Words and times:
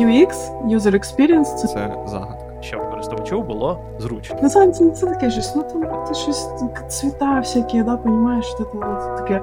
UX, 0.00 0.28
User 0.66 0.94
Experience, 0.94 1.54
це 1.54 1.66
Це 1.66 1.96
загадка. 2.06 2.62
щоб 2.62 2.90
користувачу 2.90 3.42
було 3.42 3.80
зручно. 3.98 4.36
Насправді 4.42 4.72
це, 4.72 4.90
це 4.90 5.06
таке 5.06 5.30
щось, 5.30 5.56
ну 5.56 5.62
там 5.62 6.04
це 6.06 6.14
щось 6.14 6.48
цвіта 6.88 7.38
всякі, 7.38 7.82
да, 7.82 7.96
понімаєш, 7.96 8.46
що 8.46 8.56
це 8.56 8.64
от 8.74 9.16
таке. 9.16 9.42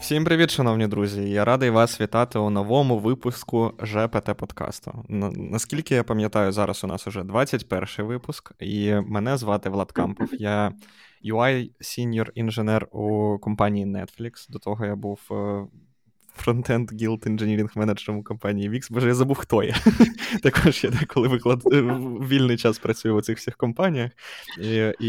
Всім 0.00 0.24
привіт, 0.24 0.50
шановні 0.50 0.86
друзі! 0.86 1.30
Я 1.30 1.44
радий 1.44 1.70
вас 1.70 2.00
вітати 2.00 2.38
у 2.38 2.50
новому 2.50 2.98
випуску 2.98 3.72
ЖПТ 3.82 4.34
подкасту. 4.36 4.92
Наскільки 5.36 5.94
я 5.94 6.04
пам'ятаю, 6.04 6.52
зараз 6.52 6.84
у 6.84 6.86
нас 6.86 7.06
уже 7.06 7.22
21 7.22 7.86
випуск, 7.98 8.52
і 8.60 8.94
мене 8.94 9.36
звати 9.36 9.70
Влад 9.70 9.92
Кампов. 9.92 10.28
Я 10.32 10.72
UI 11.24 11.70
senior 11.80 12.28
engineer 12.34 12.88
у 12.90 13.38
компанії 13.38 13.86
Netflix. 13.86 14.50
До 14.50 14.58
того 14.58 14.86
я 14.86 14.96
був 14.96 15.20
е, 15.30 15.66
frontend 16.38 16.92
guild 16.92 17.26
engineering 17.26 17.72
менеджером 17.74 18.20
у 18.20 18.24
компанії 18.24 18.70
Wix. 18.70 18.92
Боже, 18.92 19.08
я 19.08 19.14
забув, 19.14 19.36
хто 19.36 19.62
я. 19.62 19.74
Також 20.42 20.84
я 20.84 20.90
деколи 20.90 21.28
виклад... 21.28 21.62
е, 21.72 21.82
вільний 22.28 22.56
час 22.56 22.78
працюю 22.78 23.14
у 23.14 23.22
цих 23.22 23.38
всіх 23.38 23.56
компаніях. 23.56 24.10
І, 24.60 24.92
і 25.00 25.08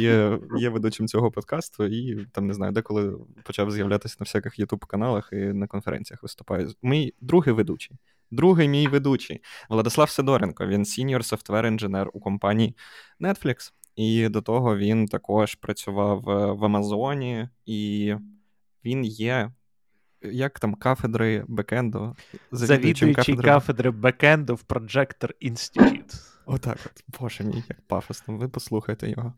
є 0.57 0.69
ведучим 0.69 1.07
цього 1.07 1.31
подкасту, 1.31 1.85
і 1.85 2.25
там 2.31 2.47
не 2.47 2.53
знаю, 2.53 2.71
деколи 2.71 3.17
почав 3.43 3.71
з'являтися 3.71 4.15
на 4.19 4.23
всяких 4.23 4.59
ютуб 4.59 4.85
каналах 4.85 5.29
і 5.31 5.35
на 5.35 5.67
конференціях 5.67 6.23
виступаю. 6.23 6.73
Мій 6.83 7.13
другий 7.21 7.53
ведучий. 7.53 7.97
Другий 8.31 8.67
мій 8.67 8.87
ведучий 8.87 9.41
Владислав 9.69 10.09
Сидоренко. 10.09 10.67
Він 10.67 10.85
senior 10.85 11.25
software 11.25 11.65
engineer 11.65 12.09
у 12.13 12.19
компанії 12.19 12.75
Netflix. 13.19 13.71
І 13.99 14.29
до 14.29 14.41
того 14.41 14.77
він 14.77 15.05
також 15.05 15.55
працював 15.55 16.29
е, 16.29 16.51
в 16.51 16.65
Амазоні, 16.65 17.49
і 17.65 18.13
він 18.85 19.05
є. 19.05 19.51
Як 20.21 20.59
там 20.59 20.73
кафедри 20.73 21.45
бекенду? 21.47 22.15
Завідуючий 22.51 23.35
кафедри 23.35 23.91
бекенду 23.91 24.55
в 24.55 24.63
Projector 24.67 25.31
Institute. 25.41 26.39
Отак 26.45 26.77
от. 26.85 27.19
Боже 27.19 27.43
мій, 27.43 27.63
як 27.69 27.81
пафосно, 27.87 28.37
ви 28.37 28.47
послухайте 28.47 29.09
його. 29.09 29.33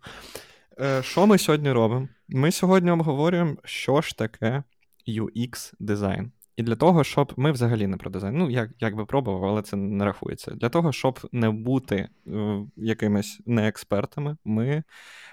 Е, 0.79 1.03
Що 1.03 1.27
ми 1.27 1.37
сьогодні 1.37 1.71
робимо? 1.71 2.07
Ми 2.29 2.51
сьогодні 2.51 2.91
обговорюємо, 2.91 3.55
що 3.63 4.01
ж 4.01 4.17
таке 4.17 4.63
UX 5.07 5.73
дизайн. 5.79 6.31
І 6.61 6.63
для 6.63 6.75
того, 6.75 7.03
щоб 7.03 7.33
ми 7.37 7.51
взагалі 7.51 7.87
не 7.87 7.97
про 7.97 8.11
дизайн, 8.11 8.37
ну 8.37 8.49
як, 8.49 8.69
як 8.79 8.95
би 8.95 9.05
пробував, 9.05 9.45
але 9.45 9.61
це 9.61 9.75
не 9.75 10.05
рахується. 10.05 10.51
Для 10.51 10.69
того, 10.69 10.91
щоб 10.91 11.19
не 11.31 11.49
бути 11.49 12.09
е, 12.27 12.65
якимись 12.77 13.39
неекспертами, 13.45 14.37
ми 14.45 14.83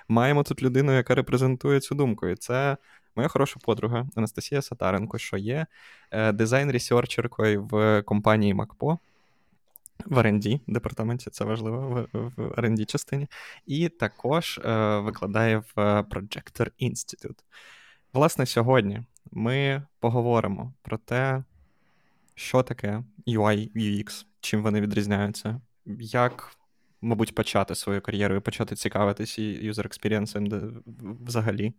маємо 0.09 0.43
тут 0.43 0.63
людину, 0.63 0.93
яка 0.97 1.15
репрезентує 1.15 1.81
цю 1.81 1.95
думку. 1.95 2.27
І 2.27 2.37
це 2.37 2.77
моя 3.17 3.29
хороша 3.29 3.61
подруга 3.65 4.07
Анастасія 4.17 4.63
Сатаренко, 4.63 5.19
що 5.19 5.37
є 5.37 5.67
е, 6.11 6.33
дизайн-ресерчеркою 6.33 7.69
в 7.71 8.03
компанії 8.03 8.55
МакПо 8.55 8.99
в 10.07 10.19
R&D 10.19 10.61
департаменті, 10.67 11.31
це 11.31 11.45
важливо 11.45 12.07
в, 12.13 12.19
в 12.37 12.49
R&D 12.51 12.85
частині, 12.87 13.27
і 13.67 13.89
також 13.89 14.61
е, 14.65 14.99
викладає 14.99 15.59
в 15.59 15.75
Projector 16.01 16.71
Institute. 16.81 17.43
Власне, 18.13 18.47
сьогодні 18.47 19.03
ми 19.31 19.83
поговоримо 20.01 20.75
про 20.83 20.99
те, 20.99 21.45
що 22.35 22.63
таке 22.63 23.05
UI 23.27 23.73
UX, 23.77 24.27
чим 24.41 24.63
вони 24.63 24.81
відрізняються, 24.81 25.61
як, 26.01 26.57
мабуть, 27.01 27.35
почати 27.35 27.75
свою 27.75 28.01
кар'єру 28.01 28.37
і 28.37 28.41
почати 28.41 28.77
user 29.71 29.87
experience 29.87 30.49
де- 30.49 30.93
взагалі. 31.25 31.75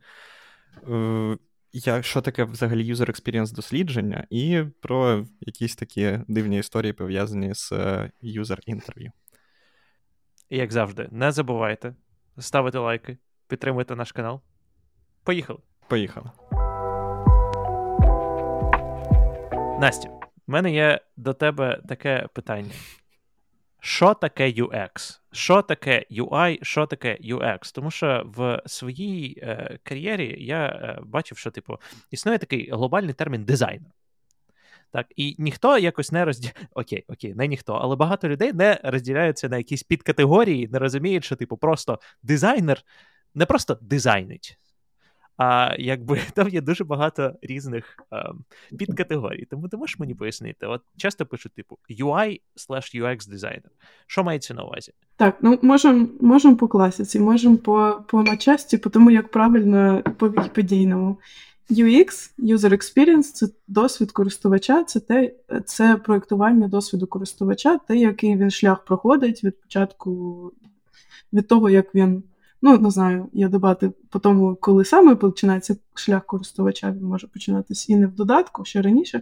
Е, 0.90 1.38
я, 1.74 2.02
що 2.02 2.22
таке 2.22 2.44
взагалі 2.44 2.94
user 2.94 3.10
experience 3.10 3.54
дослідження, 3.54 4.28
і 4.30 4.64
про 4.80 5.26
якісь 5.42 5.76
такі 5.76 6.20
дивні 6.28 6.60
історії 6.60 6.94
пов'язані 6.94 7.54
з 7.54 7.72
user 8.24 8.60
інтерв'ю. 8.66 9.12
І 10.50 10.58
як 10.58 10.72
завжди, 10.72 11.08
не 11.12 11.32
забувайте 11.32 11.96
ставити 12.38 12.78
лайки, 12.78 13.18
підтримуйте 13.48 13.96
наш 13.96 14.12
канал. 14.12 14.42
Поїхали. 15.24 15.60
Поїхали. 15.90 16.32
Настя, 19.80 20.10
в 20.10 20.52
мене 20.52 20.74
є 20.74 21.00
до 21.18 21.34
тебе 21.34 21.82
таке 21.88 22.28
питання. 22.34 22.72
Що 23.80 24.14
таке 24.14 24.52
UX? 24.52 25.20
Що 25.32 25.62
таке 25.62 26.06
UI, 26.12 26.64
що 26.64 26.86
таке 26.86 27.18
UX? 27.24 27.74
Тому 27.76 27.92
що 27.92 28.24
в 28.26 28.62
своїй 28.66 29.40
е, 29.44 29.80
кар'єрі 29.84 30.46
я 30.46 30.66
е, 30.66 31.00
бачив, 31.04 31.38
що 31.38 31.52
типу 31.52 31.78
існує 32.12 32.38
такий 32.38 32.72
глобальний 32.72 33.14
термін 33.14 33.44
дизайнер. 33.44 33.92
Так, 34.92 35.08
і 35.16 35.36
ніхто 35.38 35.78
якось 35.78 36.12
не 36.12 36.26
розділяє. 36.26 36.56
Окей, 36.74 37.06
окей, 37.08 37.34
не 37.34 37.48
ніхто, 37.48 37.74
але 37.74 37.96
багато 37.96 38.30
людей 38.30 38.54
не 38.54 38.80
розділяються 38.84 39.50
на 39.50 39.58
якісь 39.58 39.84
підкатегорії, 39.84 40.68
не 40.68 40.80
розуміють, 40.80 41.24
що, 41.24 41.36
типу, 41.36 41.58
просто 41.58 42.00
дизайнер 42.24 42.82
не 43.36 43.46
просто 43.46 43.78
дизайнить, 43.82 44.58
а 45.40 45.76
якби 45.80 46.20
там 46.34 46.50
є 46.50 46.62
дуже 46.62 46.84
багато 46.84 47.34
різних 47.42 47.98
ем, 48.12 48.44
підкатегорій. 48.78 49.48
Тому 49.50 49.70
ти 49.70 49.78
можеш 49.78 50.00
мені 50.00 50.16
пояснити? 50.16 50.66
От 50.66 50.82
часто 50.98 51.26
пишуть, 51.26 51.54
типу, 51.54 51.78
UI 51.90 52.42
slash 52.58 53.02
UX 53.02 53.30
дизайнер. 53.30 53.72
Що 54.08 54.24
мається 54.24 54.54
на 54.54 54.64
увазі? 54.64 54.92
Так, 55.16 55.38
ну 55.42 55.60
можемо 55.62 56.08
можем 56.22 56.56
по 56.56 56.68
класиці, 56.68 57.20
можемо 57.20 57.58
по, 57.58 58.04
по 58.08 58.24
матчасті, 58.24 58.78
по 58.78 58.90
тому, 58.90 59.12
як 59.12 59.32
правильно 59.32 60.04
по 60.18 60.30
вікіпедійному. 60.30 61.18
UX, 61.70 62.32
User 62.40 62.72
Experience 62.72 63.24
це 63.24 63.48
досвід 63.68 64.12
користувача, 64.12 64.84
це 64.84 65.00
те, 65.00 65.32
це 65.66 65.96
проєктування 65.96 66.68
досвіду 66.68 67.08
користувача, 67.08 67.78
те, 67.78 67.98
який 67.98 68.38
він 68.38 68.52
шлях 68.52 68.86
проходить 68.86 69.44
від 69.44 69.62
початку, 69.62 70.52
від 71.34 71.48
того, 71.48 71.70
як 71.70 71.96
він. 71.96 72.24
Ну, 72.62 72.78
не 72.78 72.92
знаю, 72.92 73.30
є 73.34 73.48
дебати 73.48 73.92
по 74.10 74.20
тому, 74.20 74.58
коли 74.62 74.86
саме 74.86 75.16
починається 75.16 75.76
шлях 75.96 76.26
користувача, 76.26 76.92
він 76.92 77.04
може 77.04 77.28
починатись 77.28 77.90
і 77.90 77.96
не 77.96 78.08
в 78.08 78.16
додатку, 78.16 78.66
ще 78.66 78.82
раніше. 78.82 79.22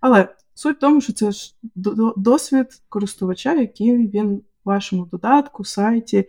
Але 0.00 0.28
суть 0.54 0.76
в 0.76 0.80
тому, 0.80 1.00
що 1.00 1.12
це 1.12 1.30
ж 1.32 1.54
до- 1.74 1.94
до- 1.94 2.14
досвід 2.16 2.66
користувача, 2.88 3.54
який 3.54 4.08
він 4.08 4.36
в 4.36 4.42
вашому 4.64 5.06
додатку, 5.06 5.64
сайті 5.64 6.28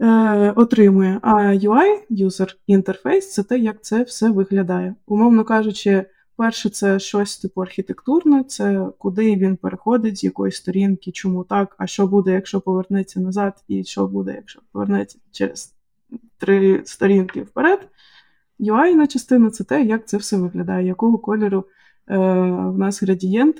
е, 0.00 0.50
отримує. 0.56 1.18
А 1.22 1.34
UI, 1.36 1.98
User 2.10 2.54
Interface, 2.68 3.20
це 3.20 3.42
те, 3.42 3.58
як 3.58 3.84
це 3.84 4.02
все 4.02 4.30
виглядає. 4.30 4.94
Умовно 5.06 5.44
кажучи, 5.44 6.04
перше, 6.36 6.70
це 6.70 6.98
щось 6.98 7.38
типу 7.38 7.60
архітектурне, 7.60 8.44
це 8.44 8.86
куди 8.98 9.36
він 9.36 9.56
переходить, 9.56 10.18
з 10.18 10.24
якої 10.24 10.52
сторінки, 10.52 11.12
чому 11.12 11.44
так, 11.44 11.74
а 11.78 11.86
що 11.86 12.06
буде, 12.06 12.32
якщо 12.32 12.60
повернеться 12.60 13.20
назад, 13.20 13.64
і 13.68 13.84
що 13.84 14.06
буде, 14.06 14.32
якщо 14.36 14.60
повернеться 14.72 15.18
через 15.30 15.74
три 16.38 16.82
сторінки 16.84 17.42
вперед. 17.42 17.88
UI 18.60 18.94
на 18.94 19.06
частина 19.06 19.50
це 19.50 19.64
те, 19.64 19.82
як 19.82 20.08
це 20.08 20.16
все 20.16 20.36
виглядає, 20.36 20.86
якого 20.86 21.18
кольору 21.18 21.64
е, 22.08 22.16
в 22.68 22.78
нас 22.78 23.02
градієнт, 23.02 23.56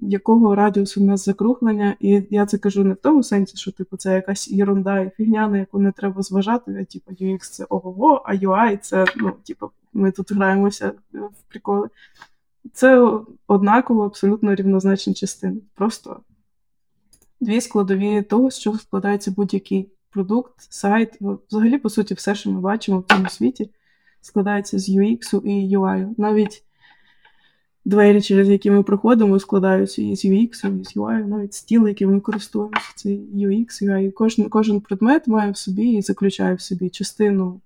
якого 0.00 0.54
радіусу 0.54 1.00
в 1.00 1.04
нас 1.04 1.24
закруглення. 1.24 1.96
І 2.00 2.22
я 2.30 2.46
це 2.46 2.58
кажу 2.58 2.84
не 2.84 2.94
в 2.94 2.96
тому 2.96 3.22
сенсі, 3.22 3.56
що 3.56 3.72
типу, 3.72 3.96
це 3.96 4.14
якась 4.14 4.48
єрунда 4.48 5.00
і 5.00 5.10
фігня, 5.10 5.48
на 5.48 5.58
яку 5.58 5.78
не 5.78 5.92
треба 5.92 6.22
зважати. 6.22 6.78
А 6.80 6.92
типу 6.92 7.24
UX 7.24 7.38
це 7.38 7.66
ого, 7.68 8.22
а 8.24 8.34
UI 8.34 8.78
це 8.78 9.04
ну, 9.16 9.32
типу, 9.46 9.70
ми 9.92 10.10
тут 10.10 10.32
граємося 10.32 10.92
в 11.12 11.42
приколи. 11.48 11.88
Це 12.72 13.10
однаково 13.46 14.04
абсолютно 14.04 14.54
рівнозначні 14.54 15.14
частини. 15.14 15.60
Просто 15.74 16.20
дві 17.40 17.60
складові 17.60 18.22
того, 18.22 18.50
з 18.50 18.58
чого 18.58 18.78
складається 18.78 19.30
будь-який 19.30 19.90
продукт, 20.10 20.54
сайт. 20.58 21.18
Взагалі, 21.50 21.78
по 21.78 21.90
суті, 21.90 22.14
все, 22.14 22.34
що 22.34 22.50
ми 22.50 22.60
бачимо 22.60 22.98
в 22.98 23.12
цьому 23.12 23.28
світі, 23.28 23.70
складається 24.20 24.78
з 24.78 24.88
UX 24.88 25.46
і 25.46 25.76
UI. 25.76 26.14
Навіть 26.18 26.65
двері, 27.86 28.22
через 28.22 28.48
які 28.48 28.70
ми 28.70 28.82
проходимо, 28.82 29.40
складаються 29.40 30.02
і 30.02 30.16
з 30.16 30.24
UX, 30.24 30.80
і 30.80 30.84
з 30.84 30.96
UI, 30.96 31.26
навіть 31.26 31.54
стіл, 31.54 31.88
яким 31.88 32.14
ми 32.14 32.20
користуємося, 32.20 32.92
це 32.94 33.08
UX, 33.08 33.66
UI. 33.82 34.12
Кожен, 34.12 34.48
кожен 34.48 34.80
предмет 34.80 35.26
має 35.26 35.50
в 35.50 35.56
собі 35.56 35.92
і 35.92 36.02
заключає 36.02 36.54
в 36.54 36.60
собі 36.60 36.90
частину, 36.90 37.60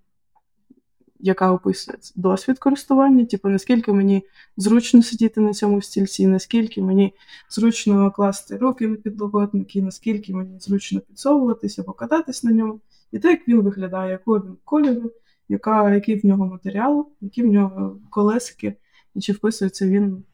яка 1.21 1.53
описує 1.53 1.99
досвід 2.17 2.59
користування, 2.59 3.25
типу, 3.25 3.49
наскільки 3.49 3.93
мені 3.93 4.23
зручно 4.57 5.03
сидіти 5.03 5.41
на 5.41 5.53
цьому 5.53 5.83
стільці, 5.83 6.27
наскільки 6.27 6.83
мені 6.83 7.15
зручно 7.51 8.11
класти 8.11 8.57
руки 8.57 8.89
на 8.89 8.97
підлокотники, 8.97 9.83
наскільки 9.83 10.35
мені 10.35 10.61
зручно 10.61 11.01
підсовуватися 11.01 11.83
або 11.83 11.93
кататись 11.93 12.45
на 12.45 12.51
ньому, 12.51 12.81
і 13.13 13.19
те, 13.19 13.31
як 13.31 13.49
він 13.49 13.61
виглядає, 13.61 14.13
якого 14.13 14.39
він 14.39 14.57
кольору, 14.65 15.11
яка, 15.49 15.95
який 15.95 16.21
в 16.21 16.27
нього 16.27 16.47
матеріал, 16.47 17.09
які 17.21 17.43
в 17.43 17.47
нього 17.47 17.97
колесики, 18.11 18.75
і 19.15 19.21
чи 19.21 19.33
вписується 19.33 19.87
він 19.87 20.25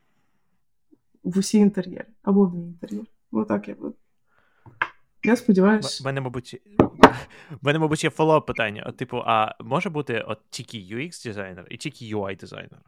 в 1.25 1.39
усі 1.39 1.59
інтер'єри 1.59 2.07
або 2.23 2.45
в 2.45 2.55
мій 2.55 2.67
інтер'єр. 2.67 3.05
Отак 3.33 3.69
я 3.69 3.75
би. 3.75 3.93
Я 5.25 5.37
сподіваюся. 5.37 6.05
мене, 6.05 6.21
мабуть, 6.21 6.63
мене, 7.63 7.79
мабуть, 7.79 8.05
є 8.05 8.11
фоллоуп 8.11 8.47
питання. 8.47 8.85
От, 8.87 8.97
типу, 8.97 9.23
а 9.27 9.55
може 9.61 9.91
бути 9.91 10.25
от 10.29 10.39
тільки 10.51 10.79
UX 10.79 11.25
дизайнер 11.27 11.67
і 11.71 11.77
тільки 11.77 12.05
UI 12.05 12.41
дизайнер? 12.41 12.81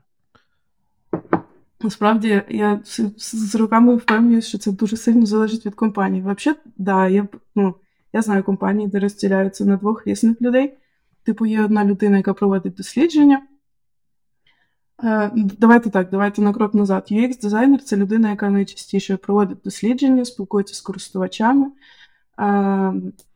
Насправді, 1.81 2.43
я 2.49 2.81
з 3.17 3.55
роками 3.55 3.96
впевнююся, 3.96 4.49
що 4.49 4.58
це 4.58 4.73
дуже 4.73 4.96
сильно 4.96 5.26
залежить 5.26 5.67
від 5.67 5.75
компанії. 5.75 6.23
Взагалі, 6.23 6.58
да, 6.76 7.08
я 7.08 7.29
ну, 7.55 7.75
я 8.12 8.23
знаю 8.23 8.43
компанії, 8.43 8.88
де 8.88 8.99
розділяються 8.99 9.64
на 9.64 9.76
двох 9.76 10.06
різних 10.06 10.43
людей. 10.43 10.76
Типу, 11.23 11.46
є 11.46 11.64
одна 11.64 11.85
людина, 11.85 12.17
яка 12.17 12.35
проводить 12.35 12.75
дослідження. 12.75 13.46
Е, 15.05 15.31
Давайте 15.59 15.91
так, 15.91 16.11
давайте 16.11 16.43
на 16.43 16.53
крок 16.53 16.75
назад. 16.75 17.09
UX-дизайнер 17.11 17.79
це 17.79 17.97
людина, 17.97 18.31
яка 18.31 18.50
найчастіше 18.50 19.17
проводить 19.17 19.59
дослідження, 19.65 20.25
спілкується 20.25 20.75
з 20.75 20.81
користувачами, 20.81 21.67
е, 21.67 21.73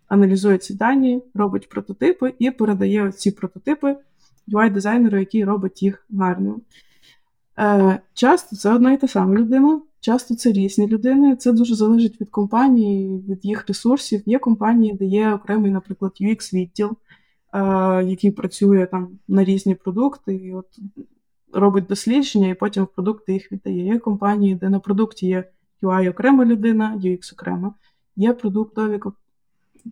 аналізує 0.09 0.59
ці 0.59 0.75
дані, 0.75 1.23
робить 1.35 1.69
прототипи 1.69 2.35
і 2.39 2.51
передає 2.51 3.13
ці 3.13 3.31
прототипи 3.31 3.97
UI-дизайнеру, 4.49 5.19
який 5.19 5.45
робить 5.45 5.83
їх 5.83 6.07
гарними. 6.11 6.57
Е, 7.59 8.01
Часто 8.15 8.57
це 8.57 8.75
одна 8.75 8.93
і 8.93 9.01
та 9.01 9.09
сама 9.09 9.35
людина, 9.35 9.81
часто 10.01 10.35
це 10.35 10.53
різні 10.53 10.87
людини. 10.87 11.37
Це 11.37 11.53
дуже 11.53 11.75
залежить 11.75 12.21
від 12.21 12.31
компанії, 12.31 13.25
від 13.29 13.45
їх 13.45 13.69
ресурсів. 13.69 14.23
Є 14.27 14.39
компанії, 14.39 14.93
де 14.95 15.05
є 15.05 15.33
окремий, 15.33 15.71
наприклад, 15.71 16.13
UX-відділ, 16.21 16.91
який 18.09 18.31
працює 18.31 18.87
там 18.87 19.19
на 19.29 19.45
різні 19.45 19.75
продукти, 19.75 20.35
і 20.35 20.53
от 20.53 20.67
робить 21.53 21.87
дослідження, 21.87 22.49
і 22.49 22.55
потім 22.55 22.85
в 22.85 22.87
продукти 22.87 23.33
їх 23.33 23.53
віддає. 23.53 23.87
Є 23.87 23.99
компанії, 23.99 24.55
де 24.55 24.69
на 24.69 24.81
продукті 24.81 25.27
є 25.27 25.45
UI 25.83 26.11
окрема 26.11 26.45
людина, 26.45 27.01
UX 27.05 27.35
окрема. 27.35 27.75
Є 28.17 28.33
продуктові 28.33 29.01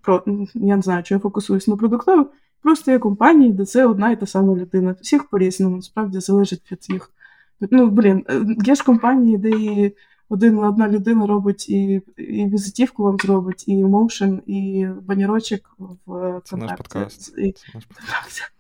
про 0.03 0.23
я 0.55 0.77
не 0.77 0.83
знаю, 0.83 1.03
чи 1.03 1.15
я 1.15 1.21
фокусуюсь 1.21 1.69
на 1.69 1.77
продуктових, 1.77 2.27
просто 2.63 2.91
є 2.91 2.99
компанії, 2.99 3.53
де 3.53 3.65
це 3.65 3.87
одна 3.87 4.11
і 4.11 4.21
та 4.21 4.27
сама 4.27 4.57
людина. 4.57 4.95
Всіх 5.01 5.25
по-різному, 5.25 5.77
насправді 5.77 6.21
залежить 6.21 6.73
від 6.73 6.87
їх. 6.91 7.11
Ну, 7.71 7.87
блін, 7.91 8.25
е, 8.29 8.47
є 8.65 8.75
ж 8.75 8.85
компанії, 8.85 9.39
де 9.39 9.51
і 9.51 9.97
один 10.31 10.59
одна 10.59 10.89
людина 10.89 11.27
робить 11.27 11.69
і 11.69 12.03
і 12.17 12.47
візитівку 12.47 13.03
вам 13.03 13.17
зробить, 13.19 13.65
і 13.67 13.85
моушен, 13.85 14.43
і 14.47 14.87
банірочок 15.03 15.77
в 16.07 16.41
Це 16.45 16.57
наш 16.57 16.71
подкаст. 16.77 17.39
І... 17.39 17.53
Це 17.53 17.67
наш 17.75 17.85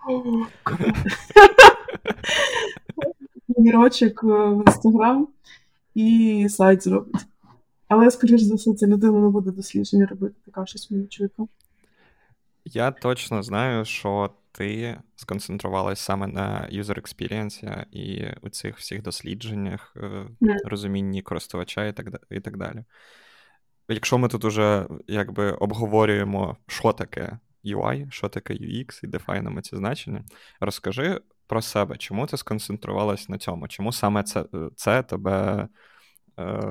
подкаст. 0.07 0.93
Банірочок 3.49 4.23
в 4.23 4.63
інстаграм 4.67 5.29
і 5.95 6.47
сайт 6.51 6.85
зробить. 6.85 7.27
Але, 7.89 8.11
скоріш 8.11 8.43
за 8.43 8.55
все, 8.55 8.75
ця 8.75 8.87
людина 8.87 9.19
не 9.19 9.29
буде 9.29 9.51
дослідження 9.51 10.07
робити, 10.07 10.35
така 10.45 10.67
щось 10.67 10.91
мені 10.91 11.07
чуйка. 11.07 11.47
Я 12.65 12.91
точно 12.91 13.43
знаю, 13.43 13.85
що 13.85 14.31
ти 14.52 14.99
сконцентрувалась 15.17 16.00
саме 16.00 16.26
на 16.26 16.69
user 16.73 17.00
experience 17.00 17.85
і 17.93 18.26
у 18.43 18.49
цих 18.49 18.79
всіх 18.79 19.02
дослідженнях, 19.02 19.97
yeah. 19.97 20.56
розумінні 20.64 21.23
користувача 21.23 21.87
і 21.87 21.93
так 21.93 22.06
і 22.31 22.41
так 22.41 22.56
далі. 22.56 22.85
Якщо 23.88 24.19
ми 24.19 24.29
тут 24.29 24.44
уже 24.44 24.87
якби 25.06 25.52
обговорюємо, 25.52 26.56
що 26.67 26.93
таке 26.93 27.38
UI, 27.64 28.11
що 28.11 28.29
таке 28.29 28.55
UX, 28.55 29.00
і 29.05 29.06
дефайнимо 29.06 29.61
ці 29.61 29.76
значення, 29.76 30.25
розкажи 30.61 31.20
про 31.47 31.62
себе, 31.62 31.97
чому 31.97 32.26
ти 32.26 32.37
сконцентрувалась 32.37 33.29
на 33.29 33.38
цьому? 33.38 33.69
Чому 33.69 33.93
саме 33.93 34.23
це 34.23 34.44
це 34.76 35.02
тебе 35.02 35.69
е, 36.38 36.62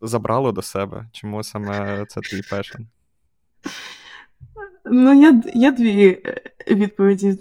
забрало 0.00 0.52
до 0.52 0.62
себе? 0.62 1.08
Чому 1.12 1.42
саме 1.42 2.06
це 2.06 2.20
твій 2.20 2.42
пешен? 2.50 2.88
Ну, 4.84 5.20
є 5.22 5.42
є 5.54 5.72
дві 5.72 6.22
е, 6.26 6.40
відповіді. 6.74 7.38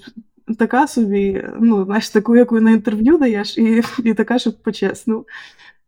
Така 0.59 0.87
собі, 0.87 1.45
ну, 1.59 1.85
знаєш, 1.85 2.09
таку, 2.09 2.35
яку 2.35 2.59
на 2.59 2.71
інтерв'ю 2.71 3.17
даєш, 3.17 3.57
і 3.57 3.83
і 4.03 4.13
така, 4.13 4.39
щоб 4.39 4.63
почесно. 4.63 5.25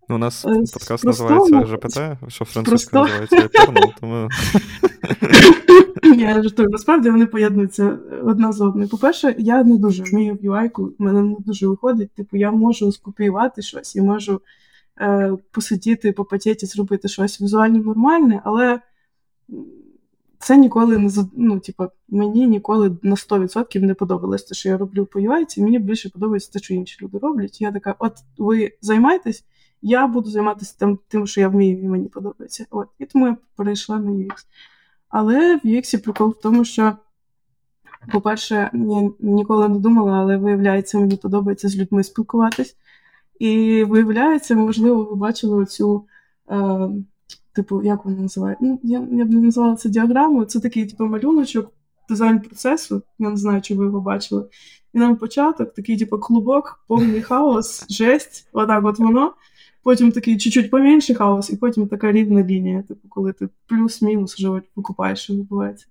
Ну, 0.10 0.16
у 0.16 0.20
нас 0.20 0.46
е, 0.46 0.64
подкаст 0.74 1.04
називається 1.04 1.66
ЖПТ, 1.66 2.00
що 2.28 2.46
французька 2.46 3.02
називається 3.02 3.36
Eternal, 3.36 3.94
тому. 4.00 4.30
Я 6.18 6.44
жартую, 6.44 6.70
насправді 6.70 7.10
вони 7.10 7.26
поєднуються 7.26 7.98
одна 8.24 8.52
з 8.52 8.62
одною. 8.62 8.90
По-перше, 8.90 9.36
я 9.38 9.64
не 9.64 9.78
дуже 9.78 10.04
вмію 10.04 10.34
в 10.34 10.46
UI, 10.46 10.92
мене 10.98 11.22
не 11.22 11.36
дуже 11.40 11.68
виходить. 11.68 12.12
Типу, 12.12 12.38
я 12.38 12.52
можу 12.52 12.92
скопіювати 12.92 13.62
щось, 13.62 13.96
я 13.96 14.04
можу 14.04 14.42
е, 15.02 15.32
посидіти, 15.52 16.12
попотіти, 16.12 16.66
зробити 16.66 17.08
щось 17.08 17.42
візуально 17.42 17.80
нормальне, 17.80 18.42
але 18.44 18.80
це 20.46 20.58
ніколи 20.58 20.98
не 20.98 21.12
ну, 21.36 21.60
типу, 21.60 21.88
мені 22.10 22.48
ніколи 22.48 22.98
на 23.02 23.16
100% 23.16 23.82
не 23.82 23.94
подобалось 23.94 24.44
те, 24.44 24.56
що 24.56 24.70
я 24.70 24.78
роблю 24.78 25.06
по 25.06 25.20
UI, 25.20 25.62
мені 25.62 25.80
більше 25.80 26.10
подобається 26.10 26.52
те, 26.52 26.60
що 26.60 26.74
інші 26.74 26.98
люди 27.02 27.18
роблять. 27.18 27.62
Я 27.62 27.72
така, 27.72 27.96
от 28.00 28.14
ви 28.38 28.72
займаєтесь, 28.82 29.44
я 29.82 30.08
буду 30.08 30.30
займатися 30.30 30.76
тим, 30.80 31.00
тим, 31.08 31.28
що 31.28 31.42
я 31.42 31.50
вмію, 31.50 31.80
і 31.80 31.88
мені 31.88 32.10
подобається. 32.10 32.66
От. 32.72 32.88
І 33.00 33.06
тому 33.06 33.28
я 33.28 33.38
перейшла 33.56 34.00
на 34.00 34.12
UX. 34.12 34.46
Але 35.10 35.56
в 35.56 35.60
UX 35.66 36.04
прикол 36.04 36.30
в 36.30 36.42
тому, 36.42 36.66
що, 36.66 36.94
по-перше, 38.12 38.70
я 38.74 39.10
ніколи 39.20 39.70
не 39.70 39.80
думала, 39.80 40.12
але 40.12 40.38
виявляється, 40.38 41.00
мені 41.00 41.18
подобається 41.18 41.70
з 41.70 41.78
людьми 41.78 42.04
спілкуватись. 42.04 42.78
І 43.40 43.84
виявляється, 43.84 44.56
можливо, 44.56 45.04
ви 45.04 45.16
бачили 45.16 45.64
оцю. 45.64 46.06
Е, 46.50 46.90
типу, 47.56 47.82
як 47.82 48.06
вона 48.06 48.18
називає? 48.18 48.58
Ну, 48.62 48.80
я 48.84 49.08
я 49.12 49.26
б 49.26 49.30
не 49.30 49.42
назвала 49.42 49.76
це 49.76 49.90
діаграмою. 49.90 50.46
Це 50.46 50.60
такий, 50.60 50.86
типу, 50.86 51.06
малюночок 51.06 51.72
дизайн 52.10 52.40
процесу. 52.40 53.02
Я 53.20 53.30
не 53.30 53.38
знаю, 53.38 53.62
чи 53.62 53.76
ви 53.76 53.86
його 53.86 54.02
бачили. 54.02 54.46
І 54.94 54.98
нам 54.98 55.16
початок, 55.16 55.74
такий, 55.74 55.98
типу, 55.98 56.20
клубок, 56.20 56.86
повний 56.88 57.22
хаос, 57.22 57.86
жесть, 57.90 58.48
отак 58.54 58.86
от 58.86 59.00
воно. 59.00 59.34
Потім 59.84 60.12
такий 60.12 60.38
чуть-чуть 60.38 60.72
поменший 60.72 61.16
хаос, 61.16 61.50
і 61.50 61.58
потім 61.58 61.88
така 61.88 62.12
рівна 62.12 62.44
лінія, 62.44 62.82
типу, 62.82 63.08
коли 63.10 63.34
ти 63.34 63.50
плюс-мінус 63.68 64.36
вже 64.36 64.62
викупаєш, 64.76 65.20
що 65.20 65.34
відбувається. 65.34 65.86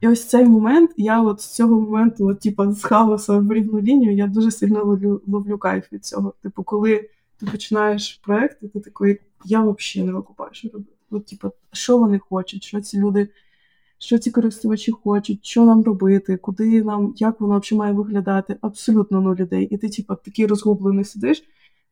І 0.00 0.08
ось 0.08 0.24
цей 0.24 0.44
момент, 0.44 0.90
я 0.96 1.22
от 1.22 1.40
з 1.40 1.54
цього 1.54 1.80
моменту, 1.80 2.28
от, 2.28 2.40
типу, 2.40 2.72
з 2.72 2.82
хаоса 2.82 3.38
в 3.38 3.52
рівну 3.52 3.80
лінію, 3.80 4.16
я 4.16 4.26
дуже 4.26 4.50
сильно 4.50 4.84
ловлю, 4.84 5.22
ловлю 5.26 5.58
кайф 5.58 5.92
від 5.92 6.04
цього. 6.04 6.34
Типу, 6.42 6.62
коли 6.62 7.10
ти 7.40 7.46
починаєш 7.46 8.20
проєкт, 8.24 8.58
і 8.62 8.68
ти 8.68 8.80
такий, 8.80 9.18
я 9.44 9.60
взагалі 9.60 10.06
не 10.06 10.12
викупаю, 10.12 10.50
що 10.52 10.68
робити. 10.68 10.92
От, 11.10 11.26
типу, 11.26 11.50
що 11.72 11.98
вони 11.98 12.18
хочуть, 12.18 12.64
що 12.64 12.80
ці 12.80 12.98
люди, 12.98 13.28
що 13.98 14.18
ці 14.18 14.30
користувачі 14.30 14.92
хочуть, 14.92 15.46
що 15.46 15.64
нам 15.64 15.82
робити, 15.82 16.36
куди 16.36 16.82
нам, 16.82 17.14
як 17.16 17.40
воно 17.40 17.58
взагалі 17.58 17.78
має 17.78 17.92
виглядати, 17.92 18.56
абсолютно 18.60 19.20
нуль 19.20 19.36
людей. 19.36 19.64
І 19.64 19.76
ти, 19.76 19.88
типу, 19.88 20.14
такий 20.14 20.46
розгублений 20.46 21.04
сидиш, 21.04 21.44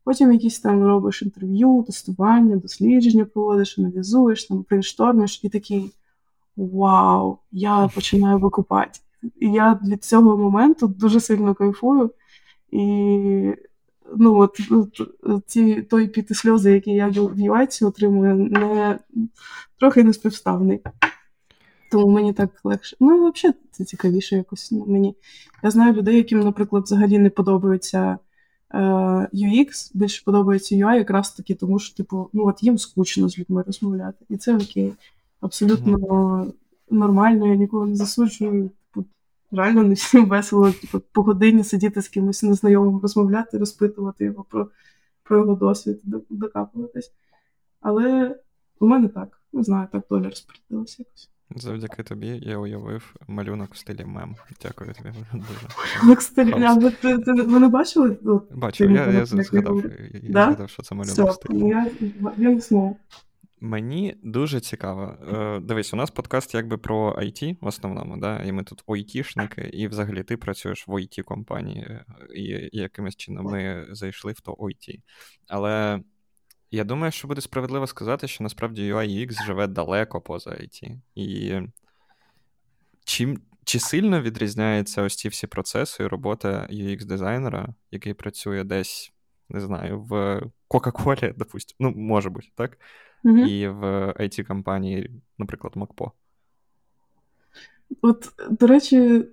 потім 0.04 0.32
якісь 0.32 0.60
там 0.60 0.84
робиш 0.84 1.22
інтерв'ю, 1.22 1.84
тестування, 1.86 2.56
дослідження 2.56 3.24
проводиш, 3.24 3.78
аналізуєш, 3.78 4.44
там 4.44 4.64
брейнштормиш, 4.69 5.40
і 5.43 5.48
такий 5.48 5.90
вау, 6.56 7.38
я 7.52 7.90
починаю 7.94 8.38
викупати. 8.38 9.00
І 9.40 9.52
я 9.52 9.81
від 9.84 10.05
цього 10.05 10.36
моменту 10.36 10.86
дуже 10.86 11.20
сильно 11.20 11.55
кайфую. 11.55 12.10
І 12.70 13.55
ну 14.17 14.38
от, 14.38 14.60
от 15.22 15.43
ці 15.46 15.82
той 15.82 16.08
піти 16.08 16.34
сльози, 16.34 16.72
які 16.72 16.91
я 16.91 17.08
в 17.08 17.41
юайці 17.41 17.84
отримую, 17.84 18.34
не 18.34 18.98
трохи 19.79 20.05
не 20.05 20.12
співставний. 20.12 20.81
Тому 21.91 22.08
мені 22.08 22.32
так 22.32 22.50
легше. 22.65 22.96
Ну, 23.00 23.32
взагалі, 23.32 23.56
це 23.70 23.84
цікавіше 23.84 24.36
якось 24.36 24.72
ну, 24.72 24.84
мені. 24.86 25.15
Я 25.62 25.70
знаю 25.70 25.93
людей, 25.93 26.17
яким, 26.17 26.41
наприклад, 26.41 26.82
взагалі 26.82 27.19
не 27.19 27.31
подобається 27.31 28.19
е, 28.74 28.79
UX, 29.34 29.91
більше 29.94 30.22
подобається 30.24 30.74
UI, 30.74 30.94
якраз 30.94 31.31
таки, 31.31 31.55
тому 31.55 31.79
що, 31.79 31.96
типу, 31.96 32.31
ну 32.32 32.46
от 32.46 32.62
їм 32.62 32.79
скучно 32.79 33.29
з 33.29 33.38
людьми 33.38 33.62
розмовляти. 33.67 34.24
І 34.29 34.36
це 34.36 34.56
окей. 34.56 34.93
Абсолютно 35.41 35.98
mm-hmm. 35.98 36.53
нормально, 36.91 37.46
я 37.46 37.55
ніколи 37.55 37.86
не 37.86 37.96
засуджую 37.96 38.70
реально 39.52 39.82
не 39.82 39.94
всім 39.94 40.26
весело 40.26 40.72
типу, 40.72 41.00
по 41.00 41.22
годині 41.22 41.64
сидіти 41.64 42.02
з 42.02 42.08
кимось 42.08 42.43
незнайомим, 42.43 43.00
розмовляти, 43.00 43.58
розпитувати 43.58 44.24
його 44.24 44.44
про 44.44 44.69
про 45.22 45.38
його 45.38 45.55
досвід, 45.55 46.00
докапуватись. 46.31 47.12
Але 47.81 48.36
у 48.81 48.86
мене 48.86 49.08
так, 49.08 49.40
не 49.52 49.62
знаю, 49.62 49.88
так 49.93 50.02
доля 50.10 50.28
розпорядилася 50.28 50.96
якось. 50.98 51.31
Завдяки 51.56 52.02
тобі 52.02 52.26
я 52.26 52.58
уявив 52.58 53.17
малюнок 53.28 53.74
в 53.74 53.76
стилі 53.76 54.05
мем. 54.05 54.36
Дякую 54.62 54.94
тобі. 54.94 55.08
Малюнок 55.32 56.19
в 56.19 56.22
стилі 56.22 56.52
А 56.52 56.74
ви, 56.74 56.90
ти, 56.90 57.19
ти, 57.19 57.32
ви 57.32 57.60
не 57.60 57.69
бачили? 57.69 58.17
Бачу, 58.55 58.84
я, 58.84 59.06
я, 59.06 59.26
згадав, 59.26 59.84
я, 59.84 60.20
я 60.22 60.31
згадав, 60.31 60.70
що 60.70 60.82
це 60.82 60.94
малюнок 60.94 61.31
в 61.31 61.32
стилі. 61.32 61.69
Я, 61.69 61.90
я 62.36 62.50
не 62.50 62.60
знову. 62.60 62.96
Мені 63.60 64.17
дуже 64.22 64.60
цікаво. 64.60 65.17
Е, 65.32 65.60
дивись, 65.60 65.94
у 65.94 65.96
нас 65.96 66.10
подкаст 66.10 66.55
якби 66.55 66.79
про 66.79 67.12
IT 67.19 67.56
в 67.60 67.67
основному, 67.67 68.17
да? 68.17 68.43
і 68.44 68.53
ми 68.53 68.65
тут 68.65 68.82
ОІТішники, 68.86 69.70
і 69.72 69.88
взагалі 69.88 70.22
ти 70.22 70.36
працюєш 70.36 70.88
в 70.88 70.93
ОІТ 70.93 71.22
компанії, 71.24 72.00
і 72.34 72.69
якимось 72.72 73.17
чином 73.17 73.46
ми 73.46 73.86
зайшли 73.91 74.32
в 74.32 74.41
то 74.41 74.56
ОІТ. 74.58 75.00
Але 75.48 76.00
я 76.70 76.84
думаю, 76.84 77.12
що 77.12 77.29
буде 77.29 77.41
справедливо 77.41 77.86
сказати, 77.86 78.29
що 78.29 78.44
насправді 78.44 78.93
UI 78.93 79.08
UX 79.08 79.46
живе 79.46 79.67
далеко 79.67 80.20
поза 80.20 80.50
IT. 80.50 80.98
І 81.15 81.60
чим, 83.05 83.41
чи 83.65 83.79
сильно 83.79 84.22
відрізняються 84.22 85.03
ось 85.03 85.17
ці 85.17 85.29
всі 85.29 85.46
процеси 85.46 86.03
і 86.03 86.06
робота 86.06 86.69
UX-дизайнера, 86.72 87.69
який 87.91 88.15
працює 88.15 88.65
десь 88.65 89.12
не 89.48 89.60
знаю, 89.60 90.00
в 90.00 90.43
Кока-Колі, 90.69 91.34
допустим, 91.36 91.77
ну, 91.81 91.91
може 91.91 92.31
бути, 92.31 92.48
так? 92.55 92.79
Угу. 93.25 93.39
І 93.39 93.69
в 93.69 93.84
it 94.20 94.46
компанії 94.46 95.22
наприклад, 95.39 95.72
МакПо. 95.77 96.13
От, 98.03 98.32
до 98.51 98.67
речі, 98.67 99.25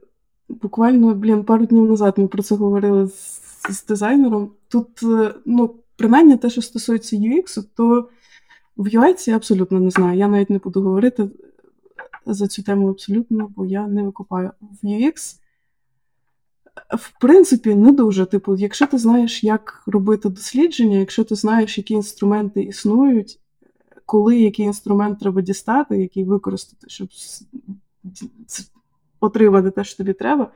буквально, 0.49 1.15
блін, 1.15 1.43
пару 1.43 1.65
днів 1.65 1.85
назад 1.85 2.13
ми 2.17 2.27
про 2.27 2.43
це 2.43 2.55
говорили 2.55 3.07
з, 3.07 3.41
з 3.69 3.85
дизайнером. 3.85 4.51
Тут, 4.67 5.03
е, 5.03 5.35
ну, 5.45 5.75
принаймні, 5.95 6.37
те, 6.37 6.49
що 6.49 6.61
стосується 6.61 7.15
UX, 7.15 7.63
то 7.75 8.09
в 8.75 8.87
UI 8.87 9.29
я 9.29 9.35
абсолютно 9.35 9.79
не 9.79 9.89
знаю. 9.89 10.19
Я 10.19 10.27
навіть 10.27 10.49
не 10.49 10.57
буду 10.57 10.81
говорити 10.81 11.29
за 12.25 12.47
цю 12.47 12.63
тему 12.63 12.89
абсолютно, 12.89 13.47
бо 13.55 13.65
я 13.65 13.87
не 13.87 14.03
викупаю. 14.03 14.51
В 14.61 14.85
UX, 14.85 15.35
в 16.97 17.19
принципі, 17.19 17.75
не 17.75 17.91
дуже. 17.91 18.25
Типу, 18.25 18.55
якщо 18.55 18.87
ти 18.87 18.97
знаєш, 18.97 19.43
як 19.43 19.83
робити 19.87 20.29
дослідження, 20.29 20.97
якщо 20.97 21.23
ти 21.23 21.35
знаєш, 21.35 21.77
які 21.77 21.93
інструменти 21.93 22.61
існують, 22.61 23.39
коли 24.05 24.39
який 24.39 24.65
інструмент 24.65 25.19
треба 25.19 25.41
дістати, 25.41 25.97
який 25.97 26.23
використати, 26.23 26.89
щоб 26.89 27.09
отримати 29.19 29.71
те, 29.71 29.83
що 29.83 29.97
тобі 29.97 30.13
треба. 30.13 30.51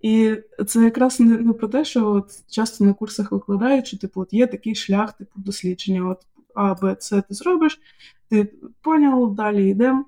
І 0.00 0.36
це 0.66 0.84
якраз 0.84 1.20
не, 1.20 1.38
не 1.38 1.52
про 1.52 1.68
те, 1.68 1.84
що 1.84 2.10
от 2.10 2.44
часто 2.48 2.84
на 2.84 2.92
курсах 2.92 3.32
викладають, 3.32 3.86
що 3.86 3.98
типу, 3.98 4.20
от 4.20 4.32
є 4.32 4.46
такий 4.46 4.74
шлях 4.74 5.12
типу, 5.12 5.32
дослідження. 5.36 6.08
От 6.08 6.26
А, 6.54 6.74
Б, 6.74 6.96
С 7.00 7.22
ти 7.22 7.34
зробиш, 7.34 7.80
ти 8.28 8.52
поняв, 8.80 9.34
далі 9.34 9.68
йдемо. 9.70 10.04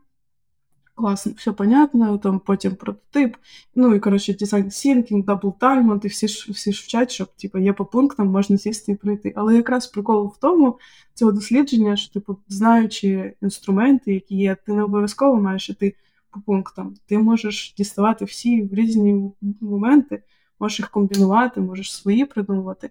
Класно, 0.99 1.33
все 1.37 1.53
понятно, 1.53 2.19
там 2.19 2.41
потім 2.41 2.75
прототип. 2.75 3.37
Ну 3.75 3.95
і 3.95 4.01
коротше, 4.01 4.35
design 4.35 4.71
thinking, 4.71 5.25
double 5.25 5.55
diamond, 5.59 6.01
і 6.05 6.09
всі 6.09 6.29
ж 6.29 6.53
всі 6.53 6.73
ж 6.73 6.83
вчать, 6.85 7.11
щоб 7.11 7.29
типу, 7.37 7.59
є 7.59 7.73
по 7.73 7.85
пунктам, 7.85 8.29
можна 8.29 8.59
сісти 8.59 8.93
і 8.93 8.95
пройти. 8.95 9.33
Але 9.37 9.57
якраз 9.57 9.87
прикол 9.87 10.27
в 10.37 10.41
тому 10.41 10.79
цього 11.15 11.33
дослідження, 11.33 11.97
що, 11.97 12.13
типу, 12.13 12.37
знаючи 12.49 13.35
інструменти, 13.43 14.15
які 14.15 14.37
є, 14.37 14.57
ти 14.67 14.73
не 14.73 14.83
обов'язково 14.83 15.41
маєш 15.41 15.71
іти 15.71 15.97
по 16.31 16.41
пунктам. 16.41 16.95
Ти 17.07 17.19
можеш 17.19 17.75
діставати 17.77 18.25
всі 18.25 18.63
в 18.63 18.75
різні 18.75 19.33
моменти, 19.61 20.23
можеш 20.61 20.79
їх 20.79 20.91
комбінувати, 20.91 21.61
можеш 21.61 21.95
свої 21.95 22.25
придумувати. 22.25 22.91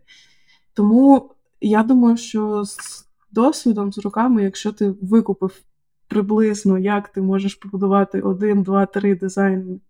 Тому 0.73 1.31
я 1.61 1.83
думаю, 1.83 2.17
що 2.17 2.63
з 2.65 3.07
досвідом, 3.31 3.93
з 3.93 3.97
руками, 3.97 4.43
якщо 4.43 4.71
ти 4.71 4.93
викупив 5.01 5.61
приблизно, 6.07 6.77
як 6.77 7.09
ти 7.09 7.21
можеш 7.21 7.55
побудувати 7.55 8.21
один, 8.21 8.63
два, 8.63 8.85
три 8.85 9.15
дизайн, 9.15 9.81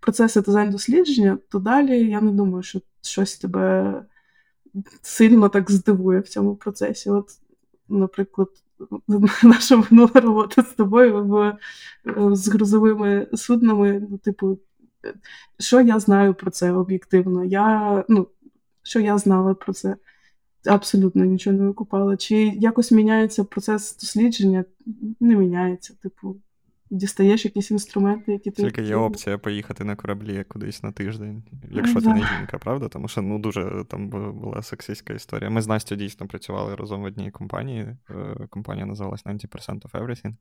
процеси 0.00 0.40
дизайн-дослідження, 0.40 1.38
то 1.48 1.58
далі 1.58 2.10
я 2.10 2.20
не 2.20 2.32
думаю, 2.32 2.62
що 2.62 2.80
щось 3.02 3.36
тебе 3.38 3.94
сильно 5.02 5.48
так 5.48 5.70
здивує 5.70 6.20
в 6.20 6.28
цьому 6.28 6.56
процесі. 6.56 7.10
От, 7.10 7.28
наприклад, 7.88 8.48
наша 9.42 9.76
минула 9.76 10.20
робота 10.20 10.62
з 10.62 10.72
тобою 10.72 11.24
в, 11.24 11.58
з 12.36 12.48
грузовими 12.48 13.26
суднами. 13.34 14.06
Ну, 14.10 14.18
типу, 14.18 14.58
що 15.58 15.80
я 15.80 16.00
знаю 16.00 16.34
про 16.34 16.50
це 16.50 16.72
об'єктивно? 16.72 17.44
Я, 17.44 18.04
ну, 18.08 18.26
Що 18.82 19.00
я 19.00 19.18
знала 19.18 19.54
про 19.54 19.72
це? 19.72 19.96
Абсолютно 20.66 21.24
нічого 21.24 21.56
не 21.56 21.66
викупала. 21.66 22.16
Чи 22.16 22.36
якось 22.36 22.92
міняється 22.92 23.44
процес 23.44 23.96
дослідження? 23.96 24.64
Не 25.20 25.36
міняється. 25.36 25.94
Типу, 26.02 26.36
дістаєш 26.92 27.44
якісь 27.44 27.70
інструменти, 27.70 28.32
які 28.32 28.50
ти. 28.50 28.62
Тільки 28.62 28.82
є 28.82 28.96
опція 28.96 29.38
поїхати 29.38 29.84
на 29.84 29.96
кораблі 29.96 30.44
кудись 30.48 30.82
на 30.82 30.92
тиждень, 30.92 31.42
якщо 31.70 32.00
ти 32.00 32.08
не 32.08 32.26
жінка, 32.26 32.58
правда? 32.58 32.88
Тому 32.88 33.08
що 33.08 33.22
ну 33.22 33.38
дуже 33.38 33.84
там 33.88 34.08
була 34.08 34.62
сексистська 34.62 35.14
історія. 35.14 35.50
Ми 35.50 35.62
з 35.62 35.66
Настю 35.66 35.96
дійсно 35.96 36.26
працювали 36.26 36.74
разом 36.74 37.02
в 37.02 37.04
одній 37.04 37.30
компанії. 37.30 37.96
Е, 38.10 38.46
компанія 38.50 38.86
називалась 38.86 39.24
90% 39.24 39.82
of 39.82 40.06
Everything. 40.06 40.34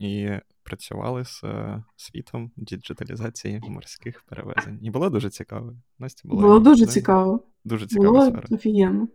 І 0.00 0.30
працювали 0.62 1.24
з 1.24 1.44
е, 1.44 1.82
світом 1.96 2.50
діджиталізації 2.56 3.60
морських 3.68 4.22
перевезень. 4.22 4.78
І 4.82 4.90
було 4.90 5.10
дуже 5.10 5.30
цікаво. 5.30 5.74
Настя 5.98 6.28
була 6.28 6.42
було 6.42 6.58
дуже 6.58 6.86
цікаво. 6.86 7.42
Дуже 7.64 7.86
цікаво. 7.86 8.12
Було 8.12 8.42
офігенно. 8.50 9.08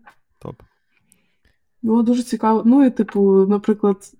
Топ. 0.45 0.55
Було 1.81 2.03
дуже 2.03 2.23
цікаво. 2.23 2.63
Ну 2.65 2.85
і, 2.85 2.89
типу, 2.89 3.45
наприклад, 3.45 4.13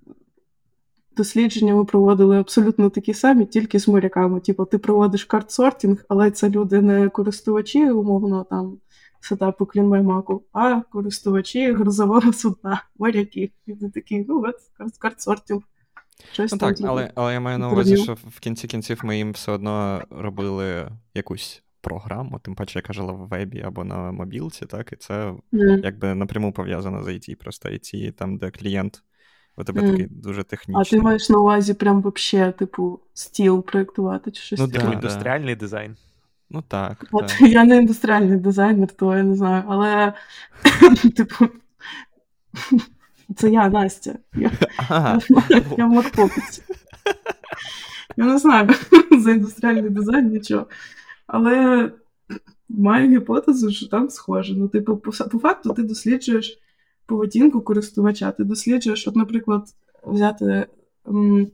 дослідження 1.18 1.76
ми 1.76 1.86
проводили 1.86 2.40
абсолютно 2.40 2.90
такі 2.90 3.14
самі, 3.14 3.46
тільки 3.46 3.80
з 3.80 3.88
моряками. 3.88 4.40
Типу, 4.40 4.66
ти 4.66 4.78
проводиш 4.78 5.26
картсортінг, 5.26 6.06
але 6.10 6.32
це 6.32 6.50
люди 6.50 6.82
не 6.82 7.10
користувачі, 7.10 7.92
умовно, 7.92 8.44
там 8.50 8.78
сетапу 9.20 9.66
клінмаймаку, 9.66 10.44
а 10.54 10.82
користувачі 10.82 11.72
грузового 11.72 12.34
судна, 12.34 12.84
моряки. 13.00 13.52
І 13.66 13.74
ти 13.74 13.90
такий, 13.90 14.26
ну 14.30 14.44
от 14.48 14.56
картсортінг. 15.00 15.62
Щось 16.32 16.52
ну, 16.52 16.58
так, 16.58 16.78
але 16.84 17.12
але 17.16 17.34
я 17.34 17.40
маю 17.40 17.58
на 17.58 17.72
увазі, 17.72 17.98
що 17.98 18.14
в 18.14 18.40
кінці 18.40 18.68
кінців 18.68 19.02
ми 19.04 19.18
їм 19.18 19.32
все 19.32 19.52
одно 19.52 20.02
робили 20.10 20.92
якусь 21.14 21.64
програму, 21.86 22.40
тим 22.40 22.56
паче, 22.56 22.80
яка 22.80 22.94
жила 22.94 23.14
в 23.14 23.28
вебі 23.28 23.62
або 23.62 23.84
на 23.84 24.12
мобілці, 24.12 24.66
так, 24.66 24.94
і 24.94 24.96
це 24.96 25.34
mm. 25.54 25.84
якби 25.84 26.16
напряму 26.16 26.52
пов'язано 26.52 27.04
з 27.04 27.08
IT. 27.08 27.36
Просто 27.36 27.70
IT, 27.70 28.12
там, 28.12 28.38
де 28.38 28.52
клієнт 28.52 29.04
у 29.58 29.64
тебе 29.64 29.82
mm. 29.82 29.92
такий 29.92 30.08
дуже 30.10 30.44
технічний. 30.44 30.82
А 30.82 30.90
ти 30.90 31.02
маєш 31.02 31.30
на 31.30 31.38
увазі 31.38 31.74
прям 31.74 32.02
вообще, 32.02 32.52
типу, 32.52 33.00
стіл 33.14 33.64
проєктувати 33.64 34.32
чи 34.32 34.42
щось 34.42 34.60
Ну, 34.60 34.68
таке? 34.68 34.94
індустріальний 34.94 35.56
дизайн. 35.56 35.96
Ну 36.50 36.64
так. 36.68 37.06
От 37.12 37.28
так. 37.28 37.42
я 37.50 37.64
не 37.64 37.78
індустріальний 37.78 38.38
дизайнер, 38.38 38.92
то 38.92 39.18
я 39.18 39.24
не 39.24 39.36
знаю, 39.36 39.64
але, 39.68 40.14
типу, 41.16 41.48
це 43.36 43.50
я, 43.50 43.70
Настя. 43.70 44.16
Я, 44.34 44.52
ага. 44.78 45.20
я, 45.50 45.62
я 45.78 45.88
морпопець. 45.88 46.62
Я 48.18 48.26
не 48.26 48.38
знаю 48.38 48.70
за 49.20 49.32
індустріальний 49.32 49.90
дизайн 49.90 50.30
нічого. 50.30 50.68
Але 51.28 51.92
маю 52.70 53.10
гіпотезу, 53.10 53.72
що 53.72 53.88
там 53.88 54.10
схоже. 54.10 54.56
Ну, 54.56 54.68
типу, 54.68 54.98
по, 54.98 55.12
факту 55.12 55.74
ти 55.74 55.84
досліджуєш 55.84 56.60
поведінку 57.06 57.62
користувача. 57.62 58.32
Ти 58.32 58.44
досліджуєш, 58.44 59.08
от, 59.08 59.16
наприклад, 59.16 59.68
взяти 60.08 60.68
м, 61.08 61.48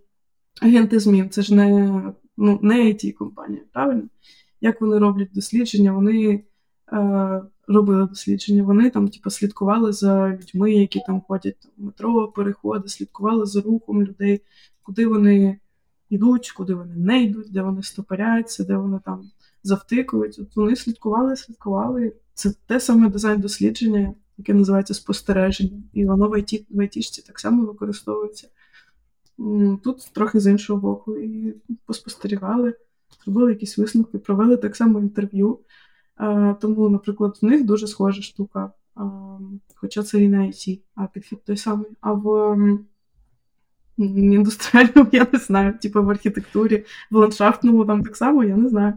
агенти 0.61 0.99
змін, 0.99 1.29
це 1.29 1.41
ж 1.41 1.55
не 1.55 2.03
ну, 2.37 2.59
не 2.61 2.75
it 2.75 3.11
компанія 3.11 3.61
правильно? 3.73 4.03
Як 4.61 4.81
вони 4.81 4.99
роблять 4.99 5.29
дослідження? 5.33 5.93
Вони 5.93 6.43
е, 6.93 7.41
робили 7.67 8.07
дослідження, 8.07 8.63
вони 8.63 8.89
там 8.89 9.07
типу, 9.07 9.29
слідкували 9.29 9.91
за 9.91 10.29
людьми, 10.29 10.73
які 10.73 11.01
там 11.07 11.21
ходять 11.21 11.67
в 11.77 11.83
метро, 11.83 12.27
переходи, 12.27 12.89
слідкували 12.89 13.45
за 13.45 13.61
рухом 13.61 14.03
людей, 14.03 14.41
куди 14.83 15.07
вони 15.07 15.59
йдуть, 16.09 16.51
куди 16.51 16.73
вони 16.73 16.95
не 16.95 17.23
йдуть, 17.23 17.51
де 17.51 17.61
вони 17.61 17.83
стопоряються, 17.83 18.63
де 18.63 18.75
вони 18.75 18.99
там 19.05 19.31
завтикують. 19.63 20.39
От 20.39 20.55
Вони 20.55 20.75
слідкували, 20.75 21.35
слідкували. 21.35 22.13
Це 22.33 22.53
те 22.67 22.79
саме 22.79 23.09
дизайн-дослідження, 23.09 24.13
яке 24.37 24.53
називається 24.53 24.93
спостереження. 24.93 25.83
І 25.93 26.05
воно 26.05 26.29
в 26.29 26.33
IT, 26.33 26.65
в 26.69 26.79
IT 26.79 27.27
так 27.27 27.39
само 27.39 27.65
використовується. 27.65 28.47
Тут 29.83 30.11
трохи 30.13 30.39
з 30.39 30.47
іншого 30.47 30.79
боку. 30.79 31.17
І 31.17 31.55
поспостерігали, 31.85 32.73
зробили 33.23 33.51
якісь 33.51 33.77
висновки, 33.77 34.17
провели 34.17 34.57
так 34.57 34.75
само 34.75 34.99
інтерв'ю. 34.99 35.59
Тому, 36.61 36.89
наприклад, 36.89 37.37
в 37.41 37.45
них 37.45 37.65
дуже 37.65 37.87
схожа 37.87 38.21
штука. 38.21 38.71
Хоча 39.75 40.03
це 40.03 40.21
і 40.21 40.27
не 40.27 40.37
IT, 40.37 40.79
а 40.95 41.07
підхід 41.07 41.43
той 41.43 41.57
самий. 41.57 41.91
А 42.01 42.13
в 42.13 42.57
індустріальному 43.97 45.09
я 45.11 45.27
не 45.33 45.39
знаю, 45.39 45.73
типу 45.81 46.03
в 46.03 46.09
архітектурі, 46.09 46.85
в 47.11 47.15
ландшафтному 47.15 47.85
там 47.85 48.03
так 48.03 48.17
само, 48.17 48.43
я 48.43 48.57
не 48.57 48.69
знаю. 48.69 48.93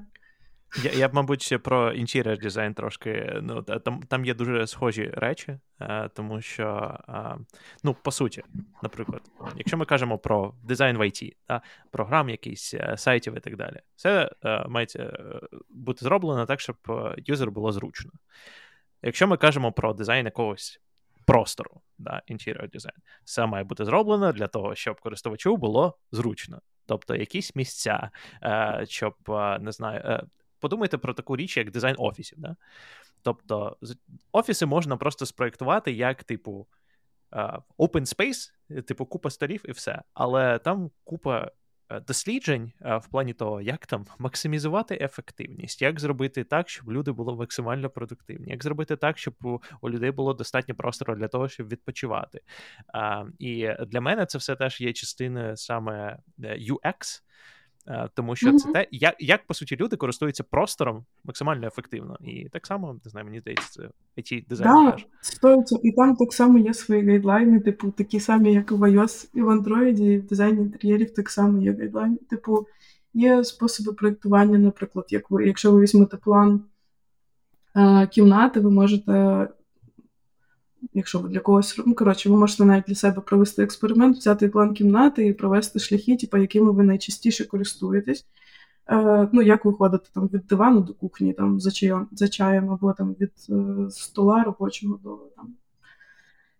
Я, 0.82 0.92
я 0.92 1.08
б, 1.08 1.14
мабуть, 1.14 1.58
про 1.62 1.92
інтер'єр 1.92 2.38
дизайн 2.38 2.74
трошки. 2.74 3.38
Ну, 3.42 3.62
Там 3.62 4.02
там 4.02 4.24
є 4.24 4.34
дуже 4.34 4.66
схожі 4.66 5.10
речі, 5.14 5.58
е, 5.80 6.08
тому 6.14 6.40
що, 6.40 6.98
е, 7.08 7.36
ну, 7.82 7.94
по 7.94 8.10
суті, 8.10 8.42
наприклад, 8.82 9.22
якщо 9.56 9.76
ми 9.76 9.84
кажемо 9.84 10.18
про 10.18 10.54
дизайн 10.62 10.96
в 10.96 11.00
IT, 11.00 11.32
да, 11.48 11.62
програм, 11.90 12.28
якісь 12.28 12.74
е, 12.74 12.94
сайтів 12.96 13.36
і 13.36 13.40
так 13.40 13.56
далі, 13.56 13.80
це 13.96 14.30
має 14.68 14.86
бути 15.70 16.04
зроблено 16.04 16.46
так, 16.46 16.60
щоб 16.60 16.76
юзеру 17.16 17.52
було 17.52 17.72
зручно. 17.72 18.10
Якщо 19.02 19.26
ми 19.26 19.36
кажемо 19.36 19.72
про 19.72 19.94
дизайн 19.94 20.24
якогось 20.24 20.80
простору, 21.26 21.80
да, 21.98 22.22
interior 22.30 22.70
design, 22.70 22.98
все 23.24 23.46
має 23.46 23.64
бути 23.64 23.84
зроблено 23.84 24.32
для 24.32 24.46
того, 24.46 24.74
щоб 24.74 25.00
користувачу 25.00 25.56
було 25.56 25.98
зручно. 26.12 26.60
Тобто 26.86 27.16
якісь 27.16 27.56
місця, 27.56 28.10
щоб 28.84 29.14
не 29.60 29.72
знаю, 29.72 30.28
подумайте 30.58 30.98
про 30.98 31.14
таку 31.14 31.36
річ, 31.36 31.56
як 31.56 31.70
дизайн 31.70 31.96
офісів. 31.98 32.38
Да? 32.40 32.56
Тобто, 33.22 33.76
офіси 34.32 34.66
можна 34.66 34.96
просто 34.96 35.26
спроєктувати 35.26 35.92
як, 35.92 36.24
типу, 36.24 36.66
open 37.78 38.16
space, 38.16 38.52
типу, 38.82 39.06
купа 39.06 39.30
столів 39.30 39.62
і 39.64 39.72
все. 39.72 40.02
Але 40.14 40.58
там 40.58 40.90
купа 41.04 41.50
Е, 41.88 42.00
досліджень 42.00 42.72
е, 42.84 42.96
в 42.96 43.06
плані 43.06 43.32
того, 43.32 43.60
як 43.60 43.86
там 43.86 44.06
максимізувати 44.18 44.98
ефективність, 45.00 45.82
як 45.82 46.00
зробити 46.00 46.44
так, 46.44 46.68
щоб 46.68 46.92
люди 46.92 47.12
були 47.12 47.34
максимально 47.34 47.90
продуктивні, 47.90 48.50
як 48.50 48.62
зробити 48.62 48.96
так, 48.96 49.18
щоб 49.18 49.34
у 49.80 49.90
людей 49.90 50.10
було 50.10 50.34
достатньо 50.34 50.74
простору 50.74 51.14
для 51.14 51.28
того, 51.28 51.48
щоб 51.48 51.68
відпочивати. 51.68 52.40
І 53.38 53.68
для 53.86 54.00
мене 54.00 54.26
це 54.26 54.38
все 54.38 54.56
теж 54.56 54.80
є 54.80 54.92
частиною 54.92 55.56
саме 55.56 56.18
е, 56.42 56.58
UX. 56.58 57.22
Е, 57.86 58.08
тому 58.14 58.36
що 58.36 58.50
mm-hmm. 58.50 58.56
це 58.56 58.72
те, 58.72 58.86
як, 58.90 59.14
як 59.18 59.46
по 59.46 59.54
суті 59.54 59.76
люди 59.76 59.96
користуються 59.96 60.42
простором 60.42 61.04
максимально 61.24 61.66
ефективно. 61.66 62.16
І 62.20 62.48
так 62.48 62.66
само, 62.66 63.00
не 63.04 63.10
знаю, 63.10 63.26
мені 63.26 63.40
здається, 63.40 63.70
це 63.70 63.88
it 64.18 64.48
дизайн 64.48 64.90
теж. 64.90 65.06
Стоїться. 65.20 65.78
І 65.82 65.92
там 65.92 66.16
так 66.16 66.32
само 66.32 66.58
є 66.58 66.74
свої 66.74 67.06
гайдлайни, 67.06 67.60
типу, 67.60 67.90
такі 67.90 68.20
самі, 68.20 68.52
як 68.52 68.70
в 68.72 68.82
iOS 68.82 69.28
і 69.34 69.42
в 69.42 69.48
Android, 69.48 70.00
і 70.00 70.18
в 70.18 70.26
дизайні 70.26 70.62
інтер'єрів 70.62 71.14
так 71.14 71.30
само 71.30 71.62
є 71.62 71.72
гайдлайни. 71.72 72.16
Типу, 72.30 72.66
є 73.14 73.44
способи 73.44 73.92
проєктування, 73.92 74.58
наприклад, 74.58 75.06
як 75.08 75.30
ви, 75.30 75.46
якщо 75.46 75.72
ви 75.72 75.80
візьмете 75.80 76.16
план 76.16 76.64
е, 77.76 78.06
кімнати, 78.06 78.60
ви 78.60 78.70
можете 78.70 79.48
якщо 80.92 81.18
ви 81.18 81.28
для 81.28 81.40
когось, 81.40 81.80
ну 81.86 81.94
коротше, 81.94 82.28
ви 82.28 82.36
можете 82.36 82.64
навіть 82.64 82.84
для 82.88 82.94
себе 82.94 83.20
провести 83.20 83.62
експеримент, 83.62 84.16
взяти 84.16 84.48
план 84.48 84.74
кімнати 84.74 85.26
і 85.26 85.32
провести 85.32 85.78
шляхи, 85.78 86.16
типу, 86.16 86.36
якими 86.36 86.72
ви 86.72 86.82
найчастіше 86.82 87.44
користуєтесь. 87.44 88.26
Е, 88.90 89.28
Ну, 89.32 89.42
як 89.42 89.64
ви 89.64 89.72
ходите 89.72 90.08
там 90.14 90.26
від 90.32 90.46
дивану 90.46 90.80
до 90.80 90.94
кухні, 90.94 91.32
там 91.32 91.60
за 91.60 91.70
чаєм, 91.70 92.08
за 92.12 92.28
чаєм 92.28 92.70
або 92.70 92.92
там 92.92 93.16
від 93.20 93.32
е, 93.50 93.90
стола 93.90 94.44
робочого 94.44 95.00
до 95.04 95.16
там 95.36 95.54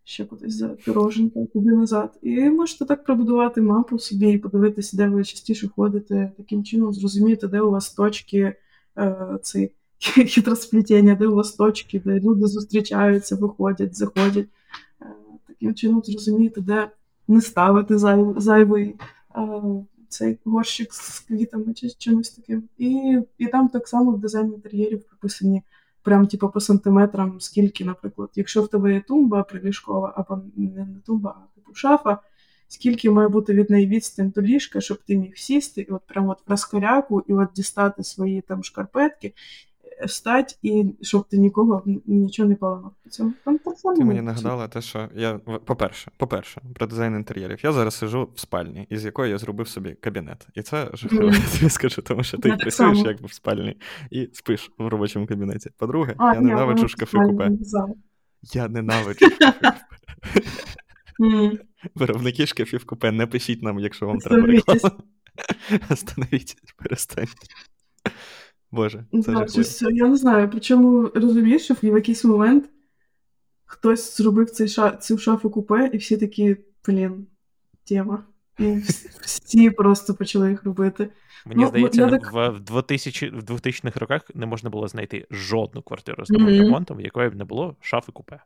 ще 0.04 0.24
кудись 0.24 0.54
за 0.54 0.68
піроженка, 0.68 1.46
туди 1.52 1.70
назад. 1.70 2.18
І 2.22 2.50
можете 2.50 2.84
так 2.84 3.04
пробудувати 3.04 3.60
мапу 3.60 3.98
собі 3.98 4.30
і 4.30 4.38
подивитися, 4.38 4.96
де 4.96 5.08
ви 5.08 5.24
частіше 5.24 5.68
ходите, 5.68 6.32
таким 6.36 6.64
чином 6.64 6.92
зрозуміти, 6.92 7.48
де 7.48 7.60
у 7.60 7.70
вас 7.70 7.94
точки 7.94 8.56
е, 8.98 9.38
цей 9.42 9.72
хитросплетіння, 10.00 11.14
де 11.14 11.26
у 11.26 11.34
вас 11.34 11.52
точки, 11.52 12.02
де 12.04 12.20
люди 12.20 12.46
зустрічаються, 12.46 13.36
виходять, 13.36 13.96
заходять. 13.96 14.48
Е, 15.02 15.06
таким 15.46 15.74
чином 15.74 16.02
зрозуміти, 16.04 16.60
де 16.60 16.90
не 17.28 17.40
ставити 17.40 17.98
зай, 17.98 18.24
зайвий 18.36 18.96
е, 19.36 19.62
цей 20.08 20.38
горщик 20.44 20.94
з 20.94 21.20
квітами 21.20 21.74
чи 21.74 21.90
чимось 21.90 22.30
таким. 22.30 22.62
І 22.78 23.18
і 23.38 23.46
там 23.46 23.68
так 23.68 23.88
само 23.88 24.12
в 24.12 24.20
дизайні 24.20 24.54
інтер'єрів 24.54 25.04
прописані 25.04 25.62
прям 26.04 26.26
типу, 26.26 26.48
по 26.48 26.60
сантиметрам, 26.60 27.40
скільки, 27.40 27.84
наприклад, 27.84 28.30
якщо 28.34 28.62
в 28.62 28.68
тебе 28.68 28.94
є 28.94 29.00
тумба 29.00 29.42
приліжкова, 29.42 30.12
або 30.16 30.42
не, 30.56 30.86
тумба, 31.06 31.36
а 31.38 31.54
типу 31.54 31.74
шафа. 31.74 32.18
Скільки 32.68 33.10
має 33.10 33.28
бути 33.28 33.52
від 33.52 33.70
неї 33.70 33.86
відстань 33.86 34.30
до 34.30 34.42
ліжка, 34.42 34.80
щоб 34.80 34.98
ти 35.02 35.16
міг 35.16 35.36
сісти, 35.36 35.80
і 35.80 35.90
от 35.90 36.02
прямо 36.06 36.30
от 36.30 36.38
в 36.46 36.50
розкоряку, 36.50 37.22
і 37.28 37.34
от 37.34 37.48
дістати 37.54 38.04
свої 38.04 38.40
там 38.40 38.64
шкарпетки, 38.64 39.32
встать 40.06 40.58
і 40.62 40.94
щоб 41.00 41.28
ти 41.28 41.38
нікого 41.38 41.82
нічого 42.06 42.48
не 42.48 42.54
поламав. 42.54 42.92
Там. 43.16 43.34
Ти 43.96 44.04
мені 44.04 44.22
нагадала 44.22 44.68
те, 44.68 44.80
що 44.80 45.08
я 45.14 45.38
по-перше, 45.64 46.10
по-перше, 46.16 46.60
про 46.74 46.86
дизайн 46.86 47.14
інтер'єрів. 47.14 47.58
Я 47.62 47.72
зараз 47.72 47.94
сижу 47.94 48.28
в 48.34 48.40
спальні, 48.40 48.86
із 48.90 49.04
якої 49.04 49.30
я 49.30 49.38
зробив 49.38 49.68
собі 49.68 49.94
кабінет. 49.94 50.48
І 50.54 50.62
це 50.62 50.90
жахливо, 50.94 51.26
я 51.26 51.58
тобі 51.58 51.70
скажу, 51.70 52.02
тому 52.02 52.22
що 52.22 52.38
ти 52.38 52.48
працюєш 52.52 52.98
якби 52.98 53.26
в 53.26 53.32
спальні 53.32 53.76
і 54.10 54.28
спиш 54.32 54.70
в 54.78 54.88
робочому 54.88 55.26
кабінеті. 55.26 55.70
По-друге, 55.76 56.14
а, 56.18 56.34
я 56.34 56.40
ні, 56.40 56.46
ненавиджу 56.46 56.88
шкафи 56.88 57.18
купе. 57.18 57.50
Я 58.54 58.68
ненавиджу 58.68 59.26
шкафи 59.30 59.62
купе. 61.18 61.58
Виробники 61.94 62.46
шкафів 62.46 62.86
купе, 62.86 63.12
не 63.12 63.26
пишіть 63.26 63.62
нам, 63.62 63.78
якщо 63.78 64.06
вам 64.06 64.18
треба 64.18 64.46
реклама. 64.46 64.90
Остановіться, 65.90 66.56
перестаньте. 66.76 67.46
Боже, 68.74 69.04
це 69.24 69.32
да, 69.32 69.46
щось, 69.46 69.82
Я 69.82 70.08
не 70.08 70.16
знаю, 70.16 70.48
причому 70.50 71.10
розумієш, 71.14 71.64
що 71.64 71.74
в 71.74 71.84
якийсь 71.84 72.24
момент 72.24 72.64
хтось 73.64 74.16
зробив 74.16 74.50
цей 74.50 74.68
ша... 74.68 74.90
цю 74.90 75.18
шафу 75.18 75.50
купе, 75.50 75.90
і 75.92 75.96
всі 75.96 76.16
такі, 76.16 76.56
блін, 76.86 77.26
тема. 77.84 78.24
І 78.58 78.76
всі 79.20 79.70
просто 79.70 80.14
почали 80.14 80.50
їх 80.50 80.64
робити. 80.64 81.08
Мені 81.46 81.62
ну, 81.62 81.68
здається, 81.68 82.08
так... 82.08 82.32
в 82.32 82.60
2000 82.60 83.30
в 83.30 83.42
2000-х 83.42 84.00
роках 84.00 84.22
не 84.34 84.46
можна 84.46 84.70
було 84.70 84.88
знайти 84.88 85.26
жодну 85.30 85.82
квартиру 85.82 86.24
з 86.24 86.30
новим 86.30 86.48
mm-hmm. 86.48 86.58
ремонтом, 86.58 86.96
в 86.96 87.00
якої 87.00 87.28
б 87.28 87.34
не 87.34 87.44
було 87.44 87.76
шафи 87.80 88.12
купе. 88.12 88.40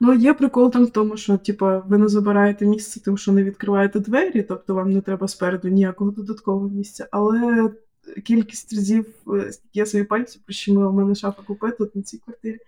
Ну, 0.00 0.14
є 0.14 0.34
прикол 0.34 0.70
там 0.70 0.84
в 0.84 0.90
тому, 0.90 1.16
що 1.16 1.36
типу, 1.36 1.66
ви 1.86 1.98
не 1.98 2.08
забираєте 2.08 2.66
місце, 2.66 3.00
тим, 3.00 3.18
що 3.18 3.32
не 3.32 3.44
відкриваєте 3.44 4.00
двері, 4.00 4.42
тобто 4.42 4.74
вам 4.74 4.92
не 4.92 5.00
треба 5.00 5.28
спереду 5.28 5.68
ніякого 5.68 6.10
додаткового 6.10 6.68
місця. 6.68 7.08
Але 7.10 7.70
кількість 8.24 8.72
разів, 8.72 9.06
е, 9.28 9.52
скільки 9.52 9.78
я 9.78 9.86
собі 9.86 10.04
пальців 10.04 10.42
прищемила, 10.44 10.88
в 10.88 10.94
мене 10.94 11.14
шафа 11.14 11.42
купе 11.42 11.70
тут 11.70 11.96
на 11.96 12.02
цій 12.02 12.18
квартирі. 12.18 12.58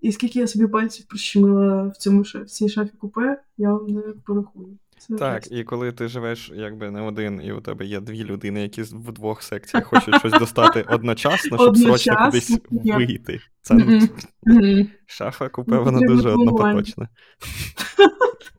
І 0.00 0.12
скільки 0.12 0.38
я 0.38 0.46
собі 0.46 0.66
пальців 0.66 1.06
прищемила 1.08 1.82
в 1.82 1.96
цьому 1.96 2.22
в 2.22 2.44
цій 2.44 2.68
шафі 2.68 2.92
купе, 2.98 3.40
я 3.58 3.72
вам 3.72 3.86
не 3.86 4.02
порахую. 4.26 4.78
Це 4.98 5.14
так, 5.14 5.32
просто. 5.32 5.54
і 5.54 5.64
коли 5.64 5.92
ти 5.92 6.08
живеш 6.08 6.52
якби 6.54 6.90
не 6.90 7.00
один, 7.00 7.40
і 7.44 7.52
у 7.52 7.60
тебе 7.60 7.84
є 7.84 8.00
дві 8.00 8.24
людини, 8.24 8.62
які 8.62 8.82
в 8.82 9.12
двох 9.12 9.42
секціях 9.42 9.86
хочуть 9.86 10.18
щось 10.18 10.32
достати 10.32 10.82
одночасно, 10.88 11.58
щоб 11.58 11.76
срочно 11.76 12.16
кудись 12.24 12.58
вийти. 12.70 13.40
Це 13.62 13.74
mm-hmm. 13.74 14.86
шафа 15.06 15.48
купе, 15.48 15.78
вона 15.78 16.00
дуже 16.00 16.30
однопоточна. 16.30 17.08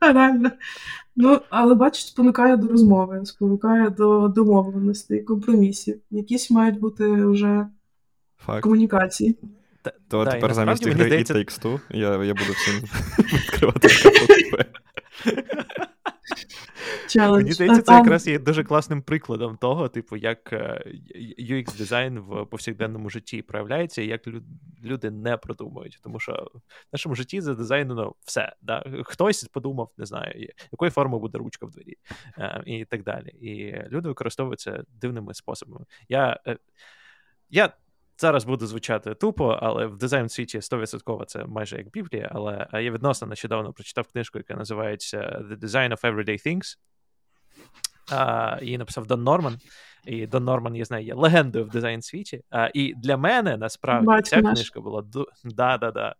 Реально. 0.00 0.50
Ну, 1.20 1.40
але 1.50 1.74
бачиш, 1.74 2.06
спонукає 2.06 2.56
до 2.56 2.68
розмови, 2.68 3.20
спонукає 3.24 3.90
до 3.90 4.28
домовленостей, 4.28 5.22
компромісів. 5.22 6.00
Якісь 6.10 6.50
мають 6.50 6.80
бути 6.80 7.26
вже 7.26 7.66
Факт. 8.36 8.62
комунікації. 8.62 9.38
То 10.08 10.24
да, 10.24 10.30
тепер 10.30 10.54
замість 10.54 10.86
ігри 10.86 11.06
здається... 11.06 11.34
It 11.34 11.36
Takes 11.36 11.64
Two 11.64 11.80
я 11.90 12.24
я 12.24 12.34
буду 12.34 12.52
всім 12.52 12.74
відкривати 13.38 13.88
Challenge. 17.16 17.36
Мені 17.36 17.52
здається, 17.52 17.82
це 17.82 17.94
якраз 17.94 18.28
є 18.28 18.38
дуже 18.38 18.64
класним 18.64 19.02
прикладом 19.02 19.56
того, 19.56 19.88
типу, 19.88 20.16
як 20.16 20.52
е, 20.52 20.92
UX 21.38 21.78
дизайн 21.78 22.18
в 22.18 22.44
повсякденному 22.44 23.10
житті 23.10 23.42
проявляється, 23.42 24.02
і 24.02 24.06
як 24.06 24.20
люди 24.84 25.10
не 25.10 25.36
продумують. 25.36 25.98
Тому 26.02 26.20
що 26.20 26.32
в 26.54 26.60
нашому 26.92 27.14
житті 27.14 27.40
задизайнено 27.40 28.14
все. 28.24 28.52
Да? 28.62 28.84
Хтось 29.04 29.44
подумав, 29.44 29.90
не 29.98 30.06
знаю, 30.06 30.48
якої 30.72 30.90
форми 30.90 31.18
буде 31.18 31.38
ручка 31.38 31.66
в 31.66 31.70
двері, 31.70 31.96
е, 32.38 32.62
і 32.66 32.84
так 32.84 33.02
далі. 33.02 33.28
І 33.28 33.82
люди 33.90 34.08
використовуються 34.08 34.84
дивними 35.00 35.34
способами. 35.34 35.84
Я, 36.08 36.40
е, 36.46 36.58
Я 37.50 37.72
Зараз 38.20 38.44
буде 38.44 38.66
звучати 38.66 39.14
тупо, 39.14 39.58
але 39.62 39.86
в 39.86 39.96
дизайн 39.96 40.28
світі 40.28 40.58
100% 40.58 41.24
це 41.24 41.44
майже 41.44 41.76
як 41.76 41.90
Біблія. 41.90 42.30
Але 42.34 42.66
я 42.72 42.90
відносно 42.90 43.26
нещодавно 43.26 43.72
прочитав 43.72 44.06
книжку, 44.06 44.38
яка 44.38 44.54
називається 44.54 45.18
The 45.18 45.58
Design 45.58 45.92
of 45.92 46.00
Everyday 46.00 46.46
Things. 46.46 46.78
А, 48.10 48.58
Її 48.62 48.78
написав 48.78 49.06
Дон 49.06 49.22
Норман. 49.22 49.58
І 50.04 50.26
Дон 50.26 50.44
Норман, 50.44 50.76
я 50.76 50.84
знаю, 50.84 51.06
є 51.06 51.14
легендою 51.14 51.64
в 51.64 51.68
дизайн 51.68 52.02
світі. 52.02 52.42
А, 52.50 52.70
І 52.74 52.94
для 52.94 53.16
мене 53.16 53.56
насправді 53.56 54.06
Батько 54.06 54.30
ця 54.30 54.40
наш. 54.40 54.54
книжка 54.54 54.80
була 54.80 55.04
да, 55.44 55.78
да, 55.78 55.90
да. 55.90 56.14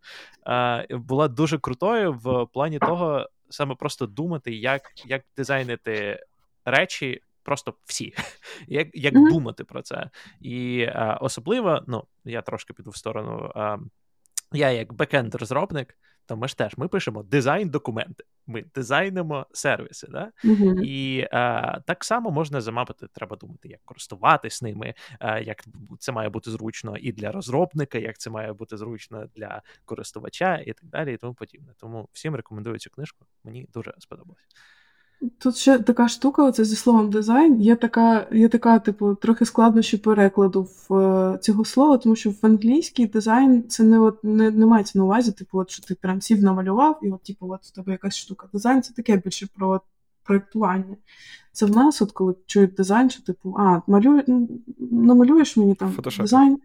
А, 0.44 0.84
була 0.90 1.28
дуже 1.28 1.58
крутою 1.58 2.12
в 2.12 2.46
плані 2.52 2.78
того, 2.78 3.28
саме 3.48 3.74
просто 3.74 4.06
думати, 4.06 4.54
як, 4.54 4.82
як 5.06 5.22
дизайнити 5.36 6.20
речі 6.64 7.20
просто 7.42 7.74
всі, 7.84 8.14
як 8.68 8.88
як 8.94 9.14
mm-hmm. 9.14 9.32
думати 9.32 9.64
про 9.64 9.82
це. 9.82 10.10
І 10.40 10.86
а, 10.94 11.18
особливо, 11.20 11.82
ну, 11.86 12.04
я 12.24 12.42
трошки 12.42 12.72
піду 12.72 12.90
в 12.90 12.96
сторону. 12.96 13.52
А, 13.54 13.76
я 14.52 14.70
як 14.70 14.92
бекенд-розробник, 14.92 15.86
то 16.28 16.36
ми 16.36 16.48
ж 16.48 16.56
теж 16.56 16.76
ми 16.76 16.88
пишемо 16.88 17.22
дизайн-документи, 17.22 18.24
ми 18.46 18.64
дизайнимо 18.74 19.46
сервіси. 19.52 20.06
Да? 20.10 20.32
Uh-huh. 20.44 20.82
І 20.82 21.18
е, 21.18 21.28
так 21.86 22.04
само 22.04 22.30
можна 22.30 22.60
замапити, 22.60 23.06
треба 23.12 23.36
думати, 23.36 23.68
як 23.68 23.80
користуватись 23.84 24.62
ними, 24.62 24.94
е, 25.20 25.42
як 25.42 25.64
це 25.98 26.12
має 26.12 26.28
бути 26.28 26.50
зручно 26.50 26.96
і 26.96 27.12
для 27.12 27.32
розробника, 27.32 27.98
як 27.98 28.18
це 28.18 28.30
має 28.30 28.52
бути 28.52 28.76
зручно 28.76 29.26
для 29.36 29.62
користувача, 29.84 30.56
і 30.56 30.72
так 30.72 30.84
далі, 30.84 31.14
і 31.14 31.16
тому 31.16 31.34
подібне. 31.34 31.72
Тому 31.76 32.08
всім 32.12 32.34
рекомендую 32.34 32.78
цю 32.78 32.90
книжку. 32.90 33.26
Мені 33.44 33.68
дуже 33.72 33.94
сподобалось. 33.98 34.46
Тут 35.38 35.56
ще 35.56 35.78
така 35.78 36.08
штука, 36.08 36.44
оце 36.44 36.64
зі 36.64 36.76
словом 36.76 37.10
дизайн. 37.10 37.60
Є 37.60 37.76
така, 37.76 38.26
є 38.32 38.48
така, 38.48 38.78
типу, 38.78 39.14
трохи 39.14 39.44
складнощі 39.44 39.96
перекладу 39.96 40.62
в 40.88 40.94
е, 40.94 41.38
цього 41.38 41.64
слова, 41.64 41.98
тому 41.98 42.16
що 42.16 42.30
в 42.30 42.38
англійській 42.42 43.06
дизайн 43.06 43.68
це 43.68 43.82
не 43.82 43.98
от 43.98 44.24
не, 44.24 44.50
не 44.50 44.66
мається 44.66 44.98
на 44.98 45.04
увазі, 45.04 45.32
типу, 45.32 45.58
от 45.58 45.70
що 45.70 45.82
ти 45.82 45.94
прям 45.94 46.20
сів 46.20 46.42
намалював, 46.42 46.98
і 47.02 47.10
от, 47.10 47.22
типу, 47.22 47.52
от 47.52 47.62
в 47.62 47.70
тебе 47.70 47.92
якась 47.92 48.16
штука. 48.16 48.48
Дизайн 48.52 48.82
це 48.82 48.94
таке 48.94 49.16
більше 49.16 49.46
про 49.54 49.80
проєктування. 50.24 50.96
Це 51.52 51.66
в 51.66 51.70
нас, 51.70 52.02
от 52.02 52.12
коли 52.12 52.34
чують 52.46 52.74
дизайн, 52.74 53.10
що 53.10 53.22
типу, 53.22 53.54
а, 53.58 53.82
малює, 53.86 54.24
намалюєш 54.78 55.56
мені 55.56 55.74
там 55.74 55.94
Photoshop. 55.98 56.20
дизайн. 56.20 56.58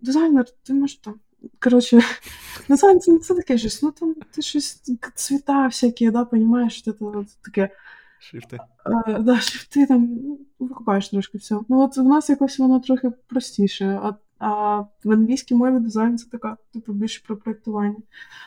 Дизайнер, 0.00 0.44
ти 0.62 0.74
можеш 0.74 0.96
там 0.96 1.14
Коротше, 1.58 2.00
на 2.68 2.76
це, 2.76 2.98
це 2.98 3.34
таке 3.34 3.58
щось, 3.58 3.82
ну 3.82 3.90
там 3.90 4.14
ти 4.30 4.42
щось 4.42 4.82
цвіта 5.14 5.66
всякі, 5.66 6.10
да, 6.10 6.24
понімаєш, 6.24 6.82
це 6.82 6.92
таке. 7.44 7.70
Шрифти. 8.18 8.58
А, 8.84 9.12
да, 9.18 9.40
шрифти 9.40 9.86
там 9.86 10.18
викупаєш 10.58 11.08
трошки 11.08 11.38
все. 11.38 11.56
Ну, 11.68 11.80
от 11.80 11.96
в 11.96 12.02
нас 12.02 12.30
якось 12.30 12.58
воно 12.58 12.80
трохи 12.80 13.10
простіше. 13.26 14.00
А, 14.02 14.12
а 14.38 14.78
в 15.04 15.12
англійській 15.12 15.54
мові 15.54 15.80
дизайн 15.80 16.18
це 16.18 16.30
така, 16.30 16.56
типу, 16.72 16.92
більше 16.92 17.22
про 17.26 17.36
проєктування. 17.36 17.96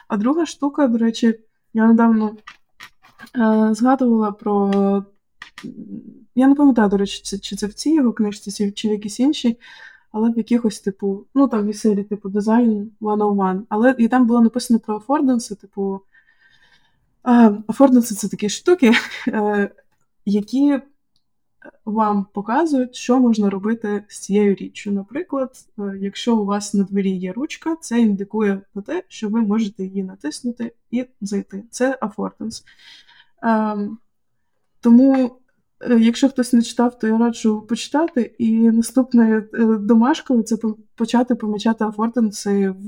А 0.07 0.17
друга 0.17 0.45
штука, 0.45 0.87
до 0.87 0.97
речі, 0.97 1.39
я 1.73 1.87
недавно 1.87 2.37
е, 3.37 3.69
згадувала 3.73 4.31
про. 4.31 5.05
Я 6.35 6.47
не 6.47 6.55
пам'ятаю, 6.55 6.89
до 6.89 6.97
речі, 6.97 7.39
чи 7.39 7.55
це 7.55 7.67
в 7.67 7.73
цій 7.73 7.93
його 7.93 8.13
книжці, 8.13 8.71
чи 8.71 8.87
в 8.87 8.91
якійсь 8.91 9.19
іншій, 9.19 9.59
але 10.13 10.31
в 10.31 10.37
якихось, 10.37 10.79
типу, 10.79 11.25
ну 11.35 11.47
там 11.47 11.69
в 11.69 11.75
серії, 11.75 12.03
типу, 12.03 12.29
дизайн 12.29 12.91
101. 13.01 13.65
Але 13.69 13.95
і 13.97 14.07
там 14.07 14.27
було 14.27 14.41
написано 14.41 14.79
про 14.79 14.95
афорденси, 14.95 15.55
типу. 15.55 16.01
Афорденси 17.67 18.15
це 18.15 18.27
такі 18.29 18.49
штуки, 18.49 18.91
е, 19.27 19.69
які 20.25 20.79
вам 21.85 22.25
показують, 22.33 22.95
що 22.95 23.19
можна 23.19 23.49
робити 23.49 24.03
з 24.07 24.19
цією 24.19 24.55
річчю. 24.55 24.91
Наприклад, 24.91 25.51
е, 25.79 25.97
якщо 26.01 26.37
у 26.37 26.45
вас 26.45 26.73
на 26.73 26.83
двері 26.83 27.11
є 27.11 27.33
ручка, 27.33 27.75
це 27.81 27.99
індикує 27.99 28.61
на 28.75 28.81
те, 28.81 29.03
що 29.07 29.29
ви 29.29 29.41
можете 29.41 29.83
її 29.83 30.03
натиснути 30.03 30.73
і 30.91 31.05
зайти. 31.21 31.63
Це 31.69 31.97
афорденс. 32.01 32.63
Ем, 33.41 33.97
тому 34.81 35.39
Е, 35.39 35.42
якщо 35.99 36.29
хтось 36.29 36.53
не 36.53 36.61
читав, 36.61 36.99
то 36.99 37.07
я 37.07 37.17
раджу 37.17 37.61
почитати. 37.69 38.35
І 38.37 38.51
наступне 38.51 39.47
е, 39.53 39.65
домашкою 39.65 40.43
це 40.43 40.57
почати 40.95 41.35
помічати 41.35 41.85
афортенси 41.85 42.69
в, 42.69 42.85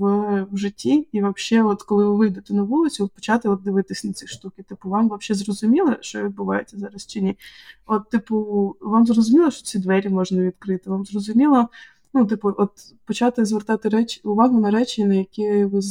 в 0.51 0.57
житті. 0.57 1.07
І 1.11 1.23
взагалі, 1.23 1.67
от 1.67 1.83
коли 1.83 2.05
ви 2.05 2.15
вийдете 2.15 2.53
на 2.53 2.63
вулицю, 2.63 3.07
почати 3.15 3.49
от 3.49 3.61
дивитись 3.61 4.03
на 4.03 4.13
ці 4.13 4.27
штуки. 4.27 4.63
Типу, 4.63 4.89
вам 4.89 5.05
взагалі 5.05 5.43
зрозуміло, 5.43 5.95
що 6.01 6.23
відбувається 6.23 6.77
зараз 6.77 7.05
чи 7.05 7.21
ні? 7.21 7.37
От, 7.85 8.09
типу, 8.09 8.75
вам 8.81 9.05
зрозуміло, 9.05 9.51
що 9.51 9.63
ці 9.63 9.79
двері 9.79 10.09
можна 10.09 10.41
відкрити? 10.41 10.89
Вам 10.89 11.05
зрозуміло. 11.05 11.69
Ну, 12.13 12.25
типу, 12.25 12.53
от 12.57 12.71
почати 13.05 13.45
звертати 13.45 13.89
речі 13.89 14.21
увагу 14.23 14.59
на 14.59 14.71
речі, 14.71 15.05
на 15.05 15.15
які 15.15 15.65
ви 15.65 15.81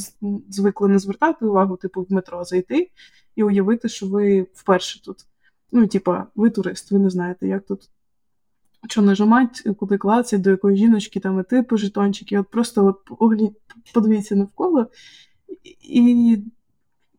звикли 0.49 0.87
не 0.87 0.99
звертати 0.99 1.45
увагу, 1.45 1.77
типу, 1.77 2.01
в 2.01 2.11
метро 2.11 2.43
зайти 2.43 2.89
і 3.35 3.43
уявити, 3.43 3.89
що 3.89 4.07
ви 4.07 4.47
вперше 4.53 5.01
тут. 5.01 5.25
Ну, 5.71 5.87
типа, 5.87 6.27
ви 6.35 6.49
турист, 6.49 6.91
ви 6.91 6.99
не 6.99 7.09
знаєте, 7.09 7.47
як 7.47 7.65
тут 7.65 7.89
що 8.87 9.01
нажимати, 9.01 9.73
куди 9.73 9.97
клацати, 9.97 10.37
до 10.37 10.49
якої 10.49 10.77
жіночки 10.77 11.19
там 11.19 11.39
іти 11.39 11.63
по 11.63 11.77
жетончики. 11.77 12.39
От 12.39 12.47
просто 12.47 12.97
от 13.19 13.51
подивіться 13.93 14.35
навколо 14.35 14.87
і 15.81 16.37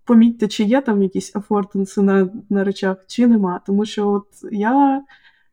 помітьте, 0.05 0.49
чи 0.49 0.65
є 0.65 0.81
там 0.81 1.03
якісь 1.03 1.37
афортенси 1.37 2.03
на 2.03 2.31
на 2.51 2.65
речах, 2.65 3.05
чи 3.07 3.27
нема. 3.27 3.61
Тому 3.67 3.85
що 3.85 4.09
от 4.09 4.27
я. 4.53 5.05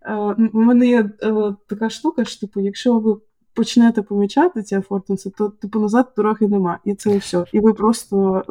Е, 0.02 0.16
у 0.54 0.62
мене 0.62 0.88
є 0.88 1.10
е, 1.24 1.56
така 1.68 1.90
штука, 1.90 2.26
що 2.26 2.40
типу, 2.40 2.60
якщо 2.60 3.00
ви 3.00 3.18
почнете 3.54 4.02
помічати 4.02 4.64
ці 4.64 4.76
афортенси, 4.76 5.30
то 5.30 5.50
типу 5.50 5.80
назад 5.80 6.14
дороги 6.18 6.48
нема. 6.48 6.80
І 6.86 6.94
це 6.94 7.18
все. 7.18 7.46
І 7.52 7.60
ви 7.60 7.74
просто 7.74 8.44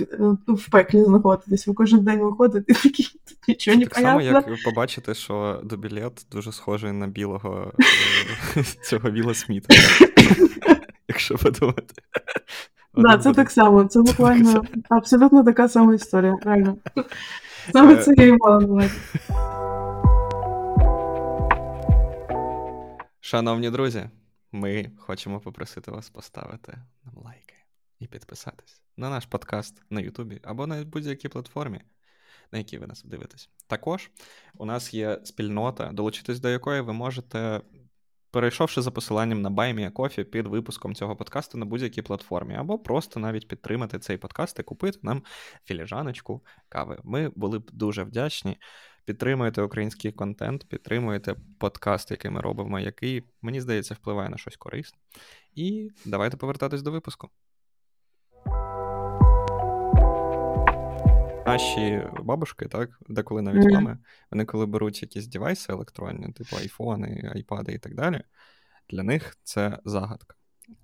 е, 0.00 0.36
в 0.46 0.70
пеклі 0.70 1.04
знаходитесь. 1.04 1.66
Ви 1.66 1.74
кожен 1.74 2.04
день 2.04 2.20
виходите, 2.20 2.72
і 2.72 2.74
такі 2.74 3.08
нічого 3.48 3.76
не 3.76 3.84
Так 3.84 3.94
само, 3.94 4.20
як 4.20 4.48
ви 4.48 4.56
побачите, 4.64 5.14
що 5.14 5.60
дубілет 5.64 6.26
дуже 6.32 6.52
схожий 6.52 6.92
на 6.92 7.06
білого 7.06 7.72
е, 8.56 8.64
цього 8.82 9.10
Віла 9.10 9.34
Сміта. 9.34 9.74
Якщо 11.08 11.36
подумати. 11.36 11.94
Так, 12.94 13.22
це 13.22 13.32
так 13.32 13.50
само. 13.50 13.84
Це 13.84 14.02
буквально 14.02 14.64
абсолютно 14.88 15.44
така 15.44 15.68
сама 15.68 15.94
історія, 15.94 16.36
реально. 16.42 16.76
Саме 17.72 17.96
це 17.96 18.14
я 18.16 18.26
і 18.26 18.32
мала 18.32 18.88
Шановні 23.30 23.70
друзі, 23.70 24.10
ми 24.52 24.90
хочемо 24.98 25.40
попросити 25.40 25.90
вас 25.90 26.10
поставити 26.10 26.78
нам 27.04 27.14
лайки 27.24 27.54
і 27.98 28.06
підписатись 28.06 28.82
на 28.96 29.10
наш 29.10 29.26
подкаст 29.26 29.82
на 29.90 30.00
Ютубі 30.00 30.40
або 30.42 30.66
на 30.66 30.84
будь-якій 30.84 31.28
платформі, 31.28 31.80
на 32.52 32.58
якій 32.58 32.78
ви 32.78 32.86
нас 32.86 33.02
дивитесь. 33.04 33.50
Також 33.66 34.10
у 34.54 34.64
нас 34.64 34.94
є 34.94 35.20
спільнота, 35.24 35.92
долучитись 35.92 36.40
до 36.40 36.48
якої 36.48 36.80
ви 36.80 36.92
можете, 36.92 37.60
перейшовши 38.30 38.82
за 38.82 38.90
посиланням 38.90 39.42
на 39.42 39.50
BuyMeACoffee 39.50 40.24
під 40.24 40.46
випуском 40.46 40.94
цього 40.94 41.16
подкасту 41.16 41.58
на 41.58 41.66
будь-якій 41.66 42.02
платформі, 42.02 42.54
або 42.54 42.78
просто 42.78 43.20
навіть 43.20 43.48
підтримати 43.48 43.98
цей 43.98 44.16
подкаст 44.16 44.58
і 44.58 44.62
купити 44.62 44.98
нам 45.02 45.22
філіжаночку 45.64 46.44
кави. 46.68 46.98
Ми 47.04 47.28
були 47.36 47.58
б 47.58 47.70
дуже 47.72 48.02
вдячні 48.02 48.56
підтримуєте 49.10 49.62
український 49.62 50.12
контент, 50.12 50.64
підтримуєте 50.64 51.34
подкаст, 51.58 52.10
який 52.10 52.30
ми 52.30 52.40
робимо, 52.40 52.80
який, 52.80 53.22
мені 53.42 53.60
здається, 53.60 53.94
впливає 53.94 54.28
на 54.28 54.36
щось 54.36 54.56
корисне. 54.56 54.98
І 55.54 55.90
давайте 56.04 56.36
повертатись 56.36 56.82
до 56.82 56.90
випуску. 56.90 57.30
Наші 61.46 62.02
бабушки, 62.22 62.66
так, 62.66 62.90
деколи 63.08 63.42
навіть 63.42 63.64
mm. 63.64 63.72
мами, 63.72 63.98
вони 64.30 64.44
коли 64.44 64.66
беруть 64.66 65.02
якісь 65.02 65.26
девайси 65.26 65.72
електронні, 65.72 66.32
типу 66.32 66.56
айфони, 66.56 67.30
айпади 67.34 67.72
і 67.72 67.78
так 67.78 67.94
далі, 67.94 68.22
для 68.88 69.02
них 69.02 69.36
це 69.42 69.78
загадка. 69.84 70.36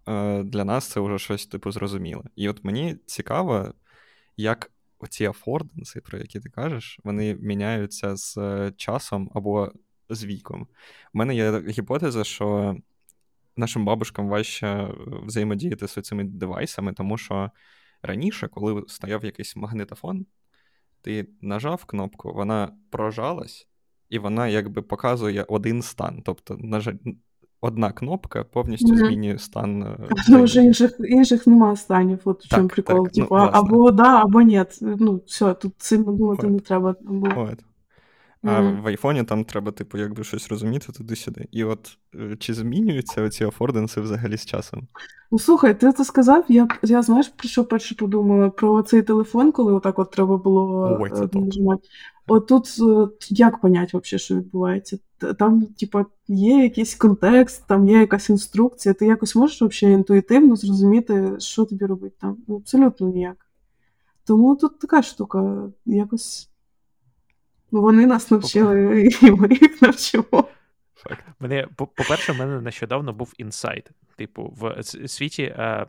Е, 0.09 0.43
Для 0.43 0.65
нас 0.65 0.87
це 0.87 1.01
вже 1.01 1.19
щось 1.19 1.47
типу 1.47 1.73
зрозуміле. 1.73 2.25
І 2.37 2.49
от 2.49 2.65
мені 2.65 2.97
цікаво, 3.07 3.75
як 4.37 4.71
оці 4.99 5.25
афорденси, 5.25 6.01
про 6.01 6.19
які 6.19 6.41
ти 6.41 6.49
кажеш, 6.49 7.01
вони 7.05 7.35
міняються 7.35 8.17
з 8.17 8.37
е, 8.39 8.73
часом 8.77 9.31
або 9.35 9.73
з 10.09 10.25
віком. 10.25 10.63
У 11.15 11.19
мене 11.19 11.35
є 11.35 11.61
гіпотеза, 11.61 12.25
що 12.25 12.77
нашим 13.57 13.85
бабушкам 13.85 14.29
важче 14.29 14.89
взаємодіяти 15.07 15.89
з 15.89 16.03
цими 16.03 16.25
девайсами, 16.25 16.93
тому 16.93 17.19
що 17.19 17.51
раніше, 18.03 18.49
коли 18.49 18.85
стояв 18.89 19.25
якийсь 19.25 19.57
магнитофон, 19.57 20.27
ти 21.03 21.29
нажав 21.41 21.85
кнопку, 21.85 22.33
вона 22.33 22.77
прожалась, 22.91 23.69
і 24.09 24.19
вона 24.19 24.49
якби 24.49 24.83
показує 24.83 25.43
один 25.43 25.83
стан. 25.83 26.23
Тобто, 26.25 26.57
одна 27.67 27.93
кнопка 27.93 28.45
повністю 28.45 28.93
mm-hmm. 28.93 28.97
змінює 28.97 29.39
стан. 29.39 29.83
Е, 29.83 29.97
ну, 30.29 30.43
вже 30.43 30.63
інших 30.63 30.97
інших 31.01 31.47
нема 31.47 31.77
станів, 31.77 32.19
от 32.25 32.45
в 32.45 32.49
чому 32.49 32.69
прикол. 32.69 33.05
Так, 33.05 33.13
типу, 33.13 33.37
ну, 33.37 33.51
або 33.53 33.91
да, 33.91 34.23
або 34.23 34.43
ні. 34.43 34.65
Ну, 34.81 35.21
все, 35.27 35.55
тут 35.55 35.73
сильно 35.79 36.13
думати 36.13 36.47
не 36.47 36.61
треба. 36.61 36.95
Або... 37.09 37.29
От. 37.37 37.59
А 38.43 38.49
mm-hmm. 38.49 38.83
в 38.83 38.87
айфоні 38.87 39.25
там 39.25 39.45
треба, 39.45 39.73
типу, 39.73 39.99
якби 39.99 40.25
щось 40.25 40.49
розуміти 40.49 40.93
туди-сюди. 40.93 41.49
І 41.51 41.65
от 41.65 41.99
е, 42.15 42.37
чи 42.39 42.55
змінюються 42.55 43.23
оці 43.23 43.45
афорденси 43.45 44.01
взагалі 44.01 44.37
з 44.37 44.47
часом? 44.47 44.89
Ну, 45.31 45.39
слухай, 45.39 45.81
ти 45.81 45.93
це 45.93 46.05
сказав, 46.05 46.45
я 46.49 46.69
я 46.83 47.03
знаєш, 47.03 47.29
про 47.29 47.49
що 47.49 47.65
перше 47.65 47.95
подумала? 47.95 48.51
Про 48.51 48.83
цей 48.83 49.03
телефон, 49.03 49.53
коли 49.53 49.73
отак 49.73 49.99
от 49.99 50.11
треба 50.11 50.37
було 50.37 50.99
Ой, 51.01 51.11
це 51.11 51.39
нажимати. 51.39 51.89
От 52.27 52.47
тут 52.47 52.77
е, 52.81 53.09
як 53.31 53.61
понять, 53.61 53.93
вообще, 53.93 54.19
що 54.19 54.37
відбувається? 54.37 54.99
Там, 55.39 55.67
типа, 55.67 56.05
є 56.29 56.63
якийсь 56.63 56.95
контекст, 56.95 57.67
там 57.67 57.89
є 57.89 57.99
якась 57.99 58.31
інструкція, 58.31 58.95
ти 58.95 59.07
якось 59.07 59.37
можеш 59.37 59.61
вообще 59.61 59.91
інтуїтивно 59.91 60.57
зрозуміти, 60.57 61.37
що 61.39 61.65
тобі 61.65 61.85
робити 61.85 62.17
там? 62.21 62.37
Ну, 62.49 62.57
абсолютно 62.57 63.09
ніяк. 63.09 63.47
Тому 64.25 64.57
тут 64.57 64.79
така 64.79 65.03
штука, 65.03 65.69
якось 65.87 66.51
вони 67.71 68.07
нас 68.07 68.31
навчили, 68.31 69.09
і 69.21 69.31
ми 69.31 69.49
їх 69.49 69.83
навчимо. 69.83 70.49
Мене, 71.41 71.69
По-перше, 71.77 72.33
в 72.33 72.37
мене 72.37 72.61
нещодавно 72.61 73.13
був 73.13 73.33
інсайт. 73.39 73.91
Типу, 74.17 74.55
в 74.57 74.83
світі 75.09 75.43
е, 75.43 75.87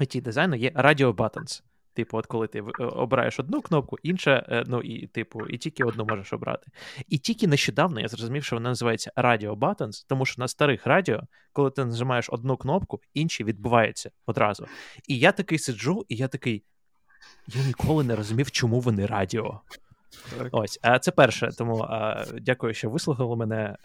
it 0.00 0.22
дизайну 0.22 0.56
є 0.56 0.70
Radio 0.70 1.14
Buttons. 1.14 1.62
Типу, 1.98 2.18
от 2.18 2.26
коли 2.26 2.46
ти 2.46 2.58
е, 2.58 2.84
обираєш 2.84 3.40
одну 3.40 3.62
кнопку, 3.62 3.98
інша, 4.02 4.46
е, 4.48 4.64
ну 4.66 4.80
і 4.80 5.06
типу, 5.06 5.46
і 5.46 5.58
тільки 5.58 5.84
одну 5.84 6.04
можеш 6.04 6.32
обрати. 6.32 6.66
І 7.08 7.18
тільки 7.18 7.46
нещодавно 7.46 8.00
я 8.00 8.08
зрозумів, 8.08 8.44
що 8.44 8.56
вона 8.56 8.68
називається 8.68 9.12
Radio 9.16 9.58
Buttons, 9.58 10.04
тому 10.08 10.26
що 10.26 10.42
на 10.42 10.48
старих 10.48 10.86
радіо, 10.86 11.22
коли 11.52 11.70
ти 11.70 11.84
нажимаєш 11.84 12.28
одну 12.30 12.56
кнопку, 12.56 13.00
інші 13.14 13.44
відбуваються 13.44 14.10
одразу. 14.26 14.66
І 15.08 15.18
я 15.18 15.32
такий 15.32 15.58
сиджу, 15.58 16.04
і 16.08 16.16
я 16.16 16.28
такий. 16.28 16.64
Я 17.48 17.64
ніколи 17.64 18.04
не 18.04 18.16
розумів, 18.16 18.50
чому 18.50 18.80
вони 18.80 19.06
радіо. 19.06 19.60
Так. 20.38 20.48
Ось, 20.52 20.78
а 20.82 20.98
це 20.98 21.10
перше. 21.10 21.50
Тому 21.58 21.78
а, 21.78 22.24
дякую, 22.40 22.74
що 22.74 22.90
вислухали 22.90 23.36
мене. 23.36 23.76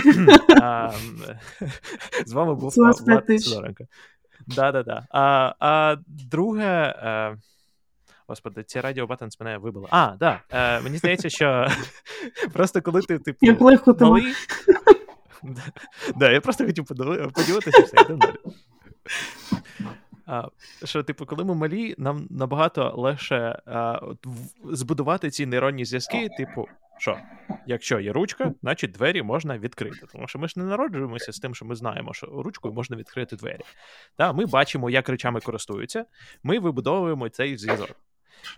а, 0.62 0.90
З 2.26 2.32
вами 2.32 2.54
був 2.54 2.72
Влад 2.76 3.26
Сидоренко. 3.42 3.84
Да-да-да. 4.46 5.06
А 5.10 5.54
а 5.60 5.96
друге. 6.06 6.94
А, 7.02 7.36
Господи, 8.32 8.64
ці 8.64 8.80
радіо 8.80 9.06
Buttons 9.06 9.42
мене 9.44 9.58
вибили. 9.58 9.86
А, 9.90 10.16
да. 10.20 10.40
Е, 10.50 10.80
Мені 10.80 10.98
здається, 10.98 11.28
що 11.28 11.66
просто 12.52 12.82
коли 12.82 13.02
ти 13.02 13.18
типу, 13.18 13.46
Як 13.46 13.60
легко 13.60 13.96
малий... 14.00 14.24
да, 16.16 16.30
я 16.30 16.40
просто 16.40 16.66
хотів 16.66 16.84
поділитися, 17.34 17.82
все, 17.82 18.02
йдемо 18.02 18.18
далі. 18.18 18.36
А, 20.26 20.48
Що, 20.84 21.02
типу, 21.02 21.26
коли 21.26 21.44
ми 21.44 21.54
малі, 21.54 21.94
нам 21.98 22.26
набагато 22.30 22.94
легше 22.96 23.62
а, 23.66 24.00
збудувати 24.64 25.30
ці 25.30 25.46
нейронні 25.46 25.84
зв'язки, 25.84 26.28
типу, 26.38 26.68
що, 26.98 27.18
якщо 27.66 28.00
є 28.00 28.12
ручка, 28.12 28.54
значить 28.62 28.92
двері 28.92 29.22
можна 29.22 29.58
відкрити. 29.58 30.06
Тому 30.12 30.28
що 30.28 30.38
ми 30.38 30.48
ж 30.48 30.54
не 30.56 30.64
народжуємося 30.64 31.32
з 31.32 31.38
тим, 31.38 31.54
що 31.54 31.64
ми 31.64 31.74
знаємо, 31.74 32.14
що 32.14 32.26
ручкою 32.26 32.74
можна 32.74 32.96
відкрити 32.96 33.36
двері. 33.36 33.60
Та, 34.16 34.32
Ми 34.32 34.46
бачимо, 34.46 34.90
як 34.90 35.08
речами 35.08 35.40
користуються, 35.40 36.04
ми 36.42 36.58
вибудовуємо 36.58 37.28
цей 37.28 37.56
зв'язок. 37.56 37.96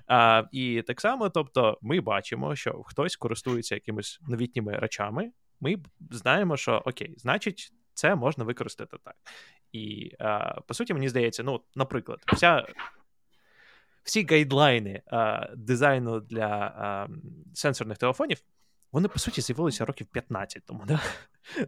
А, 0.06 0.44
І 0.52 0.82
так 0.82 1.00
само, 1.00 1.28
тобто, 1.28 1.78
ми 1.82 2.00
бачимо, 2.00 2.56
що 2.56 2.82
хтось 2.82 3.16
користується 3.16 3.74
якимись 3.74 4.20
новітніми 4.28 4.72
речами. 4.72 5.30
Ми 5.60 5.76
знаємо, 6.10 6.56
що 6.56 6.82
окей, 6.86 7.14
значить, 7.18 7.72
це 7.94 8.14
можна 8.14 8.44
використати 8.44 8.96
так. 9.04 9.14
І 9.72 10.12
а, 10.18 10.60
по 10.60 10.74
суті, 10.74 10.94
мені 10.94 11.08
здається, 11.08 11.42
ну, 11.42 11.60
наприклад, 11.74 12.22
вся. 12.26 12.66
Всі 14.02 14.26
гайдлайни 14.30 15.02
а, 15.06 15.48
дизайну 15.56 16.20
для 16.20 16.46
а, 16.46 17.08
сенсорних 17.54 17.98
телефонів, 17.98 18.42
вони, 18.92 19.08
по 19.08 19.18
суті, 19.18 19.40
з'явилися 19.40 19.84
років 19.84 20.06
15 20.06 20.64
тому. 20.66 20.84
Да? 20.86 21.00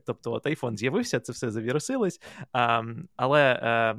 Тобто, 0.06 0.32
от 0.32 0.46
iPhone 0.46 0.76
з'явився, 0.76 1.20
це 1.20 1.32
все 1.32 1.50
завірусилось, 1.50 2.20
а, 2.52 2.82
але 3.16 3.60
е, 3.62 3.96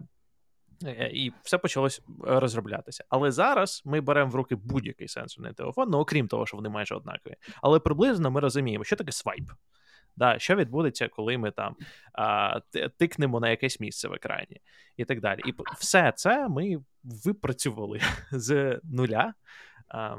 і 1.12 1.32
все 1.44 1.58
почалось 1.58 2.02
розроблятися. 2.20 3.04
Але 3.10 3.32
зараз 3.32 3.82
ми 3.86 4.02
беремо 4.02 4.32
в 4.32 4.36
руки 4.36 4.56
будь-який 4.56 5.08
сенсорний 5.08 5.54
телефон, 5.54 5.90
ну 5.90 5.98
окрім 5.98 6.28
того, 6.28 6.46
що 6.46 6.58
вони 6.58 6.70
майже 6.70 6.96
однакові. 6.96 7.36
Але 7.62 7.80
приблизно 7.80 8.32
ми 8.32 8.40
розуміємо, 8.40 8.84
що 8.84 8.96
таке 8.96 9.12
свайп. 9.12 9.50
Да, 10.18 10.40
Що 10.40 10.56
відбудеться, 10.56 11.08
коли 11.08 11.38
ми 11.38 11.52
там 11.52 11.76
а, 12.14 12.60
тикнемо 12.98 13.40
на 13.40 13.50
якесь 13.50 13.80
місце 13.80 14.08
в 14.08 14.14
екрані, 14.14 14.62
і 14.98 15.06
так 15.06 15.22
далі. 15.22 15.42
І 15.46 15.54
все 15.80 16.14
це 16.16 16.48
ми 16.48 16.78
випрацювали 17.04 18.02
з 18.32 18.80
нуля. 18.84 19.34
А, 19.88 20.18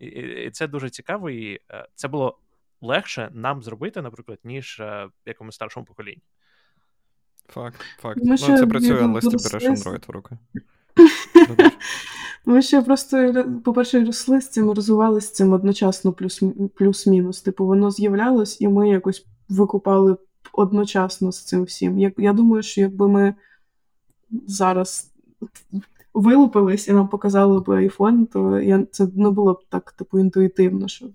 і, 0.00 0.06
і 0.06 0.50
це 0.50 0.66
дуже 0.66 0.90
цікаво, 0.90 1.30
і 1.30 1.60
е, 1.70 1.86
це 1.94 2.08
було 2.08 2.38
легше 2.80 3.30
нам 3.32 3.62
зробити, 3.62 4.02
наприклад, 4.02 4.38
ніж 4.44 4.80
е, 4.80 5.08
якомусь 5.26 5.54
старшому 5.54 5.86
поколінні. 5.86 6.22
Факт, 7.48 7.80
факт. 7.98 8.20
Ну, 8.24 8.38
Це 8.38 8.66
працює, 8.66 9.00
але 9.02 9.20
ти 9.20 9.28
береш 9.28 9.64
Android 9.64 10.06
в 10.08 10.10
руки. 10.10 10.38
Ми 12.46 12.62
ще 12.62 12.82
просто, 12.82 13.44
по-перше, 13.64 14.04
росли 14.04 14.40
з 14.40 14.48
цим, 14.48 14.70
розвивали 14.70 15.20
з 15.20 15.32
цим 15.32 15.52
одночасно 15.52 16.12
плюс-мінус. 16.74 17.42
Типу, 17.42 17.66
воно 17.66 17.90
з'являлось, 17.90 18.60
і 18.60 18.68
ми 18.68 18.88
якось 18.88 19.26
викупали 19.48 20.16
одночасно 20.52 21.32
з 21.32 21.44
цим 21.44 21.62
всім. 21.62 21.98
Я, 21.98 22.12
я 22.16 22.32
думаю, 22.32 22.62
що 22.62 22.80
якби 22.80 23.08
ми 23.08 23.34
зараз 24.46 25.12
вилупились 26.14 26.88
і 26.88 26.92
нам 26.92 27.08
показали 27.08 27.60
б 27.60 27.68
iPhone, 27.68 28.26
то 28.26 28.60
я, 28.60 28.86
це 28.90 29.08
не 29.14 29.30
було 29.30 29.52
б 29.52 29.58
так, 29.68 29.92
типу, 29.92 30.18
інтуїтивно, 30.18 30.88
що 30.88 31.06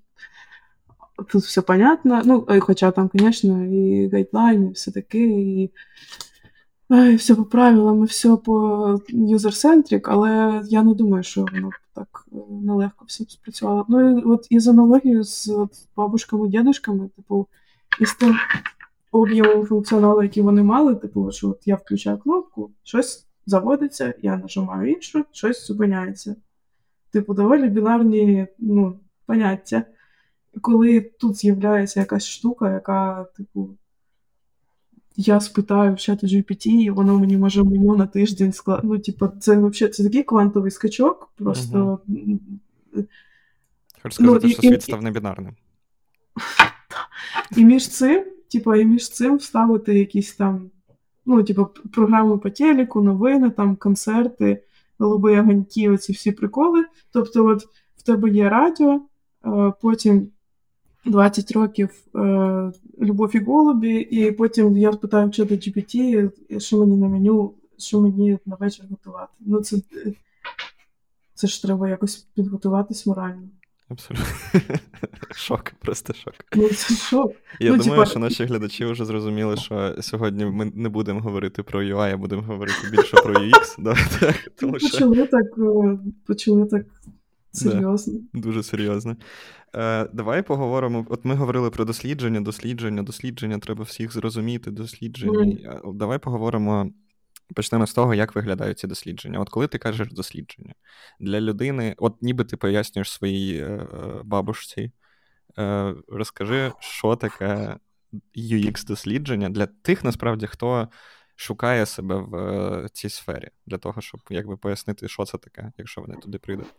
тут 1.32 1.44
все 1.44 1.62
понятно. 1.62 2.22
Ну, 2.26 2.48
хоча 2.60 2.92
там, 2.92 3.10
звісно, 3.14 3.66
і 3.66 4.10
гайдлайн, 4.10 4.68
і 4.68 4.72
все 4.72 4.92
таке, 4.92 5.18
і 5.20 5.72
все 7.16 7.36
по 7.36 7.44
правилам, 7.46 8.04
і 8.04 8.06
все 8.06 8.36
по 8.36 9.00
юзер-центрик, 9.10 10.10
але 10.12 10.62
я 10.66 10.84
не 10.84 10.94
думаю, 10.94 11.24
що 11.24 11.46
воно 11.54 11.70
так 11.94 12.26
е, 12.32 12.36
нелегко 12.50 13.06
все 13.08 13.24
спрацювало. 13.28 13.86
Ну 13.90 14.20
і 14.20 14.24
от 14.24 14.48
із 14.50 14.68
аналогією 14.68 15.24
з 15.24 15.68
бабушками, 15.96 16.48
дідушками, 16.48 17.10
типу, 17.16 17.48
із 18.00 18.14
тим 18.14 18.36
об'ємом 19.12 19.66
функціоналу, 19.66 20.24
який 20.24 20.44
вони 20.44 20.64
мали, 20.64 20.96
типу, 20.96 21.32
що 21.32 21.50
от 21.50 21.62
я 21.66 21.76
включаю 21.76 22.18
кнопку, 22.18 22.72
щось 22.84 23.28
заводиться, 23.46 24.14
я 24.22 24.38
нажимаю 24.38 24.92
іншу, 24.92 25.26
щось 25.32 25.68
зупиняється. 25.68 26.36
Типу, 27.12 27.34
доволі 27.34 27.70
бінарні 27.70 28.48
ну, 28.60 29.00
поняття. 29.26 29.84
І 30.54 30.60
коли 30.60 31.02
тут 31.02 31.36
з'являється 31.36 32.00
якась 32.00 32.28
штука, 32.28 32.74
яка, 32.74 33.24
типу, 33.38 33.70
я 35.16 35.40
спитаю 35.40 35.94
в 35.94 35.98
чату 35.98 36.28
GPT, 36.28 36.68
і 36.68 36.90
воно 36.90 37.20
мені 37.20 37.38
може 37.38 37.64
меню 37.64 37.96
на 37.96 38.08
тиждень 38.08 38.54
склад. 38.54 38.80
Ну, 38.84 39.00
типу, 39.00 39.28
це 39.28 39.52
взагалі 39.58 39.94
це 39.94 40.04
такий 40.04 40.24
квантовий 40.24 40.72
скачок, 40.72 41.32
просто. 41.36 42.00
Угу. 42.08 42.40
Хочу 44.04 44.16
сказати, 44.16 44.48
ну, 44.48 44.54
що 44.54 44.62
і, 44.62 44.70
світ 44.70 44.84
став 44.84 45.04
небінарним. 45.04 45.56
І 47.58 47.66
між 47.66 47.88
цим, 47.88 48.26
типу, 48.52 48.76
і 48.76 48.86
між 48.86 49.10
цим 49.10 49.38
вставити 49.38 50.00
якісь 50.00 50.36
там, 50.36 50.72
ну, 51.26 51.44
типу, 51.44 51.66
програми 51.66 52.38
по 52.38 52.50
телеку, 52.50 53.02
новини, 53.02 53.50
там, 53.50 53.76
концерти, 53.76 54.64
голуби 55.00 55.40
огоньки, 55.40 55.90
оці 55.90 56.14
всі 56.14 56.32
приколи. 56.32 56.86
Тобто, 57.12 57.46
от 57.46 57.68
в 57.98 58.02
тебе 58.04 58.30
є 58.30 58.50
радіо, 58.50 59.02
потім 59.82 60.28
20 61.06 61.52
років 61.52 61.90
е, 62.16 62.72
Любов 63.02 63.36
і 63.36 63.40
голубі, 63.40 64.00
і 64.00 64.32
потім 64.32 64.78
я 64.78 64.94
спитаю 64.94 65.30
чата 65.30 65.56
GPT, 65.56 66.30
що 66.60 66.78
мені 66.78 66.98
на 66.98 67.08
меню, 67.08 67.54
що 67.78 68.02
мені 68.02 68.38
на 68.46 68.56
вечір 68.56 68.86
готувати. 68.90 69.34
Ну, 69.40 69.62
це 69.62 69.78
це 71.34 71.48
ж 71.48 71.64
треба 71.64 71.90
якось 71.90 72.16
підготуватись 72.16 73.06
морально. 73.06 73.50
Абсолютно. 73.90 74.26
Шок, 75.36 75.72
просто 75.80 76.14
шок. 76.14 76.34
Ну, 76.56 76.70
це 76.70 76.96
шок. 76.96 77.32
Я 77.60 77.72
ну, 77.72 77.78
думаю, 77.78 77.92
типа... 77.92 78.06
що 78.06 78.20
наші 78.20 78.46
глядачі 78.46 78.86
вже 78.86 79.06
зрозуміли, 79.06 79.58
що 79.58 79.96
сьогодні 80.02 80.46
ми 80.46 80.72
не 80.76 80.90
будемо 80.90 81.20
говорити 81.20 81.64
про 81.64 81.84
UI, 81.84 82.14
а 82.14 82.18
будемо 82.18 82.42
говорити 82.42 82.78
більше 82.92 83.18
про 83.18 83.34
UX. 83.34 83.76
Да, 83.80 83.96
так, 84.20 84.36
тому 84.60 84.80
що... 84.80 84.90
Почали 84.90 85.28
так, 85.28 85.46
е, 85.58 85.98
почали 86.28 86.66
так 86.66 86.86
серйозно. 87.52 88.20
Да, 88.34 88.40
дуже 88.40 88.64
серйозно. 88.64 89.18
Е, 89.76 90.10
Давай 90.14 90.42
поговоримо. 90.42 91.06
От 91.10 91.26
ми 91.26 91.36
говорили 91.36 91.70
про 91.70 91.86
дослідження, 91.86 92.42
дослідження, 92.42 93.04
дослідження, 93.04 93.60
треба 93.60 93.84
всіх 93.84 94.14
зрозуміти, 94.14 94.72
дослідження. 94.72 95.82
Mm. 95.84 95.94
Давай 95.94 96.20
поговоримо. 96.20 96.92
Почнемо 97.56 97.88
з 97.88 97.94
того, 97.94 98.14
як 98.14 98.36
виглядають 98.36 98.80
ці 98.80 98.88
дослідження. 98.88 99.40
От 99.40 99.50
коли 99.50 99.68
ти 99.68 99.78
кажеш 99.78 100.12
дослідження 100.12 100.74
для 101.20 101.42
людини, 101.42 101.96
от 101.98 102.22
ніби 102.22 102.44
ти 102.44 102.58
пояснюєш 102.58 103.12
своїй 103.12 103.58
е, 103.58 103.88
бабушці, 104.24 104.92
е, 105.60 105.96
розкажи, 106.08 106.72
що 106.80 107.16
таке 107.16 107.78
UX-дослідження 108.38 109.50
для 109.50 109.66
тих, 109.66 110.04
насправді, 110.04 110.48
хто 110.48 110.90
шукає 111.36 111.86
себе 111.86 112.16
в 112.16 112.36
е, 112.36 112.88
цій 112.94 113.10
сфері, 113.10 113.50
для 113.66 113.78
того, 113.78 114.02
щоб 114.02 114.22
якби 114.30 114.58
пояснити, 114.58 115.08
що 115.08 115.26
це 115.26 115.38
таке, 115.38 115.72
якщо 115.78 116.02
вони 116.02 116.16
туди 116.16 116.38
прийдуть. 116.38 116.74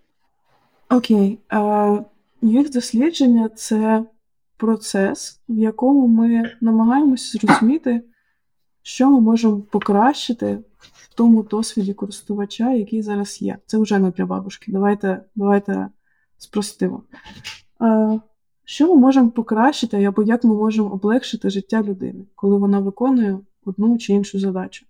Окей. 0.90 1.38
Okay. 1.50 2.05
Їх 2.42 2.70
дослідження 2.70 3.48
це 3.48 4.05
процес, 4.57 5.40
в 5.48 5.59
якому 5.59 6.07
ми 6.07 6.50
намагаємося 6.61 7.38
зрозуміти, 7.38 8.03
що 8.83 9.11
ми 9.11 9.20
можемо 9.20 9.61
покращити 9.61 10.59
в 10.79 11.14
тому 11.14 11.42
досвіді 11.42 11.94
користувача, 11.94 12.72
який 12.72 13.03
зараз 13.03 13.42
є. 13.42 13.59
Це 13.66 13.79
вже 13.79 13.98
не 13.98 14.11
для 14.11 14.26
бабушки. 14.26 14.72
Давайте 14.72 15.24
давайте 15.35 15.88
спростимо. 16.38 17.03
Що 18.64 18.94
ми 18.94 19.00
можемо 19.00 19.31
покращити, 19.31 20.05
або 20.05 20.22
як 20.22 20.44
ми 20.44 20.55
можемо 20.55 20.88
облегшити 20.88 21.50
життя 21.50 21.83
людини, 21.83 22.24
коли 22.35 22.57
вона 22.57 22.79
виконує 22.79 23.38
одну 23.64 23.98
чи 23.98 24.12
іншу 24.12 24.38
задачу? 24.38 24.87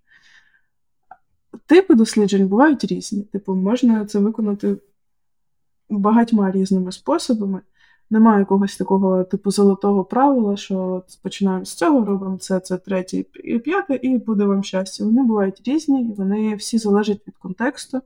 Типи 1.66 1.94
досліджень 1.94 2.48
бувають 2.48 2.84
різні. 2.84 3.22
Типу, 3.22 3.54
можна 3.54 4.06
це 4.06 4.18
виконати 4.18 4.76
багатьма 5.90 6.50
різними 6.50 6.92
способами. 6.92 7.60
Немає 8.10 8.38
якогось 8.38 8.76
такого 8.76 9.24
типу 9.24 9.50
золотого 9.50 10.04
правила, 10.04 10.56
що 10.56 11.04
починаємо 11.22 11.64
з 11.64 11.74
цього, 11.74 12.04
робимо 12.04 12.38
це, 12.38 12.60
це 12.60 12.78
третє 12.78 13.24
і 13.44 13.58
п'яте, 13.58 14.00
і 14.02 14.18
буде 14.18 14.44
вам 14.44 14.64
щастя. 14.64 15.04
Вони 15.04 15.22
бувають 15.22 15.62
різні, 15.68 16.14
вони 16.18 16.54
всі 16.54 16.78
залежать 16.78 17.26
від 17.28 17.36
контексту. 17.36 18.00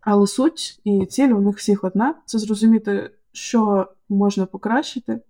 Але 0.00 0.26
суть 0.26 0.80
і 0.84 1.06
ціль 1.06 1.28
у 1.28 1.40
них 1.40 1.56
всіх 1.56 1.84
одна 1.84 2.14
це 2.26 2.38
зрозуміти, 2.38 3.10
що 3.32 3.86
можна 4.08 4.46
покращити, 4.46 5.20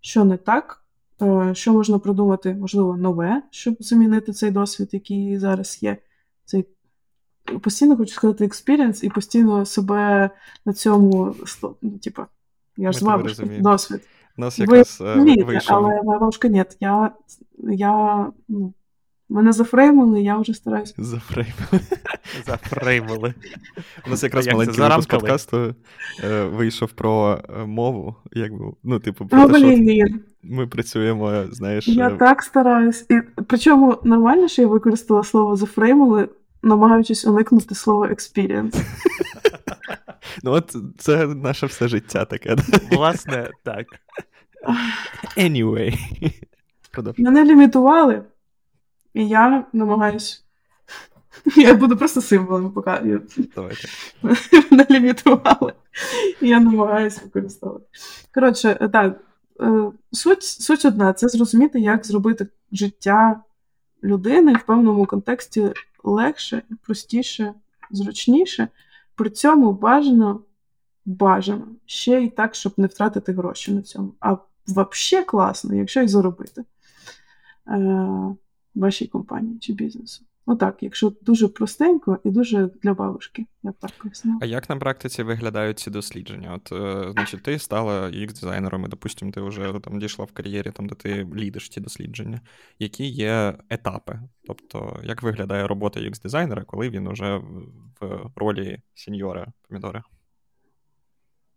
що 0.00 0.24
не 0.24 0.36
так, 0.36 0.84
е, 1.22 1.54
що 1.54 1.72
можна 1.72 1.98
продумати, 1.98 2.54
можливо, 2.54 2.96
нове, 2.96 3.42
щоб 3.50 3.76
замінити 3.80 4.32
цей 4.32 4.50
досвід, 4.50 4.88
який 4.92 5.38
зараз 5.38 5.82
є, 5.82 5.96
цей 6.44 6.66
постійно 7.62 7.96
хочу 7.96 8.14
сказати 8.14 8.44
experience 8.44 9.04
і 9.04 9.08
постійно 9.08 9.66
себе 9.66 10.30
на 10.66 10.72
цьому 10.72 11.34
ну, 11.82 11.98
типу, 11.98 12.22
я 12.76 12.92
ж 12.92 12.98
з 12.98 13.02
бабушкою, 13.02 13.60
досвід. 13.60 14.00
У 14.38 14.40
нас 14.40 14.58
якраз 14.58 15.00
Ви, 15.00 15.32
е, 15.32 15.44
вийшов. 15.44 15.76
Але 15.76 16.02
бабушка 16.02 16.48
ні, 16.48 16.64
я, 16.80 17.10
я 17.62 18.26
ну, 18.48 18.72
Мене 19.30 19.52
зафреймили, 19.52 20.22
я 20.22 20.38
вже 20.38 20.54
стараюся. 20.54 20.94
Зафреймили. 20.98 21.54
Зафреймили. 22.46 23.34
У 24.06 24.10
нас 24.10 24.22
якраз 24.22 24.46
Як 24.46 24.54
маленький 24.54 24.80
випуск 24.80 25.10
подкасту 25.10 25.74
е, 26.24 26.44
вийшов 26.44 26.92
про 26.92 27.40
е, 27.48 27.64
мову. 27.64 28.14
Якби, 28.32 28.64
ну, 28.82 28.98
типу, 28.98 29.24
О, 29.24 29.28
про 29.28 29.48
те, 29.48 29.58
що 29.58 29.66
блін, 29.66 30.20
ми 30.42 30.66
працюємо, 30.66 31.44
знаєш. 31.52 31.88
я 31.88 32.08
е, 32.08 32.16
так 32.16 32.42
стараюсь. 32.42 33.06
І, 33.10 33.20
причому 33.46 33.96
нормально, 34.04 34.48
що 34.48 34.62
я 34.62 34.68
використала 34.68 35.24
слово 35.24 35.56
зафреймили, 35.56 36.28
намагаючись 36.62 37.24
уникнути 37.24 37.74
слова 37.74 38.08
experience. 38.08 38.82
Ну, 40.42 40.52
от 40.52 40.76
це 40.98 41.26
наше 41.26 41.66
все 41.66 41.88
життя 41.88 42.24
таке. 42.24 42.56
Власне, 42.92 43.50
так. 43.64 43.86
Anyway. 45.36 45.94
Мене 47.18 47.44
лімітували, 47.44 48.22
і 49.14 49.28
я 49.28 49.64
намагаюсь. 49.72 50.44
Я 51.56 51.74
буду 51.74 51.96
просто 51.96 52.20
символом 52.20 52.72
показувати. 52.72 53.44
Давайте. 53.54 53.88
Мене 54.70 54.86
лімітували. 54.90 55.72
І 56.40 56.48
я 56.48 56.60
намагаюся 56.60 57.20
використовувати. 57.24 57.86
Коротше, 58.34 58.88
так, 58.92 59.20
е, 59.60 59.90
суть, 60.12 60.42
суть 60.42 60.84
одна 60.84 61.12
це 61.12 61.28
зрозуміти, 61.28 61.80
як 61.80 62.06
зробити 62.06 62.46
життя 62.72 63.40
людини 64.04 64.54
в 64.54 64.62
певному 64.62 65.06
контексті 65.06 65.72
легше, 66.04 66.62
простіше, 66.82 67.54
зручніше. 67.90 68.68
При 69.14 69.30
цьому 69.30 69.72
бажано, 69.72 70.40
бажано 71.04 71.66
ще 71.86 72.22
й 72.22 72.28
так, 72.28 72.54
щоб 72.54 72.72
не 72.76 72.86
втратити 72.86 73.32
гроші 73.32 73.72
на 73.72 73.82
цьому. 73.82 74.14
А 74.20 74.36
взагалі 74.66 75.24
класно, 75.24 75.74
якщо 75.74 76.02
й 76.02 76.08
заробити 76.08 76.64
е, 77.68 78.36
вашій 78.74 79.06
компанії 79.06 79.58
чи 79.58 79.72
бізнесу. 79.72 80.24
Отак, 80.50 80.82
якщо 80.82 81.12
дуже 81.22 81.48
простенько 81.48 82.18
і 82.24 82.30
дуже 82.30 82.70
для 82.82 82.94
бабушки, 82.94 83.46
я 83.62 83.70
б 83.70 83.74
так 83.80 83.90
пояснила. 84.02 84.38
А 84.42 84.46
як 84.46 84.68
на 84.70 84.76
практиці 84.76 85.22
виглядають 85.22 85.78
ці 85.78 85.90
дослідження? 85.90 86.54
От, 86.54 86.72
е, 86.72 87.12
значить, 87.12 87.42
ти 87.42 87.58
стала 87.58 88.06
UX 88.06 88.26
дизайнером, 88.26 88.84
і, 88.84 88.88
допустимо, 88.88 89.32
ти 89.32 89.40
вже 89.40 89.74
там 89.84 89.98
дійшла 89.98 90.24
в 90.24 90.32
кар'єрі, 90.32 90.70
там, 90.70 90.86
де 90.86 90.94
ти 90.94 91.26
лідиш 91.36 91.68
ці 91.68 91.80
дослідження. 91.80 92.40
Які 92.78 93.06
є 93.06 93.54
етапи? 93.70 94.20
Тобто, 94.46 95.00
як 95.04 95.22
виглядає 95.22 95.66
робота 95.66 96.00
UX 96.00 96.22
дизайнера, 96.22 96.64
коли 96.64 96.90
він 96.90 97.06
уже 97.06 97.36
в- 98.00 98.30
ролі 98.36 98.78
сеньора 98.94 99.46
помідори? 99.68 100.02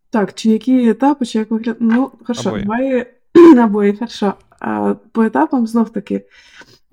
Так, 0.10 0.34
чи 0.34 0.50
які 0.50 0.90
етапи, 0.90 1.26
чи 1.26 1.40
як 1.40 1.52
виглядає. 1.52 1.78
Ну, 1.80 2.12
хорошо, 2.24 2.50
Обоє. 2.50 2.64
давай 2.64 3.66
обоє, 3.66 3.94
хорошо. 3.94 4.34
А, 4.60 4.96
по 5.12 5.24
етапам 5.24 5.68
знов 5.68 5.90
таки, 5.90 6.26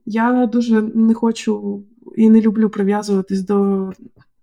я 0.09 0.47
дуже 0.47 0.83
не 0.83 1.15
хочу 1.15 1.85
і 2.17 2.31
не 2.31 2.41
люблю 2.41 2.71
прив'язуватись 2.71 3.43
до 3.43 3.91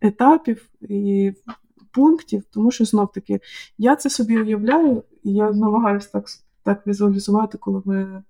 етапів 0.01 0.69
і 0.81 1.33
пунктів, 1.91 2.43
тому 2.51 2.71
що 2.71 2.85
знов 2.85 3.11
таки 3.11 3.39
я 3.77 3.95
це 3.95 4.09
собі 4.09 4.37
уявляю, 4.37 5.03
і 5.23 5.33
я 5.33 5.51
намагаюся 5.51 6.09
так, 6.13 6.25
так 6.63 6.87
візуалізувати, 6.87 7.57
коли 7.57 7.81
ми 7.85 8.01
е, 8.01 8.23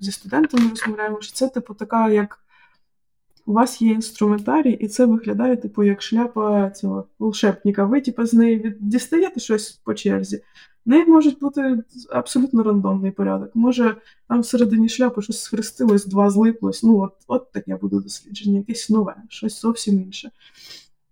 зі 0.00 0.12
студентами 0.12 0.68
розмовляємо, 0.70 1.20
що 1.20 1.34
це, 1.34 1.48
типу, 1.48 1.74
така, 1.74 2.10
як 2.10 2.38
у 3.46 3.52
вас 3.52 3.82
є 3.82 3.92
інструментарій, 3.92 4.72
і 4.72 4.88
це 4.88 5.06
виглядає, 5.06 5.56
типу, 5.56 5.82
як 5.82 6.02
шляпа 6.02 6.70
цього 6.70 7.06
волшебника. 7.18 7.84
Ви, 7.84 8.00
типу, 8.00 8.26
з 8.26 8.34
неї 8.34 8.76
дістаєте 8.80 9.40
щось 9.40 9.72
по 9.72 9.94
черзі. 9.94 10.42
В 10.86 10.90
неї 10.90 11.06
може 11.06 11.30
бути 11.30 11.84
абсолютно 12.10 12.62
рандомний 12.62 13.10
порядок. 13.10 13.50
Може, 13.54 13.96
там 14.28 14.40
всередині 14.40 14.88
шляпи 14.88 15.22
щось 15.22 15.42
схрестилось, 15.42 16.06
два 16.06 16.30
злиплось. 16.30 16.82
Ну, 16.82 17.00
от, 17.00 17.12
от 17.26 17.52
таке 17.52 17.76
буде 17.76 17.96
дослідження, 17.96 18.58
якесь 18.58 18.90
нове, 18.90 19.14
щось 19.28 19.60
зовсім 19.60 20.00
інше. 20.00 20.30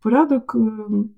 Порядок. 0.01 0.55
ем, 0.55 1.11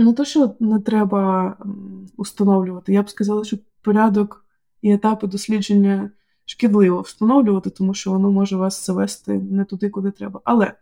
Ну, 0.00 0.12
то, 0.12 0.24
що 0.24 0.54
не 0.60 0.80
треба 0.80 1.56
м, 1.60 2.06
установлювати. 2.16 2.92
Я 2.92 3.02
б 3.02 3.10
сказала, 3.10 3.44
що 3.44 3.56
порядок 3.82 4.44
і 4.82 4.92
етапи 4.92 5.26
дослідження 5.26 6.10
шкідливо 6.44 7.00
встановлювати, 7.00 7.70
тому 7.70 7.94
що 7.94 8.10
воно 8.10 8.30
може 8.30 8.56
вас 8.56 8.86
завести 8.86 9.32
не 9.32 9.64
туди, 9.64 9.90
куди 9.90 10.10
треба. 10.10 10.40
Але 10.44 10.72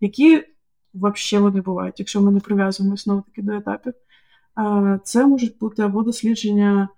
які 0.00 0.44
взагалі 0.94 1.42
вони 1.42 1.60
бувають, 1.60 1.98
якщо 1.98 2.20
ми 2.20 2.32
не 2.32 2.40
прив'язуємося 2.40 3.02
знову 3.02 3.22
таки 3.22 3.42
до 3.42 3.52
етапів, 3.52 3.94
це 5.04 5.26
можуть 5.26 5.58
бути 5.58 5.82
або 5.82 6.02
дослідження. 6.02 6.88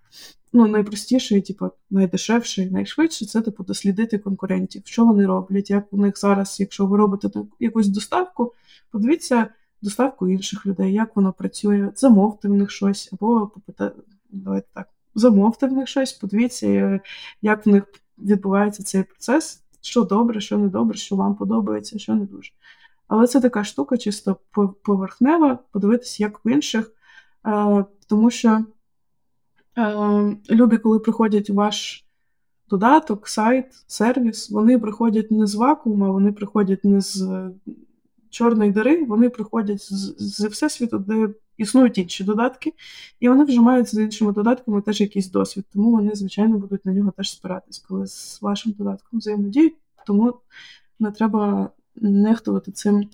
Ну, 0.52 0.66
найпростіше, 0.66 1.40
типу, 1.40 1.70
найдешевше 1.90 2.70
найшвидше 2.70 3.26
це 3.26 3.40
типу 3.40 3.64
дослідити 3.64 4.18
конкурентів, 4.18 4.82
що 4.84 5.04
вони 5.04 5.26
роблять, 5.26 5.70
як 5.70 5.92
у 5.92 5.96
них 5.96 6.18
зараз, 6.18 6.60
якщо 6.60 6.86
ви 6.86 6.96
робите 6.96 7.28
якусь 7.60 7.88
доставку, 7.88 8.52
подивіться 8.90 9.46
доставку 9.82 10.28
інших 10.28 10.66
людей, 10.66 10.92
як 10.92 11.16
воно 11.16 11.32
працює, 11.32 11.90
замовте 11.94 12.48
в 12.48 12.54
них 12.54 12.70
щось, 12.70 13.10
або 13.12 13.46
попита... 13.46 13.92
давайте 14.30 14.68
так, 14.74 14.88
замовте 15.14 15.66
в 15.66 15.72
них 15.72 15.88
щось, 15.88 16.12
подивіться, 16.12 16.66
е, 16.66 17.00
як 17.42 17.66
в 17.66 17.68
них 17.68 17.84
відбувається 18.18 18.82
цей 18.82 19.02
процес, 19.02 19.62
що 19.80 20.02
добре, 20.02 20.40
що 20.40 20.58
не 20.58 20.68
добре, 20.68 20.98
що 20.98 21.16
вам 21.16 21.34
подобається, 21.34 21.98
що 21.98 22.14
не 22.14 22.24
дуже. 22.24 22.52
Але 23.08 23.26
це 23.26 23.40
така 23.40 23.64
штука, 23.64 23.96
чисто 23.96 24.36
по- 24.50 24.68
поверхнева, 24.68 25.58
подивитися, 25.72 26.24
як 26.24 26.44
в 26.44 26.52
інших, 26.52 26.92
тому 28.08 28.30
що 28.30 28.64
люди, 30.50 30.78
коли 30.78 30.98
приходять 30.98 31.50
ваш 31.50 32.04
додаток, 32.70 33.28
сайт, 33.28 33.66
сервіс, 33.86 34.50
вони 34.50 34.78
приходять 34.78 35.30
не 35.30 35.46
з 35.46 35.54
вакуума, 35.54 36.10
вони 36.10 36.32
приходять 36.32 36.84
не 36.84 37.00
з 37.00 37.22
е, 37.22 37.50
чорної 38.30 38.70
дири, 38.70 39.04
вони 39.04 39.30
приходять 39.30 39.82
з, 39.82 40.44
всесвіту, 40.44 40.98
де 40.98 41.28
існують 41.56 41.98
інші 41.98 42.24
додатки, 42.24 42.72
і 43.20 43.28
вони 43.28 43.44
вже 43.44 43.60
мають 43.60 43.88
з 43.88 44.02
іншими 44.02 44.32
додатками 44.32 44.82
теж 44.82 45.00
якийсь 45.00 45.30
досвід, 45.30 45.64
тому 45.72 45.90
вони, 45.90 46.14
звичайно, 46.14 46.58
будуть 46.58 46.86
на 46.86 46.92
нього 46.92 47.12
теж 47.16 47.30
спиратись, 47.30 47.78
коли 47.78 48.06
з 48.06 48.42
вашим 48.42 48.72
додатком 48.78 49.18
взаємодіють, 49.18 49.74
тому 50.06 50.34
не 50.98 51.10
треба 51.10 51.70
нехтувати 51.96 52.72
цим 52.72 53.08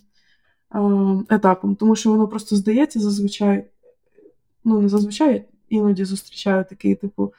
етапом, 1.29 1.75
тому 1.75 1.97
що 1.97 2.11
воно 2.11 2.29
просто 2.29 2.57
здається 2.57 3.01
зазвичай, 3.01 3.71
ну 4.67 4.81
не 4.81 4.89
зазвичай, 4.89 5.45
іноді 5.69 6.05
зустрічаю 6.05 6.65
такий, 6.69 6.95
типу, 6.95 7.33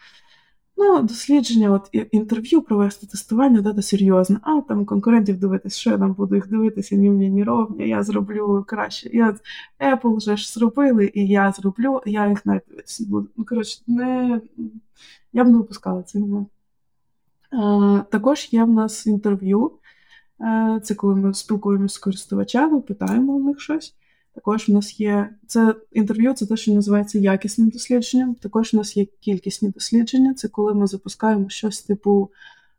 ну, 0.78 1.02
дослідження, 1.02 1.72
от 1.72 1.90
інтерв'ю 2.12 2.62
провести, 2.62 3.08
тестування, 3.08 3.62
да, 3.62 3.74
це 3.74 3.82
серйозно. 3.82 4.40
А 4.42 4.62
там 4.62 4.86
конкурентів 4.86 5.40
дивитись, 5.40 5.78
що 5.78 5.90
я 5.90 5.98
там 5.98 6.14
буду 6.14 6.36
їх 6.36 6.48
дивитися, 6.48 6.96
ні 6.96 7.10
мені, 7.10 7.30
ні 7.30 7.44
ровні, 7.44 7.90
я 7.90 8.04
зроблю 8.04 8.66
краще. 8.68 9.10
Я, 9.14 9.36
Apple 9.80 10.16
вже 10.16 10.38
ж 10.38 10.52
зробили, 10.52 11.12
і 11.14 11.28
я 11.28 11.52
зроблю, 11.52 12.02
я 12.06 12.30
їх 12.30 12.46
навіть 12.46 12.64
дивитися 12.70 13.06
буду. 13.10 13.30
Ну, 13.38 13.46
коротше, 13.46 13.82
не, 13.88 14.42
я 15.34 15.44
б 15.44 15.48
не 15.48 15.58
випускала 15.58 16.04
цей 16.04 16.22
момент. 16.22 16.48
Також 18.10 18.50
є 18.52 18.64
в 18.64 18.70
нас 18.70 19.08
інтерв'ю. 19.08 19.72
Е, 20.42 20.80
Це 20.84 20.96
коли 20.96 21.16
ми 21.16 21.34
спілкуємося 21.34 21.96
з 21.96 21.98
користувачами, 21.98 22.82
питаємо 22.82 23.34
у 23.34 23.44
них 23.44 23.62
щось. 23.62 23.96
Також 24.38 24.70
в 24.70 24.72
нас 24.72 25.00
є 25.00 25.30
це 25.48 25.76
інтерв'ю, 25.92 26.34
це 26.34 26.46
те, 26.46 26.58
що 26.58 26.72
називається 26.72 27.20
якісним 27.20 27.70
дослідженням. 27.70 28.36
Також 28.36 28.74
в 28.74 28.76
нас 28.76 28.98
є 28.98 29.06
кількісні 29.06 29.70
дослідження. 29.70 30.34
Це 30.34 30.48
коли 30.48 30.74
ми 30.74 30.88
запускаємо 30.88 31.50
щось 31.50 31.82
типу 31.82 32.32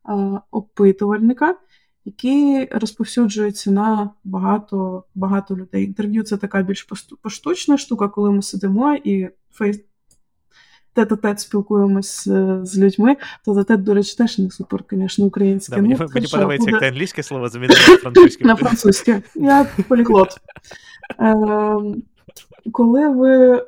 е, 0.08 0.40
опитувальника, 0.50 1.56
який 2.04 2.66
розповсюджується 2.66 3.70
на 3.70 4.10
багато, 4.24 5.04
багато 5.14 5.56
людей. 5.56 5.84
Інтерв'ю 5.84 6.22
це 6.22 6.36
така 6.36 6.62
більш 6.62 6.88
поштучна 7.22 7.78
штука, 7.78 8.08
коли 8.08 8.30
ми 8.30 8.42
сидимо 8.42 8.94
і 9.04 9.28
фейс 10.98 11.08
тет-а-тет 11.08 11.40
спілкуємось 11.40 12.24
з, 12.24 12.60
з 12.62 12.78
людьми. 12.78 13.16
Тет-а-тет, 13.44 13.82
до 13.82 13.94
речі, 13.94 14.16
теж 14.16 14.38
не 14.38 14.50
супер, 14.50 14.84
звісно, 14.90 15.26
українське. 15.26 15.76
Да, 15.76 15.82
мені 15.82 15.96
Ну, 16.00 16.06
мені 16.14 16.26
подобається, 16.26 16.70
як 16.70 16.80
ти 16.80 16.86
англійське 16.86 17.22
слово 17.22 17.48
замінив 17.48 17.76
на 17.88 17.96
французьке. 17.96 18.44
на 18.44 18.56
французьке. 18.56 19.22
Я 19.34 19.66
поліглот. 19.88 20.28
Ем, 21.18 22.02
коли 22.72 23.08
ви 23.08 23.64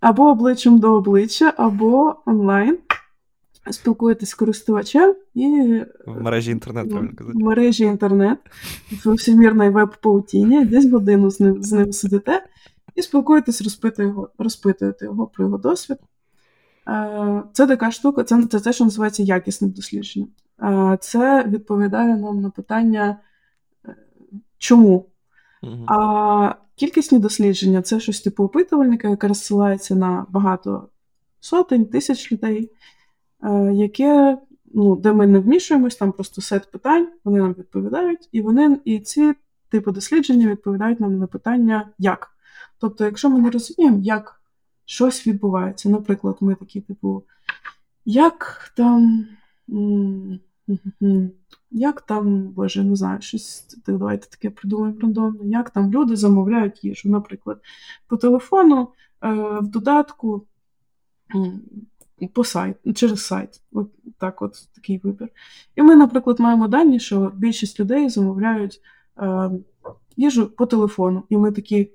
або 0.00 0.30
обличчям 0.30 0.78
до 0.78 0.94
обличчя, 0.94 1.52
або 1.56 2.16
онлайн 2.26 2.78
спілкуєтесь 3.70 4.28
з 4.28 4.34
користувачем 4.34 5.14
і 5.34 5.80
В 6.06 6.20
мережі 6.22 6.50
інтернет, 6.50 6.84
ну, 6.86 6.90
правильно 6.90 7.12
в 7.18 7.36
мережі 7.36 7.84
інтернет, 7.84 8.38
в 9.04 9.12
всемірній 9.12 9.70
веб-паутіні, 9.70 10.64
десь 10.64 10.90
годину 10.90 11.30
з 11.30 11.40
ним, 11.40 11.62
з 11.62 11.72
ним 11.72 11.92
сидите 11.92 12.44
і 12.94 13.02
спілкуєтесь, 13.02 13.62
розпитуєте 13.62 14.02
його, 14.02 14.30
розпитуєте 14.38 15.04
його 15.04 15.26
про 15.26 15.44
його 15.44 15.58
досвід. 15.58 15.98
Е, 16.88 17.42
Це 17.52 17.66
така 17.66 17.90
штука, 17.90 18.24
це, 18.24 18.42
це 18.42 18.60
те, 18.60 18.72
що 18.72 18.84
називається 18.84 19.22
якісним 19.22 19.70
дослідженням. 19.70 20.28
Е, 20.62 20.98
Це 21.00 21.44
відповідає 21.44 22.16
нам 22.16 22.40
на 22.40 22.50
питання, 22.50 23.18
е, 23.86 23.96
чому 24.58 25.06
а 25.86 26.54
кількісні 26.76 27.18
дослідження 27.18 27.82
це 27.82 28.00
щось 28.00 28.20
типу 28.20 28.44
опитувальника, 28.44 29.08
яке 29.08 29.28
розсилається 29.28 29.94
на 29.94 30.26
багато 30.28 30.88
сотень, 31.40 31.86
тисяч 31.86 32.32
людей, 32.32 32.70
яке 33.72 34.38
ну, 34.74 34.96
де 34.96 35.12
ми 35.12 35.26
не 35.26 35.38
вмішуємось, 35.38 35.96
там 35.96 36.12
просто 36.12 36.42
сет 36.42 36.70
питань, 36.70 37.08
вони 37.24 37.38
нам 37.38 37.52
відповідають, 37.52 38.28
і 38.32 38.40
вони 38.40 38.80
і 38.84 39.00
ці 39.00 39.34
типи 39.68 39.92
дослідження 39.92 40.48
відповідають 40.48 41.00
нам 41.00 41.18
на 41.18 41.26
питання 41.26 41.88
як. 41.98 42.30
Тобто, 42.78 43.04
якщо 43.04 43.30
ми 43.30 43.40
не 43.40 43.50
розуміємо, 43.50 43.98
як 44.02 44.41
щось 44.84 45.26
відбувається, 45.26 45.88
наприклад, 45.88 46.36
ми 46.40 46.54
такі, 46.54 46.80
типу, 46.80 47.22
як 48.04 48.72
там. 48.76 49.26
Як 51.70 52.00
там, 52.00 52.48
боже, 52.48 52.84
не 52.84 52.96
знаю, 52.96 53.20
щось 53.20 53.76
давайте 53.86 54.26
таке 54.26 54.50
придумаємо 54.50 55.00
рандомно, 55.00 55.44
як 55.44 55.70
там 55.70 55.92
люди 55.92 56.16
замовляють 56.16 56.84
їжу, 56.84 57.08
наприклад, 57.08 57.60
по 58.06 58.16
телефону, 58.16 58.88
е, 59.24 59.32
в 59.60 59.68
додатку, 59.68 60.46
по 62.32 62.44
сайт, 62.44 62.76
через 62.94 63.24
сайт. 63.24 63.60
От 63.72 63.90
так 64.18 64.42
от 64.42 64.68
такий 64.74 64.98
вибір. 64.98 65.28
І 65.76 65.82
ми, 65.82 65.96
наприклад, 65.96 66.40
маємо 66.40 66.68
дані, 66.68 67.00
що 67.00 67.32
більшість 67.34 67.80
людей 67.80 68.08
замовляють 68.08 68.80
е, 69.18 69.50
їжу 70.16 70.46
по 70.46 70.66
телефону. 70.66 71.22
І 71.28 71.36
ми 71.36 71.52
такі, 71.52 71.90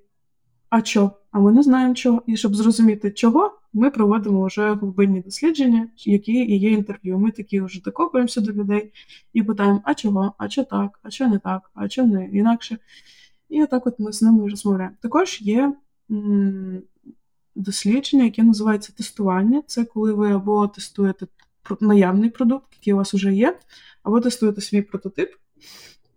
а 0.69 0.83
що? 0.83 1.11
А 1.31 1.39
ми 1.39 1.51
не 1.51 1.63
знаємо 1.63 1.93
чого. 1.93 2.23
І 2.27 2.37
щоб 2.37 2.55
зрозуміти, 2.55 3.11
чого, 3.11 3.51
ми 3.73 3.89
проводимо 3.89 4.45
вже 4.45 4.73
глибинні 4.73 5.21
дослідження, 5.21 5.87
які 5.97 6.33
і 6.33 6.59
є 6.59 6.71
інтерв'ю. 6.71 7.19
Ми 7.19 7.31
такі 7.31 7.61
вже 7.61 7.81
докопуємося 7.81 8.41
до 8.41 8.51
людей 8.51 8.93
і 9.33 9.43
питаємо, 9.43 9.81
а 9.83 9.93
чого, 9.93 10.33
а 10.37 10.49
що 10.49 10.63
так, 10.63 10.99
а 11.03 11.09
що 11.09 11.27
не 11.27 11.39
так, 11.39 11.71
а 11.73 11.89
що 11.89 12.05
не 12.05 12.25
інакше. 12.25 12.77
І 13.49 13.63
отак 13.63 13.87
от 13.87 13.99
ми 13.99 14.11
з 14.11 14.21
ними 14.21 14.49
розмовляємо. 14.49 14.95
Також 15.01 15.41
є 15.41 15.73
дослідження, 17.55 18.23
яке 18.23 18.43
називається 18.43 18.93
тестування. 18.97 19.63
Це 19.67 19.85
коли 19.85 20.13
ви 20.13 20.31
або 20.31 20.67
тестуєте 20.67 21.27
наявний 21.79 22.29
продукт, 22.29 22.67
який 22.73 22.93
у 22.93 22.97
вас 22.97 23.13
вже 23.13 23.33
є, 23.33 23.59
або 24.03 24.21
тестуєте 24.21 24.61
свій 24.61 24.81
прототип. 24.81 25.29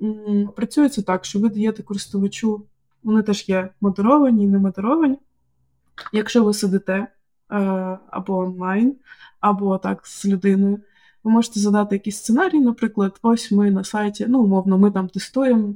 М- 0.02 0.48
Працює 0.56 0.88
це 0.88 1.02
так, 1.02 1.24
що 1.24 1.38
ви 1.38 1.48
даєте 1.48 1.82
користувачу, 1.82 2.66
вони 3.02 3.22
теж 3.22 3.48
є 3.48 3.68
модеровані 3.80 4.44
і 4.44 4.48
не 4.48 4.58
модеровані. 4.58 5.18
Якщо 6.12 6.44
ви 6.44 6.54
сидите 6.54 7.06
Е, 7.52 7.98
або 8.10 8.38
онлайн, 8.38 8.96
або 9.40 9.78
так 9.78 10.06
з 10.06 10.26
людиною. 10.26 10.80
Ви 11.24 11.30
можете 11.30 11.60
задати 11.60 11.94
якийсь 11.94 12.16
сценарій, 12.16 12.60
наприклад, 12.60 13.18
ось 13.22 13.52
ми 13.52 13.70
на 13.70 13.84
сайті, 13.84 14.26
ну, 14.28 14.42
умовно, 14.42 14.78
ми 14.78 14.90
там 14.90 15.08
тестуємо 15.08 15.74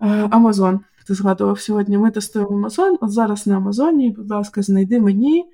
е, 0.00 0.26
Amazon. 0.26 0.80
Ти 1.06 1.14
згадував 1.14 1.60
сьогодні, 1.60 1.98
ми 1.98 2.10
тестуємо 2.10 2.68
Amazon. 2.68 2.96
От 3.00 3.10
зараз 3.10 3.46
на 3.46 3.56
Амазоні, 3.56 4.10
будь 4.10 4.30
ласка, 4.30 4.62
знайди 4.62 5.00
мені 5.00 5.44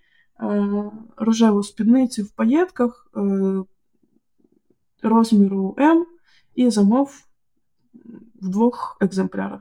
е, 0.40 0.68
рожеву 1.16 1.62
спідницю 1.62 2.22
в 2.22 2.30
паєтках 2.30 3.10
розміру 5.02 5.76
М 5.78 6.06
і 6.54 6.70
замов 6.70 7.25
в 8.43 8.49
двох 8.49 8.97
екземплярах. 9.01 9.61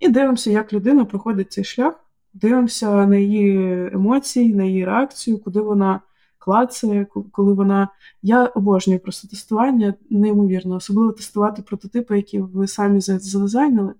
І 0.00 0.08
дивимося, 0.08 0.50
як 0.50 0.72
людина 0.72 1.04
проходить 1.04 1.52
цей 1.52 1.64
шлях 1.64 2.06
дивимося 2.36 3.06
на 3.06 3.16
її 3.16 3.90
емоції, 3.92 4.54
на 4.54 4.64
її 4.64 4.84
реакцію, 4.84 5.38
куди 5.38 5.60
вона 5.60 6.00
клацає, 6.38 7.06
коли 7.32 7.52
вона. 7.52 7.88
Я 8.22 8.46
обожнюю 8.46 9.00
просто 9.00 9.28
тестування, 9.28 9.94
неймовірно, 10.10 10.76
особливо 10.76 11.12
тестувати 11.12 11.62
прототипи, 11.62 12.16
які 12.16 12.40
ви 12.40 12.66
самі 12.66 13.00
задизайнили. 13.00 13.94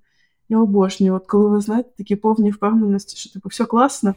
Я 0.48 0.58
обожнюю. 0.58 1.14
От 1.14 1.26
коли 1.26 1.48
ви 1.48 1.60
знаєте 1.60 1.90
такі 1.98 2.16
повні 2.16 2.50
впевненості, 2.50 3.16
що 3.16 3.32
типу 3.32 3.48
все 3.48 3.64
класно, 3.64 4.14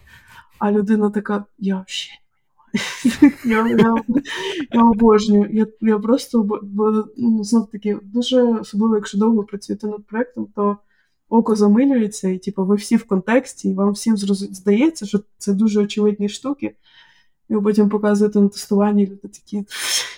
а 0.60 0.72
людина 0.72 1.10
така, 1.10 1.46
я 1.58 1.74
взагалі 1.74 2.20
я, 3.46 3.68
я, 3.68 3.96
я 4.72 4.84
обожнюю. 4.84 5.50
Я 5.52 5.68
я 5.82 6.00
просто 6.00 6.62
ну, 7.18 7.44
знов 7.44 7.70
таки 7.72 7.98
дуже 8.04 8.44
особливо, 8.44 8.96
якщо 8.96 9.18
довго 9.18 9.44
працюєте 9.44 9.88
над 9.88 10.06
проектом, 10.06 10.48
то 10.56 10.78
око 11.30 11.56
замилюється, 11.56 12.30
і 12.30 12.38
типу, 12.38 12.66
ви 12.66 12.76
всі 12.76 12.96
в 12.96 13.04
контексті, 13.04 13.70
і 13.70 13.74
вам 13.74 13.92
всім 13.92 14.18
здається, 14.18 15.06
що 15.06 15.20
це 15.38 15.54
дуже 15.54 15.82
очевидні 15.82 16.30
штуки. 16.30 16.76
І 17.50 17.56
ви 17.56 17.62
потім 17.62 17.90
показуєте 17.90 18.40
на 18.40 18.50
тестуванні, 18.50 19.06
люди 19.06 19.28
такі. 19.28 19.66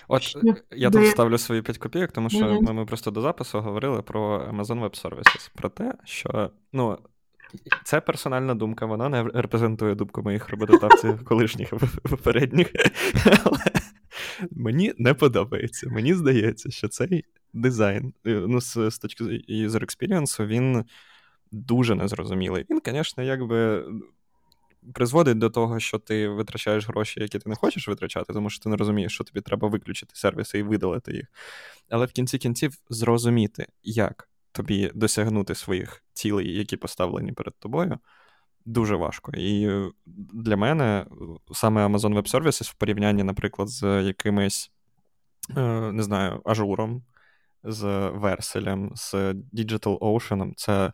От 0.07 0.37
я 0.71 0.91
тут 0.91 1.07
ставлю 1.07 1.37
свої 1.37 1.61
5 1.61 1.77
копійок, 1.77 2.11
тому 2.11 2.29
що 2.29 2.61
ми 2.61 2.85
просто 2.85 3.11
до 3.11 3.21
запису 3.21 3.59
говорили 3.59 4.01
про 4.01 4.37
Amazon 4.53 4.83
Web 4.83 5.05
Services, 5.05 5.51
про 5.55 5.69
те, 5.69 5.93
що 6.03 6.49
ну, 6.73 6.97
це 7.83 8.01
персональна 8.01 8.55
думка, 8.55 8.85
вона 8.85 9.09
не 9.09 9.23
репрезентує 9.23 9.95
думку 9.95 10.21
моїх 10.21 10.49
роботодавців 10.49 11.23
колишніх 11.25 11.73
попередніх. 12.03 12.71
Але 13.43 13.59
мені 14.51 14.93
не 14.97 15.13
подобається. 15.13 15.89
Мені 15.89 16.13
здається, 16.13 16.71
що 16.71 16.87
цей 16.87 17.25
дизайн, 17.53 18.13
е, 18.27 18.43
ну, 18.47 18.61
з, 18.61 18.91
з 18.91 18.99
точки 18.99 19.23
user 19.49 19.79
experience, 19.79 20.45
він 20.47 20.85
дуже 21.51 21.95
незрозумілий. 21.95 22.65
Він, 22.69 22.81
звісно, 22.85 23.23
якби. 23.23 23.85
Призводить 24.93 25.37
до 25.37 25.49
того, 25.49 25.79
що 25.79 25.99
ти 25.99 26.27
витрачаєш 26.27 26.87
гроші, 26.87 27.19
які 27.19 27.39
ти 27.39 27.49
не 27.49 27.55
хочеш 27.55 27.87
витрачати, 27.87 28.33
тому 28.33 28.49
що 28.49 28.63
ти 28.63 28.69
не 28.69 28.75
розумієш, 28.75 29.13
що 29.13 29.23
тобі 29.23 29.41
треба 29.41 29.67
виключити 29.67 30.11
сервіси 30.15 30.59
і 30.59 30.63
видалити 30.63 31.13
їх. 31.13 31.25
Але 31.89 32.05
в 32.05 32.11
кінці 32.11 32.37
кінців 32.37 32.77
зрозуміти, 32.89 33.67
як 33.83 34.30
тобі 34.51 34.91
досягнути 34.95 35.55
своїх 35.55 36.03
цілей, 36.13 36.57
які 36.57 36.77
поставлені 36.77 37.31
перед 37.31 37.53
тобою, 37.59 37.99
дуже 38.65 38.95
важко. 38.95 39.31
І 39.37 39.69
для 40.33 40.57
мене 40.57 41.05
саме 41.53 41.87
Amazon 41.87 42.15
Web 42.15 42.31
Services 42.31 42.71
в 42.71 42.73
порівнянні, 42.73 43.23
наприклад, 43.23 43.69
з 43.69 44.03
якимись, 44.03 44.71
е, 45.57 45.91
не 45.91 46.03
знаю, 46.03 46.41
ажуром 46.45 47.03
з 47.63 48.09
Верселем, 48.09 48.91
з 48.95 49.13
Digital 49.53 49.99
Ocean, 49.99 50.53
це 50.55 50.93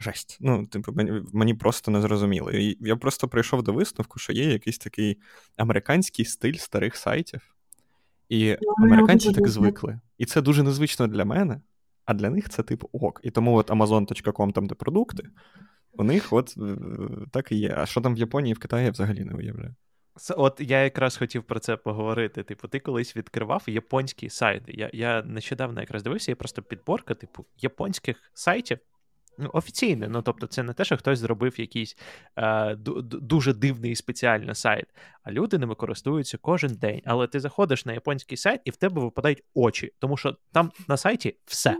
жесть. 0.00 0.38
Ну, 0.40 0.66
типу, 0.66 0.92
мені, 0.92 1.22
мені 1.32 1.54
просто 1.54 1.90
не 1.90 2.00
зрозуміло. 2.00 2.50
І 2.50 2.78
я 2.80 2.96
просто 2.96 3.28
прийшов 3.28 3.62
до 3.62 3.72
висновку, 3.72 4.18
що 4.18 4.32
є 4.32 4.44
якийсь 4.44 4.78
такий 4.78 5.18
американський 5.56 6.24
стиль 6.24 6.54
старих 6.54 6.96
сайтів, 6.96 7.40
і 8.28 8.56
американці 8.78 9.32
так 9.32 9.48
звикли. 9.48 10.00
І 10.18 10.24
це 10.24 10.42
дуже 10.42 10.62
незвично 10.62 11.06
для 11.06 11.24
мене, 11.24 11.60
а 12.08 12.14
для 12.14 12.30
них 12.30 12.48
це 12.48 12.62
типу 12.62 12.88
ок. 12.92 13.20
І 13.22 13.30
тому 13.30 13.56
от 13.56 13.70
Amazon.com, 13.70 14.52
там 14.52 14.66
де 14.66 14.74
продукти, 14.74 15.22
у 15.92 16.04
них 16.04 16.32
от 16.32 16.54
е, 16.58 16.76
так 17.32 17.52
і 17.52 17.56
є. 17.56 17.74
А 17.76 17.86
що 17.86 18.00
там 18.00 18.14
в 18.14 18.18
Японії 18.18 18.54
в 18.54 18.58
Китаї 18.58 18.90
взагалі 18.90 19.24
не 19.24 19.34
уявляю. 19.34 19.74
От 20.36 20.60
я 20.60 20.84
якраз 20.84 21.16
хотів 21.16 21.42
про 21.42 21.60
це 21.60 21.76
поговорити. 21.76 22.42
Типу, 22.42 22.68
ти 22.68 22.80
колись 22.80 23.16
відкривав 23.16 23.64
японські 23.66 24.30
сайти. 24.30 24.72
Я 24.72 24.90
я 24.92 25.22
нещодавно 25.22 25.80
якраз 25.80 26.02
дивився, 26.02 26.30
є 26.30 26.34
просто 26.34 26.62
підборка, 26.62 27.14
типу, 27.14 27.46
японських 27.56 28.30
сайтів. 28.34 28.78
Ну, 29.38 29.50
офіційно, 29.52 30.08
ну 30.08 30.22
тобто, 30.22 30.46
це 30.46 30.62
не 30.62 30.72
те, 30.72 30.84
що 30.84 30.96
хтось 30.96 31.18
зробив 31.18 31.60
якийсь 31.60 31.96
е, 32.36 32.76
дуже 33.04 33.52
дивний 33.52 33.96
спеціальний 33.96 34.54
сайт, 34.54 34.86
а 35.22 35.32
люди 35.32 35.58
ними 35.58 35.74
користуються 35.74 36.38
кожен 36.38 36.74
день. 36.74 37.02
Але 37.04 37.26
ти 37.26 37.40
заходиш 37.40 37.86
на 37.86 37.92
японський 37.92 38.36
сайт, 38.36 38.60
і 38.64 38.70
в 38.70 38.76
тебе 38.76 39.02
випадають 39.02 39.44
очі, 39.54 39.92
тому 39.98 40.16
що 40.16 40.36
там 40.52 40.72
на 40.88 40.96
сайті 40.96 41.36
все. 41.44 41.76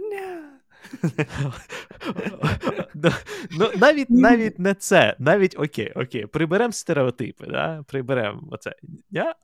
Ну, 3.51 3.71
Навіть 3.77 4.11
навіть 4.11 4.59
не 4.59 4.75
це, 4.75 5.17
навіть 5.19 5.59
окей, 5.59 5.93
окей, 5.95 6.27
приберемо 6.27 6.73
стереотипи, 6.73 7.47
да? 7.47 7.85
приберемо 7.87 8.43
оце. 8.51 8.75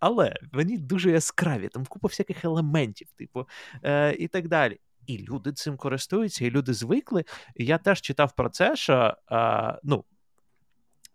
Але 0.00 0.34
вони 0.52 0.78
дуже 0.78 1.10
яскраві, 1.10 1.68
там 1.68 1.86
купа 1.86 2.08
всяких 2.08 2.44
елементів, 2.44 3.08
типу, 3.18 3.48
е, 3.82 4.14
і 4.14 4.28
так 4.28 4.48
далі. 4.48 4.80
І 5.06 5.18
люди 5.18 5.52
цим 5.52 5.76
користуються, 5.76 6.44
і 6.44 6.50
люди 6.50 6.74
звикли. 6.74 7.24
І 7.54 7.64
я 7.64 7.78
теж 7.78 8.00
читав 8.00 8.32
про 8.32 8.48
це, 8.48 8.76
що 8.76 9.16
е, 9.32 9.78
ну, 9.82 10.04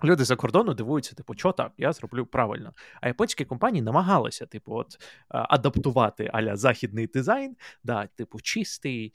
Люди 0.04 0.24
за 0.24 0.36
кордону 0.36 0.74
дивуються, 0.74 1.16
типу, 1.16 1.34
що 1.34 1.52
так, 1.52 1.72
я 1.78 1.94
зроблю 1.94 2.26
правильно. 2.26 2.74
А 3.02 3.08
японські 3.08 3.46
компанії 3.46 3.82
намагалися, 3.82 4.46
типу, 4.46 4.74
от 4.76 4.98
адаптувати 5.30 6.30
аля 6.34 6.56
західний 6.56 7.08
дизайн, 7.08 7.56
да, 7.84 8.08
типу, 8.08 8.40
чистий, 8.42 9.14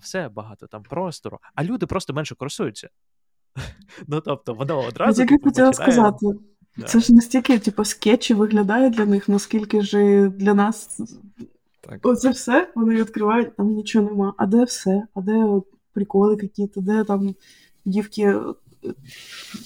все 0.00 0.28
багато 0.28 0.66
там 0.66 0.82
простору, 0.82 1.38
а 1.54 1.64
люди 1.64 1.86
просто 1.86 2.12
менше 2.12 2.34
користуються. 2.34 2.88
Ну, 4.06 4.20
тобто, 4.20 4.54
воно 4.54 4.80
одразу. 4.80 5.22
Я 5.22 5.28
типу, 5.28 5.44
хотіла 5.44 5.72
сказати. 5.72 6.26
Це 6.86 7.00
ж 7.00 7.14
настільки, 7.14 7.58
типу, 7.58 7.84
скетчі 7.84 8.34
виглядає 8.34 8.90
для 8.90 9.06
них, 9.06 9.28
наскільки 9.28 9.82
ж 9.82 10.28
для 10.28 10.54
нас 10.54 11.00
так. 11.88 12.06
оце 12.06 12.30
все 12.30 12.72
вони 12.74 12.94
відкривають, 12.94 13.56
там 13.56 13.66
нічого 13.66 14.10
нема. 14.10 14.34
А 14.36 14.46
де 14.46 14.64
все? 14.64 15.02
А 15.14 15.20
де 15.20 15.60
приколи 15.92 16.38
якісь, 16.42 16.70
де 16.76 17.04
там 17.04 17.34
дівки 17.84 18.34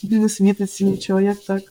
не 0.03 0.29
світиться 0.29 0.85
нічого, 0.85 1.21
як 1.21 1.39
так. 1.39 1.63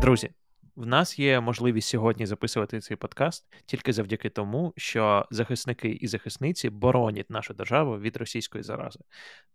Друзі, 0.00 0.30
в 0.76 0.86
нас 0.86 1.18
є 1.18 1.40
можливість 1.40 1.88
сьогодні 1.88 2.26
записувати 2.26 2.80
цей 2.80 2.96
подкаст 2.96 3.46
тільки 3.66 3.92
завдяки 3.92 4.30
тому, 4.30 4.72
що 4.76 5.26
захисники 5.30 5.88
і 5.88 6.06
захисниці 6.06 6.70
боронять 6.70 7.30
нашу 7.30 7.54
державу 7.54 7.98
від 7.98 8.16
російської 8.16 8.64
зарази. 8.64 9.00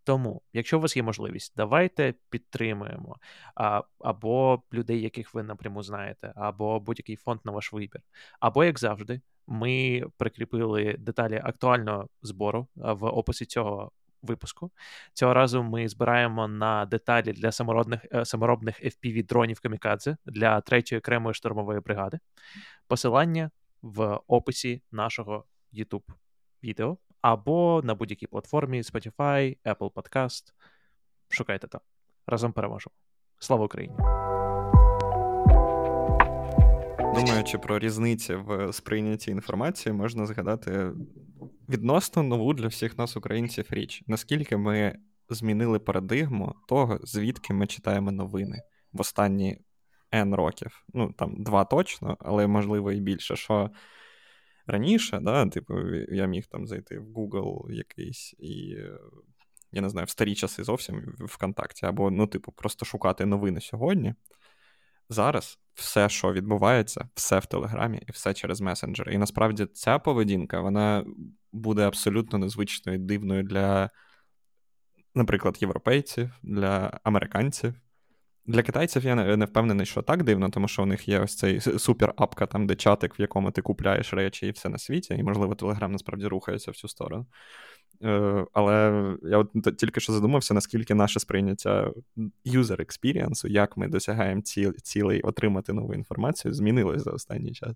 Тому, 0.04 0.42
якщо 0.54 0.78
у 0.78 0.82
вас 0.82 0.98
є 0.98 1.04
можливість, 1.04 1.54
давайте 1.56 2.14
підтримуємо 2.30 3.18
а, 3.56 3.82
або 4.00 4.64
людей, 4.74 5.02
яких 5.02 5.34
ви 5.34 5.44
напряму 5.44 5.84
знаєте, 5.84 6.34
або 6.36 6.80
будь-який 6.80 7.16
фонд 7.16 7.40
на 7.44 7.52
ваш 7.52 7.74
вибір. 7.74 8.02
Або, 8.40 8.64
як 8.64 8.80
завжди, 8.80 9.22
ми 9.48 10.04
прикріпили 10.18 10.96
деталі 11.00 11.42
актуального 11.44 12.08
збору 12.22 12.68
в 12.76 13.06
описі 13.06 13.46
цього 13.46 13.92
випуску. 14.22 14.72
Цього 15.14 15.34
разу 15.34 15.64
ми 15.64 15.88
збираємо 15.88 16.48
на 16.48 16.86
деталі 16.86 17.34
для 17.34 17.52
саморобних 17.52 18.06
е, 18.14 18.26
саморобних 18.26 18.84
fpv 18.84 19.26
дронів 19.26 19.60
Камікадзе 19.60 20.18
для 20.26 20.60
3-ї 20.60 20.98
окремої 20.98 21.34
штурмової 21.34 21.80
бригади. 21.80 22.20
Посилання 22.88 23.52
в 23.82 24.20
описі 24.28 24.82
нашого 24.92 25.46
YouTube 25.74 26.14
відео 26.64 26.98
або 27.22 27.82
на 27.84 27.96
будь-якій 27.96 28.28
платформі 28.28 28.82
Spotify, 28.82 29.58
Apple 29.66 29.92
Podcast. 29.92 30.54
Шукайте 31.30 31.68
там. 31.68 31.82
Разом 32.28 32.54
переможемо. 32.54 32.94
Слава 33.40 33.66
Україні! 33.66 33.96
Думаючи 37.26 37.58
про 37.58 37.80
різниці 37.80 38.36
в 38.36 38.74
сприйнятті 38.74 39.32
інформації, 39.32 39.94
можна 39.94 40.26
згадати 40.26 40.92
відносно 41.70 42.24
нову 42.24 42.54
для 42.54 42.68
всіх 42.68 42.98
нас, 42.98 43.18
українців, 43.18 43.68
річ, 43.70 44.04
наскільки 44.08 44.58
ми 44.58 44.96
змінили 45.30 45.80
парадигму 45.80 46.56
того, 46.68 47.00
звідки 47.04 47.54
ми 47.54 47.68
читаємо 47.68 48.12
новини 48.12 48.62
в 48.94 49.02
останні 49.02 49.58
N 50.14 50.36
років. 50.36 50.86
Ну, 50.94 51.14
там 51.14 51.44
два 51.44 51.66
точно, 51.66 52.18
але 52.20 52.48
можливо 52.48 52.92
і 52.92 53.00
більше. 53.02 53.36
Що 53.36 53.70
раніше, 54.68 55.20
да, 55.20 55.46
типу, 55.46 55.90
я 55.96 56.26
міг 56.26 56.46
там 56.48 56.68
зайти 56.68 57.00
в 57.00 57.18
Google 57.18 57.72
якийсь 57.72 58.34
і. 58.40 58.78
Я 59.72 59.82
не 59.82 59.90
знаю, 59.90 60.06
в 60.06 60.10
старі 60.10 60.36
часи 60.36 60.64
зовсім 60.64 61.16
ВКонтакті, 61.20 61.86
або, 61.86 62.12
ну, 62.12 62.28
типу, 62.28 62.52
просто 62.52 62.86
шукати 62.86 63.26
новини 63.26 63.62
сьогодні. 63.62 64.14
Зараз 65.10 65.60
все, 65.74 66.10
що 66.10 66.34
відбувається, 66.34 67.10
все 67.16 67.40
в 67.40 67.46
Телеграмі 67.46 68.02
і 68.08 68.12
все 68.12 68.34
через 68.34 68.62
месенджери. 68.62 69.14
І 69.14 69.18
насправді 69.18 69.66
ця 69.66 70.00
поведінка 70.00 70.62
вона 70.62 71.06
буде 71.52 71.88
абсолютно 71.88 72.40
незвичною 72.40 73.00
дивною 73.00 73.44
для, 73.44 73.90
наприклад, 75.16 75.58
європейців, 75.62 76.30
для 76.44 77.00
американців. 77.04 77.74
Для 78.46 78.62
китайців 78.62 79.06
я 79.06 79.16
не 79.16 79.46
впевнений, 79.46 79.86
що 79.86 80.02
так 80.02 80.24
дивно, 80.24 80.50
тому 80.50 80.68
що 80.68 80.84
у 80.84 80.86
них 80.86 81.08
є 81.08 81.20
ось 81.20 81.36
цей 81.36 81.60
супер-апка, 81.60 82.48
там, 82.48 82.68
де 82.68 82.76
чатик, 82.76 83.20
в 83.20 83.22
якому 83.22 83.52
ти 83.52 83.62
купляєш 83.62 84.14
речі 84.14 84.48
і 84.48 84.52
все 84.52 84.70
на 84.70 84.78
світі, 84.78 85.14
і, 85.14 85.24
можливо, 85.24 85.56
Телеграм 85.56 85.92
насправді 85.92 86.28
рухається 86.28 86.72
в 86.72 86.76
цю 86.76 86.88
сторону. 86.88 87.26
Е, 88.04 88.46
але 88.54 89.04
я 89.24 89.38
от 89.38 89.78
тільки 89.78 90.00
що 90.00 90.14
задумався, 90.14 90.54
наскільки 90.54 90.96
наше 90.96 91.20
сприйняття 91.20 91.92
user 92.46 92.80
experience, 92.80 93.48
як 93.48 93.78
ми 93.78 93.88
досягаємо 93.88 94.42
ціл, 94.42 94.74
цілей 94.74 95.22
отримати 95.22 95.74
нову 95.74 95.94
інформацію, 95.94 96.54
змінилось 96.54 97.04
за 97.04 97.12
останній 97.12 97.52
час. 97.52 97.76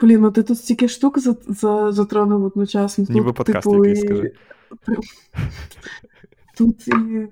Блін, 0.00 0.20
ну 0.20 0.30
ти 0.30 0.42
тут 0.42 0.58
стільки 0.58 0.88
штук 0.88 1.18
за, 1.18 1.36
за, 1.48 1.92
затронув 1.92 2.44
одночасно. 2.44 3.04
Ніби 3.08 3.32
подкаст 3.32 3.68
типу, 3.70 3.84
якийсь, 3.84 4.04
і... 4.04 4.06
скажи. 4.06 4.32
Тут 6.56 6.88
і, 6.88 7.28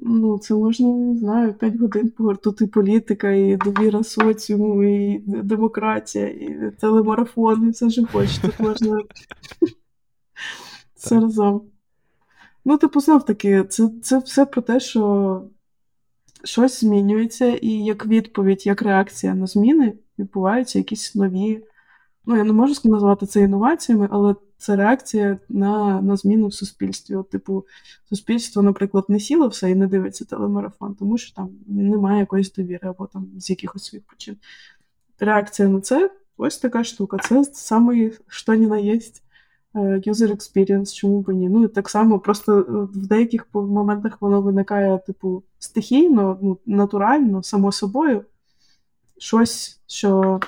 ну, 0.00 0.38
це 0.38 0.54
можна, 0.54 0.88
не 0.88 1.18
знаю, 1.18 1.54
5 1.54 1.76
годин. 1.76 2.12
Тут 2.42 2.60
і 2.60 2.66
політика, 2.66 3.30
і 3.30 3.56
довіра 3.56 4.04
соціуму, 4.04 4.84
і 4.84 5.22
демократія, 5.26 6.26
і 6.26 6.72
телемарафон, 6.80 7.66
і 7.66 7.70
все, 7.70 7.90
що 7.90 8.06
хочеш. 8.06 8.38
Тут 8.38 8.60
можна 8.60 9.02
все 10.94 11.20
разом. 11.20 11.62
Ну, 12.64 12.78
типу, 12.78 13.00
знов 13.00 13.24
таки, 13.24 13.64
це 13.64 13.90
це 14.02 14.18
все 14.18 14.46
про 14.46 14.62
те, 14.62 14.80
що 14.80 15.42
щось 16.44 16.80
змінюється, 16.80 17.46
і 17.46 17.70
як 17.70 18.06
відповідь, 18.06 18.66
як 18.66 18.82
реакція 18.82 19.34
на 19.34 19.46
зміни 19.46 19.92
відбуваються 20.18 20.78
якісь 20.78 21.14
нові. 21.14 21.64
Ну, 22.26 22.36
я 22.36 22.44
не 22.44 22.52
можу 22.52 22.74
назвати 22.84 23.26
це 23.26 23.40
інноваціями, 23.40 24.08
але 24.10 24.34
це 24.58 24.76
реакція 24.76 25.38
на 25.48 26.02
на 26.02 26.16
зміни 26.16 26.46
в 26.46 26.54
суспільстві. 26.54 27.14
От, 27.16 27.30
Типу, 27.30 27.66
суспільство, 28.08 28.62
наприклад, 28.62 29.04
не 29.08 29.20
сіло 29.20 29.48
все 29.48 29.70
і 29.70 29.74
не 29.74 29.86
дивиться 29.86 30.24
телемарафон, 30.24 30.94
тому 30.94 31.18
що 31.18 31.34
там 31.34 31.50
немає 31.66 32.20
якоїсь 32.20 32.52
довіри 32.52 32.88
або 32.88 33.06
там 33.06 33.28
з 33.36 33.50
якихось 33.50 33.84
своїх 33.84 34.06
причин. 34.06 34.36
Реакція 35.18 35.68
на 35.68 35.80
це 35.80 36.10
ось 36.36 36.58
така 36.58 36.84
штука. 36.84 37.18
Це 37.18 37.44
саме 37.44 38.10
що 38.28 38.54
ні 38.54 38.66
на 38.66 38.78
єсть 38.78 39.22
user 39.74 40.30
experience, 40.30 40.94
чому 40.94 41.20
б 41.20 41.28
ні. 41.28 41.48
Ну 41.48 41.64
і 41.64 41.68
так 41.68 41.88
само, 41.88 42.18
просто 42.18 42.58
е, 42.58 42.62
в 42.98 43.06
деяких 43.06 43.46
моментах 43.54 44.16
воно 44.20 44.42
виникає, 44.42 44.98
типу, 44.98 45.42
стихійно, 45.58 46.38
ну, 46.42 46.58
натурально, 46.66 47.42
само 47.42 47.72
собою. 47.72 48.24
Щось, 49.18 49.80
що. 49.86 50.40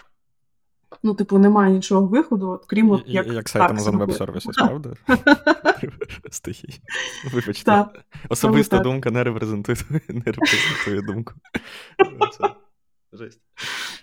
Ну, 1.03 1.15
типу, 1.15 1.39
немає 1.39 1.73
нічого 1.73 2.07
виходу, 2.07 2.49
от, 2.49 2.65
крім 2.67 2.91
от, 2.91 3.03
як. 3.07 3.27
Як 3.27 3.49
сайт 3.49 3.71
Amazon 3.71 3.99
Web 3.99 4.19
Services, 4.19 4.55
правда? 4.55 4.95
Стихій. 6.31 6.81
Вибачте. 7.33 7.87
Особиста 8.29 8.79
думка 8.79 9.11
не 9.11 9.25
репрезентує 9.25 9.77
не 10.09 10.23
репрезентує 10.25 11.03
думку. 11.03 11.33
Жесть. 13.13 13.41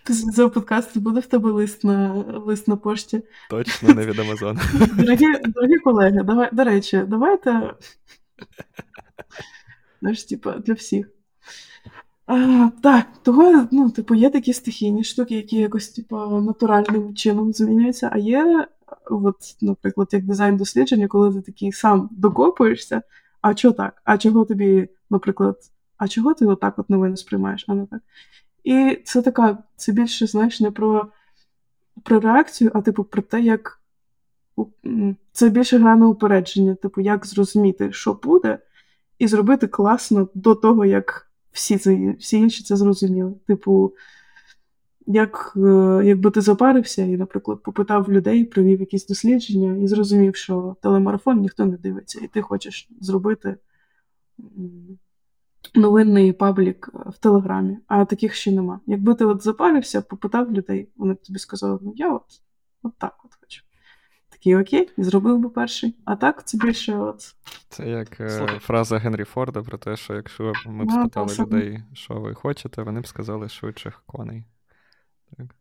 Після 0.05 0.31
цього 0.31 0.49
подкасту 0.49 0.99
буде 0.99 1.19
в 1.19 1.25
тебе 1.25 1.51
лист 1.51 1.83
на 1.83 2.13
лист 2.45 2.67
на 2.67 2.75
пошті. 2.75 3.21
Точно 3.49 3.93
не 3.93 4.05
від 4.05 4.19
Амазона. 4.19 4.61
Дорогі 4.97 5.37
дорогі 5.47 5.77
колеги, 5.83 6.23
давай, 6.23 6.49
до 6.51 6.63
речі, 6.63 7.03
давайте. 7.07 7.73
Знаєш, 10.01 10.23
типу, 10.23 10.51
для 10.51 10.73
всіх. 10.73 11.09
А, 12.25 12.69
Так, 12.83 13.07
того, 13.23 13.67
ну, 13.71 13.89
типу, 13.89 14.15
є 14.15 14.29
такі 14.29 14.53
стихійні 14.53 15.03
штуки, 15.03 15.35
які 15.35 15.57
якось, 15.57 15.89
типу, 15.89 16.15
натуральним 16.41 17.15
чином 17.15 17.53
змінюються, 17.53 18.09
а 18.13 18.17
є, 18.17 18.67
от, 19.05 19.35
наприклад, 19.61 20.09
як 20.11 20.23
дизайн 20.23 20.57
дослідження, 20.57 21.07
коли 21.07 21.33
ти 21.33 21.41
такий 21.41 21.71
сам 21.71 22.09
докопуєшся, 22.11 23.01
а 23.41 23.53
чого 23.53 23.73
так? 23.73 24.01
А 24.03 24.17
чого 24.17 24.45
тобі, 24.45 24.89
наприклад, 25.09 25.57
а 25.97 26.07
чого 26.07 26.33
ти 26.33 26.45
отак 26.45 26.79
от 26.79 26.89
новини 26.89 27.17
сприймаєш, 27.17 27.65
а 27.67 27.73
не 27.73 27.85
так? 27.85 28.01
І 28.67 29.01
це 29.03 29.21
така, 29.21 29.57
це 29.75 29.91
більше, 29.91 30.27
знаєш, 30.27 30.59
не 30.59 30.71
про 30.71 31.07
про 32.03 32.19
реакцію, 32.19 32.71
а 32.73 32.81
типу 32.81 33.03
про 33.03 33.21
те, 33.21 33.41
як 33.41 33.81
це 35.31 35.49
більше 35.49 35.77
гра 35.77 35.95
на 35.95 36.07
упередження, 36.07 36.75
типу, 36.75 37.01
як 37.01 37.25
зрозуміти, 37.25 37.91
що 37.91 38.13
буде, 38.13 38.59
і 39.19 39.27
зробити 39.27 39.67
класно 39.67 40.29
до 40.33 40.55
того, 40.55 40.85
як 40.85 41.31
всі 41.51 41.77
це, 41.77 42.15
всі 42.19 42.37
інші 42.37 42.63
це 42.63 42.75
зрозуміли. 42.75 43.33
Типу, 43.47 43.93
як, 45.05 45.53
е, 45.55 46.01
якби 46.03 46.31
ти 46.31 46.41
запарився 46.41 47.01
і, 47.01 47.17
наприклад, 47.17 47.63
попитав 47.63 48.11
людей, 48.11 48.45
провів 48.45 48.79
якісь 48.79 49.07
дослідження 49.07 49.83
і 49.83 49.87
зрозумів, 49.87 50.35
що 50.35 50.75
телемарафон 50.81 51.39
ніхто 51.39 51.65
не 51.65 51.77
дивиться, 51.77 52.19
і 52.23 52.27
ти 52.27 52.41
хочеш 52.41 52.89
зробити 53.01 53.55
новинний 55.75 56.33
паблік 56.33 56.89
е, 56.93 57.09
в 57.09 57.17
Телеграмі, 57.17 57.77
а 57.87 58.05
таких 58.05 58.33
ще 58.33 58.51
нема. 58.51 58.79
Якби 58.85 59.15
ти 59.15 59.25
от 59.25 59.43
запарився, 59.43 60.01
попитав 60.01 60.51
людей, 60.51 60.89
вони 60.95 61.13
б 61.13 61.21
тобі 61.21 61.39
сказали, 61.39 61.79
ну 61.81 61.93
я 61.95 62.13
от 62.13 62.23
от 62.83 62.93
так 62.97 63.15
от 63.25 63.31
хочу. 63.41 63.61
Такий 64.29 64.55
окей, 64.55 64.89
зробив 64.97 65.39
би 65.39 65.49
перший. 65.49 65.95
А 66.05 66.15
так 66.15 66.47
це 66.47 66.57
більше 66.57 66.97
от. 66.97 67.35
Це 67.69 67.89
як 67.89 68.19
е, 68.19 68.59
фраза 68.59 68.97
Генрі 68.97 69.23
Форда 69.23 69.61
про 69.61 69.77
те, 69.77 69.95
що 69.95 70.13
якщо 70.13 70.53
ми 70.65 70.85
б 70.85 70.91
спитали 70.91 71.35
а, 71.39 71.41
людей, 71.41 71.83
що 71.93 72.13
ви 72.13 72.33
хочете, 72.33 72.81
вони 72.81 73.01
б 73.01 73.07
сказали 73.07 73.49
швидших 73.49 74.03
коней. 74.05 74.43
Так. 75.37 75.55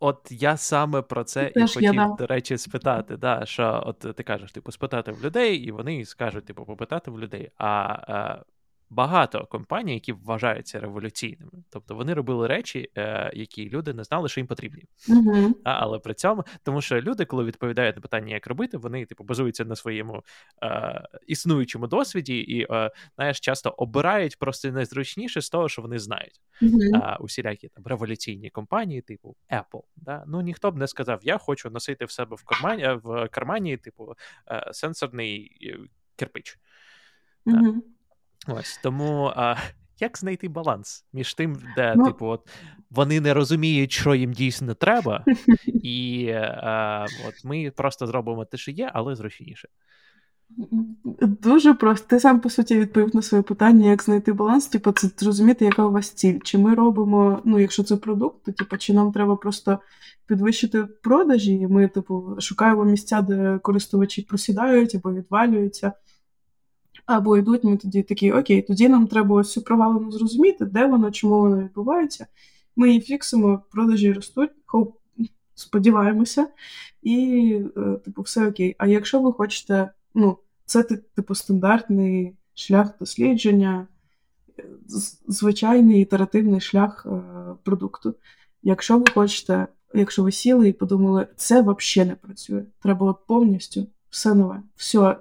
От 0.00 0.28
я 0.30 0.56
саме 0.56 1.02
про 1.02 1.24
це 1.24 1.52
і 1.56 1.60
хотів, 1.60 1.94
я, 1.94 2.16
до 2.18 2.26
речі, 2.26 2.58
спитати. 2.58 3.16
да, 3.16 3.46
Що 3.46 3.82
от 3.86 4.16
ти 4.16 4.22
кажеш, 4.22 4.52
типу, 4.52 4.72
спитати 4.72 5.12
в 5.12 5.24
людей, 5.24 5.56
і 5.56 5.70
вони 5.70 6.04
скажуть, 6.04 6.44
типу, 6.44 6.64
попитати 6.64 7.10
в 7.10 7.20
людей. 7.20 7.50
А, 7.58 7.66
а 7.66 8.34
е, 8.34 8.42
багато 8.94 9.46
компаній, 9.46 9.94
які 9.94 10.12
вважаються 10.12 10.80
революційними. 10.80 11.52
Тобто 11.70 11.94
вони 11.94 12.14
робили 12.14 12.46
речі, 12.46 12.90
е, 12.96 13.30
які 13.34 13.70
люди 13.70 13.94
не 13.94 14.04
знали, 14.04 14.28
що 14.28 14.40
їм 14.40 14.46
потрібні. 14.46 14.84
Uh-huh. 15.08 15.52
А, 15.64 15.70
Але 15.70 15.98
при 15.98 16.14
цьому, 16.14 16.44
тому 16.62 16.80
що 16.80 17.00
люди, 17.00 17.24
коли 17.24 17.44
відповідають 17.44 17.96
на 17.96 18.02
питання, 18.02 18.34
як 18.34 18.46
робити, 18.46 18.76
вони 18.76 19.06
типу 19.06 19.24
базуються 19.24 19.64
на 19.64 19.76
своєму 19.76 20.22
е, 20.62 21.02
існуючому 21.26 21.86
досвіді 21.86 22.38
і 22.38 22.66
е, 22.70 22.90
знаєш, 23.16 23.40
часто 23.40 23.70
обирають 23.70 24.38
просто 24.38 24.70
найзручніше 24.70 25.40
з 25.40 25.50
того, 25.50 25.68
що 25.68 25.82
вони 25.82 25.98
знають. 25.98 26.40
Uh-huh. 26.62 27.00
А 27.02 27.16
усілякі 27.16 27.68
там 27.68 27.86
революційні 27.86 28.50
компанії, 28.50 29.00
типу 29.00 29.36
Apple. 29.50 29.82
Да? 29.96 30.24
Ну 30.26 30.40
ніхто 30.40 30.70
б 30.70 30.76
не 30.76 30.86
сказав, 30.86 31.20
я 31.22 31.38
хочу 31.38 31.70
носити 31.70 32.04
в 32.04 32.10
себе 32.10 32.36
в 32.36 32.44
кармані 32.44 33.00
в 33.04 33.28
кармані, 33.28 33.76
типу, 33.76 34.14
е, 34.50 34.70
сенсорний 34.72 35.56
е, 35.62 35.78
кирпич. 36.16 36.58
Uh-huh. 37.46 37.74
Ось 38.46 38.80
тому 38.82 39.32
а, 39.36 39.56
як 40.00 40.18
знайти 40.18 40.48
баланс 40.48 41.04
між 41.12 41.34
тим, 41.34 41.58
де, 41.76 41.94
ну, 41.96 42.04
типу, 42.04 42.26
от 42.26 42.48
вони 42.90 43.20
не 43.20 43.34
розуміють, 43.34 43.92
що 43.92 44.14
їм 44.14 44.32
дійсно 44.32 44.74
треба, 44.74 45.24
і 45.66 46.26
е, 46.28 47.06
от 47.28 47.44
ми 47.44 47.72
просто 47.76 48.06
зробимо 48.06 48.44
те, 48.44 48.56
що 48.56 48.70
є, 48.70 48.90
але 48.94 49.14
зручніше. 49.16 49.68
Дуже 51.42 51.74
просто. 51.74 52.06
Ти 52.06 52.20
сам 52.20 52.40
по 52.40 52.50
суті 52.50 52.78
відповів 52.78 53.16
на 53.16 53.22
своє 53.22 53.42
питання, 53.42 53.90
як 53.90 54.02
знайти 54.02 54.32
баланс. 54.32 54.66
Типу, 54.66 54.92
це 54.92 55.08
зрозуміти, 55.16 55.64
яка 55.64 55.86
у 55.86 55.92
вас 55.92 56.10
ціль. 56.10 56.38
Чи 56.44 56.58
ми 56.58 56.74
робимо, 56.74 57.40
ну, 57.44 57.58
якщо 57.58 57.82
це 57.82 57.96
продукт, 57.96 58.44
то 58.44 58.52
типу, 58.52 58.76
чи 58.76 58.92
нам 58.92 59.12
треба 59.12 59.36
просто 59.36 59.78
підвищити 60.26 60.84
продажі, 60.84 61.54
і 61.54 61.66
ми, 61.66 61.88
типу, 61.88 62.36
шукаємо 62.38 62.84
місця, 62.84 63.22
де 63.22 63.58
користувачі 63.62 64.22
просідають 64.22 64.94
або 64.94 65.12
відвалюються, 65.12 65.92
або 67.06 67.36
йдуть, 67.36 67.64
ми 67.64 67.76
тоді 67.76 68.02
такі, 68.02 68.32
окей, 68.32 68.62
тоді 68.62 68.88
нам 68.88 69.06
треба 69.06 69.36
ось 69.36 69.52
цю 69.52 69.62
провалену 69.62 70.12
зрозуміти, 70.12 70.64
де 70.64 70.86
воно, 70.86 71.10
чому 71.10 71.38
воно 71.38 71.58
відбувається. 71.58 72.26
Ми 72.76 72.88
її 72.88 73.00
фіксимо, 73.00 73.62
продажі 73.70 74.12
ростуть, 74.12 74.50
хоп, 74.66 74.96
сподіваємося, 75.54 76.46
і, 77.02 77.60
е, 77.76 77.96
типу, 78.04 78.22
все 78.22 78.48
окей. 78.48 78.74
А 78.78 78.86
якщо 78.86 79.20
ви 79.20 79.32
хочете, 79.32 79.90
ну, 80.14 80.38
це 80.64 80.82
типу 80.82 81.34
стандартний 81.34 82.36
шлях 82.54 82.98
дослідження, 83.00 83.88
звичайний 85.28 86.02
ітеративний 86.02 86.60
шлях 86.60 87.06
е, 87.06 87.20
продукту. 87.62 88.14
Якщо 88.62 88.98
ви 88.98 89.04
хочете, 89.14 89.66
якщо 89.94 90.22
ви 90.22 90.32
сіли 90.32 90.68
і 90.68 90.72
подумали, 90.72 91.26
це 91.36 91.62
взагалі 91.62 92.08
не 92.08 92.14
працює, 92.14 92.64
треба 92.82 93.06
от 93.06 93.26
повністю 93.26 93.86
все 94.10 94.34
нове, 94.34 94.62
все 94.76 95.16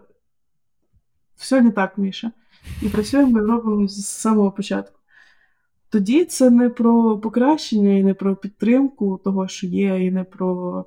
все 1.35 1.61
не 1.61 1.71
так, 1.71 1.97
Міша. 1.97 2.31
І 2.81 2.89
працюємо 2.89 3.39
і 3.39 3.41
робимо 3.41 3.87
з 3.87 4.07
самого 4.07 4.51
початку. 4.51 4.99
Тоді 5.89 6.25
це 6.25 6.49
не 6.49 6.69
про 6.69 7.17
покращення 7.17 7.97
і 7.97 8.03
не 8.03 8.13
про 8.13 8.35
підтримку 8.35 9.19
того, 9.23 9.47
що 9.47 9.67
є, 9.67 10.05
і 10.05 10.11
не 10.11 10.23
про 10.23 10.85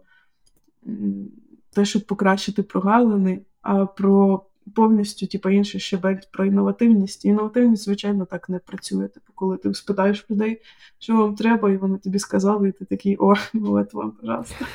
те, 1.70 1.84
щоб 1.84 2.06
покращити 2.06 2.62
прогалини, 2.62 3.40
а 3.62 3.86
про 3.86 4.42
повністю 4.74 5.26
типу, 5.26 5.48
інший 5.48 5.80
щебель 5.80 6.16
про 6.32 6.44
інновативність. 6.44 7.24
І 7.24 7.28
інновативність, 7.28 7.84
звичайно, 7.84 8.24
так 8.24 8.48
не 8.48 8.58
працює. 8.58 9.08
Типу, 9.08 9.32
коли 9.34 9.56
ти 9.56 9.74
спитаєш 9.74 10.26
людей, 10.30 10.60
що 10.98 11.16
вам 11.16 11.34
треба, 11.34 11.70
і 11.70 11.76
вони 11.76 11.98
тобі 11.98 12.18
сказали, 12.18 12.68
і 12.68 12.72
ти 12.72 12.84
такий, 12.84 13.16
о, 13.18 13.34
ну 13.54 13.72
от 13.72 13.94
вам, 13.94 14.10
пожалуйста. 14.10 14.66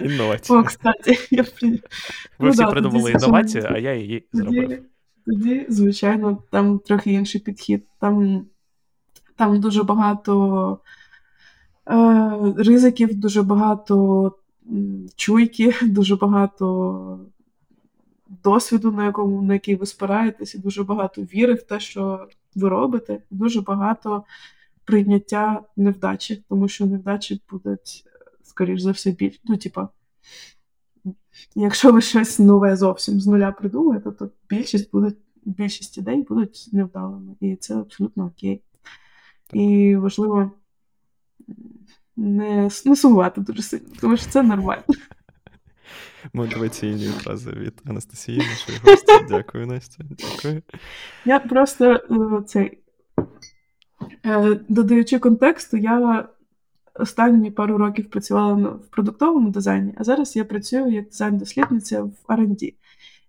Інновація. 0.00 0.58
О, 0.58 0.64
кстати, 0.64 1.18
я 1.30 1.42
Ви 1.62 1.78
ну, 2.38 2.50
всі 2.50 2.64
придумали 2.64 3.12
інновацію, 3.12 3.64
а 3.70 3.78
я 3.78 3.94
її 3.94 4.28
зробив. 4.32 4.82
Тоді, 5.26 5.66
звичайно, 5.68 6.42
там 6.50 6.78
трохи 6.78 7.12
інший 7.12 7.40
підхід. 7.40 7.84
Там 8.00 8.46
там 9.36 9.60
дуже 9.60 9.82
багато 9.82 10.78
е, 11.90 12.54
ризиків, 12.56 13.14
дуже 13.14 13.42
багато 13.42 14.32
чуйки, 15.16 15.74
дуже 15.82 16.16
багато 16.16 17.20
досвіду, 18.28 18.92
на 18.92 19.04
якому 19.04 19.42
на 19.42 19.54
який 19.54 19.74
ви 19.74 19.86
спираєтесь, 19.86 20.54
і 20.54 20.58
дуже 20.58 20.84
багато 20.84 21.22
віри 21.22 21.54
в 21.54 21.62
те, 21.62 21.80
що 21.80 22.28
ви 22.54 22.68
робите, 22.68 23.22
і 23.30 23.34
дуже 23.34 23.60
багато 23.60 24.24
прийняття 24.84 25.62
невдачі, 25.76 26.44
тому 26.48 26.68
що 26.68 26.86
невдачі 26.86 27.42
будуть, 27.50 28.04
скоріш 28.42 28.80
за 28.80 28.90
все, 28.90 29.10
більш. 29.10 29.40
Ну, 29.44 29.56
типа, 29.56 29.88
якщо 31.54 31.92
ви 31.92 32.00
щось 32.00 32.38
нове 32.38 32.76
зовсім 32.76 33.20
з 33.20 33.26
нуля 33.26 33.52
придумаєте, 33.52 34.10
то 34.10 34.30
більшість 34.48 34.90
будуть, 34.92 35.16
більшість 35.44 35.98
ідей 35.98 36.22
будуть 36.22 36.68
невдалими. 36.72 37.34
І 37.40 37.56
це 37.56 37.76
абсолютно 37.76 38.26
окей. 38.26 38.62
І 39.52 39.96
важливо 39.96 40.50
не, 42.16 42.70
не 42.84 42.96
сумувати 42.96 43.40
дуже 43.40 43.62
сильно, 43.62 43.88
тому 44.00 44.16
що 44.16 44.30
це 44.30 44.42
нормально. 44.42 44.82
Мотиваційні 46.32 47.06
фрази 47.06 47.50
від 47.50 47.82
Анастасії, 47.84 48.38
нашої 48.38 48.78
гості. 48.84 49.12
Дякую, 49.28 49.66
Настя. 49.66 50.04
Дякую. 50.10 50.62
Я 51.24 51.38
просто 51.38 51.84
е, 51.92 52.42
цей, 52.46 52.78
е, 54.26 54.60
додаючи 54.68 55.18
контексту, 55.18 55.76
я 55.76 56.28
останні 56.94 57.50
пару 57.50 57.78
років 57.78 58.10
працювала 58.10 58.68
в 58.68 58.88
продуктовому 58.90 59.50
дизайні, 59.50 59.94
а 59.96 60.04
зараз 60.04 60.36
я 60.36 60.44
працюю 60.44 60.92
як 60.92 61.04
дизайн-дослідниця 61.04 62.02
в 62.02 62.12
R&D. 62.28 62.74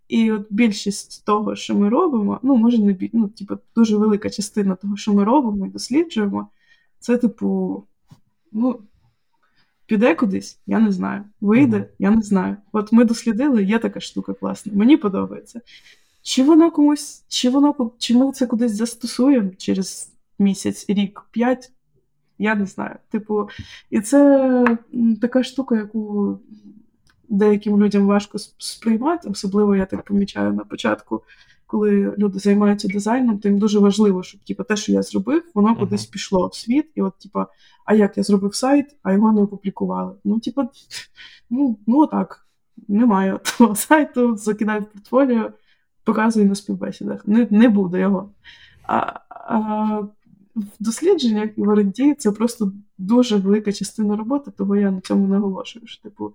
І 0.07 0.32
от 0.32 0.47
більшість 0.49 1.26
того, 1.26 1.55
що 1.55 1.76
ми 1.76 1.89
робимо, 1.89 2.39
ну, 2.43 2.55
може, 2.55 2.78
не 2.78 3.10
ну, 3.14 3.28
типу, 3.28 3.57
дуже 3.76 3.97
велика 3.97 4.30
частина 4.30 4.76
того, 4.76 4.97
що 4.97 5.14
ми 5.14 5.24
робимо 5.24 5.66
і 5.68 5.70
досліджуємо, 5.70 6.49
це, 6.99 7.18
типу, 7.18 7.84
ну, 8.51 8.80
Піде 9.90 10.16
кудись, 10.16 10.60
я 10.68 10.80
не 10.80 10.92
знаю. 10.92 11.24
Вийде, 11.42 11.78
mm-hmm. 11.78 11.88
я 12.00 12.12
не 12.12 12.22
знаю. 12.22 12.58
От 12.72 12.92
ми 12.92 13.06
дослідили, 13.06 13.64
є 13.64 13.80
така 13.80 14.00
штука 14.00 14.34
класна, 14.34 14.72
мені 14.76 14.98
подобається. 14.98 15.62
Чи 16.22 16.44
воно 16.44 16.72
комусь, 16.72 17.24
чи 17.28 17.50
воно 17.50 17.92
чи 17.98 18.18
ми 18.18 18.32
це 18.32 18.48
кудись 18.48 18.72
застосуємо 18.72 19.52
через 19.58 20.14
місяць, 20.40 20.86
рік, 20.90 21.26
п'ять, 21.32 21.72
я 22.38 22.56
не 22.56 22.66
знаю. 22.66 22.96
Типу, 23.12 23.50
і 23.90 24.02
це 24.02 24.78
така 25.22 25.44
штука, 25.44 25.76
яку 25.76 26.40
деяким 27.30 27.84
людям 27.84 28.08
важко 28.08 28.38
сприймати, 28.58 29.30
особливо 29.30 29.76
я 29.76 29.86
так 29.86 30.04
помічаю 30.06 30.54
на 30.54 30.64
початку 30.64 31.24
коли 31.70 32.16
люди 32.18 32.40
займаються 32.40 32.88
дизайном, 32.88 33.40
то 33.40 33.50
їм 33.50 33.60
дуже 33.60 33.80
важливо, 33.80 34.24
щоб 34.24 34.42
типу, 34.42 34.64
те, 34.64 34.76
що 34.76 34.92
я 34.92 35.02
зробив, 35.02 35.44
воно 35.54 35.74
uh-huh. 35.74 35.80
кудись 35.80 36.06
пішло 36.06 36.48
в 36.48 36.56
світ. 36.56 36.92
І 36.96 37.02
от, 37.02 37.14
типу, 37.20 37.46
а 37.86 37.94
як 37.94 38.18
я 38.18 38.24
зробив 38.24 38.56
сайт, 38.56 38.96
а 39.04 39.14
його 39.14 39.32
не 39.32 39.42
опублікували. 39.42 40.14
Ну, 40.24 40.40
типу, 40.40 40.62
ну, 41.50 41.78
ну 41.88 42.08
так, 42.08 42.48
немає 42.88 43.40
того 43.58 43.76
сайту, 43.76 44.38
закидаю 44.38 44.82
в 44.82 44.86
портфоліо, 44.86 45.52
показую 46.04 46.46
на 46.46 46.56
співбесідах. 46.56 47.28
Не 47.28 47.48
не 47.50 47.70
буде 47.70 48.00
його. 48.00 48.30
А, 48.84 49.20
а 49.30 50.00
в 50.56 50.68
дослідженнях 50.80 51.50
і 51.58 51.62
в 51.62 51.70
R&D 51.70 52.16
це 52.16 52.32
просто 52.32 52.72
дуже 52.98 53.38
велика 53.38 53.72
частина 53.72 54.16
роботи, 54.16 54.52
того 54.52 54.76
я 54.76 54.92
на 54.92 55.02
цьому 55.02 55.28
наголошую. 55.28 55.88
що, 55.88 56.02
типу, 56.02 56.34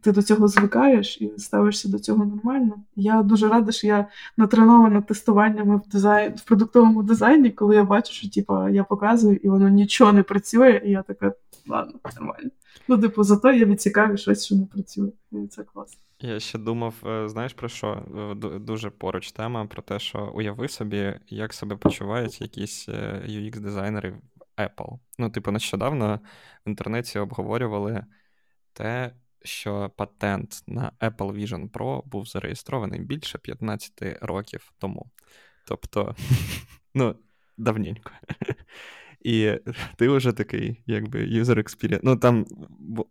ти 0.00 0.12
до 0.12 0.22
цього 0.22 0.48
звикаєш 0.48 1.20
і 1.20 1.32
ставишся 1.38 1.88
до 1.88 1.98
цього 1.98 2.24
нормально. 2.24 2.74
Я 2.96 3.22
дуже 3.22 3.48
рада, 3.48 3.72
що 3.72 3.86
я 3.86 4.08
натренована 4.36 5.02
тестуваннями 5.02 5.76
в 5.76 5.88
дизайн 5.88 6.32
в 6.36 6.44
продуктовому 6.44 7.02
дизайні, 7.02 7.50
коли 7.50 7.74
я 7.74 7.84
бачу, 7.84 8.12
що 8.12 8.30
типу, 8.30 8.68
я 8.68 8.84
показую 8.84 9.36
і 9.36 9.48
воно 9.48 9.68
нічого 9.68 10.12
не 10.12 10.22
працює, 10.22 10.82
і 10.84 10.90
я 10.90 11.02
така, 11.02 11.32
ладно, 11.68 12.00
нормально. 12.16 12.50
Ну, 12.88 12.98
типу, 12.98 13.22
зато 13.22 13.52
я 13.52 13.64
відсікаю 13.64 14.16
щось, 14.16 14.46
що 14.46 14.54
не 14.54 14.66
працює. 14.66 15.12
І 15.32 15.46
це 15.46 15.62
класно. 15.62 16.00
Я 16.20 16.40
ще 16.40 16.58
думав, 16.58 16.94
е, 17.06 17.28
знаєш 17.28 17.52
про 17.52 17.68
що? 17.68 18.02
Е, 18.32 18.58
дуже 18.58 18.90
поруч 18.90 19.32
тема 19.32 19.66
про 19.66 19.82
те, 19.82 19.98
що 19.98 20.32
уяви 20.34 20.68
собі, 20.68 21.14
як 21.28 21.54
себе 21.54 21.76
почувають 21.76 22.40
якісь 22.40 22.88
е, 22.88 23.22
UX-дизайнери 23.28 24.14
Apple. 24.56 24.98
Ну, 25.18 25.30
типу, 25.30 25.50
нещодавно 25.50 26.20
в 26.66 26.68
інтернеті 26.68 27.18
обговорювали 27.18 28.04
те, 28.72 29.12
що 29.42 29.90
патент 29.96 30.62
на 30.66 30.92
Apple 31.00 31.32
Vision 31.32 31.70
Pro 31.70 32.06
був 32.06 32.26
зареєстрований 32.26 33.00
більше 33.00 33.38
15 33.38 33.92
років 34.20 34.72
тому. 34.78 35.10
Тобто, 35.66 36.14
ну, 36.94 37.14
давненько. 37.58 38.10
І 39.20 39.54
ти 39.96 40.08
вже 40.08 40.32
такий, 40.32 40.82
якби 40.86 41.18
user 41.18 41.56
experience. 41.56 42.00
Ну, 42.02 42.16
там 42.16 42.46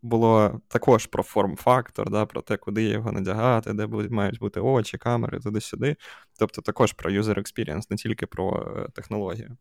було 0.02 0.62
також 0.68 1.06
про 1.06 1.24
форм-фактор, 1.24 2.10
да, 2.10 2.26
про 2.26 2.42
те, 2.42 2.58
куди 2.58 2.84
його 2.84 3.12
надягати, 3.12 3.74
де 3.74 3.88
мають 3.88 4.40
бути 4.40 4.60
очі, 4.60 4.98
камери, 4.98 5.40
туди-сюди. 5.40 5.96
Тобто 6.40 6.62
також 6.62 6.94
про 6.94 7.12
user 7.12 7.38
experience, 7.38 7.88
не 7.90 7.98
тільки 7.98 8.26
про 8.26 8.76
е, 8.78 8.90
технологію. 8.92 9.58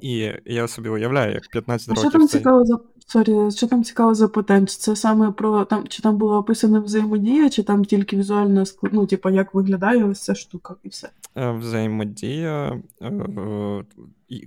І 0.00 0.32
я 0.44 0.68
собі 0.68 0.88
уявляю, 0.88 1.34
як 1.34 1.48
15 1.48 1.88
років. 1.88 2.02
Що 2.02 2.10
там 2.10 2.28
цей... 2.28 2.40
цікаво 2.40 2.64
за 2.64 2.78
Сорі, 3.06 3.50
що 3.50 3.66
там 3.66 3.84
цікаво 3.84 4.14
за 4.14 4.28
патент? 4.28 4.70
Це 4.70 4.96
саме 4.96 5.32
про 5.32 5.64
там, 5.64 5.88
чи 5.88 6.02
там 6.02 6.16
була 6.16 6.38
описана 6.38 6.80
взаємодія, 6.80 7.50
чи 7.50 7.62
там 7.62 7.84
тільки 7.84 8.16
візуальна 8.16 8.64
ну, 8.82 9.06
типу, 9.06 9.30
як 9.30 9.54
виглядає 9.54 10.04
ось 10.04 10.20
ця 10.20 10.34
штука 10.34 10.74
і 10.82 10.88
все? 10.88 11.10
Е, 11.36 11.50
взаємодія, 11.50 12.80
е, 13.02 13.12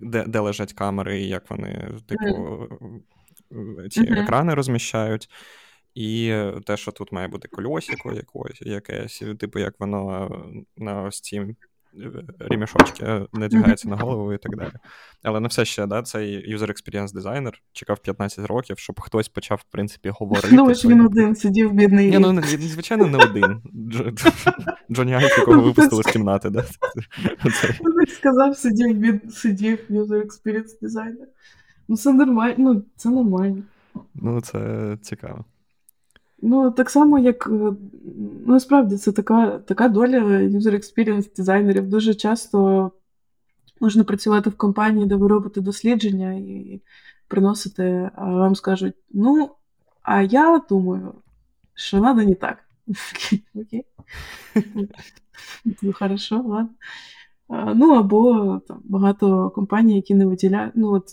де 0.02 0.26
де 0.28 0.40
лежать 0.40 0.74
камери, 0.74 1.22
і 1.22 1.28
як 1.28 1.50
вони, 1.50 1.92
типу, 2.06 2.68
ці 3.90 4.02
mm-hmm. 4.02 4.22
екрани 4.22 4.54
розміщають. 4.54 5.30
І 5.96 6.34
те, 6.66 6.78
що 6.78 6.92
тут 6.92 7.12
має 7.12 7.28
бути 7.28 7.48
кольосико 7.48 8.14
якось, 8.14 8.62
якесь, 8.62 9.24
типу, 9.40 9.60
як 9.60 9.80
воно 9.80 10.30
на 10.78 11.04
ось 11.04 11.22
ці 11.22 11.56
ремішочки 12.40 13.06
не 13.06 13.28
надягаються 13.34 13.90
на 13.90 13.96
голову 13.96 14.34
і 14.34 14.38
так 14.38 14.56
далі. 14.56 14.72
Але 15.24 15.40
на 15.40 15.48
все 15.48 15.66
ще 15.66 15.86
да, 15.86 16.02
цей 16.02 16.56
user 16.56 16.68
experience 16.68 17.14
дизайнер 17.14 17.62
чекав 17.74 18.00
15 18.00 18.46
років, 18.46 18.80
щоб 18.80 19.00
хтось 19.00 19.30
почав, 19.30 19.58
в 19.68 19.72
принципі, 19.72 20.10
говорити. 20.10 20.50
Ну, 20.52 20.74
ж 20.74 20.88
він 20.88 21.02
один 21.02 21.36
сидів, 21.36 21.74
бідний. 21.74 22.10
Ні, 22.10 22.20
ну, 22.20 22.42
звичайно, 22.44 23.08
не 23.08 23.18
один. 23.18 23.62
Джоні 24.92 25.14
Айк, 25.14 25.38
якого 25.38 25.62
випустили 25.62 26.04
з 26.04 26.06
кімнати, 26.06 26.50
да? 26.50 26.66
Він 27.46 28.08
сказав, 28.08 28.58
сидів, 28.58 29.22
сидів 29.32 29.80
user 29.90 30.26
experience 30.26 30.82
дизайнер. 30.82 31.28
Ну, 31.88 31.98
це 31.98 32.14
нормально, 32.14 32.56
ну, 32.58 32.84
це 32.96 33.10
нормально. 33.10 33.64
Ну, 34.16 34.42
це 34.42 34.98
цікаво. 35.02 35.46
Ну, 36.42 36.72
так 36.72 36.90
само, 36.90 37.20
як 37.20 37.48
ну, 37.52 37.78
насправді 38.46 38.98
це 38.98 39.12
така 39.12 39.60
така 39.60 39.88
доля 39.88 40.20
user 40.20 40.72
experience 40.72 41.36
дизайнерів. 41.36 41.90
Дуже 41.90 42.16
часто 42.16 42.92
можна 43.80 44.04
працювати 44.04 44.50
в 44.50 44.58
компанії, 44.58 45.06
де 45.06 45.16
ви 45.16 45.28
робите 45.28 45.62
дослідження 45.62 46.34
і 46.34 46.82
приносите, 47.28 48.12
а 48.16 48.26
вам 48.26 48.56
скажуть: 48.56 48.96
ну, 49.10 49.50
а 50.04 50.22
я 50.22 50.62
думаю, 50.70 51.14
що 51.74 52.00
треба 52.00 52.24
не 52.24 52.36
так. 52.36 52.58
Ну, 55.82 55.94
хорошо, 55.94 56.42
ладно. 56.42 56.70
Ну, 57.76 57.94
або 57.94 58.62
там 58.68 58.82
багато 58.84 59.50
компаній, 59.50 59.96
які 59.96 60.16
не 60.16 60.26
виділяють. 60.26 60.74
ну, 60.76 60.92
от 60.92 61.04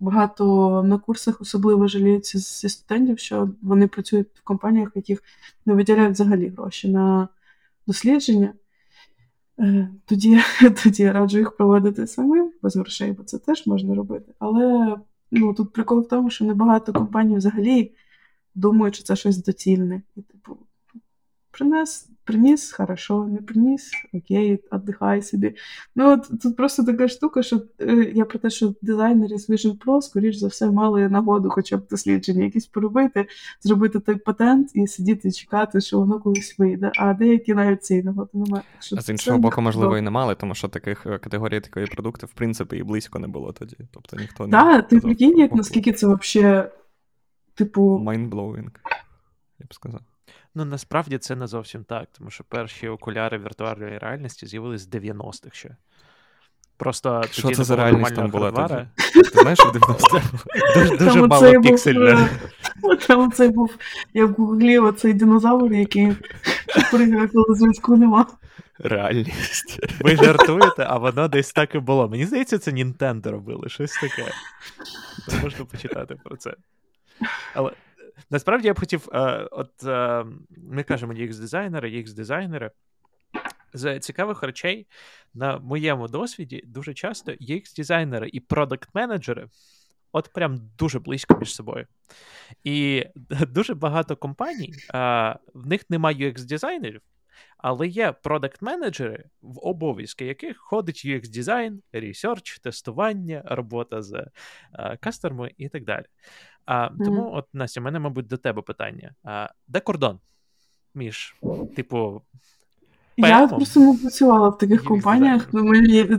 Багато 0.00 0.82
на 0.82 0.98
курсах 0.98 1.40
особливо 1.40 1.88
жаліються 1.88 2.38
зі 2.38 2.68
студентів, 2.68 3.18
що 3.18 3.50
вони 3.62 3.86
працюють 3.86 4.28
в 4.34 4.42
компаніях, 4.42 4.88
в 4.88 4.98
яких 4.98 5.22
не 5.66 5.74
виділяють 5.74 6.14
взагалі 6.14 6.48
гроші 6.48 6.88
на 6.88 7.28
дослідження. 7.86 8.52
Е, 9.58 9.88
тоді 10.06 10.40
тоді 10.82 11.02
я 11.02 11.12
раджу 11.12 11.38
їх 11.38 11.56
проводити 11.56 12.06
самим 12.06 12.52
без 12.62 12.76
грошей, 12.76 13.12
бо 13.12 13.22
це 13.22 13.38
теж 13.38 13.66
можна 13.66 13.94
робити. 13.94 14.32
Але 14.38 14.96
ну, 15.30 15.54
тут 15.54 15.72
прикол 15.72 16.00
в 16.00 16.08
тому, 16.08 16.30
що 16.30 16.44
небагато 16.44 16.92
компаній 16.92 17.36
взагалі 17.36 17.92
думають, 18.54 18.94
що 18.94 19.04
це 19.04 19.16
щось 19.16 19.44
доцільне. 19.44 20.02
І, 20.16 20.22
типу, 20.22 20.56
принес 21.50 22.10
приніс, 22.30 22.72
хорошо, 22.72 23.26
не 23.26 23.38
приніс, 23.38 23.90
окей, 24.14 24.58
віддихай 24.72 25.22
собі. 25.22 25.54
Ну 25.96 26.12
от 26.12 26.40
тут 26.42 26.56
просто 26.56 26.84
така 26.84 27.08
штука, 27.08 27.42
що 27.42 27.62
е, 27.80 28.12
я 28.14 28.24
про 28.24 28.38
те, 28.38 28.50
що 28.50 28.74
дизайнери 28.82 29.38
з 29.38 29.50
Vision 29.50 29.78
Pro, 29.78 30.02
скоріш 30.02 30.36
за 30.36 30.48
все, 30.48 30.70
мали 30.70 31.08
нагоду 31.08 31.50
хоча 31.50 31.76
б 31.76 31.86
дослідження 31.90 32.44
якісь 32.44 32.66
поробити, 32.66 33.26
зробити 33.60 34.00
той 34.00 34.14
патент 34.14 34.70
і 34.74 34.86
сидіти 34.86 35.28
і 35.28 35.32
чекати, 35.32 35.80
що 35.80 35.98
воно 35.98 36.20
колись 36.20 36.58
вийде. 36.58 36.92
А 36.96 37.14
деякі 37.14 37.54
навіть 37.54 37.84
цієї 37.84 38.04
нагоди 38.04 38.30
немає. 38.34 38.64
А 38.96 39.00
з 39.00 39.08
іншого 39.08 39.38
боку, 39.38 39.62
можливо, 39.62 39.98
і 39.98 40.00
не 40.00 40.10
мали, 40.10 40.34
тому 40.34 40.54
що 40.54 40.68
таких 40.68 41.06
е, 41.06 41.18
категорій 41.18 41.60
такої 41.60 41.86
продуктів, 41.86 42.28
в 42.28 42.32
принципі, 42.32 42.76
і 42.76 42.82
близько 42.82 43.18
не 43.18 43.28
було 43.28 43.52
тоді. 43.52 43.76
Тобто 43.90 44.16
ніхто 44.16 44.46
не. 44.46 44.50
Так, 44.50 44.88
ти 44.88 45.00
прикинь, 45.00 45.38
як 45.38 45.54
наскільки 45.54 45.92
це 45.92 46.06
взагалі, 46.06 46.68
типу. 47.54 48.04
Mindblowing, 48.06 48.70
я 49.58 49.66
б 49.68 49.74
сказав. 49.74 50.00
Ну 50.54 50.64
насправді 50.64 51.18
це 51.18 51.36
не 51.36 51.46
зовсім 51.46 51.84
так, 51.84 52.08
тому 52.18 52.30
що 52.30 52.44
перші 52.44 52.88
окуляри 52.88 53.38
віртуальної 53.38 53.98
реальності 53.98 54.46
з'явились 54.46 54.80
з 54.80 54.88
90-х 54.88 55.56
ще. 55.56 55.76
Просто 56.76 57.22
Що 57.30 57.42
тоді 57.42 57.54
це 57.54 57.64
за 57.64 57.76
реальність 57.76 58.14
там 58.14 58.30
була 58.30 58.50
тоді? 58.50 58.86
Ти 59.14 59.40
знаєш, 59.40 59.58
в 59.58 59.70
90-х? 59.70 60.22
Дуже, 60.74 60.96
дуже 60.96 61.26
мало 61.26 61.60
піксельне. 61.60 62.28
Там 63.06 63.32
цей 63.32 63.48
був, 63.48 63.76
я 64.14 64.26
в 64.26 64.32
гуглі, 64.32 64.78
оцей 64.78 65.12
динозавр, 65.12 65.72
який 65.72 66.12
пригає, 66.90 67.28
коли 67.28 67.54
зв'язку 67.54 67.96
нема. 67.96 68.26
Реальність. 68.78 69.80
Ви 70.00 70.16
жартуєте, 70.16 70.86
а 70.88 70.98
воно 70.98 71.28
десь 71.28 71.52
так 71.52 71.74
і 71.74 71.78
було. 71.78 72.08
Мені 72.08 72.26
здається, 72.26 72.58
це 72.58 72.72
Нінтендо 72.72 73.30
робили, 73.32 73.68
щось 73.68 73.92
таке. 73.92 74.32
Можна 75.42 75.64
почитати 75.64 76.14
про 76.24 76.36
це. 76.36 76.54
Але 77.54 77.72
Насправді 78.30 78.66
я 78.66 78.74
б 78.74 78.80
хотів, 78.80 79.08
е, 79.12 79.48
от 79.50 79.84
е, 79.84 80.24
ми 80.56 80.82
кажемо 80.82 81.12
UX-дизайнери, 81.12 81.84
UX-дизайнери. 81.84 82.70
З 83.72 84.00
цікавих 84.00 84.42
речей 84.42 84.86
на 85.34 85.58
моєму 85.58 86.08
досвіді 86.08 86.62
дуже 86.66 86.94
часто 86.94 87.32
UX-дизайнери 87.32 88.28
і 88.32 88.40
продакт-менеджери 88.40 89.48
от 90.12 90.32
прям 90.32 90.70
дуже 90.78 90.98
близько 90.98 91.38
між 91.38 91.54
собою. 91.54 91.86
І 92.64 93.06
дуже 93.48 93.74
багато 93.74 94.16
компаній, 94.16 94.74
а, 94.88 95.36
в 95.54 95.66
них 95.66 95.90
немає 95.90 96.30
UX-дизайнерів, 96.30 97.00
але 97.62 97.86
є 97.86 98.14
продакт-менеджери, 98.22 99.24
в 99.42 99.58
обов'язки 99.66 100.26
яких 100.26 100.58
ходить 100.58 101.02
UX-дизайн, 101.06 101.78
ресерч, 101.92 102.58
тестування, 102.58 103.42
робота 103.44 104.02
з 104.02 104.26
кластерами 105.00 105.50
і 105.56 105.68
так 105.68 105.84
далі. 105.84 106.04
А, 106.66 106.88
Тому, 106.88 107.22
mm-hmm. 107.22 107.36
от, 107.36 107.46
Настя, 107.52 107.80
у 107.80 107.84
мене, 107.84 107.98
мабуть, 107.98 108.26
до 108.26 108.36
тебе 108.36 108.62
питання. 108.62 109.14
А, 109.24 109.48
Де 109.68 109.80
кордон 109.80 110.18
між, 110.94 111.36
типу. 111.76 112.22
Я 113.16 113.48
просто 113.48 113.80
не 113.80 113.98
працювала 113.98 114.48
в 114.48 114.58
таких 114.58 114.84
компаніях. 114.84 115.48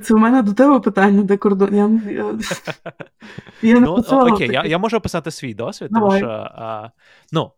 Це 0.03 0.13
у 0.13 0.17
мене 0.17 0.41
до 0.41 0.53
тебе 0.53 0.79
питання, 0.79 1.23
де 1.23 1.37
кордон. 1.37 1.75
Я, 1.75 2.11
я, 2.11 2.39
я 3.61 3.73
не 3.73 3.79
ну, 3.79 3.93
працювала 3.93 4.31
Окей, 4.31 4.49
я 4.51 4.65
я 4.65 4.77
можу 4.77 4.97
описати 4.97 5.31
свій 5.31 5.53
досвід, 5.53 5.89
Давай. 5.91 6.09
тому 6.09 6.17
що. 6.17 6.47
А, 6.55 6.89
ну, 7.31 7.51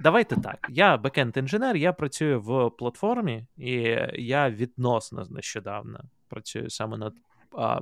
Давайте 0.00 0.36
так. 0.36 0.66
Я 0.70 0.96
бекенд-інженер, 0.96 1.76
я 1.76 1.92
працюю 1.92 2.40
в 2.40 2.70
платформі, 2.70 3.46
і 3.56 3.72
я 4.14 4.50
відносно 4.50 5.26
нещодавно 5.30 6.04
працюю 6.28 6.70
саме 6.70 6.96
над 6.96 7.14
а, 7.56 7.80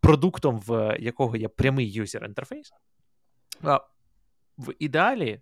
продуктом, 0.00 0.58
в 0.58 0.96
якого 1.00 1.36
є 1.36 1.48
прямий 1.48 1.92
юзер 1.92 2.24
інтерфейс. 2.24 2.72
В 4.58 4.72
ідеалі 4.78 5.40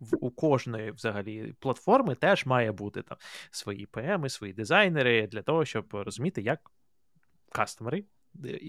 в, 0.00 0.16
у 0.20 0.30
кожної 0.30 0.90
взагалі 0.90 1.54
платформи 1.60 2.14
теж 2.14 2.46
має 2.46 2.72
бути 2.72 3.02
там 3.02 3.18
свої 3.50 3.86
ПМи, 3.86 4.28
свої 4.28 4.52
дизайнери 4.52 5.26
для 5.26 5.42
того, 5.42 5.64
щоб 5.64 5.86
розуміти, 5.92 6.42
як 6.42 6.70
кастомери, 7.52 8.04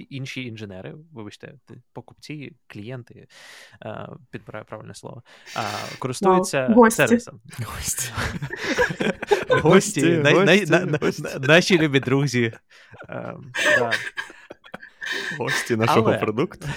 інші 0.09 0.43
інженери, 0.43 0.95
вибачте, 1.13 1.53
покупці, 1.93 2.55
клієнти, 2.68 3.28
підбираю 4.32 4.65
правильне 4.65 4.95
слово, 4.95 5.24
користуються 5.99 6.68
wow. 6.68 6.91
сервісом. 6.91 7.41
Гості. 7.65 8.11
Гості, 9.49 10.24
наші 11.39 11.80
любі 11.80 11.99
друзі. 11.99 12.53
Гості 15.39 15.76
нашого 15.76 16.18
продукту. 16.20 16.68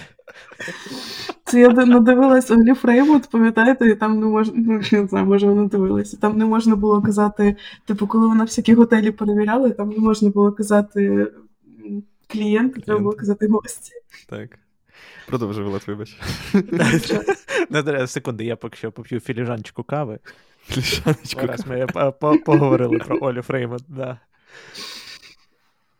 Це 1.45 1.61
я 1.61 1.69
надивилась 1.69 2.51
Оглі 2.51 2.75
Фреймут, 2.75 3.29
пам'ятаєте, 3.31 3.89
і 3.89 3.95
там 3.95 4.21
не 4.21 4.27
можна, 4.27 4.55
ну 4.57 4.81
не 4.93 5.07
знаю, 5.07 5.27
може 5.27 5.47
вона 5.47 5.69
дивилася. 5.69 6.17
Там 6.17 6.39
не 6.39 6.45
можна 6.45 6.77
було 6.77 7.03
казати, 7.03 7.57
типу, 7.87 8.07
коли 8.07 8.29
вона 8.29 8.45
всякі 8.45 8.75
готелі 8.75 9.11
перевіряли, 9.11 9.71
там 9.71 9.89
не 9.89 9.99
можна 9.99 10.31
було 10.31 10.53
казати 10.53 11.33
клієнт, 12.33 12.85
треба 12.85 13.01
було 13.01 13.13
казати 13.13 13.49
гості. 13.49 13.93
Так. 14.29 14.59
Продовжуй, 15.27 15.65
Влад, 15.65 15.83
вибач. 15.87 16.17
Секунди, 18.11 18.45
я 18.45 18.57
поки 18.57 18.77
що 18.77 18.93
поп'ю 18.93 19.21
філіжанчику 19.21 19.83
кави. 19.83 20.19
Філіжаночку. 20.65 21.47
Раз 21.47 21.67
ми 21.67 21.87
поговорили 22.39 22.99
про 22.99 23.19
Олю 23.21 23.43
Фреймут, 23.43 23.83
да. 23.89 24.19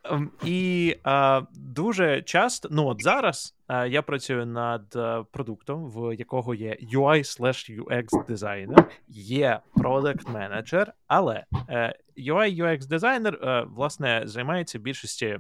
Ем, 0.05 0.31
і 0.45 0.97
а, 1.05 1.43
дуже 1.55 2.23
часто, 2.23 2.69
ну 2.73 2.87
от 2.87 3.03
зараз 3.03 3.55
а, 3.67 3.87
я 3.87 4.03
працюю 4.03 4.47
над 4.47 4.97
а, 4.97 5.25
продуктом, 5.33 5.91
в 5.91 6.17
якого 6.17 6.55
є 6.55 6.79
UI 6.95 7.19
slash 7.19 7.83
UX 7.83 8.27
дизайнер, 8.27 8.85
є 9.09 9.61
product 9.75 10.33
менеджер, 10.33 10.93
але 11.07 11.45
е, 11.69 11.95
UI 12.19 12.63
UX 12.63 12.87
дизайнер 12.87 13.35
е, 13.35 13.67
власне 13.75 14.23
займається 14.25 14.79
більшості 14.79 15.39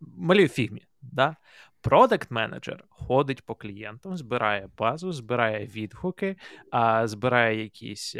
малює 0.00 0.48
фігмі. 0.48 0.86
Да? 1.02 1.36
Продакт 1.80 2.30
менеджер 2.30 2.84
ходить 2.88 3.42
по 3.42 3.54
клієнтам, 3.54 4.16
збирає 4.16 4.68
базу, 4.78 5.12
збирає 5.12 5.66
відгуки, 5.66 6.36
а 6.70 7.06
збирає 7.06 7.62
якісь 7.62 8.16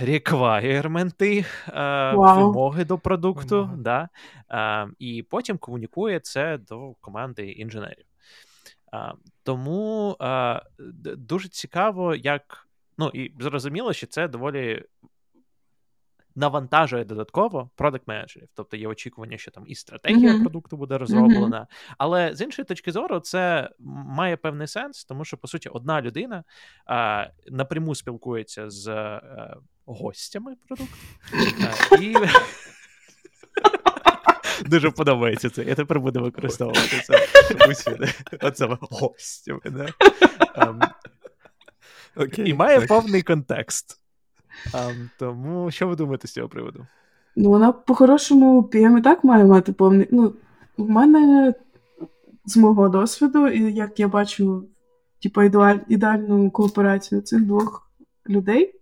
реквайрменти, 0.00 1.44
wow. 1.66 2.36
вимоги 2.36 2.84
до 2.84 2.98
продукту, 2.98 3.56
wow. 3.56 3.76
да, 3.76 4.08
і 4.98 5.22
потім 5.22 5.58
комунікує 5.58 6.20
це 6.20 6.58
до 6.58 6.94
команди 7.00 7.50
інженерів. 7.50 8.06
Тому 9.42 10.16
дуже 11.16 11.48
цікаво, 11.48 12.14
як. 12.14 12.68
Ну 12.98 13.10
і 13.14 13.32
зрозуміло, 13.40 13.92
що 13.92 14.06
це 14.06 14.28
доволі 14.28 14.84
навантажує 16.36 17.04
додатково 17.04 17.70
продакт 17.74 18.08
менеджерів 18.08 18.48
Тобто 18.54 18.76
є 18.76 18.88
очікування, 18.88 19.38
що 19.38 19.50
там 19.50 19.64
і 19.66 19.74
стратегія 19.74 20.32
mm-hmm. 20.32 20.40
продукту 20.40 20.76
буде 20.76 20.98
розроблена. 20.98 21.60
Mm-hmm. 21.60 21.94
Але 21.98 22.34
з 22.34 22.40
іншої 22.40 22.66
точки 22.66 22.92
зору, 22.92 23.20
це 23.20 23.70
має 24.06 24.36
певний 24.36 24.66
сенс, 24.66 25.04
тому 25.04 25.24
що, 25.24 25.36
по 25.36 25.48
суті, 25.48 25.68
одна 25.68 26.02
людина 26.02 26.44
а, 26.86 27.26
напряму 27.50 27.94
спілкується 27.94 28.70
з 28.70 28.88
а, 28.88 29.56
гостями 29.86 30.56
продукту. 30.68 30.96
І 32.00 32.14
Дуже 34.66 34.90
подобається 34.90 35.50
це. 35.50 35.64
Я 35.64 35.74
тепер 35.74 36.00
буду 36.00 36.20
використовувати 36.20 37.02
це 37.04 37.28
усюди. 37.70 38.08
Оце 38.40 38.68
гостями. 38.80 39.60
Да? 39.64 39.86
Um, 40.56 40.88
okay, 42.16 42.44
і 42.44 42.54
має 42.54 42.78
так. 42.78 42.88
повний 42.88 43.22
контекст. 43.22 44.03
Um, 44.72 45.08
тому 45.18 45.70
що 45.70 45.88
ви 45.88 45.96
думаєте 45.96 46.28
з 46.28 46.32
цього 46.32 46.48
приводу? 46.48 46.86
Ну, 47.36 47.48
вона 47.48 47.72
по-хорошому 47.72 48.62
PM 48.62 48.98
і 48.98 49.02
так 49.02 49.24
має 49.24 49.44
мати 49.44 49.72
повний. 49.72 50.08
Ну, 50.10 50.34
в 50.78 50.88
мене 50.88 51.54
з 52.44 52.56
мого 52.56 52.88
досвіду, 52.88 53.48
і 53.48 53.72
як 53.72 54.00
я 54.00 54.08
бачу, 54.08 54.64
типу, 55.22 55.42
ідеальну 55.88 56.50
кооперацію 56.50 57.20
цих 57.20 57.44
двох 57.44 57.90
людей, 58.28 58.74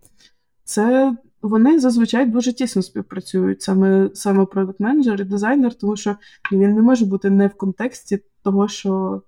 це 0.64 1.16
вони 1.42 1.80
зазвичай 1.80 2.26
дуже 2.26 2.52
тісно 2.52 2.82
співпрацюють, 2.82 3.62
саме 3.62 4.10
саме 4.14 4.44
продакт-менеджер 4.44 5.20
і 5.20 5.24
дизайнер, 5.24 5.74
тому 5.74 5.96
що 5.96 6.16
він 6.52 6.74
не 6.74 6.82
може 6.82 7.04
бути 7.06 7.30
не 7.30 7.46
в 7.46 7.54
контексті 7.54 8.18
того, 8.42 8.68
що 8.68 9.22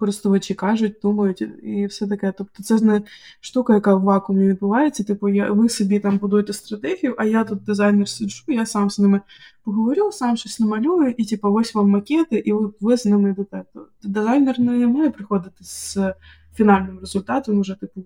користувачі 0.00 0.54
кажуть, 0.54 0.96
думають 1.02 1.42
і 1.62 1.86
все 1.86 2.06
таке. 2.06 2.32
Тобто 2.38 2.62
це 2.62 2.80
не 2.80 3.02
штука, 3.40 3.74
яка 3.74 3.94
в 3.94 4.02
вакуумі 4.02 4.48
відбувається. 4.48 5.04
Типу, 5.04 5.28
я, 5.28 5.52
ви 5.52 5.68
собі 5.68 6.00
там 6.00 6.18
будуєте 6.18 6.52
стратегію, 6.52 7.14
а 7.18 7.24
я 7.24 7.44
тут 7.44 7.64
дизайнер 7.64 8.08
сиджу, 8.08 8.44
я 8.48 8.66
сам 8.66 8.90
з 8.90 8.98
ними 8.98 9.20
поговорю, 9.64 10.12
сам 10.12 10.36
щось 10.36 10.60
намалюю, 10.60 11.14
і 11.18 11.24
типу, 11.24 11.52
ось 11.52 11.74
вам 11.74 11.90
макети, 11.90 12.36
і 12.36 12.52
от 12.52 12.76
ви 12.80 12.96
з 12.96 13.06
ними 13.06 13.30
йдете. 13.30 13.64
Тобто 13.72 14.08
дизайнер 14.08 14.60
не 14.60 14.86
має 14.86 15.10
приходити 15.10 15.64
з 15.64 15.98
фінальним 16.54 16.98
результатом, 17.00 17.58
уже 17.58 17.74
типу. 17.74 18.04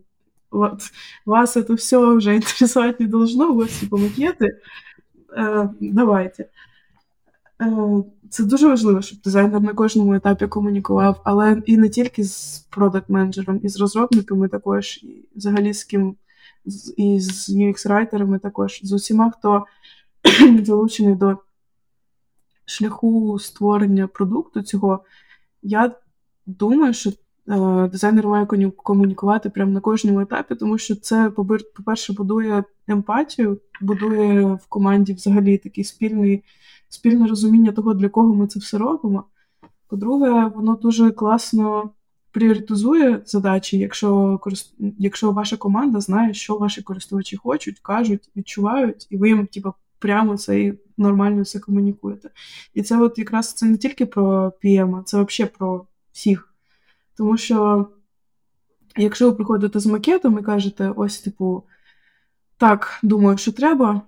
Вот. 0.51 0.83
Вас 1.27 1.57
это 1.57 1.77
все 1.77 1.99
уже 1.99 2.37
интересовать 2.37 3.01
не 3.01 3.07
должно, 3.07 3.57
ось 3.57 3.81
типу 3.81 3.99
макети. 3.99 4.61
Е, 5.37 5.69
Давайте. 5.81 6.49
Е, 7.63 8.05
це 8.31 8.45
дуже 8.45 8.69
важливо, 8.69 9.03
щоб 9.03 9.21
дизайнер 9.21 9.61
на 9.61 9.75
кожному 9.75 10.15
етапі 10.15 10.47
комунікував, 10.47 11.21
але 11.25 11.63
і 11.67 11.77
не 11.77 11.89
тільки 11.89 12.25
з 12.25 12.67
продакт-менеджером, 12.71 13.61
і 13.63 13.69
з 13.69 13.81
розробниками 13.81 14.49
також, 14.49 14.97
і 15.03 15.29
взагалі 15.37 15.75
з 15.75 15.85
ким, 15.85 16.17
і 16.97 17.21
з 17.21 17.51
UX-райтерами 17.51 18.39
також, 18.39 18.81
з 18.83 18.93
усіма, 18.93 19.31
хто 19.31 19.65
залучений 20.65 21.15
до 21.15 21.39
шляху 22.65 23.39
створення 23.39 24.07
продукту 24.07 24.63
цього. 24.63 25.05
Я 25.63 25.95
думаю, 26.47 26.95
що 26.95 27.13
дизайнер 27.93 28.27
має 28.27 28.47
комунікувати 28.77 29.51
прямо 29.51 29.73
на 29.73 29.81
кожному 29.81 30.21
етапі, 30.21 30.55
тому 30.55 30.79
що 30.79 30.97
це, 30.97 31.31
по-перше, 31.31 32.13
будує 32.13 32.65
емпатію, 32.89 33.61
будує 33.81 34.45
в 34.45 34.67
команді 34.69 35.13
взагалі 35.13 35.59
такий 35.59 35.85
спільний 35.85 36.43
спільне 36.89 37.27
розуміння 37.27 37.73
того, 37.73 37.95
для 37.95 38.09
кого 38.09 38.35
ми 38.35 38.47
це 38.47 38.59
все 38.59 38.79
робимо. 38.79 39.25
По-друге, 39.89 40.53
воно 40.55 40.75
дуже 40.75 41.11
класно 41.11 41.91
пріоритизує 42.31 43.23
задачі, 43.27 43.79
якщо 43.79 44.41
якщо 44.99 45.33
ваша 45.33 45.57
команда 45.57 46.01
знає, 46.01 46.35
що 46.35 46.57
ваші 46.57 46.83
користувачі 46.83 47.37
хочуть, 47.37 47.81
кажуть, 47.81 48.31
відчувають, 48.37 49.07
і 49.11 49.17
ви 49.17 49.29
їм 49.29 49.47
типу, 49.47 49.73
прямо 49.99 50.37
це 50.37 50.61
і 50.61 50.79
нормально 50.97 51.43
все 51.43 51.59
комунікуєте. 51.59 52.31
І 52.75 52.83
це 52.83 52.99
от 53.01 53.19
якраз 53.19 53.53
це 53.53 53.67
не 53.67 53.77
тільки 53.77 54.07
про 54.07 54.53
PM, 54.65 55.03
це 55.05 55.23
взагалі 55.23 55.53
про 55.59 55.87
всіх. 56.13 56.54
Тому 57.17 57.37
що, 57.37 57.87
якщо 58.97 59.31
ви 59.31 59.37
приходите 59.37 59.81
з 59.81 59.87
макетом 59.87 60.39
і 60.39 60.43
кажете, 60.43 60.93
ось, 60.97 61.19
типу, 61.19 61.63
так, 62.57 63.01
думаю, 63.03 63.39
що 63.39 63.53
треба 63.53 64.03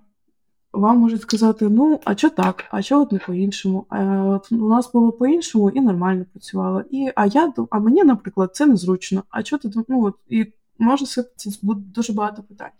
вам 0.73 0.97
можуть 0.97 1.21
сказати, 1.21 1.69
ну, 1.69 1.99
а 2.05 2.15
що 2.15 2.29
так, 2.29 2.65
а 2.71 2.81
що 2.81 3.01
от 3.01 3.11
не 3.11 3.19
по-іншому? 3.19 3.85
От 4.25 4.51
У 4.51 4.69
нас 4.69 4.91
було 4.91 5.11
по-іншому 5.11 5.69
і 5.69 5.81
нормально 5.81 6.25
працювало. 6.33 6.83
І, 6.91 7.11
А 7.15 7.25
я 7.25 7.53
а 7.69 7.79
мені, 7.79 8.03
наприклад, 8.03 8.55
це 8.55 8.65
незручно. 8.65 9.23
А 9.29 9.43
що 9.43 9.57
ти 9.57 9.71
ну, 9.87 10.05
от, 10.05 10.15
І 10.29 10.53
може 10.79 11.05
сипатися 11.05 11.59
дуже 11.63 12.13
багато 12.13 12.43
питань. 12.43 12.71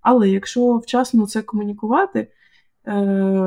Але 0.00 0.28
якщо 0.28 0.76
вчасно 0.76 1.26
це 1.26 1.42
комунікувати, 1.42 2.28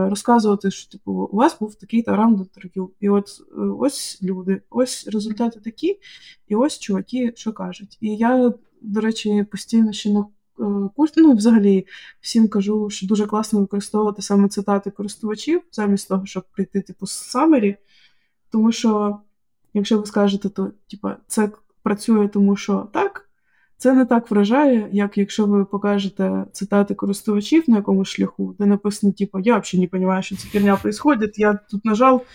розказувати, 0.10 0.72
що 0.72 0.92
типу, 0.92 1.12
у 1.12 1.36
вас 1.36 1.60
був 1.60 1.76
такий 1.76 2.04
то 2.04 2.16
раунд 2.16 2.40
інтерв'ю, 2.40 2.92
і 3.00 3.10
от 3.10 3.28
е, 3.58 3.62
ось 3.62 4.20
люди, 4.24 4.62
ось 4.70 5.08
результати 5.08 5.60
такі, 5.60 6.00
і 6.48 6.56
ось 6.56 6.80
чуваки, 6.80 7.34
що 7.36 7.54
кажуть. 7.54 7.98
І 8.02 8.16
я, 8.16 8.54
до 8.82 9.02
речі, 9.02 9.46
постійно 9.52 9.94
ще 9.94 10.10
на 10.10 10.26
Е, 10.60 10.90
курс. 10.96 11.14
Ну, 11.18 11.34
взагалі, 11.34 11.88
всім 12.22 12.48
кажу, 12.48 12.90
що 12.90 13.08
дуже 13.08 13.26
класно 13.26 13.60
використовувати 13.60 14.22
саме 14.22 14.50
цитати 14.50 14.92
користувачів, 14.92 15.62
замість 15.72 16.08
того, 16.08 16.26
щоб 16.26 16.44
прийти, 16.52 16.82
типу, 16.82 17.06
з 17.08 17.12
самері. 17.12 17.78
Тому 18.52 18.72
що, 18.72 19.20
якщо 19.74 20.00
ви 20.00 20.06
скажете, 20.06 20.50
то 20.50 20.72
типу, 20.90 21.10
це 21.28 21.50
працює, 21.84 22.28
тому 22.28 22.56
що 22.56 22.90
так. 22.94 23.27
Це 23.78 23.94
не 23.94 24.06
так 24.06 24.32
вражає, 24.32 24.90
як 24.92 25.18
якщо 25.18 25.46
ви 25.46 25.66
покажете 25.66 26.46
цитати 26.52 26.96
користувачів 26.96 27.64
на 27.68 27.76
якомусь 27.76 28.08
шляху, 28.08 28.56
де 28.60 28.66
написано, 28.66 29.14
типу, 29.14 29.40
я 29.40 29.58
взагалі 29.58 29.90
не 29.94 30.00
розумію, 30.00 30.22
що 30.22 30.36
ця 30.36 30.48
херня 30.48 30.78
відбувається, 30.86 31.42
я 31.42 31.54
тут 31.54 31.86
нажав, 31.86 32.26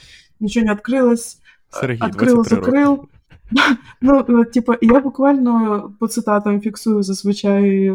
нічого 0.40 0.66
не 0.66 0.72
відкрилось, 0.72 1.38
відкрило, 2.06 2.44
закрив. 2.44 3.08
Ну, 4.00 4.44
типу, 4.44 4.74
я 4.82 5.00
буквально 5.00 5.94
по 6.00 6.08
цитатам 6.08 6.60
фіксую 6.60 7.02
зазвичай 7.02 7.92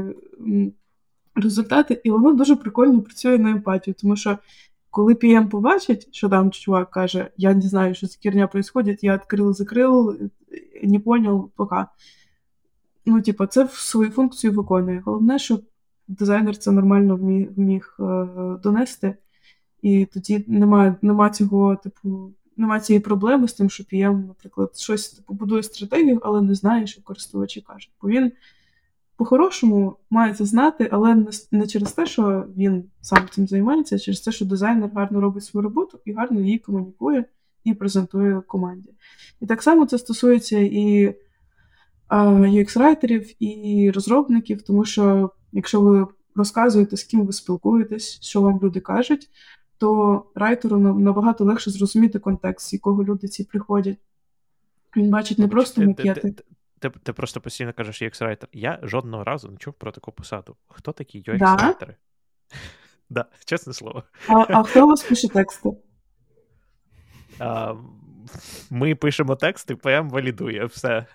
результати, 1.36 2.02
і 2.04 2.12
воно 2.12 2.34
дуже 2.34 2.56
прикольно 2.56 3.02
працює 3.02 3.38
на 3.38 3.50
емпатію, 3.50 3.95
тому 4.02 4.16
що 4.16 4.38
коли 4.89 5.14
PM 5.14 5.50
побачить, 5.50 6.08
що 6.12 6.30
там 6.30 6.52
чувак 6.52 6.91
каже, 6.91 7.32
я 7.38 7.54
не 7.54 7.62
знаю, 7.62 7.95
що 7.95 8.08
ця 8.08 8.18
херня 8.24 8.50
відбувається, 8.54 9.08
я 9.08 9.14
відкрив, 9.16 9.54
закрив, 9.54 10.20
не 10.84 11.00
поняв, 11.00 11.52
пока. 11.56 11.88
Ну, 13.10 13.22
типу, 13.22 13.45
це 13.45 13.68
свою 13.72 14.12
функцію 14.12 14.53
виконує. 14.53 15.01
Головне, 15.05 15.39
щоб 15.39 15.62
дизайнер 16.08 16.58
це 16.58 16.72
нормально 16.72 17.16
вміг, 17.16 17.49
вміг 17.55 17.97
е, 17.99 18.28
донести, 18.64 19.16
і 19.82 20.05
тоді 20.05 20.45
немає, 20.47 20.95
немає 21.01 21.34
цього, 21.34 21.76
типу, 21.76 22.34
немає 22.58 22.82
цієї 22.82 22.99
проблеми 22.99 23.47
з 23.47 23.53
тим, 23.53 23.70
що 23.70 23.84
PM, 23.84 24.28
наприклад, 24.28 24.78
щось 24.78 25.10
типу, 25.10 25.34
будує 25.34 25.64
стратегію, 25.64 26.22
але 26.24 26.41
не 26.41 26.55
знає, 26.55 26.88
що 26.88 27.01
користувачі 27.03 27.62
кажуть. 27.62 27.91
Бо 28.01 28.08
він 28.10 28.32
по-хорошому 29.16 29.95
має 30.10 30.34
це 30.34 30.45
знати, 30.45 30.89
але 30.91 31.26
не 31.51 31.68
через 31.68 31.91
те, 31.91 32.05
що 32.05 32.45
він 32.58 32.84
сам 33.01 33.20
цим 33.32 33.47
займається, 33.47 33.95
а 33.95 33.99
через 33.99 34.22
те, 34.22 34.32
що 34.32 34.45
дизайнер 34.45 34.89
гарно 34.93 35.22
робить 35.22 35.43
свою 35.43 35.64
роботу 35.64 35.99
і 36.05 36.14
гарно 36.14 36.39
її 36.39 36.60
комунікує 36.60 37.26
і 37.64 37.74
презентує 37.74 38.41
команді. 38.47 38.89
І 39.41 39.45
так 39.45 39.64
само 39.64 39.86
це 39.86 39.97
стосується 39.97 40.60
і 40.60 41.16
UX-райтерів, 42.10 43.36
і 43.39 43.91
розробників, 43.91 44.62
тому 44.62 44.86
що 44.86 45.32
якщо 45.51 45.82
ви 45.82 46.08
розказуєте, 46.36 46.97
з 46.97 47.03
ким 47.03 47.26
ви 47.26 47.34
спілкуєтесь, 47.34 48.22
що 48.22 48.41
вам 48.41 48.60
люди 48.64 48.80
кажуть, 48.80 49.30
то 49.78 50.24
райтеру 50.36 50.78
набагато 50.78 51.43
легше 51.43 51.72
зрозуміти 51.72 52.20
контекст, 52.20 52.70
з 52.70 52.74
якого 52.74 53.03
люди 53.03 53.28
ці 53.28 53.43
приходять. 53.43 53.97
Він 54.95 55.10
бачить 55.10 55.39
не 55.39 55.47
просто 55.47 55.82
макети. 55.82 56.36
Ти, 56.80 56.89
ти, 56.89 57.14
просто 57.14 57.41
постійно 57.41 57.74
кажеш 57.74 58.01
UX 58.01 58.24
райтер. 58.24 58.49
Я 58.53 58.80
жодного 58.84 59.24
разу 59.24 59.51
не 59.51 59.58
чув 59.58 59.74
про 59.74 59.91
таку 59.91 60.12
посаду. 60.12 60.55
Хто 60.68 60.91
такі 60.91 61.22
UX 61.22 61.62
райтери? 61.62 61.95
Да, 63.10 63.26
чесне 63.45 63.74
слово. 63.74 64.03
А 64.28 64.45
а 64.49 64.64
хто 64.64 64.86
у 64.86 64.88
вас 64.88 65.03
пише 65.03 65.28
тексти? 65.28 65.70
А, 67.39 67.74
Ми 68.70 68.95
пишемо 68.95 69.36
тексти, 69.36 69.76
ПМ 69.76 70.10
валідує 70.10 70.66
все. 70.66 71.05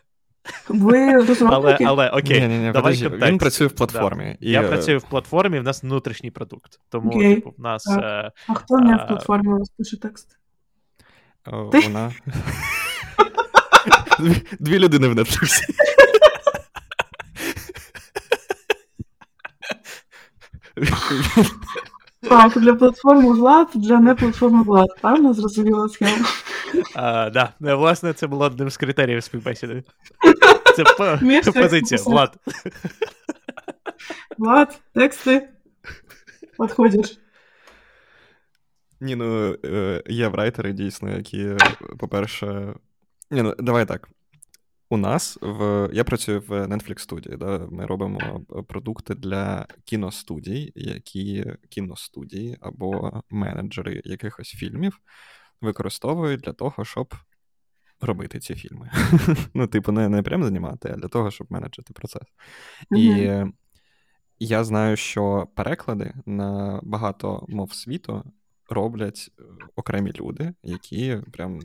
Ви 0.68 1.24
Але 1.40 1.78
але 1.86 2.08
окей, 2.08 2.40
ні, 2.40 2.48
ні, 2.48 2.58
ні, 2.58 2.72
давай 2.72 2.98
подожди, 2.98 3.26
він 3.26 3.38
працює 3.38 3.66
в 3.66 3.72
платформі. 3.72 4.24
Да. 4.24 4.46
І... 4.46 4.50
Я 4.50 4.62
працюю 4.62 4.98
в 4.98 5.02
платформі, 5.02 5.58
в 5.58 5.62
нас 5.62 5.82
внутрішній 5.82 6.30
продукт. 6.30 6.80
Тому 6.88 7.10
okay. 7.10 7.34
типу, 7.34 7.54
в 7.58 7.60
нас. 7.60 7.86
Е... 7.86 8.32
А 8.48 8.54
хто 8.54 8.78
не 8.78 8.96
в 8.96 9.06
платформі 9.08 9.48
у 9.48 9.58
вас 9.58 9.70
пише 9.78 9.96
текст? 9.96 10.38
О, 11.46 11.70
Вона. 11.72 12.12
Дві 14.60 14.78
людини 14.78 15.08
в 15.08 15.12
Netflix. 15.12 15.62
Так, 22.20 22.58
для 22.58 22.74
платформи 22.74 23.32
Влад, 23.32 23.68
для 23.74 23.98
не 23.98 24.14
платформи 24.14 24.62
Влад. 24.62 24.88
Правильно 25.00 25.34
зрозуміла 25.34 25.88
схема? 25.88 26.26
Так, 26.94 27.32
да. 27.32 27.74
власне, 27.76 28.12
це 28.12 28.26
було 28.26 28.44
одним 28.44 28.70
з 28.70 28.76
критеріїв 28.76 29.24
співбесіди. 29.24 29.82
Це 31.42 31.52
позиція, 31.52 32.00
Влад. 32.02 32.36
Влад, 34.38 34.80
тексти. 34.94 35.48
Подходиш. 36.56 37.18
Ні, 39.00 39.16
ну 39.16 39.56
е, 39.64 40.02
є 40.06 40.28
врайтери, 40.28 40.72
дійсно, 40.72 41.10
які, 41.10 41.56
по-перше. 41.98 42.74
Ні, 43.30 43.42
ну 43.42 43.54
давай 43.58 43.86
так. 43.86 44.08
у 44.90 44.96
нас 44.96 45.38
в 45.42 45.88
я 45.92 46.04
працюю 46.04 46.40
в 46.40 46.50
Netflix 46.50 46.98
студії. 46.98 47.36
Да? 47.36 47.66
Ми 47.70 47.86
робимо 47.86 48.40
продукти 48.68 49.14
для 49.14 49.66
кіностудій, 49.84 50.72
які 50.74 51.44
кіностудії 51.68 52.56
або 52.60 53.22
менеджери 53.30 54.02
якихось 54.04 54.48
фільмів 54.48 55.00
використовують 55.62 56.40
для 56.40 56.52
того, 56.52 56.84
щоб 56.84 57.14
робити 58.00 58.40
ці 58.40 58.54
фільми. 58.54 58.90
Ну, 59.54 59.66
типу, 59.66 59.92
не 59.92 60.08
не 60.08 60.22
прямо 60.22 60.46
знімати, 60.46 60.90
а 60.94 60.96
для 60.96 61.08
того, 61.08 61.30
щоб 61.30 61.46
менеджити 61.52 61.92
процес. 61.92 62.22
І 62.96 63.30
я 64.38 64.64
знаю, 64.64 64.96
що 64.96 65.48
переклади 65.54 66.14
на 66.26 66.80
багато 66.82 67.46
мов 67.48 67.74
світу 67.74 68.32
роблять 68.68 69.30
е, 69.38 69.42
окремі 69.76 70.12
люди, 70.12 70.54
які 70.62 71.18
прям 71.32 71.60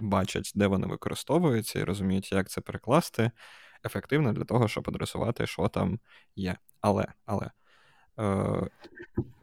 бачать, 0.00 0.52
де 0.54 0.66
вони 0.66 0.86
використовуються, 0.86 1.78
і 1.78 1.84
розуміють, 1.84 2.32
як 2.32 2.48
це 2.48 2.60
перекласти 2.60 3.30
ефективно 3.84 4.32
для 4.32 4.44
того, 4.44 4.68
щоб 4.68 4.84
адресувати, 4.88 5.46
що 5.46 5.68
там 5.68 5.98
є. 6.36 6.56
Але, 6.80 7.06
але. 7.26 7.50
Е, 8.18 8.66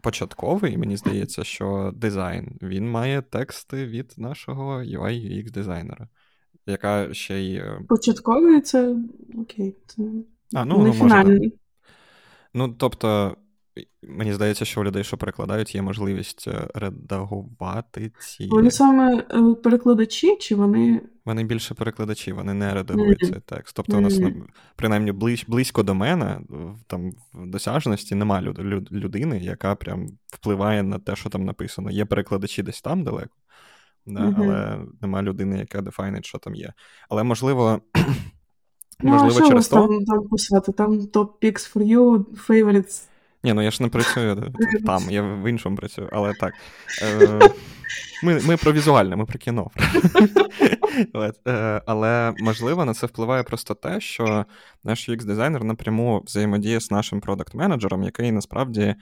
початковий, 0.01 0.78
мені 0.78 0.97
здається, 0.97 1.43
що 1.43 1.91
дизайн 1.95 2.57
він 2.61 2.91
має 2.91 3.21
тексти 3.21 3.86
від 3.86 4.13
нашого 4.17 4.80
UI 4.80 5.11
UX 5.11 5.51
дизайнера, 5.51 6.07
яка 6.65 7.13
ще 7.13 7.39
й. 7.39 7.55
Е, 7.55 7.82
початковий 7.89 8.61
це 8.61 8.95
окей. 9.38 9.76
Це 9.88 10.03
а, 10.53 10.65
ну, 10.65 10.78
не 10.78 10.88
ну, 10.88 10.93
фінальний. 10.93 11.39
Може, 11.39 11.51
Ну, 12.53 12.76
тобто, 12.78 13.38
Мені 14.01 14.34
здається, 14.34 14.65
що 14.65 14.82
у 14.82 14.84
людей, 14.84 15.03
що 15.03 15.17
перекладають, 15.17 15.76
є 15.76 15.82
можливість 15.82 16.47
е, 16.47 16.67
редагувати 16.76 18.11
ці. 18.19 18.47
Вони 18.47 18.71
саме 18.71 19.21
перекладачі, 19.63 20.38
чи 20.39 20.55
вони. 20.55 21.01
Вони 21.26 21.43
більше 21.43 21.73
перекладачі, 21.73 22.32
вони 22.32 22.53
не 22.53 22.73
редагують 22.73 23.23
mm-hmm. 23.23 23.32
цей 23.32 23.41
текст. 23.45 23.76
Тобто, 23.76 23.93
mm-hmm. 23.93 23.97
у 23.97 24.01
нас, 24.01 24.47
принаймні, 24.76 25.11
близь, 25.11 25.45
близько 25.47 25.84
до 25.84 25.93
мене, 25.93 26.39
там 26.88 27.11
в 27.34 27.47
досяжності 27.47 28.15
нема 28.15 28.41
люд, 28.41 28.59
люд, 28.59 28.91
людини, 28.91 29.39
яка 29.39 29.76
прям 29.76 30.07
впливає 30.28 30.84
на 30.84 30.99
те, 30.99 31.15
що 31.15 31.30
там 31.30 31.45
написано. 31.45 31.91
Є 31.91 32.05
перекладачі 32.05 32.63
десь 32.63 32.82
там 32.82 33.03
далеко, 33.03 33.36
да, 34.05 34.19
mm-hmm. 34.19 34.36
але 34.38 34.80
нема 35.01 35.21
людини, 35.21 35.57
яка 35.57 35.82
дефайнить, 35.82 36.26
що 36.26 36.38
там 36.38 36.55
є. 36.55 36.73
Але 37.09 37.23
можливо. 37.23 37.82
Ну, 38.99 39.11
можливо, 39.11 39.45
а 39.45 39.49
через 39.49 39.67
то... 39.67 39.76
там, 39.76 40.05
там 40.05 40.28
писати? 40.28 40.71
Там 40.71 40.99
top 40.99 41.30
picks 41.41 41.76
for 41.76 41.84
you, 41.84 42.26
favorites. 42.47 43.07
Ні, 43.43 43.53
ну 43.53 43.61
я 43.61 43.71
ж 43.71 43.84
не 43.84 43.89
працюю 43.89 44.53
там, 44.86 45.03
я 45.09 45.21
в 45.21 45.49
іншому 45.49 45.76
працюю, 45.78 46.09
але 46.11 46.34
так. 46.34 46.53
Е, 47.01 47.39
Ми 48.26 48.41
ми 48.47 48.57
про 48.57 48.71
візуальне, 48.71 49.15
ми 49.15 49.26
про 49.26 49.39
кіно. 49.39 49.71
Е, 51.47 51.82
але 51.86 52.34
можливо 52.39 52.86
на 52.86 52.93
це 52.93 53.07
впливає 53.07 53.43
просто 53.43 53.73
те, 53.73 53.99
що 54.01 54.45
наш 54.84 55.09
UX-дизайнер 55.09 55.63
напряму 55.63 56.23
взаємодіє 56.26 56.82
з 56.82 56.91
нашим 56.91 57.21
продакт-менеджером, 57.21 58.03
який 58.03 58.32
насправді 58.32 58.95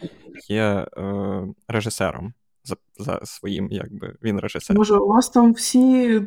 є 0.50 0.88
е, 0.98 1.44
режисером 1.68 2.34
за 2.64 2.76
за 2.98 3.20
своїм, 3.24 3.68
якби 3.72 4.16
він 4.24 4.40
режисер. 4.40 4.78
Може, 4.78 4.96
у 4.96 5.08
вас 5.08 5.30
там 5.30 5.54
всі. 5.54 6.22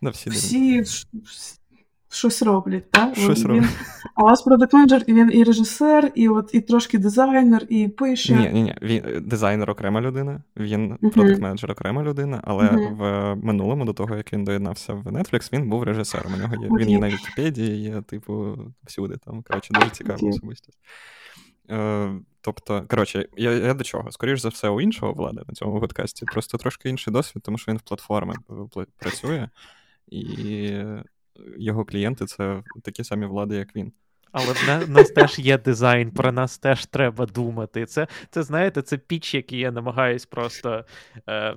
На 0.00 0.10
всі, 0.10 0.30
всі 0.30 0.84
щось 2.12 2.42
роблять, 2.42 2.90
так? 2.90 3.16
Щось 3.16 3.44
роблять. 3.44 3.70
А 4.14 4.22
у 4.22 4.26
вас 4.26 4.42
продакт 4.42 4.72
менеджер 4.72 5.04
і 5.06 5.14
він 5.14 5.30
і 5.32 5.44
режисер, 5.44 6.12
і 6.14 6.28
от 6.28 6.50
і 6.52 6.60
трошки 6.60 6.98
дизайнер, 6.98 7.66
і 7.68 7.88
пише. 7.88 8.34
Ні, 8.34 8.50
ні, 8.52 8.62
ні. 8.62 8.74
Він 8.82 9.24
дизайнер 9.26 9.70
окрема 9.70 10.00
людина, 10.00 10.42
він 10.56 10.92
uh-huh. 10.92 11.12
продакт 11.12 11.40
менеджер 11.40 11.70
окрема 11.70 12.02
людина, 12.02 12.40
але 12.44 12.64
uh-huh. 12.64 12.94
в 12.96 13.34
минулому, 13.44 13.84
до 13.84 13.92
того, 13.92 14.16
як 14.16 14.32
він 14.32 14.44
доєднався 14.44 14.94
в 14.94 15.06
Netflix, 15.06 15.52
він 15.52 15.68
був 15.68 15.82
режисером. 15.82 16.34
У 16.34 16.36
нього 16.36 16.54
є 16.62 16.68
okay. 16.68 16.78
він 16.78 16.90
є 16.90 16.98
на 16.98 17.08
Вікіпедії, 17.08 17.82
є, 17.82 18.02
типу, 18.02 18.58
всюди 18.86 19.16
там. 19.16 19.42
Коротше, 19.42 19.74
дуже 19.74 19.90
цікава 19.90 20.18
okay. 20.18 20.28
особистість. 20.28 20.78
Е, 21.70 22.10
тобто, 22.40 22.84
коротше, 22.88 23.26
я 23.36 23.52
я 23.52 23.74
до 23.74 23.84
чого? 23.84 24.12
Скоріше 24.12 24.42
за 24.42 24.48
все, 24.48 24.68
у 24.68 24.80
іншого 24.80 25.12
влади 25.12 25.42
на 25.48 25.54
цьому 25.54 25.80
подкасті. 25.80 26.24
Просто 26.24 26.58
трошки 26.58 26.88
інший 26.88 27.12
досвід, 27.12 27.42
тому 27.42 27.58
що 27.58 27.72
він 27.72 27.78
в 27.78 27.82
платформи 27.82 28.34
працює. 28.98 29.48
І 30.08 30.70
його 31.58 31.84
клієнти 31.84 32.26
це 32.26 32.62
такі 32.82 33.04
самі 33.04 33.26
влади, 33.26 33.56
як 33.56 33.76
він. 33.76 33.92
Але 34.32 34.52
в 34.84 34.90
нас 34.90 35.10
теж 35.10 35.38
є 35.38 35.58
дизайн, 35.58 36.10
про 36.10 36.32
нас 36.32 36.58
теж 36.58 36.86
треба 36.86 37.26
думати. 37.26 37.86
Це, 37.86 38.06
це 38.30 38.42
знаєте, 38.42 38.82
це 38.82 38.98
піч, 38.98 39.34
який 39.34 39.58
я 39.58 39.70
намагаюсь 39.70 40.26
просто 40.26 40.84
е, 41.28 41.56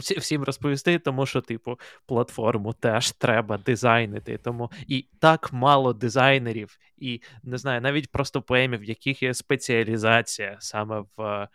всім 0.00 0.42
розповісти, 0.42 0.98
тому 0.98 1.26
що, 1.26 1.40
типу, 1.40 1.78
платформу 2.06 2.72
теж 2.72 3.12
треба 3.12 3.58
дизайнити. 3.58 4.38
Тому 4.38 4.70
і 4.86 5.08
так 5.18 5.52
мало 5.52 5.92
дизайнерів, 5.92 6.78
і 6.96 7.22
не 7.42 7.58
знаю, 7.58 7.80
навіть 7.80 8.10
просто 8.10 8.42
поемів, 8.42 8.80
в 8.80 8.84
яких 8.84 9.22
є 9.22 9.34
спеціалізація 9.34 10.56
саме 10.60 11.04
в 11.16 11.22
е, 11.22 11.48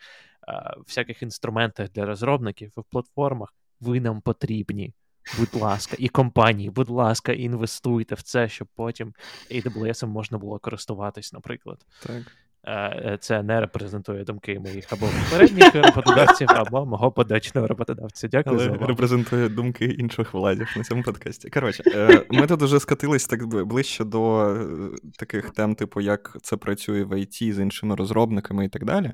всяких 0.87 1.21
інструментах 1.21 1.91
для 1.91 2.05
розробників, 2.05 2.71
в 2.75 2.83
платформах. 2.83 3.53
Ви 3.79 3.99
нам 3.99 4.21
потрібні. 4.21 4.93
Будь 5.37 5.61
ласка, 5.61 5.95
і 5.99 6.07
компанії, 6.09 6.69
будь 6.69 6.89
ласка, 6.89 7.31
інвестуйте 7.31 8.15
в 8.15 8.21
це, 8.21 8.49
щоб 8.49 8.67
потім 8.75 9.13
AWS 9.51 10.05
можна 10.05 10.37
було 10.37 10.59
користуватись, 10.59 11.33
наприклад. 11.33 11.85
Так. 12.03 12.23
Е, 12.67 12.73
е, 13.13 13.17
це 13.21 13.43
не 13.43 13.61
репрезентує 13.61 14.23
думки 14.23 14.59
моїх 14.59 14.93
або 14.93 15.07
попередніх 15.29 15.75
роботодавців, 15.75 16.47
або 16.49 16.85
мого 16.85 17.11
подачного 17.11 17.67
роботодавця. 17.67 18.27
Дякую 18.27 18.55
Але 18.55 18.65
за 18.65 18.71
увагу. 18.71 18.87
репрезентує 18.87 19.49
думки 19.49 19.85
інших 19.85 20.33
владів 20.33 20.73
на 20.77 20.83
цьому 20.83 21.03
подкасті. 21.03 21.49
Коротше, 21.49 21.83
е, 21.87 22.25
ми 22.29 22.47
тут 22.47 22.61
вже 22.61 22.79
скатились 22.79 23.25
так 23.25 23.45
ближче 23.45 24.03
до 24.03 24.55
таких 25.19 25.49
тем, 25.49 25.75
типу, 25.75 26.01
як 26.01 26.37
це 26.41 26.57
працює 26.57 27.03
в 27.03 27.13
IT 27.13 27.53
з 27.53 27.59
іншими 27.59 27.95
розробниками 27.95 28.65
і 28.65 28.69
так 28.69 28.85
далі. 28.85 29.13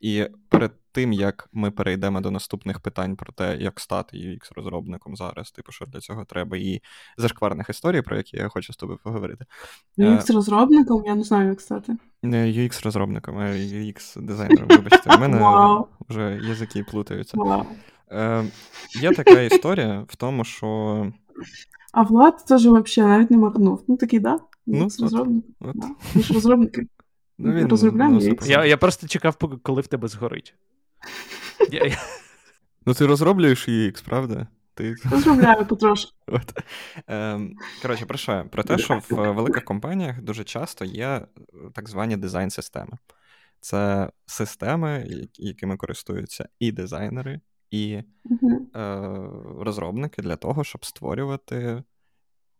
І 0.00 0.26
перед 0.48 0.72
тим, 0.94 1.12
як 1.12 1.48
ми 1.52 1.70
перейдемо 1.70 2.20
до 2.20 2.30
наступних 2.30 2.80
питань 2.80 3.16
про 3.16 3.32
те, 3.32 3.56
як 3.56 3.80
стати 3.80 4.16
UX-розробником 4.16 5.16
зараз, 5.16 5.50
типу, 5.50 5.72
що 5.72 5.86
для 5.86 6.00
цього 6.00 6.24
треба, 6.24 6.56
і 6.56 6.80
зашкварних 7.18 7.70
історій, 7.70 8.02
про 8.02 8.16
які 8.16 8.36
я 8.36 8.48
хочу 8.48 8.72
з 8.72 8.76
тобою 8.76 8.98
поговорити. 9.04 9.44
UX-розробником? 9.98 11.06
Я 11.06 11.14
не 11.14 11.24
знаю, 11.24 11.48
як 11.48 11.60
стати. 11.60 11.96
Не 12.22 12.46
UX-розробником, 12.46 13.38
а 13.38 13.52
UX-дизайнером, 13.52 14.68
вибачте, 14.68 15.16
в 15.16 15.20
мене 15.20 15.38
wow. 15.38 15.84
вже 16.08 16.40
язики 16.48 16.84
плутаються. 16.84 17.36
Wow. 17.36 17.64
Е, 18.10 18.44
Є 19.00 19.12
така 19.12 19.40
історія 19.40 20.04
в 20.08 20.16
тому, 20.16 20.44
що. 20.44 21.12
А 21.92 22.02
Влад 22.02 22.44
теж 22.44 22.66
взагалі 22.66 23.10
навіть 23.10 23.30
не 23.30 23.36
моргнув. 23.36 23.84
Ну 23.88 23.96
такий, 23.96 24.20
да? 24.20 24.38
Ну, 24.66 24.88
розробник. 25.00 25.44
От. 25.60 25.76
Да. 25.76 25.88
Ми 26.14 26.22
ж 26.22 26.34
розробники. 26.34 26.86
Ну, 27.38 27.52
він, 27.52 27.68
Розробляємо 27.68 28.20
ну, 28.22 28.36
я, 28.46 28.64
я 28.64 28.76
просто 28.76 29.08
чекав, 29.08 29.36
коли 29.62 29.82
в 29.82 29.86
тебе 29.86 30.08
згорить. 30.08 30.54
Ну, 32.86 32.94
ти 32.94 33.06
розроблюєш 33.06 33.68
UX, 33.68 34.04
правда? 34.04 34.46
Ти... 34.74 34.94
Розробляю 35.10 35.66
потрошки. 35.66 36.12
От. 36.26 36.52
Ем, 37.06 37.56
Коротше, 37.82 38.06
про 38.06 38.18
що? 38.18 38.44
Про 38.50 38.62
те, 38.62 38.78
що 38.78 39.02
в 39.10 39.30
великих 39.30 39.64
компаніях 39.64 40.22
дуже 40.22 40.44
часто 40.44 40.84
є 40.84 41.06
е, 41.06 41.26
так 41.74 41.88
звані 41.88 42.16
дизайн-системи. 42.16 42.98
Це 43.60 44.10
системи, 44.26 45.06
якими 45.34 45.76
користуються 45.76 46.48
і 46.58 46.72
дизайнери, 46.72 47.40
і 47.70 47.92
е, 47.92 48.04
розробники 49.60 50.22
для 50.22 50.36
того, 50.36 50.64
щоб 50.64 50.84
створювати 50.84 51.82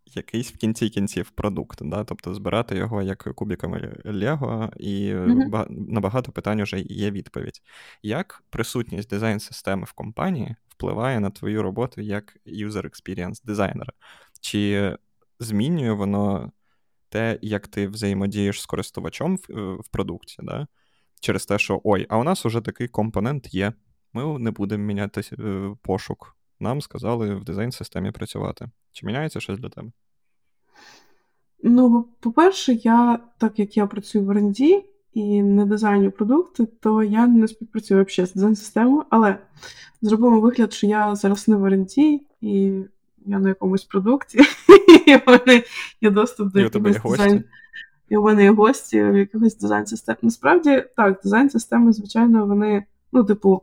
якийсь 0.06 0.52
в 0.52 0.56
кінці 0.56 0.88
кінців 0.88 1.30
продукт, 1.30 1.78
да? 1.82 2.04
тобто 2.04 2.34
збирати 2.34 2.76
його 2.76 3.02
як 3.02 3.34
кубіками 3.34 3.96
Лего, 4.04 4.70
і 4.76 5.14
mm-hmm. 5.14 5.66
на 5.70 6.00
багато 6.00 6.32
питань 6.32 6.62
вже 6.62 6.80
є 6.80 7.10
відповідь. 7.10 7.62
Як 8.02 8.42
присутність 8.50 9.10
дизайн-системи 9.10 9.84
в 9.84 9.92
компанії 9.92 10.56
впливає 10.68 11.20
на 11.20 11.30
твою 11.30 11.62
роботу 11.62 12.00
як 12.00 12.36
user 12.46 12.82
experience 12.82 13.44
дизайнера? 13.44 13.92
Чи 14.40 14.96
змінює 15.40 15.92
воно 15.92 16.52
те, 17.08 17.38
як 17.42 17.68
ти 17.68 17.88
взаємодієш 17.88 18.62
з 18.62 18.66
користувачом 18.66 19.36
в, 19.36 19.46
е, 19.50 19.74
в 19.74 19.88
продукті? 19.88 20.36
Да? 20.42 20.66
Через 21.20 21.46
те, 21.46 21.58
що 21.58 21.80
ой, 21.84 22.06
а 22.08 22.18
у 22.18 22.24
нас 22.24 22.46
уже 22.46 22.60
такий 22.60 22.88
компонент 22.88 23.54
є. 23.54 23.72
Ми 24.12 24.38
не 24.38 24.50
будемо 24.50 24.84
міняти 24.84 25.20
е, 25.38 25.74
пошук 25.82 26.36
нам 26.60 26.80
сказали 26.80 27.34
в 27.34 27.44
дизайн-системі 27.44 28.10
працювати. 28.10 28.68
Чи 28.92 29.06
міняється 29.06 29.40
щось 29.40 29.58
для 29.58 29.68
тебе? 29.68 29.90
Ну, 31.62 32.08
по-перше, 32.20 32.72
я, 32.72 33.18
так 33.38 33.58
як 33.58 33.76
я 33.76 33.86
працюю 33.86 34.24
в 34.24 34.30
R&D 34.30 34.82
і 35.12 35.42
не 35.42 35.66
дизайню 35.66 36.10
продукти, 36.10 36.66
то 36.80 37.02
я 37.02 37.26
не 37.26 37.48
співпрацюю 37.48 38.04
взагалі 38.04 38.28
з 38.28 38.34
дизайн-системою, 38.34 39.04
але 39.10 39.38
зробимо 40.02 40.40
вигляд, 40.40 40.72
що 40.72 40.86
я 40.86 41.14
зараз 41.14 41.48
не 41.48 41.56
в 41.56 41.64
R&D, 41.64 42.20
і 42.40 42.82
я 43.26 43.38
на 43.38 43.48
якомусь 43.48 43.84
продукті, 43.84 44.38
і 45.06 45.16
в 45.16 45.22
мене 45.26 45.62
є 46.00 46.10
доступ 46.10 46.52
до 46.52 46.60
якогось 46.60 47.00
дизайн. 47.02 47.44
І 48.08 48.16
у 48.16 48.22
мене 48.22 48.42
є 48.42 48.50
гості 48.50 49.02
в 49.02 49.16
якихось 49.16 49.56
дизайн-систем. 49.56 50.16
Насправді, 50.22 50.84
так, 50.96 51.20
дизайн-системи, 51.22 51.92
звичайно, 51.92 52.46
вони, 52.46 52.84
ну, 53.12 53.24
типу, 53.24 53.62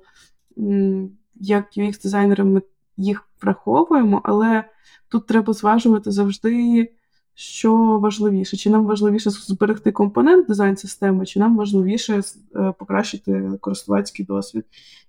як 1.35 1.77
UX-дизайнери, 1.77 2.43
ми 2.43 2.61
їх 2.97 3.27
враховуємо, 3.41 4.21
але 4.23 4.63
тут 5.09 5.27
треба 5.27 5.53
зважувати 5.53 6.11
завжди, 6.11 6.91
що 7.33 7.75
важливіше. 7.99 8.57
Чи 8.57 8.69
нам 8.69 8.85
важливіше 8.85 9.29
зберегти 9.29 9.91
компонент 9.91 10.47
дизайн-системи, 10.47 11.25
чи 11.25 11.39
нам 11.39 11.57
важливіше 11.57 12.21
е, 12.55 12.73
покращити 12.79 13.51
користувацький 13.61 14.25
досвід. 14.25 14.65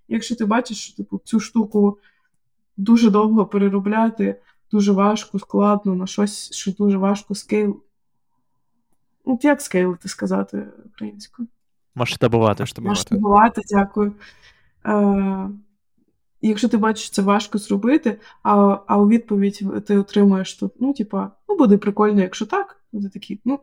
Якщо 0.08 0.36
ти 0.36 0.44
бачиш, 0.44 0.78
що 0.78 0.96
типу, 0.96 1.20
цю 1.24 1.40
штуку 1.40 1.98
дуже 2.76 3.10
довго 3.10 3.46
переробляти, 3.46 4.40
дуже 4.70 4.92
важко, 4.92 5.38
складно 5.38 5.94
на 5.94 6.06
щось, 6.06 6.52
що 6.52 6.72
дуже 6.72 6.98
важко 6.98 7.34
скейл. 7.34 7.80
От 9.24 9.44
як 9.44 9.62
скейлити 9.62 10.08
сказати 10.08 10.66
українською? 10.86 11.48
Масштабувати. 11.94 12.64
Масштабувати, 12.80 13.62
дякую. 13.70 14.12
Е, 14.86 15.48
Якщо 16.42 16.68
ти 16.68 16.76
бачиш, 16.76 17.10
це 17.10 17.22
важко 17.22 17.58
зробити, 17.58 18.20
а 18.42 18.78
а 18.86 18.98
у 18.98 19.08
відповідь 19.08 19.64
ти 19.86 19.98
отримуєш 19.98 20.54
тут, 20.54 20.72
ну, 20.80 20.92
типа, 20.92 21.30
ну, 21.48 21.56
буде 21.56 21.78
прикольно, 21.78 22.20
якщо 22.20 22.46
так, 22.46 22.82
ти 22.92 23.08
такий, 23.08 23.40
ну, 23.44 23.60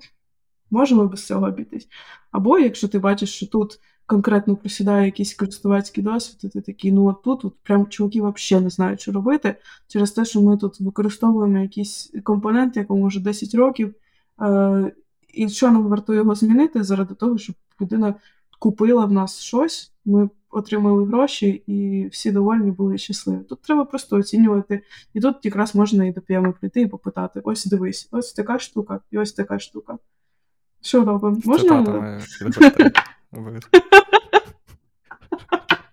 можемо 0.71 1.05
без 1.05 1.25
цього 1.25 1.47
обійтись. 1.47 1.87
Або 2.31 2.59
якщо 2.59 2.87
ти 2.87 2.99
бачиш, 2.99 3.35
що 3.35 3.47
тут 3.47 3.79
конкретно 4.05 4.55
просідає 4.55 5.05
якийсь 5.05 5.33
користувацький 5.33 6.03
досвід, 6.03 6.39
і 6.43 6.49
ти 6.49 6.61
такий, 6.61 6.91
ну 6.91 7.05
от 7.05 7.23
тут 7.23 7.45
от 7.45 7.53
прям 7.63 7.87
чуваки 7.87 8.21
взагалі 8.21 8.63
не 8.63 8.69
знають, 8.69 9.01
що 9.01 9.11
робити, 9.11 9.55
через 9.87 10.11
те, 10.11 10.25
що 10.25 10.41
ми 10.41 10.57
тут 10.57 10.79
використовуємо 10.79 11.59
якийсь 11.59 12.13
компонент, 12.23 12.77
якому 12.77 13.07
вже 13.07 13.19
10 13.19 13.55
років, 13.55 13.95
е- 14.41 14.91
і 15.33 15.49
що 15.49 15.71
нам 15.71 15.87
варто 15.87 16.13
його 16.13 16.35
змінити 16.35 16.83
заради 16.83 17.13
того, 17.13 17.37
щоб 17.37 17.55
людина 17.81 18.15
купила 18.59 19.05
в 19.05 19.11
нас 19.11 19.39
щось, 19.39 19.91
ми 20.09 20.29
отримали 20.49 21.05
гроші, 21.05 21.63
і 21.67 22.07
всі 22.07 22.31
довольні 22.31 22.71
були 22.71 22.97
щасливі. 22.97 23.43
Тут 23.43 23.61
треба 23.61 23.85
просто 23.85 24.17
оцінювати. 24.17 24.83
І 25.13 25.19
тут 25.21 25.35
якраз 25.43 25.75
можна 25.75 26.05
і 26.05 26.11
до 26.11 26.21
п'ями 26.21 26.51
прийти 26.51 26.81
і 26.81 26.87
попитати: 26.87 27.41
ось 27.43 27.65
дивись, 27.65 28.09
ось 28.11 28.33
така 28.33 28.59
штука, 28.59 28.99
і 29.11 29.17
ось 29.17 29.33
така 29.33 29.59
штука. 29.59 29.97
Що 30.81 31.05
робимо? 31.05 31.41
Можна? 31.45 32.21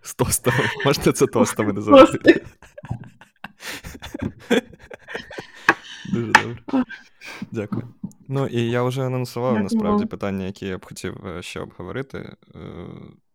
З 0.03 0.15
тостами. 0.15 0.59
Можете 0.85 1.13
це 1.13 1.27
тостами 1.27 1.73
називати. 1.73 2.45
Дуже 6.13 6.33
добре. 6.33 6.85
Дякую. 7.53 7.89
Ну 8.29 8.47
і 8.47 8.71
я 8.71 8.83
вже 8.83 9.07
анонсував 9.07 9.63
насправді 9.63 10.05
питання, 10.07 10.45
які 10.45 10.67
я 10.67 10.79
б 10.79 10.85
хотів 10.85 11.27
е, 11.27 11.43
ще 11.43 11.61
обговорити. 11.61 12.19
Е, 12.19 12.59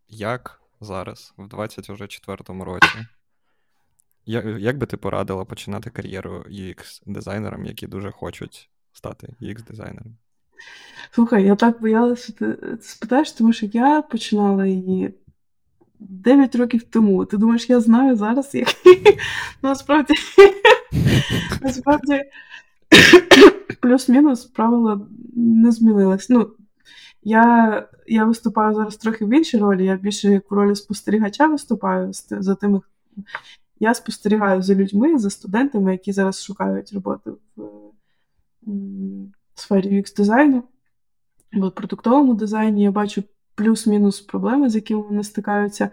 як 0.07 0.61
зараз, 0.82 1.34
в 1.38 1.47
24-му 1.47 2.63
році, 2.63 2.97
як 4.59 4.77
би 4.77 4.86
ти 4.86 4.97
порадила 4.97 5.45
починати 5.45 5.89
кар'єру 5.89 6.45
UX-дизайнерам, 6.49 7.65
які 7.65 7.88
дуже 7.88 8.11
хочуть 8.11 8.69
стати 8.93 9.36
UX-дизайнерами? 9.41 10.15
Слухай, 11.11 11.45
я 11.45 11.55
так 11.55 11.82
боялася, 11.82 12.23
що 12.23 12.34
ти 12.34 12.77
спитаєш, 12.82 13.32
тому 13.32 13.53
що 13.53 13.65
я 13.65 14.01
починала 14.01 14.65
її 14.65 15.13
9 15.99 16.55
років 16.55 16.84
тому. 16.84 17.25
Ти 17.25 17.38
думаєш, 17.38 17.69
я 17.69 17.79
знаю 17.79 18.15
зараз, 18.15 18.55
як. 18.55 18.67
Насправді, 19.61 20.13
насправді, 21.61 22.21
плюс-мінус 23.82 24.45
правила 24.45 25.07
не 25.36 25.71
змінились. 25.71 26.29
Ну, 26.29 26.51
я 27.24 27.88
я 28.07 28.26
виступаю 28.26 28.76
зараз 28.76 28.97
трохи 28.97 29.26
в 29.26 29.30
іншій 29.30 29.57
ролі. 29.57 29.86
Я 29.86 29.95
більше 29.95 30.32
як 30.32 30.51
в 30.51 30.53
ролі 30.53 30.76
спостерігача 30.76 31.47
виступаю 31.47 32.11
за 32.30 32.55
тими. 32.55 32.82
Я 33.80 33.93
спостерігаю 33.93 34.61
за 34.61 34.76
людьми, 34.76 35.17
за 35.17 35.30
студентами, 35.30 35.91
які 35.91 36.11
зараз 36.11 36.43
шукають 36.43 36.93
роботи 36.93 37.32
в 39.55 39.59
сфері 39.61 40.01
UX 40.01 40.15
дизайну 40.17 40.63
або 41.53 41.67
в 41.67 41.76
продуктовому 41.76 42.34
дизайні. 42.34 42.84
Я 42.84 42.91
бачу 42.91 43.24
плюс-мінус 43.55 44.22
проблеми, 44.22 44.69
з 44.69 44.76
якими 44.76 45.01
вони 45.01 45.24
стикаються. 45.24 45.89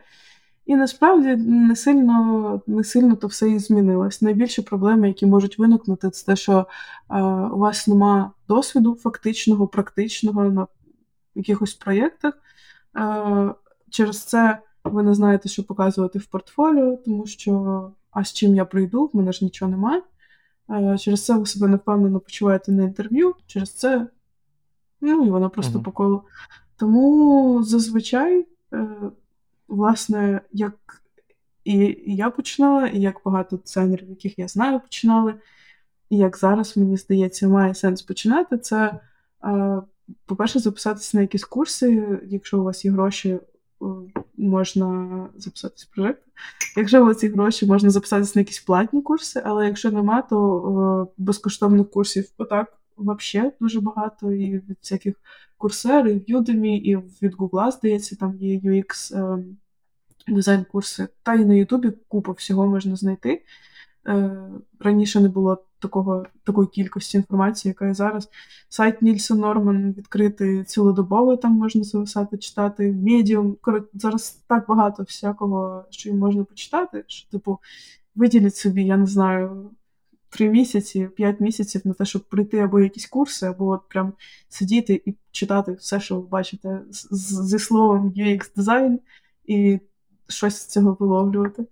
І 0.67 0.77
насправді 0.77 1.37
не 1.37 1.77
сильно 1.77 2.63
не 2.67 2.85
сильно 2.85 3.17
то 3.17 3.27
все 3.27 3.51
і 3.51 3.59
змінилось. 3.59 4.23
Найбільші 4.23 4.63
проблеми, 4.63 5.09
які 5.09 5.27
можуть 5.27 5.59
виникнути, 5.59 6.11
це 6.11 6.27
те, 6.27 6.37
що 6.37 6.67
е, 7.11 7.23
у 7.23 7.59
вас 7.59 7.87
нема 7.87 8.33
досвіду 8.49 8.95
фактичного, 8.95 9.67
практичного 9.67 10.45
на 10.45 10.67
якихось 11.39 11.75
проєктах. 11.75 12.35
Е, 12.97 13.55
через 13.91 14.25
це 14.25 14.59
ви 14.85 15.03
не 15.03 15.15
знаєте, 15.15 15.49
що 15.49 15.65
показувати 15.65 16.19
в 16.19 16.27
портфоліо, 16.27 16.97
тому 16.97 17.27
що 17.27 17.93
а 18.11 18.25
з 18.25 18.33
чим 18.33 18.55
я 18.55 18.65
прийду, 18.65 19.11
в 19.13 19.17
мене 19.17 19.33
ж 19.33 19.45
нічого 19.45 19.71
немає. 19.71 20.03
Е, 20.71 20.99
через 20.99 21.25
це 21.25 21.35
ви 21.39 21.47
себе 21.47 21.69
невпевнено 21.69 22.21
почуваєте 22.21 22.73
на 22.73 22.85
інтерв'ю, 22.85 23.35
через 23.47 23.75
це 23.75 24.07
ну, 25.01 25.27
і 25.27 25.31
воно 25.31 25.51
просто 25.51 25.79
uh-huh. 25.79 25.83
по 25.83 25.93
колу. 25.93 26.23
Тому 26.77 27.63
зазвичай, 27.63 28.47
е, 28.73 28.89
власне, 29.69 30.41
як 30.53 31.03
і 31.65 31.99
я 32.07 32.31
починала, 32.31 32.87
і 32.87 33.01
як 33.01 33.21
багато 33.25 33.57
дизайнерів, 33.57 34.11
яких 34.11 34.39
я 34.39 34.49
знаю, 34.49 34.81
починали, 34.81 35.35
і 36.11 36.17
як 36.17 36.37
зараз, 36.37 36.77
мені 36.77 36.97
здається, 36.97 37.49
має 37.49 37.75
сенс 37.75 38.03
починати, 38.03 38.59
це 38.59 39.01
по-перше, 40.27 40.59
записатися 40.59 41.17
на 41.17 41.21
якісь 41.21 41.45
курси, 41.45 42.19
якщо 42.29 42.61
у 42.61 42.65
вас 42.65 42.85
є 42.85 42.91
гроші, 42.91 43.39
можна 44.37 45.29
записатись 45.37 45.85
в 45.85 45.95
проєкт. 45.95 46.23
Якщо 46.77 47.03
у 47.03 47.07
вас 47.07 47.23
є 47.25 47.31
гроші, 47.31 47.67
можна 47.67 47.91
записатися 47.91 48.33
на 48.35 48.41
якісь 48.41 48.61
платні 48.61 49.03
курси, 49.03 49.43
але 49.45 49.67
якщо 49.67 49.91
нема, 49.91 50.23
то 50.23 51.09
безкоштовних 51.19 51.91
курсів 51.91 52.29
отак 52.39 52.79
взагалі 52.99 53.53
дуже 53.61 53.81
багато. 53.81 54.33
І 54.33 54.55
від 54.55 54.77
всяких 54.83 55.15
курсерів, 55.59 56.25
Udemy, 56.29 56.81
і 56.81 56.97
від 56.97 57.35
Google, 57.35 57.73
здається, 57.73 58.17
там 58.17 58.37
є 58.41 58.59
UX 58.59 59.17
ем, 59.17 59.57
дизайн-курси. 60.29 61.09
Та 61.23 61.35
і 61.35 61.45
на 61.45 61.55
Ютубі 61.55 61.93
купу 62.09 62.33
всього 62.33 62.67
можна 62.67 62.97
знайти. 62.97 63.43
Е, 64.09 64.31
раніше 64.81 65.21
не 65.21 65.29
було 65.29 65.65
такого, 65.79 66.27
такої 66.45 66.69
кількості 66.69 67.17
інформації, 67.17 67.71
яка 67.71 67.87
є 67.87 67.95
зараз. 67.95 68.29
Сайт 68.69 69.03
Нільсон 69.03 69.39
Норман 69.39 69.93
відкритий 69.93 70.65
цілодобово, 70.65 71.37
там 71.37 71.53
можна 71.53 71.85
зависати, 71.85 72.39
читати, 72.39 72.93
медіум. 72.93 73.57
Зараз 73.95 74.45
так 74.49 74.65
багато 74.69 75.03
всякого, 75.03 75.85
що 75.91 76.09
їм 76.09 76.19
можна 76.19 76.45
почитати, 76.45 77.05
що, 77.07 77.31
типу, 77.31 77.59
виділіть 78.15 78.57
собі, 78.57 78.85
я 78.85 78.97
не 78.97 79.07
знаю, 79.07 79.71
три 80.29 80.51
місяці, 80.51 81.09
п'ять 81.17 81.41
місяців 81.41 81.83
на 81.85 81.95
те, 81.95 82.05
щоб 82.05 82.29
прийти 82.29 82.59
або 82.59 82.81
якісь 82.81 83.07
курси, 83.07 83.47
або 83.47 83.69
от 83.69 83.89
прям 83.89 84.13
сидіти 84.49 85.03
і 85.07 85.15
читати 85.31 85.73
все, 85.73 86.01
що 86.01 86.21
ви 86.21 86.27
бачите, 86.27 86.81
зі 86.91 87.59
словом 87.59 88.11
UX 88.17 88.51
дизайн 88.57 89.01
і 89.47 89.81
щось 90.29 90.57
з 90.57 90.67
цього 90.67 90.97
виловлювати. 91.01 91.65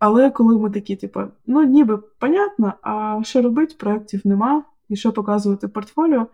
Але 0.00 0.30
коли 0.30 0.58
ми 0.58 0.70
такі, 0.70 0.96
типу, 0.96 1.20
ну 1.46 1.62
ніби 1.62 1.96
понятно, 1.96 2.72
а 2.82 3.20
що 3.24 3.42
робити, 3.42 3.74
проєктів 3.78 4.20
нема, 4.24 4.64
і 4.88 4.96
що 4.96 5.12
показувати 5.12 5.68
портфоліо, 5.68 6.26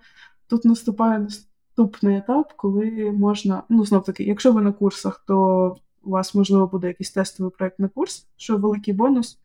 тут 0.46 0.64
наступає 0.64 1.18
наступний 1.18 2.16
етап, 2.16 2.52
коли 2.56 3.14
можна, 3.18 3.62
ну 3.68 3.84
знов 3.84 4.04
таки, 4.04 4.24
якщо 4.24 4.52
ви 4.52 4.62
на 4.62 4.72
курсах, 4.72 5.24
то 5.26 5.76
у 6.04 6.10
вас, 6.10 6.34
можливо, 6.34 6.66
буде 6.66 6.86
якийсь 6.86 7.10
тестовий 7.10 7.52
проєкт 7.58 7.78
на 7.78 7.88
курс, 7.88 8.26
що 8.36 8.56
великий 8.56 8.94
бонус. 8.94 9.38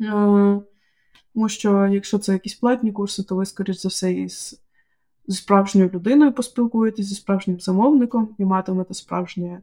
Е, 0.00 0.60
тому 1.34 1.48
що 1.48 1.86
якщо 1.86 2.18
це 2.18 2.32
якісь 2.32 2.54
платні 2.54 2.92
курси, 2.92 3.22
то 3.22 3.36
ви, 3.36 3.46
скоріш 3.46 3.76
за 3.76 3.88
все, 3.88 4.12
із 4.12 4.62
зі 5.26 5.36
справжньою 5.36 5.90
людиною 5.94 6.32
поспілкуєтесь, 6.32 7.06
зі 7.06 7.14
справжнім 7.14 7.60
замовником 7.60 8.34
і 8.38 8.44
матимете 8.44 8.94
справжнє 8.94 9.60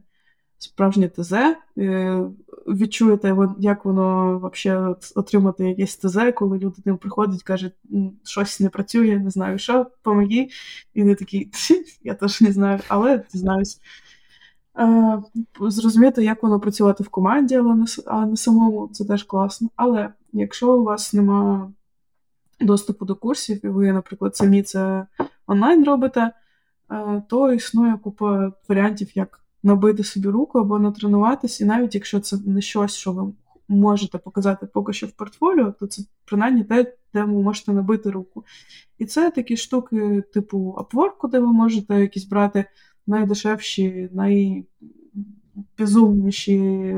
справжнє 0.58 1.08
ТЗ, 1.08 1.32
е, 1.78 2.20
відчуєте, 2.66 3.36
як 3.58 3.84
воно 3.84 4.38
взагалі 4.38 4.94
отримати 5.14 5.68
якесь 5.68 5.96
ТЗ, 5.96 6.16
коли 6.34 6.58
людина 6.58 6.96
приходить, 6.96 7.42
каже, 7.42 7.70
щось 8.24 8.60
не 8.60 8.68
працює, 8.68 9.18
не 9.18 9.30
знаю 9.30 9.58
що, 9.58 9.86
помоги. 10.02 10.48
І 10.94 11.04
не 11.04 11.14
такий, 11.14 11.50
я 12.02 12.14
теж 12.14 12.40
не 12.40 12.52
знаю, 12.52 12.80
але 12.88 13.24
дізнаюсь. 13.32 13.80
Е, 14.78 15.22
зрозуміти, 15.60 16.24
як 16.24 16.42
воно 16.42 16.60
працювати 16.60 17.04
в 17.04 17.08
команді, 17.08 17.54
але 17.54 17.84
а 18.06 18.26
не 18.26 18.36
самому, 18.36 18.88
це 18.92 19.04
теж 19.04 19.22
класно. 19.22 19.68
Але 19.76 20.12
якщо 20.32 20.76
у 20.76 20.84
вас 20.84 21.12
нема 21.12 21.72
доступу 22.60 23.04
до 23.04 23.14
курсів, 23.16 23.64
і 23.64 23.68
ви, 23.68 23.92
наприклад, 23.92 24.36
самі 24.36 24.62
це 24.62 25.06
онлайн 25.46 25.84
робите, 25.84 26.32
е, 26.90 27.22
то 27.28 27.52
існує 27.52 27.98
купа 28.02 28.52
варіантів, 28.68 29.16
як 29.16 29.40
набити 29.66 30.04
собі 30.04 30.28
руку 30.28 30.58
або 30.58 30.78
натренуватися, 30.78 31.64
і 31.64 31.66
навіть 31.66 31.94
якщо 31.94 32.20
це 32.20 32.36
не 32.46 32.60
щось, 32.60 32.94
що 32.94 33.12
ви 33.12 33.32
можете 33.68 34.18
показати 34.18 34.66
поки 34.66 34.92
що 34.92 35.06
в 35.06 35.10
портфоліо, 35.10 35.74
то 35.80 35.86
це 35.86 36.02
принаймні 36.24 36.64
те, 36.64 36.94
де 37.14 37.22
ви 37.22 37.42
можете 37.42 37.72
набити 37.72 38.10
руку. 38.10 38.44
І 38.98 39.06
це 39.06 39.30
такі 39.30 39.56
штуки, 39.56 40.22
типу 40.34 40.76
Upwork, 40.78 41.30
де 41.30 41.38
ви 41.38 41.52
можете 41.52 42.00
якісь 42.00 42.24
брати 42.24 42.64
найдешевші, 43.06 44.10
найбезумніші 44.12 46.96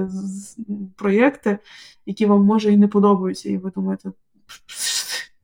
проєкти, 0.97 1.59
які 2.07 2.27
вам 2.27 2.45
може 2.45 2.73
і 2.73 2.77
не 2.77 2.89
подобаються, 2.89 3.49
і 3.49 3.57
ви 3.57 3.71
думаєте, 3.71 4.13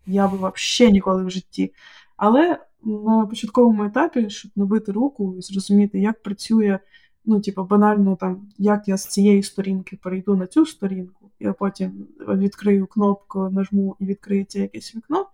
я 0.06 0.28
би 0.28 0.36
взагалі 0.36 0.92
ніколи 0.92 1.24
в 1.24 1.30
житті. 1.30 1.72
Але 2.16 2.58
на 2.84 3.26
початковому 3.26 3.84
етапі, 3.84 4.30
щоб 4.30 4.50
набити 4.56 4.92
руку 4.92 5.36
і 5.38 5.42
зрозуміти, 5.42 6.00
як 6.00 6.22
працює, 6.22 6.78
ну, 7.24 7.40
типу, 7.40 7.64
банально 7.64 8.16
там, 8.16 8.48
як 8.58 8.88
я 8.88 8.96
з 8.96 9.06
цієї 9.06 9.42
сторінки 9.42 9.98
перейду 10.02 10.36
на 10.36 10.46
цю 10.46 10.66
сторінку, 10.66 11.30
я 11.40 11.52
потім 11.52 12.06
відкрию 12.28 12.86
кнопку, 12.86 13.50
нажму 13.50 13.96
і 14.00 14.04
відкриється 14.06 14.58
якесь 14.58 14.94
вікно. 14.96 15.26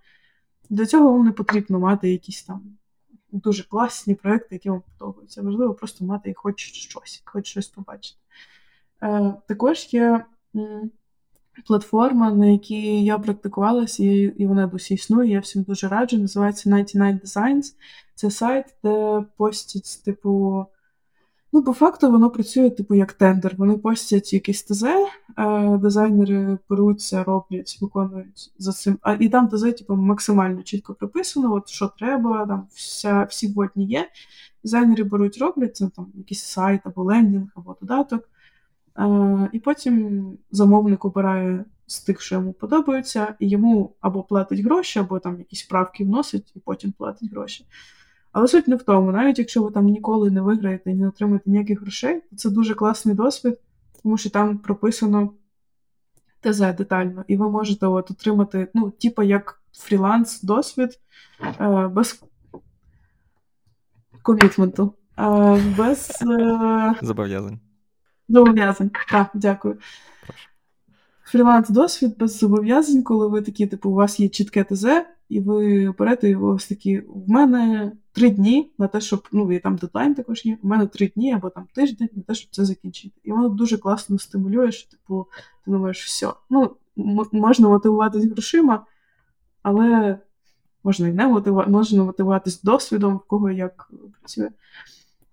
Для 0.70 0.86
цього 0.86 1.12
вам 1.12 1.24
не 1.24 1.32
потрібно 1.32 1.78
мати 1.78 2.10
якісь 2.10 2.42
там 2.42 2.62
дуже 3.32 3.62
класні 3.62 4.14
проекти, 4.14 4.54
які 4.54 4.70
вам 4.70 4.82
подобаються. 4.98 5.42
Важливо 5.42 5.74
просто 5.74 6.04
мати 6.04 6.34
хоч 6.36 6.60
щось, 6.60 7.22
хоч 7.24 7.46
щось 7.46 7.68
побачити. 7.68 8.18
Е, 9.02 9.34
Також 9.46 9.94
є 9.94 10.24
платформа, 11.66 12.30
на 12.30 12.46
якій 12.46 13.04
я 13.04 13.18
практикувалася, 13.18 14.04
і, 14.04 14.16
і 14.16 14.46
вона 14.46 14.66
досі 14.66 14.94
існує. 14.94 15.30
Я 15.30 15.40
всім 15.40 15.62
дуже 15.62 15.88
раджу. 15.88 16.18
Називається 16.18 16.70
99 16.70 17.24
Designs. 17.24 17.74
Це 18.14 18.30
сайт, 18.30 18.66
де 18.84 19.24
постять, 19.36 20.04
типу. 20.04 20.66
Ну, 21.52 21.62
по 21.62 21.72
факту, 21.72 22.10
воно 22.10 22.30
працює, 22.30 22.70
типу, 22.70 22.94
як 22.94 23.12
тендер. 23.12 23.54
Вони 23.58 23.78
постять 23.78 24.32
якісь 24.32 24.62
ТЗ, 24.62 24.82
е, 24.82 25.08
дизайнери 25.78 26.58
беруться, 26.68 27.24
роблять, 27.24 27.78
виконують 27.80 28.52
за 28.58 28.72
цим. 28.72 28.98
А 29.02 29.12
і 29.12 29.28
там 29.28 29.48
ТЗ, 29.48 29.62
типу, 29.62 29.96
максимально 29.96 30.62
чітко 30.62 30.94
прописано, 30.94 31.54
от 31.54 31.68
що 31.68 31.88
треба, 31.98 32.46
там 32.46 32.66
вся, 32.70 33.24
всі 33.24 33.52
вводні 33.52 33.86
є. 33.86 34.08
Дизайнери 34.64 35.04
беруть, 35.04 35.38
роблять 35.38 35.76
це 35.76 35.88
там 35.96 36.06
якийсь 36.14 36.44
сайт 36.44 36.80
або 36.84 37.04
лендінг, 37.04 37.48
або 37.54 37.76
додаток. 37.80 38.28
Е, 38.98 39.48
і 39.52 39.58
потім 39.58 40.24
замовник 40.50 41.04
обирає 41.04 41.64
з 41.86 42.00
тих, 42.00 42.20
що 42.20 42.34
йому 42.34 42.52
подобається, 42.52 43.34
і 43.38 43.48
йому 43.48 43.92
або 44.00 44.22
платить 44.22 44.60
гроші, 44.60 44.98
або 44.98 45.18
там 45.18 45.38
якісь 45.38 45.62
правки 45.62 46.04
вносить, 46.04 46.52
і 46.56 46.58
потім 46.58 46.92
платить 46.92 47.30
гроші. 47.30 47.64
Але 48.32 48.48
суть 48.48 48.68
не 48.68 48.76
в 48.76 48.82
тому, 48.82 49.12
навіть 49.12 49.38
якщо 49.38 49.62
ви 49.62 49.70
там 49.70 49.84
ніколи 49.84 50.30
не 50.30 50.40
виграєте 50.40 50.90
і 50.90 50.94
не 50.94 51.08
отримаєте 51.08 51.50
ніяких 51.50 51.80
грошей, 51.80 52.20
то 52.30 52.36
це 52.36 52.50
дуже 52.50 52.74
класний 52.74 53.14
досвід, 53.14 53.58
тому 54.02 54.16
що 54.16 54.30
там 54.30 54.58
прописано 54.58 55.32
ТЗ 56.40 56.58
детально, 56.58 57.24
і 57.28 57.36
ви 57.36 57.50
можете 57.50 57.86
от 57.86 58.10
отримати, 58.10 58.68
ну, 58.74 58.90
типу, 58.90 59.22
як 59.22 59.62
фріланс 59.72 60.42
досвід 60.42 61.00
е, 61.60 61.88
без 61.88 62.22
комітменту, 64.22 64.94
е, 65.18 65.62
без 65.78 66.10
е... 66.22 66.94
зобов'язань. 67.02 67.60
Зобов'язань. 68.28 68.90
Так, 69.10 69.30
дякую. 69.34 69.78
Фріланс 71.24 71.68
досвід 71.68 72.18
без 72.18 72.38
зобов'язань, 72.38 73.02
коли 73.02 73.28
ви 73.28 73.42
такі, 73.42 73.66
типу, 73.66 73.90
у 73.90 73.94
вас 73.94 74.20
є 74.20 74.28
чітке 74.28 74.64
ТЗ, 74.64 74.86
і 75.30 75.40
ви 75.40 75.90
берете 75.98 76.28
його 76.28 76.48
ось 76.48 76.68
такі. 76.68 76.98
В 76.98 77.30
мене 77.30 77.92
три 78.12 78.30
дні 78.30 78.72
на 78.78 78.88
те, 78.88 79.00
щоб 79.00 79.28
ну 79.32 79.52
і 79.52 79.58
там 79.58 79.76
дедлайн 79.76 80.14
також 80.14 80.44
є. 80.44 80.58
У 80.62 80.68
мене 80.68 80.86
три 80.86 81.08
дні 81.08 81.32
або 81.32 81.50
там 81.50 81.66
тиждень 81.74 82.08
на 82.16 82.22
те, 82.22 82.34
щоб 82.34 82.50
це 82.50 82.64
закінчити. 82.64 83.20
І 83.24 83.32
воно 83.32 83.48
дуже 83.48 83.78
класно 83.78 84.18
стимулює, 84.18 84.72
що 84.72 84.90
типу, 84.90 85.26
ти 85.64 85.70
думаєш, 85.70 86.04
все. 86.04 86.32
Ну, 86.50 86.76
можна 87.32 87.68
мотивуватись 87.68 88.24
грошима, 88.24 88.86
але 89.62 90.18
можна 90.84 91.08
і 91.08 91.12
не 91.12 91.26
мотивувати, 91.26 91.70
можна 91.70 92.04
мотивуватись 92.04 92.62
досвідом, 92.62 93.16
в 93.16 93.24
кого 93.26 93.50
як 93.50 93.90
працює. 94.20 94.50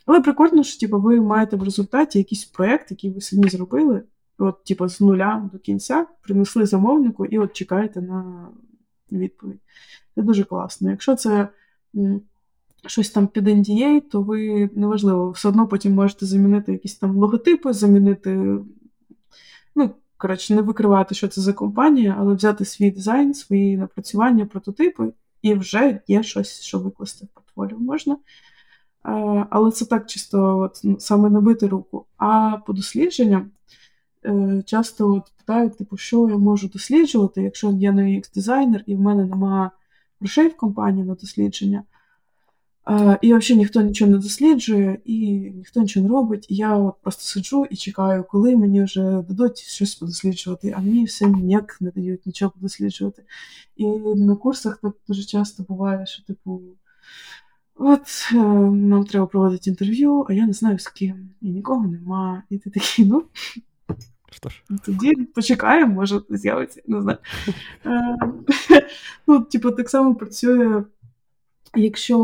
Але 0.06 0.22
прикольно, 0.22 0.64
що 0.64 0.80
типу, 0.80 1.00
ви 1.00 1.22
маєте 1.22 1.56
в 1.56 1.64
результаті 1.64 2.18
якийсь 2.18 2.46
проєкт, 2.46 2.92
який 2.92 3.12
ви 3.12 3.22
самі 3.22 3.50
зробили, 3.50 4.04
от, 4.38 4.64
типу, 4.64 4.88
з 4.88 5.02
нуля 5.02 5.50
до 5.54 5.60
кінця, 5.60 6.08
принесли 6.22 6.66
замовнику 6.66 7.26
і 7.26 7.40
от 7.40 7.54
чекаєте 7.54 8.02
на 8.02 8.48
відповідь. 9.12 9.60
Це 10.16 10.22
дуже 10.22 10.44
класно. 10.44 10.92
Якщо 10.92 11.16
це 11.16 11.48
щось 12.86 13.10
там 13.10 13.28
під 13.28 13.48
NDA, 13.48 14.02
то 14.02 14.22
ви 14.22 14.70
неважливо, 14.76 15.32
все 15.32 15.50
одно 15.50 15.68
потім 15.68 15.94
можете 15.94 16.26
замінити 16.26 16.72
якісь 16.72 16.96
там 16.96 17.18
логотипи, 17.18 17.74
замінити, 17.74 18.60
ну, 19.76 19.92
коротше, 20.18 20.56
не 20.56 20.62
викривати, 20.62 21.16
що 21.16 21.28
це 21.28 21.42
за 21.42 21.54
компанія, 21.54 22.16
але 22.20 22.34
взяти 22.34 22.66
свій 22.66 22.92
дизайн, 22.92 23.34
свої 23.34 23.78
напрацювання, 23.78 24.46
прототипи, 24.46 25.14
і 25.42 25.54
вже 25.54 26.00
є 26.08 26.24
щось, 26.24 26.62
що 26.62 26.80
викласти 26.80 27.26
в 27.26 27.28
портфоліо 27.28 27.80
можна. 27.80 28.18
Але 29.50 29.72
це 29.72 29.86
так 29.86 30.06
чисто 30.06 30.58
от, 30.60 31.02
саме 31.02 31.30
набити 31.30 31.68
руку. 31.68 32.06
А 32.18 32.58
по 32.66 32.74
дослідженням 32.74 33.42
е, 33.42 33.48
часто 34.66 35.14
от 35.14 35.32
питають, 35.38 35.78
типу, 35.78 35.98
що 35.98 36.30
я 36.30 36.38
можу 36.38 36.68
досліджувати, 36.68 37.42
якщо 37.42 37.72
я 37.72 37.92
не 37.92 38.04
UX 38.04 38.34
дизайнер 38.34 38.84
і 38.86 38.96
в 38.96 39.00
мене 39.00 39.26
немає 39.26 39.70
грошей 40.20 40.48
в 40.48 40.58
компанії 40.58 41.06
на 41.06 41.16
дослідження. 41.16 41.84
І 43.22 43.34
взагалі 43.34 43.60
ніхто 43.60 43.82
нічого 43.82 44.12
не 44.12 44.18
досліджує, 44.18 45.00
і 45.06 45.30
ніхто 45.56 45.82
нічого 45.82 46.08
не 46.08 46.14
робить. 46.14 46.46
Я 46.50 46.76
от 46.76 46.96
просто 47.02 47.24
сиджу 47.24 47.66
і 47.70 47.76
чекаю, 47.76 48.26
коли 48.30 48.56
мені 48.58 48.84
вже 48.84 49.02
дадуть 49.02 49.58
щось 49.58 49.96
подосліджувати, 49.96 50.74
а 50.78 50.82
мені 50.82 51.06
все 51.06 51.26
ніяк 51.26 51.78
не 51.82 51.92
дають 51.92 52.26
нічого 52.26 52.52
подосліджувати. 52.52 53.24
І 53.76 53.86
на 54.16 54.36
курсах 54.36 54.80
так 54.82 54.94
дуже 55.08 55.24
часто 55.24 55.64
буває, 55.64 56.06
що, 56.06 56.24
типу, 56.24 56.62
от 57.76 58.02
е, 58.34 58.36
нам 58.72 59.06
треба 59.06 59.28
проводити 59.28 59.70
інтерв'ю, 59.70 60.26
а 60.30 60.34
я 60.34 60.46
не 60.46 60.54
знаю 60.54 60.80
з 60.80 60.88
ким, 60.88 61.30
і 61.42 61.50
нікого 61.50 61.88
нема. 61.88 62.44
І 62.50 62.58
ти 62.58 62.70
такий, 62.70 63.06
ну. 63.06 63.24
Що 64.38 64.50
ж? 64.50 64.64
Тоді 64.86 65.16
почекаємо, 65.16 65.94
може 65.94 66.22
з'явиться, 66.30 66.82
не 66.88 67.02
знаю. 67.02 67.18
Е, 67.86 68.18
ну, 69.28 69.42
типу, 69.42 69.72
так 69.72 69.90
само 69.90 70.16
працює. 70.16 70.84
Якщо 71.76 72.18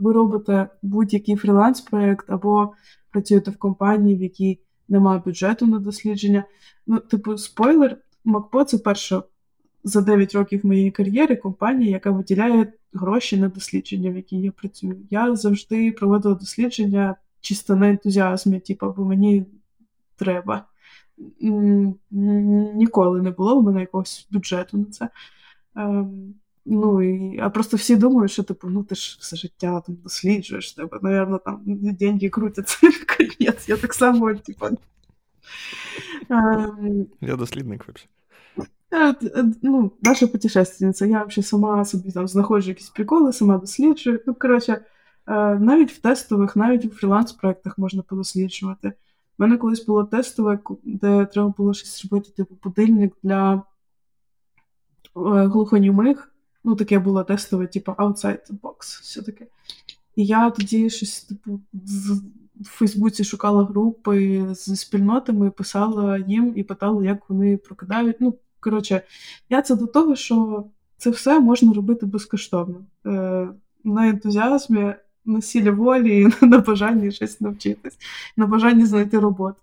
ви 0.00 0.12
робите 0.12 0.68
будь-який 0.82 1.36
фріланс-проєкт 1.36 2.24
або 2.28 2.72
працюєте 3.10 3.50
в 3.50 3.56
компанії, 3.56 4.16
в 4.16 4.22
якій 4.22 4.60
немає 4.88 5.22
бюджету 5.24 5.66
на 5.66 5.78
дослідження, 5.78 6.44
ну, 6.86 6.98
типу, 6.98 7.38
спойлер, 7.38 7.96
МакПо 8.24 8.64
це 8.64 8.78
перша 8.78 9.22
за 9.84 10.00
9 10.00 10.34
років 10.34 10.66
моєї 10.66 10.90
кар'єри 10.90 11.36
компанія, 11.36 11.90
яка 11.90 12.10
виділяє 12.10 12.72
гроші 12.92 13.36
на 13.36 13.48
дослідження, 13.48 14.10
в 14.10 14.16
якій 14.16 14.40
я 14.40 14.52
працюю. 14.52 14.96
Я 15.10 15.36
завжди 15.36 15.92
проводила 15.92 16.34
дослідження 16.34 17.16
чисто 17.40 17.76
на 17.76 17.88
ентузіазмі, 17.88 18.60
типу, 18.60 18.94
бо 18.96 19.04
мені 19.04 19.46
треба. 20.16 20.66
Ніколи 22.10 23.22
не 23.22 23.30
було 23.30 23.60
в 23.60 23.62
мене 23.62 23.80
якогось 23.80 24.28
бюджету 24.30 24.78
на 24.78 24.84
це. 24.84 25.08
Ем, 25.76 26.34
Ну 26.68 27.02
і 27.02 27.40
а 27.40 27.50
просто 27.50 27.76
всі 27.76 27.96
думають, 27.96 28.30
що 28.30 28.42
типу, 28.42 28.68
ну 28.68 28.84
ти 28.84 28.94
ж 28.94 29.18
все 29.20 29.36
життя 29.36 29.80
там 29.80 29.94
досліджуєш 29.94 30.72
тебе, 30.72 30.98
напевно, 31.02 31.38
там 31.38 31.62
деньги 31.66 32.28
крутяться 32.28 32.78
конець. 33.16 33.68
Я 33.68 33.76
так 33.76 33.94
само, 33.94 34.34
типу. 34.34 34.66
Я 37.20 37.36
дослідник 37.36 37.84
взагалі. 37.84 38.08
Е, 38.90 39.28
е, 39.40 39.44
ну, 39.62 39.92
наша 40.02 40.26
путешественниця. 40.26 41.06
Я 41.06 41.24
взагалі 41.24 41.46
сама 41.46 41.84
собі 41.84 42.12
там 42.12 42.28
знаходжу 42.28 42.68
якісь 42.68 42.90
приколи, 42.90 43.32
сама 43.32 43.58
досліджую. 43.58 44.20
Ну, 44.26 44.34
коротше, 44.34 44.72
е, 44.72 45.54
навіть 45.54 45.92
в 45.92 45.98
тестових, 45.98 46.56
навіть 46.56 46.84
у 46.84 46.88
фріланс-проєктах 46.88 47.78
можна 47.78 48.02
подосліджувати. 48.02 48.92
У 49.38 49.42
мене 49.42 49.56
колись 49.56 49.86
було 49.86 50.04
тестове, 50.04 50.58
де 50.84 51.26
треба 51.26 51.54
було 51.58 51.74
щось 51.74 52.04
робити, 52.04 52.30
типу, 52.30 52.56
будильник 52.62 53.12
для 53.22 53.62
глухонімих. 55.14 56.32
Ну, 56.64 56.76
таке 56.76 56.98
було 56.98 57.24
тестове, 57.24 57.66
типу, 57.66 57.92
outside 57.92 58.50
the 58.50 58.60
box, 58.60 58.78
все 58.80 59.22
таке. 59.22 59.46
І 60.16 60.26
я 60.26 60.50
тоді 60.50 60.90
щось, 60.90 61.20
типу, 61.24 61.60
в 62.60 62.64
Фейсбуці 62.64 63.24
шукала 63.24 63.64
групи 63.64 64.46
з 64.54 64.76
спільнотами, 64.76 65.50
писала 65.50 66.18
їм 66.18 66.52
і 66.56 66.62
питала, 66.62 67.04
як 67.04 67.30
вони 67.30 67.56
прокидають. 67.56 68.16
Ну, 68.20 68.34
коротше, 68.60 69.02
я 69.50 69.62
це 69.62 69.76
до 69.76 69.86
того, 69.86 70.16
що 70.16 70.64
це 70.96 71.10
все 71.10 71.40
можна 71.40 71.72
робити 71.72 72.06
безкоштовно. 72.06 72.84
Е, 73.06 73.48
На 73.84 74.08
ентузіазмі, 74.08 74.94
на 75.26 75.42
сілі 75.42 75.70
волі, 75.70 76.28
на 76.42 76.58
бажанні 76.58 77.12
щось 77.12 77.40
навчитись, 77.40 77.98
на 78.36 78.46
бажанні 78.46 78.86
знайти 78.86 79.18
роботу. 79.18 79.56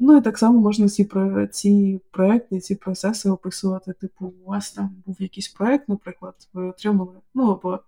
Ну 0.00 0.16
і 0.16 0.20
так 0.20 0.38
само 0.38 0.60
можна 0.60 0.88
ці 0.88 1.08
ці 1.52 2.00
проекти, 2.10 2.60
ці 2.60 2.74
процеси 2.74 3.30
описувати. 3.30 3.92
Типу, 3.92 4.32
у 4.44 4.50
вас 4.50 4.72
там 4.72 4.90
був 5.06 5.16
якийсь 5.18 5.48
проект, 5.48 5.88
наприклад, 5.88 6.34
ви 6.52 6.68
отримали, 6.68 7.16
ну 7.34 7.50
або 7.50 7.80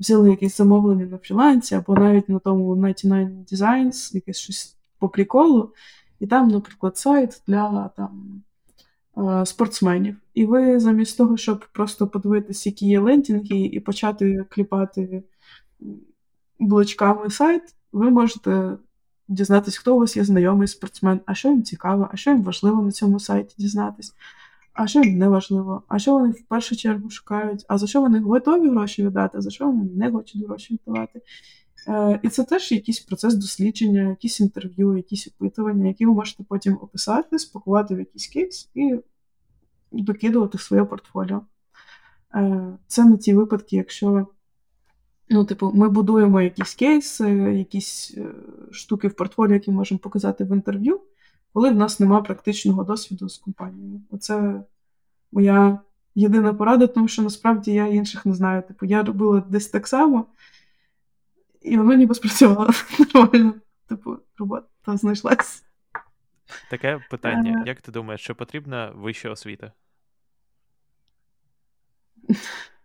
взяли 0.00 0.30
якесь 0.30 0.56
замовлення 0.56 1.06
на 1.06 1.18
фрілансі, 1.18 1.74
або 1.74 1.94
навіть 1.94 2.28
на 2.28 2.38
тому 2.38 2.74
99 2.74 3.52
Designs, 3.52 4.14
якесь 4.14 4.38
щось 4.38 4.76
по 4.98 5.08
приколу, 5.08 5.72
і 6.20 6.26
там, 6.26 6.48
наприклад, 6.48 6.96
сайт 6.98 7.42
для 7.46 7.90
там 7.96 8.42
спортсменів. 9.44 10.16
І 10.34 10.46
ви 10.46 10.80
замість 10.80 11.18
того, 11.18 11.36
щоб 11.36 11.64
просто 11.72 12.06
подивитися, 12.06 12.68
які 12.68 12.86
є 12.86 13.00
лендінги, 13.00 13.58
і 13.58 13.80
почати 13.80 14.44
кліпати 14.48 15.22
блочками 16.58 17.30
сайт, 17.30 17.62
ви 17.92 18.10
можете 18.10 18.76
дізнатись, 19.28 19.76
хто 19.76 19.96
у 19.96 20.00
вас 20.00 20.16
є 20.16 20.24
знайомий 20.24 20.68
спортсмен, 20.68 21.20
а 21.26 21.34
що 21.34 21.48
їм 21.48 21.62
цікаво, 21.62 22.08
а 22.12 22.16
що 22.16 22.30
їм 22.30 22.42
важливо 22.42 22.82
на 22.82 22.92
цьому 22.92 23.20
сайті 23.20 23.54
дізнатись, 23.58 24.14
а 24.72 24.86
що 24.86 25.00
їм 25.02 25.18
не 25.18 25.28
важливо, 25.28 25.82
а 25.88 25.98
що 25.98 26.12
вони 26.12 26.30
в 26.30 26.42
першу 26.42 26.76
чергу 26.76 27.10
шукають, 27.10 27.64
а 27.68 27.78
за 27.78 27.86
що 27.86 28.00
вони 28.00 28.20
готові 28.20 28.68
гроші 28.68 29.06
віддати, 29.06 29.38
а 29.38 29.40
за 29.40 29.50
що 29.50 29.66
вони 29.66 29.90
не 29.94 30.10
хочуть 30.10 30.46
гроші 30.46 30.74
віддавати. 30.74 31.22
Е, 31.88 32.20
І 32.22 32.28
це 32.28 32.44
теж 32.44 32.72
якийсь 32.72 33.00
процес 33.00 33.34
дослідження, 33.34 34.02
якісь 34.02 34.40
інтерв'ю, 34.40 34.96
якісь 34.96 35.28
опитування, 35.28 35.88
які 35.88 36.06
ви 36.06 36.14
можете 36.14 36.44
потім 36.48 36.78
описати, 36.82 37.38
спакувати 37.38 37.94
в 37.94 37.98
якийсь 37.98 38.26
кейс 38.26 38.70
і 38.74 38.98
докидувати 39.92 40.58
в 40.58 40.60
своє 40.60 40.84
портфоліо. 40.84 41.42
Е, 42.34 42.78
Це 42.86 43.04
не 43.04 43.16
ті 43.16 43.34
випадки, 43.34 43.76
якщо 43.76 44.26
ну, 45.30 45.44
типу, 45.44 45.72
ми 45.74 45.88
будуємо 45.88 46.40
якісь 46.40 46.74
кейси, 46.74 47.30
якісь 47.58 48.14
е, 48.16 48.24
штуки 48.72 49.08
в 49.08 49.14
портфоліо, 49.14 49.54
які 49.54 49.70
можемо 49.70 49.98
показати 49.98 50.44
в 50.44 50.52
інтерв'ю, 50.52 51.00
коли 51.52 51.70
в 51.70 51.76
нас 51.76 52.00
немає 52.00 52.22
практичного 52.22 52.84
досвіду 52.84 53.28
з 53.28 53.38
компанією. 53.38 54.00
Оце 54.10 54.62
моя 55.32 55.78
єдина 56.14 56.54
порада, 56.54 56.86
тому 56.86 57.08
що 57.08 57.22
насправді 57.22 57.72
я 57.72 57.86
інших 57.86 58.26
не 58.26 58.34
знаю. 58.34 58.62
Типу, 58.62 58.86
я 58.86 59.02
робила 59.02 59.42
десь 59.48 59.66
так 59.66 59.88
само, 59.88 60.26
і 61.62 61.76
воно 61.76 61.94
ніби 61.94 62.14
спрацювало 62.14 62.70
нормально. 63.14 63.54
Типу, 63.88 64.16
робота 64.38 64.96
знайшлась. 64.96 65.64
Таке 66.70 67.00
питання: 67.10 67.62
Е. 67.66 67.68
як 67.68 67.80
ти 67.80 67.92
думаєш, 67.92 68.26
чи 68.26 68.34
потрібна 68.34 68.92
вища 68.94 69.30
освіта? 69.30 69.72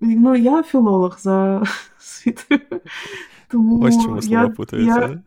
Ну, 0.00 0.36
я 0.36 0.62
філолог 0.62 1.16
за 1.20 1.62
освітою. 2.00 2.60
Тому 3.48 3.80
Ось 3.80 4.04
чому 4.04 4.22
слова 4.22 4.42
я, 4.42 4.48
путаються. 4.48 5.20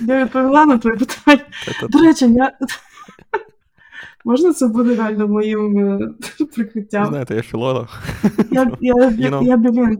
я, 0.00 0.14
я 0.14 0.24
відповіла 0.24 0.66
на 0.66 0.78
твоє 0.78 0.96
питання. 0.96 1.44
До 1.88 1.98
речі, 1.98 2.28
я. 2.32 2.52
Можна 4.24 4.52
це 4.52 4.68
буде 4.68 4.94
реально 4.94 5.28
моїм 5.28 5.78
е, 5.78 6.14
прикриттям? 6.54 7.06
Знаєте, 7.06 7.34
я 7.34 7.42
філолог. 7.42 8.00
Я, 8.50 8.70
я, 8.80 8.94
You 8.94 9.20
я, 9.20 9.30
know. 9.30 9.42
я 9.44 9.56
білінг. 9.56 9.98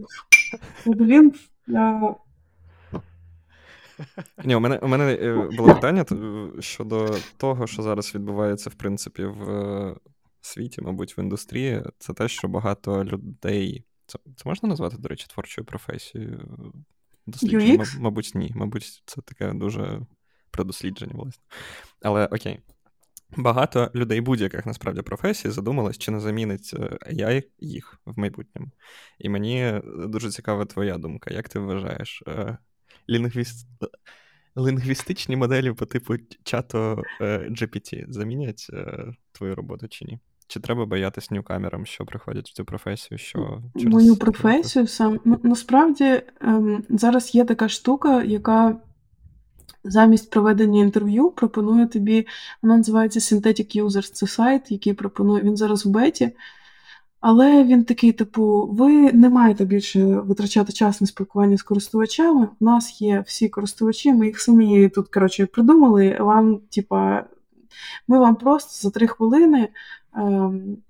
Я 0.85 0.93
білінг, 0.93 1.33
я... 1.67 2.15
Ні, 4.45 4.55
у 4.55 4.59
мене, 4.59 4.77
у 4.77 4.87
мене 4.87 5.13
е, 5.13 5.49
було 5.57 5.75
питання 5.75 6.05
щодо 6.59 7.15
того, 7.37 7.67
що 7.67 7.81
зараз 7.81 8.15
відбувається, 8.15 8.69
в 8.69 8.73
принципі, 8.73 9.25
в 9.25 9.49
е, 9.49 9.95
світі, 10.41 10.81
мабуть, 10.81 11.17
в 11.17 11.19
індустрії. 11.19 11.83
Це 11.99 12.13
те, 12.13 12.27
що 12.27 12.47
багато 12.47 13.03
людей. 13.03 13.83
Це, 14.13 14.19
це 14.35 14.49
можна 14.49 14.69
назвати, 14.69 14.97
до 14.97 15.09
речі, 15.09 15.27
творчою 15.29 15.65
професією? 15.65 16.73
Дослідження? 17.25 17.73
UX? 17.73 17.77
Маб- 17.77 17.99
Мабуть, 17.99 18.31
ні. 18.35 18.51
Мабуть, 18.55 19.03
це 19.05 19.21
таке 19.21 19.53
дуже 19.53 20.01
про 20.51 20.63
дослідження, 20.63 21.13
власне. 21.15 21.43
Але 22.01 22.25
окей. 22.25 22.59
Багато 23.37 23.91
людей 23.95 24.21
будь-яких 24.21 24.65
насправді 24.65 25.01
професій 25.01 25.49
задумалось, 25.49 25.97
чи 25.97 26.11
не 26.11 26.19
замінить 26.19 26.71
е, 26.73 26.97
AI 27.13 27.43
їх 27.59 27.99
в 28.05 28.19
майбутньому. 28.19 28.71
І 29.19 29.29
мені 29.29 29.61
е, 29.63 29.81
дуже 30.07 30.31
цікава 30.31 30.65
твоя 30.65 30.97
думка. 30.97 31.33
Як 31.33 31.49
ти 31.49 31.59
вважаєш? 31.59 32.23
е, 32.27 32.57
Лінгвіст... 33.09 33.67
Лінгвістичні 34.57 35.35
моделі 35.35 35.73
по 35.73 35.85
типу 35.85 36.15
чату 36.43 37.03
е, 37.21 37.37
GPT 37.49 38.11
замінять 38.11 38.67
твою 39.31 39.55
роботу 39.55 39.87
чи 39.87 40.05
ні? 40.05 40.19
Чи 40.53 40.59
треба 40.59 40.85
боятись 40.85 41.31
ньюкамерам, 41.31 41.85
що 41.85 42.05
приходять 42.05 42.49
в 42.49 42.53
цю 42.53 42.65
професію? 42.65 43.17
що 43.17 43.61
через 43.77 43.93
Мою 43.93 44.15
професію 44.15 44.87
сам. 44.87 45.19
Ну, 45.25 45.39
насправді 45.43 46.21
ем, 46.41 46.83
зараз 46.89 47.35
є 47.35 47.45
така 47.45 47.69
штука, 47.69 48.23
яка 48.23 48.75
замість 49.83 50.29
проведення 50.29 50.79
інтерв'ю 50.79 51.31
пропонує 51.31 51.87
тобі, 51.87 52.27
вона 52.61 52.77
називається 52.77 53.19
Synthetic 53.19 53.83
Users. 53.83 54.11
Це 54.13 54.27
сайт, 54.27 54.71
який 54.71 54.93
пропонує, 54.93 55.43
він 55.43 55.57
зараз 55.57 55.85
в 55.85 55.89
беті. 55.89 56.31
Але 57.19 57.63
він 57.63 57.83
такий, 57.83 58.11
типу, 58.11 58.69
ви 58.71 59.11
не 59.11 59.29
маєте 59.29 59.65
більше 59.65 60.03
витрачати 60.03 60.73
час 60.73 61.01
на 61.01 61.07
спілкування 61.07 61.57
з 61.57 61.63
користувачами. 61.63 62.47
У 62.59 62.65
нас 62.65 63.01
є 63.01 63.23
всі 63.27 63.49
користувачі, 63.49 64.13
ми 64.13 64.25
їх 64.25 64.39
самі 64.39 64.89
тут, 64.89 65.07
коротше, 65.07 65.45
придумали. 65.45 66.17
Вам, 66.19 66.57
типа, 66.57 67.23
ми 68.07 68.19
вам 68.19 68.35
просто 68.35 68.87
за 68.87 68.91
три 68.91 69.07
хвилини 69.07 69.69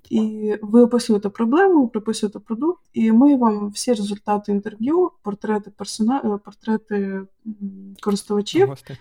і 0.10 0.56
ви 0.62 0.82
описуєте 0.82 1.30
проблему, 1.30 1.88
прописуєте 1.88 2.40
продукт, 2.40 2.82
і 2.94 3.12
ми 3.12 3.36
вам 3.36 3.70
всі 3.70 3.94
результати 3.94 4.52
інтерв'ю, 4.52 5.12
портрети 5.24 5.72
персона... 5.78 6.22
е, 6.26 6.38
портрети 6.46 7.22
користувачів 8.02 8.68
Гостей. 8.68 8.98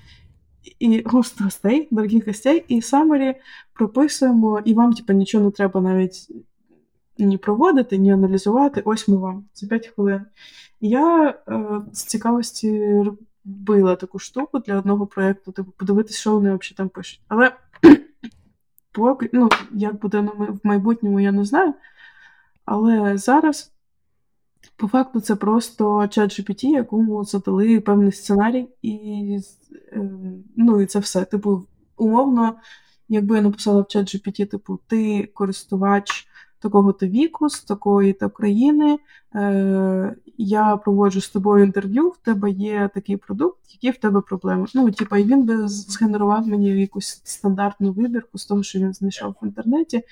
і 0.79 1.03
гост 1.07 1.43
гостей, 1.43 1.89
дорогих 1.91 2.27
гостей, 2.27 2.65
і 2.69 2.83
самері 2.83 3.35
прописуємо, 3.73 4.61
і 4.65 4.75
вам, 4.75 4.93
типу, 4.93 5.13
нічого 5.13 5.45
не 5.45 5.51
треба 5.51 5.81
навіть 5.81 6.29
ні 7.19 7.39
проводити, 7.39 7.99
ні 7.99 8.13
аналізувати. 8.13 8.83
Ось 8.85 9.09
ми 9.09 9.17
вам 9.17 9.45
за 9.55 9.67
5 9.67 9.87
хвилин. 9.87 10.21
Я 10.81 11.29
е, 11.29 11.81
з 11.93 12.05
цікавості 12.05 13.03
робила 13.45 13.97
таку 13.97 14.19
штуку 14.19 14.59
для 14.59 14.79
одного 14.79 15.07
проєкту, 15.07 15.53
типу, 15.53 15.73
подивитися, 15.77 16.19
що 16.19 16.33
вони 16.33 16.49
взагалі 16.49 16.75
там 16.77 16.89
пишуть. 16.89 17.21
Але 17.29 17.53
поки, 18.93 19.31
ну, 19.33 19.49
як 19.73 20.01
буде 20.01 20.21
в 20.21 20.61
майбутньому, 20.65 21.21
я 21.21 21.33
не 21.33 21.45
знаю. 21.45 21.75
Але 22.65 23.19
зараз, 23.19 23.73
по 24.77 24.89
факту, 24.89 25.21
це 25.21 25.37
просто 25.37 26.09
чат 26.09 26.31
GPT, 26.31 26.65
якому 26.65 27.25
задали 27.25 27.81
певний 27.81 28.13
сценарій, 28.13 28.69
і, 28.83 29.39
е, 29.93 30.11
ну, 30.57 30.81
і 30.81 30.87
це 30.87 30.99
все. 30.99 31.25
Типу, 31.25 31.67
умовно, 31.97 32.55
якби 33.09 33.37
я 33.37 33.43
написала 33.43 33.83
в 33.83 33.89
чат 33.89 34.15
GPT, 34.15 34.47
типу, 34.47 34.79
ти 34.87 35.27
користувач 35.35 36.29
такого-то 36.63 37.07
віку, 37.07 37.49
з 37.49 37.61
такої-то 37.61 38.31
країни, 38.31 38.99
е, 39.35 40.17
я 40.39 40.77
проводжу 40.77 41.21
з 41.21 41.29
тобою 41.29 41.65
інтерв'ю, 41.65 42.09
в 42.09 42.17
тебе 42.17 42.51
є 42.51 42.91
такий 42.95 43.17
продукт, 43.17 43.59
які 43.69 43.99
в 43.99 44.01
тебе 44.01 44.21
проблеми. 44.21 44.67
Ну, 44.75 44.91
типа, 44.91 45.19
і 45.19 45.25
він 45.25 45.47
би 45.47 45.69
згенерував 45.69 46.49
мені 46.49 46.69
якусь 46.69 47.21
стандартну 47.25 47.93
вибірку 47.93 48.39
з 48.39 48.47
того, 48.47 48.63
що 48.63 48.79
він 48.79 48.95
знайшов 48.95 49.35
в 49.43 49.47
інтернеті, 49.47 50.03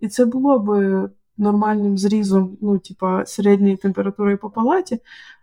і 0.00 0.08
це 0.08 0.24
було 0.24 0.58
би 0.58 1.10
нормальним 1.38 1.98
зрізом, 1.98 2.58
ну, 2.60 2.78
типа, 2.78 3.26
середньої 3.26 3.76
температури 3.76 4.36
по 4.36 4.50
палаті, 4.50 4.98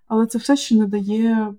але 0.07 0.25
це 0.25 0.37
все 0.37 0.57
ще 0.57 0.75
не 0.75 0.85
дає 0.85 1.53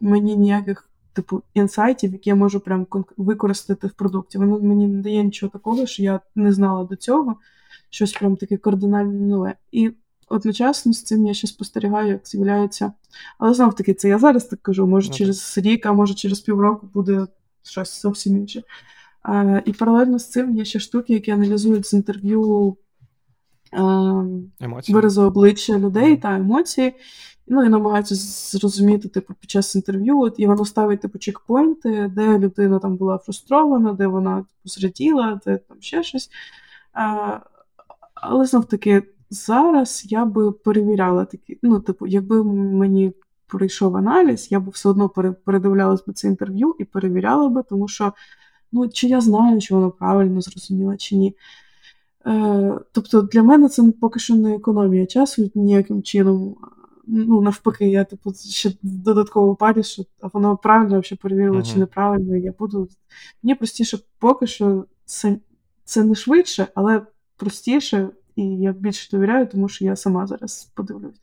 мені 0.00 0.36
ніяких. 0.36 0.87
Типу 1.18 1.42
інсайтів, 1.54 2.12
які 2.12 2.30
я 2.30 2.36
можу 2.36 2.60
прям 2.60 2.86
використати 3.16 3.86
в 3.86 3.92
продукті. 3.92 4.38
Воно 4.38 4.60
мені 4.60 4.88
не 4.88 5.02
дає 5.02 5.24
нічого 5.24 5.50
такого, 5.50 5.86
що 5.86 6.02
я 6.02 6.20
не 6.34 6.52
знала 6.52 6.84
до 6.84 6.96
цього, 6.96 7.36
щось 7.90 8.12
прям 8.12 8.36
таке 8.36 8.56
кардинально 8.56 9.26
нове. 9.26 9.54
І 9.72 9.90
одночасно 10.28 10.92
з 10.92 11.02
цим 11.02 11.26
я 11.26 11.34
ще 11.34 11.46
спостерігаю, 11.46 12.08
як 12.08 12.28
з'являється. 12.28 12.92
Але 13.38 13.54
знов 13.54 13.74
таки, 13.74 13.94
це 13.94 14.08
я 14.08 14.18
зараз 14.18 14.44
так 14.44 14.62
кажу, 14.62 14.86
може 14.86 15.08
Ну, 15.08 15.14
через 15.14 15.58
рік, 15.58 15.86
а 15.86 15.92
може 15.92 16.14
через 16.14 16.40
півроку 16.40 16.86
буде 16.94 17.26
щось 17.62 18.02
зовсім 18.02 18.36
інше. 18.36 18.62
А, 19.22 19.60
і 19.64 19.72
паралельно 19.72 20.18
з 20.18 20.30
цим 20.30 20.56
є 20.56 20.64
ще 20.64 20.80
штуки, 20.80 21.12
які 21.12 21.30
аналізують 21.30 21.86
з 21.86 21.92
інтерв'ю 21.92 22.76
а, 23.72 23.82
Емоції. 24.60 24.94
вирази 24.94 25.20
обличчя 25.20 25.78
людей 25.78 26.16
та 26.16 26.36
емоції. 26.36 26.94
Ну 27.50 27.64
і 27.64 27.68
намагаються 27.68 28.14
зрозуміти, 28.58 29.08
типу, 29.08 29.34
під 29.40 29.50
час 29.50 29.74
інтерв'ю, 29.74 30.20
от, 30.20 30.34
і 30.38 30.46
воно 30.46 30.64
ставить 30.64 31.00
типу 31.00 31.18
чекпоінти, 31.18 32.12
де 32.14 32.38
людина 32.38 32.78
там 32.78 32.96
була 32.96 33.18
фрустрована, 33.18 33.92
де 33.92 34.06
вона 34.06 34.36
типу, 34.36 34.48
зраділа, 34.64 35.40
де 35.46 35.56
там 35.56 35.76
ще 35.80 36.02
щось. 36.02 36.30
А, 36.92 37.38
але 38.14 38.46
знов 38.46 38.64
таки, 38.64 39.02
зараз 39.30 40.04
я 40.08 40.24
би 40.24 40.52
перевіряла 40.52 41.24
такі, 41.24 41.58
ну, 41.62 41.80
типу, 41.80 42.06
якби 42.06 42.44
мені 42.44 43.12
прийшов 43.46 43.96
аналіз, 43.96 44.48
я 44.50 44.60
б 44.60 44.68
все 44.68 44.88
одно 44.88 45.08
пере- 45.08 45.34
передивлялась 45.44 46.06
би 46.06 46.12
це 46.12 46.28
інтерв'ю 46.28 46.76
і 46.78 46.84
перевіряла 46.84 47.48
би, 47.48 47.62
тому 47.62 47.88
що 47.88 48.12
ну, 48.72 48.88
чи 48.88 49.06
я 49.08 49.20
знаю, 49.20 49.60
чи 49.60 49.74
воно 49.74 49.90
правильно 49.90 50.40
зрозуміло, 50.40 50.96
чи 50.96 51.16
ні. 51.16 51.36
Е, 52.26 52.80
тобто 52.92 53.22
для 53.22 53.42
мене 53.42 53.68
це 53.68 53.92
поки 54.00 54.20
що 54.20 54.34
не 54.34 54.54
економія 54.54 55.06
часу 55.06 55.50
ніяким 55.54 56.02
чином. 56.02 56.56
Ну, 57.10 57.40
навпаки, 57.40 57.88
я 57.88 58.04
типу 58.04 58.34
ще 58.34 58.72
додатково 58.82 59.56
парю, 59.56 59.82
що 59.82 60.02
а 60.20 60.28
воно 60.32 60.56
правильно 60.56 61.00
взагалі 61.00 61.18
перевірило 61.22 61.62
чи 61.62 61.78
неправильно. 61.78 62.36
Я 62.36 62.52
буду. 62.58 62.88
Мені 63.42 63.54
простіше 63.54 63.98
поки 64.18 64.46
що 64.46 64.84
це, 65.04 65.36
це 65.84 66.04
не 66.04 66.14
швидше, 66.14 66.66
але 66.74 67.02
простіше, 67.36 68.08
і 68.36 68.42
я 68.42 68.72
більше 68.72 69.16
довіряю, 69.16 69.46
тому 69.46 69.68
що 69.68 69.84
я 69.84 69.96
сама 69.96 70.26
зараз 70.26 70.72
подивлюсь. 70.74 71.20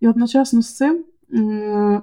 І 0.00 0.08
одночасно 0.08 0.62
з 0.62 0.76
цим, 0.76 1.04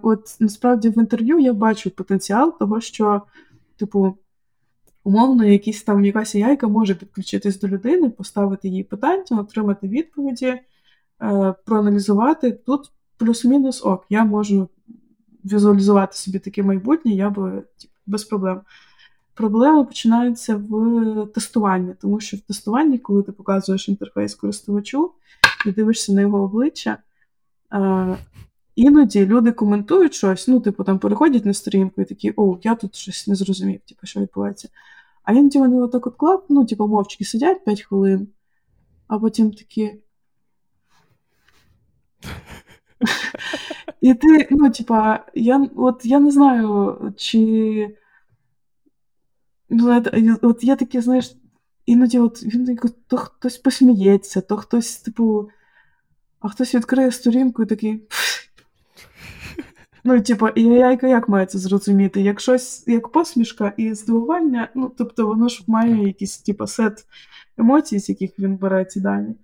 от 0.01 0.37
насправді 0.39 0.89
в 0.89 0.97
інтерв'ю 0.97 1.39
я 1.39 1.53
бачу 1.53 1.91
потенціал 1.91 2.57
того, 2.57 2.81
що, 2.81 3.21
типу, 3.77 4.17
умовно, 5.03 5.45
якісь 5.45 5.83
там 5.83 6.05
якась 6.05 6.35
яйка 6.35 6.67
може 6.67 6.95
підключитись 6.95 7.59
до 7.59 7.67
людини, 7.67 8.09
поставити 8.09 8.67
їй 8.67 8.83
питання, 8.83 9.39
отримати 9.39 9.87
відповіді, 9.87 10.45
е, 10.45 10.61
проаналізувати. 11.65 12.51
Тут 12.51 12.91
плюс-мінус 13.19 13.85
ок, 13.85 14.05
я 14.09 14.25
можу 14.25 14.69
візуалізувати 15.45 16.17
собі 16.17 16.39
таке 16.39 16.63
майбутнє, 16.63 17.11
я 17.11 17.29
би 17.29 17.51
типу, 17.51 17.93
без 18.05 18.23
проблем. 18.23 18.61
Проблема 19.33 19.83
починається 19.83 20.55
в 20.55 21.25
тестуванні, 21.33 21.93
тому 22.01 22.19
що 22.19 22.37
в 22.37 22.39
тестуванні, 22.39 22.97
коли 22.97 23.23
ти 23.23 23.31
показуєш 23.31 23.89
інтерфейс 23.89 24.35
користувачу 24.35 25.11
і 25.65 25.71
дивишся 25.71 26.13
на 26.13 26.21
його 26.21 26.41
обличчя, 26.41 26.97
е, 27.73 28.17
іноді 28.75 29.25
люди 29.25 29.51
коментують 29.51 30.13
щось, 30.13 30.47
ну, 30.47 30.59
типу, 30.59 30.83
там 30.83 30.99
переходять 30.99 31.45
на 31.45 31.53
сторінку 31.53 32.01
і 32.01 32.05
такі, 32.05 32.33
о, 32.37 32.57
я 32.63 32.75
тут 32.75 32.95
щось 32.95 33.27
не 33.27 33.35
зрозумів, 33.35 33.79
типу, 33.79 34.07
що 34.07 34.19
відбувається. 34.19 34.69
А 35.23 35.31
іноді 35.31 35.59
вони 35.59 35.81
отак 35.81 36.07
от 36.07 36.15
клад, 36.15 36.43
ну, 36.49 36.65
типу, 36.65 36.87
мовчки 36.87 37.25
сидять 37.25 37.65
5 37.65 37.81
хвилин, 37.81 38.27
а 39.07 39.19
потім 39.19 39.51
такі. 39.51 39.99
І 44.01 44.13
ти, 44.13 44.47
ну, 44.51 44.69
типа, 44.69 45.25
я 45.33 45.69
от 45.75 46.05
я 46.05 46.19
не 46.19 46.31
знаю, 46.31 46.97
чи. 47.17 47.95
От 50.41 50.63
я 50.63 50.75
такі, 50.75 51.01
знаєш, 51.01 51.35
іноді 51.85 52.19
от 52.19 52.43
він 52.43 52.79
то 53.07 53.17
хтось 53.17 53.57
посміється, 53.57 54.41
то 54.41 54.57
хтось, 54.57 54.97
типу, 54.97 55.49
а 56.39 56.49
хтось 56.49 56.75
відкриє 56.75 57.11
сторінку 57.11 57.63
і 57.63 57.65
такий. 57.65 58.07
Ну, 60.03 60.21
типу, 60.21 60.47
і 60.47 60.63
яйка 60.63 61.07
як 61.07 61.29
має 61.29 61.45
це 61.45 61.57
зрозуміти? 61.57 62.21
Як 62.21 62.39
щось, 62.39 62.87
як 62.87 63.07
посмішка 63.07 63.73
і 63.77 63.93
здивування, 63.93 64.69
ну, 64.75 64.91
тобто, 64.97 65.27
воно 65.27 65.47
ж 65.47 65.63
має 65.67 66.07
якийсь, 66.07 66.37
типу, 66.37 66.67
сет 66.67 67.05
емоцій, 67.57 67.99
з 67.99 68.09
яких 68.09 68.39
він 68.39 68.57
бере 68.57 68.85
ці 68.85 69.01
дані. 69.01 69.35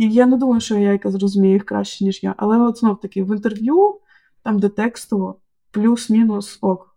І 0.00 0.10
я 0.10 0.26
не 0.26 0.36
думаю, 0.36 0.60
що 0.60 0.78
яйка 0.78 1.10
зрозуміє 1.10 1.52
їх 1.52 1.64
краще, 1.64 2.04
ніж 2.04 2.22
я. 2.22 2.34
Але 2.36 2.58
от 2.58 2.78
знов 2.78 3.00
таки 3.00 3.22
в 3.22 3.36
інтерв'ю, 3.36 4.00
там, 4.42 4.58
де 4.58 4.68
текстово, 4.68 5.40
плюс-мінус 5.70 6.58
ок. 6.60 6.96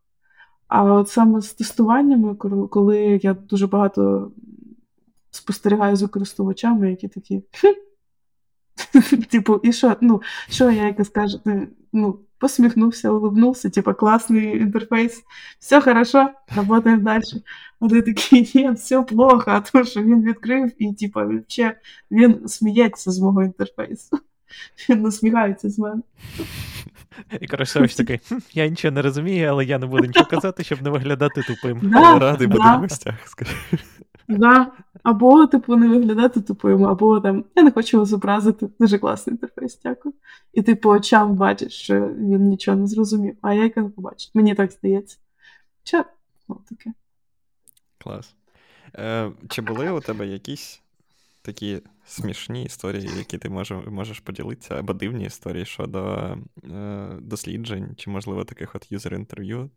А 0.68 0.84
от 0.84 1.10
саме 1.10 1.42
з 1.42 1.54
тестуваннями, 1.54 2.36
коли 2.70 3.20
я 3.24 3.34
дуже 3.34 3.68
багато 3.68 4.32
спостерігаю 5.32 5.96
за 5.96 6.08
користувачами, 6.08 6.90
які 6.90 7.08
такі. 7.08 7.44
Типу, 9.30 9.60
і 9.64 9.74
що? 9.74 9.96
Ну, 10.02 10.22
що 10.50 10.72
яйка 10.72 11.04
скаже? 11.04 11.40
Ну, 11.94 12.20
посміхнувся, 12.44 13.10
улыбнувся, 13.10 13.70
типу, 13.70 13.94
класний 13.94 14.58
інтерфейс, 14.58 15.24
все 15.60 15.82
хорошо, 15.82 16.30
работаємо 16.56 17.02
далі. 17.02 17.24
А 17.80 17.88
ти 17.88 18.02
такий, 18.02 18.52
ні, 18.56 18.72
все 18.72 19.02
плохо, 19.02 19.44
а 19.52 19.60
тому 19.60 19.86
що 19.86 20.02
він 20.04 20.24
відкрив 20.24 20.72
і, 20.80 20.94
типу, 20.94 21.20
він, 21.20 21.44
він 22.12 22.48
сміється 22.48 23.12
з 23.12 23.20
мого 23.20 23.44
інтерфейсу. 23.44 24.20
Він 24.90 25.02
насміхається 25.02 25.70
з 25.70 25.80
мене. 25.80 26.02
І 27.42 27.48
Користувач 27.48 27.96
такий, 27.96 28.20
я 28.54 28.68
нічого 28.68 28.92
не 28.92 29.02
розумію, 29.02 29.50
але 29.50 29.66
я 29.66 29.80
не 29.80 29.86
буду 29.86 30.06
нічого 30.06 30.26
казати, 30.26 30.64
щоб 30.64 30.82
не 30.82 30.90
виглядати 30.90 31.42
тупим. 31.42 31.80
Да, 31.84 32.20
Радий 32.20 32.48
да. 32.48 32.54
буде 32.54 32.78
в 32.78 32.80
гостях, 32.80 33.16
скажи. 33.26 33.56
Да. 34.28 34.72
Або, 35.04 35.48
типу, 35.48 35.76
не 35.76 35.88
виглядати 35.88 36.42
тупим, 36.42 36.86
або 36.86 37.20
там 37.20 37.46
я 37.56 37.64
не 37.64 37.72
хочу 37.72 38.00
вас 38.00 38.14
образити. 38.14 38.70
Дуже 38.80 38.98
класний 38.98 39.34
інтерфейс, 39.34 39.80
дякую. 39.84 40.16
І 40.54 40.62
ти 40.62 40.76
по 40.76 40.90
очам 40.90 41.36
бачиш, 41.36 41.74
що 41.74 42.08
він 42.08 42.48
нічого 42.48 42.78
не 42.78 42.88
зрозумів, 42.88 43.38
а 43.42 43.54
я 43.54 43.72
не 43.76 43.84
побачу. 43.84 44.30
Мені 44.34 44.56
так 44.56 44.72
здається. 44.72 45.18
Чи, 45.84 46.04
ну, 46.50 46.62
таке. 46.70 46.94
Клас. 47.98 48.36
Е, 48.96 49.32
Чи 49.50 49.62
були 49.62 49.92
у 49.92 50.00
тебе 50.00 50.28
якісь 50.28 50.82
такі 51.42 51.82
смішні 52.06 52.64
історії, 52.64 53.10
які 53.18 53.38
ти 53.38 53.50
може, 53.50 53.76
можеш 53.76 54.20
поділитися, 54.20 54.76
або 54.76 54.94
дивні 54.94 55.26
історії 55.26 55.66
щодо 55.66 56.16
е, 56.64 57.18
досліджень, 57.22 57.96
чи, 57.98 58.10
можливо, 58.10 58.46
таких 58.46 58.76
от 58.76 58.92
юзер-інтерв'ю, 58.92 59.70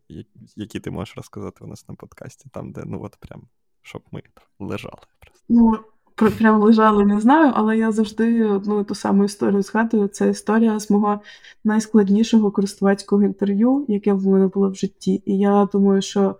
які 0.57 0.81
ти 0.81 0.90
можеш 0.90 1.16
розказати 1.16 1.65
у 1.65 1.66
нас 1.66 1.89
на 1.89 1.94
подкасті, 1.94 2.48
там, 2.53 2.73
де 2.73 2.82
ну 2.86 3.03
от 3.03 3.16
прям 3.16 3.48
щоб 3.87 4.03
ми 4.13 4.23
лежали. 4.59 4.99
Ну, 5.49 5.79
прям 6.39 6.63
лежали, 6.63 7.05
не 7.05 7.21
знаю, 7.21 7.53
але 7.55 7.79
я 7.79 7.93
завжди 7.93 8.45
одну 8.45 8.85
ту 8.85 8.95
саму 8.95 9.25
історію 9.25 9.63
згадую. 9.63 10.09
Це 10.09 10.31
історія 10.31 10.81
з 10.81 10.91
мого 10.91 11.21
найскладнішого 11.65 12.51
користувацького 12.51 13.23
інтерв'ю, 13.23 13.85
яке 13.89 14.13
в 14.13 14.27
мене 14.27 14.47
було 14.47 14.71
в 14.71 14.75
житті. 14.75 15.23
І 15.27 15.39
я 15.39 15.69
думаю, 15.73 16.03
що 16.03 16.37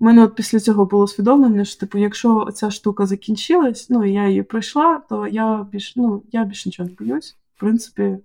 в 0.00 0.04
мене 0.04 0.24
от 0.24 0.34
після 0.34 0.60
цього 0.60 0.86
було 0.86 1.04
усвідомлення, 1.04 1.64
що 1.64 1.80
типу, 1.80 1.98
якщо 1.98 2.48
ця 2.54 2.70
штука 2.70 3.06
закінчилась, 3.06 3.90
ну 3.90 4.04
і 4.04 4.12
я 4.12 4.28
її 4.28 4.42
пройшла, 4.42 5.02
то 5.08 5.26
я 5.26 5.66
більш 5.72 5.96
ну, 5.96 6.22
я 6.32 6.44
більш 6.44 6.66
нічого 6.66 6.88
не 6.88 7.06
боюсь. 7.06 7.36
В 7.56 7.60
принципі, 7.60 8.18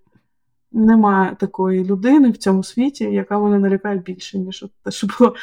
немає 0.72 1.36
такої 1.40 1.86
людини 1.86 2.30
в 2.30 2.38
цьому 2.38 2.64
світі, 2.64 3.04
яка 3.04 3.40
мене 3.40 3.60
налякає 3.60 3.98
більше, 3.98 4.40
ніж 4.40 4.66
те, 4.84 4.92
що 4.92 5.08
було. 5.20 5.36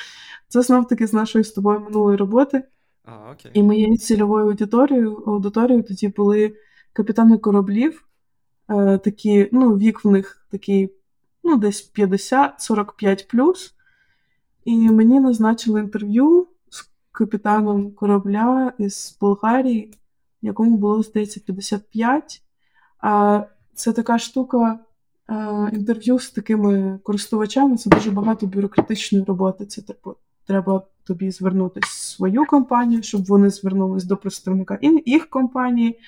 Це 0.49 0.62
знов 0.62 0.89
таки 0.89 1.07
з 1.07 1.12
нашої 1.12 1.45
з 1.45 1.53
тобою 1.53 1.81
минулої 1.81 2.16
роботи. 2.16 2.62
І 3.52 3.62
моєю 3.62 3.97
цільовою 3.97 4.47
аудиторією 4.47 5.16
аудиторією 5.26 5.82
тоді 5.82 6.09
були 6.09 6.56
капітани 6.93 7.39
кораблів, 7.39 8.05
е, 8.68 8.98
такі, 8.98 9.48
ну, 9.52 9.76
вік 9.76 10.05
в 10.05 10.09
них 10.09 10.47
такий, 10.51 10.90
ну, 11.44 11.56
десь 11.56 11.93
50-45 11.94 13.28
плюс. 13.28 13.74
І 14.64 14.90
мені 14.90 15.20
назначили 15.20 15.81
інтерв'ю 15.81 16.47
з 16.70 16.89
капітаном 17.12 17.93
корабля 17.93 18.72
із 18.78 19.18
Болгарії, 19.20 19.94
якому 20.43 20.76
було, 20.76 21.02
здається, 21.02 21.40
55. 21.40 22.43
А 23.01 23.43
це 23.74 23.93
така 23.93 24.18
штука. 24.18 24.78
Е, 25.31 25.70
інтерв'ю 25.72 26.18
з 26.18 26.31
такими 26.31 26.98
користувачами 27.02 27.76
це 27.76 27.90
дуже 27.90 28.10
багато 28.10 28.47
бюрократичної 28.47 29.24
роботи. 29.24 29.66
Це 29.66 29.82
типу, 29.82 30.16
треба 30.47 30.82
тобі 31.06 31.31
звернутися 31.31 31.89
в 31.90 31.93
свою 31.93 32.47
компанію, 32.47 33.02
щоб 33.02 33.24
вони 33.24 33.51
звернулись 33.51 34.05
до 34.05 34.16
представника 34.16 34.78
їх 35.06 35.31
компанії, 35.31 36.01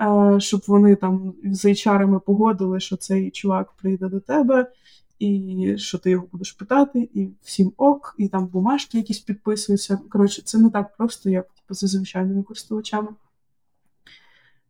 е, 0.00 0.40
щоб 0.40 0.60
вони 0.66 0.96
там 0.96 1.34
з 1.44 1.64
HR 1.64 2.20
погодили, 2.20 2.80
що 2.80 2.96
цей 2.96 3.30
чувак 3.30 3.72
прийде 3.72 4.08
до 4.08 4.20
тебе, 4.20 4.72
і 5.18 5.74
що 5.78 5.98
ти 5.98 6.10
його 6.10 6.26
будеш 6.32 6.52
питати, 6.52 7.08
і 7.14 7.28
всім 7.42 7.72
ок, 7.76 8.14
і 8.18 8.28
там 8.28 8.46
бумажки 8.46 8.98
якісь 8.98 9.18
підписуються. 9.18 9.98
Коротше, 10.10 10.42
це 10.42 10.58
не 10.58 10.70
так 10.70 10.96
просто, 10.96 11.30
як 11.30 11.46
типу, 11.46 11.74
за 11.74 11.86
звичайними 11.86 12.42
користувачами. 12.42 13.08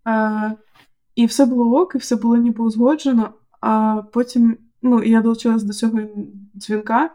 Е, 0.06 0.54
І 1.14 1.26
все 1.26 1.46
було 1.46 1.80
ок, 1.80 1.94
і 1.94 1.98
все 1.98 2.16
було 2.16 2.36
ніби 2.36 2.64
узгоджено. 2.64 3.30
А 3.60 4.02
потім 4.12 4.56
ну, 4.82 5.02
я 5.02 5.22
долучилась 5.22 5.62
до 5.62 5.72
цього 5.72 6.00
дзвінка, 6.56 7.10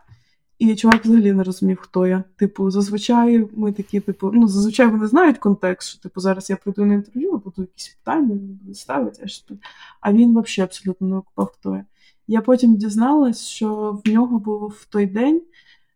і 0.60 0.76
чувак 0.76 1.06
взагалі 1.06 1.34
не 1.34 1.44
розумів, 1.44 1.78
хто 1.82 2.08
я. 2.08 2.24
Типу, 2.36 2.72
зазвичай 2.72 3.48
ми 3.56 3.72
такі, 3.72 4.00
типу, 4.00 4.32
ну, 4.34 4.48
зазвичай 4.48 4.88
вони 4.88 5.08
знають 5.08 5.38
контекст, 5.38 5.90
що 5.90 6.00
типу, 6.00 6.22
зараз 6.22 6.50
я 6.50 6.56
прийду 6.56 6.86
на 6.86 6.94
інтерв'ю, 6.94 7.32
буду 7.32 7.62
якісь 7.62 7.98
питання 8.04 8.40
ставити, 8.74 9.26
а 10.02 10.14
він 10.14 10.30
взагалі 10.30 10.66
абсолютно 10.68 11.08
не 11.08 11.16
окупав, 11.16 11.52
хто 11.54 11.76
я. 11.76 11.86
Я 12.28 12.42
потім 12.42 12.76
дізналась, 12.76 13.48
що 13.48 14.00
в 14.06 14.10
нього 14.10 14.40
було 14.40 14.68
в 14.68 14.86
той 14.86 15.06
день 15.06 15.42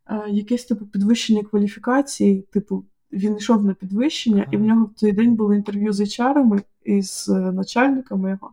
е, 0.09 0.23
якесь 0.29 0.65
типу 0.65 0.85
підвищення 0.85 1.43
кваліфікації, 1.43 2.41
типу, 2.41 2.85
він 3.11 3.37
йшов 3.37 3.65
на 3.65 3.73
підвищення, 3.73 4.41
ага. 4.41 4.49
і 4.51 4.57
в 4.57 4.61
нього 4.61 4.85
в 4.85 4.99
той 4.99 5.11
день 5.11 5.35
було 5.35 5.53
інтерв'ю 5.53 5.93
з 5.93 6.01
HR 6.01 6.61
і 6.85 7.01
з 7.01 7.29
е, 7.29 7.51
начальниками 7.51 8.29
його. 8.29 8.51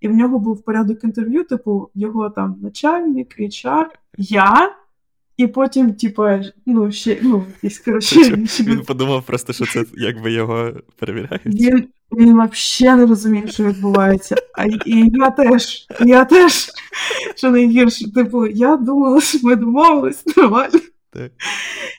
І 0.00 0.08
в 0.08 0.14
нього 0.14 0.38
був 0.38 0.62
порядок 0.62 1.04
інтерв'ю, 1.04 1.44
типу, 1.44 1.90
його 1.94 2.30
там 2.30 2.56
начальник, 2.62 3.40
HR, 3.40 3.86
я. 4.18 4.81
І 5.36 5.46
потім, 5.46 5.94
типу, 5.94 6.22
ну, 6.66 6.92
ще, 6.92 7.18
ну, 7.22 7.44
якісь, 7.62 7.78
коротше... 7.78 8.16
Він 8.60 8.80
подумав 8.80 9.22
просто, 9.22 9.52
що 9.52 9.66
це 9.66 9.84
якби 9.94 10.32
його 10.32 10.72
перевіряють. 10.98 11.46
Він 11.46 11.88
він 12.12 12.48
взагалі 12.48 13.00
не 13.00 13.06
розумів, 13.06 13.50
що 13.50 13.64
відбувається. 13.64 14.36
А 14.54 14.64
і 14.64 15.10
я 15.14 15.30
теж, 15.30 15.86
я 16.00 16.24
теж, 16.24 16.70
що 17.36 17.50
найгірше, 17.50 18.12
типу, 18.12 18.46
я 18.46 18.76
думала, 18.76 19.20
що 19.20 19.38
ми 19.42 19.56
домовились 19.56 20.36
нормально. 20.36 20.80
Так. 21.12 21.32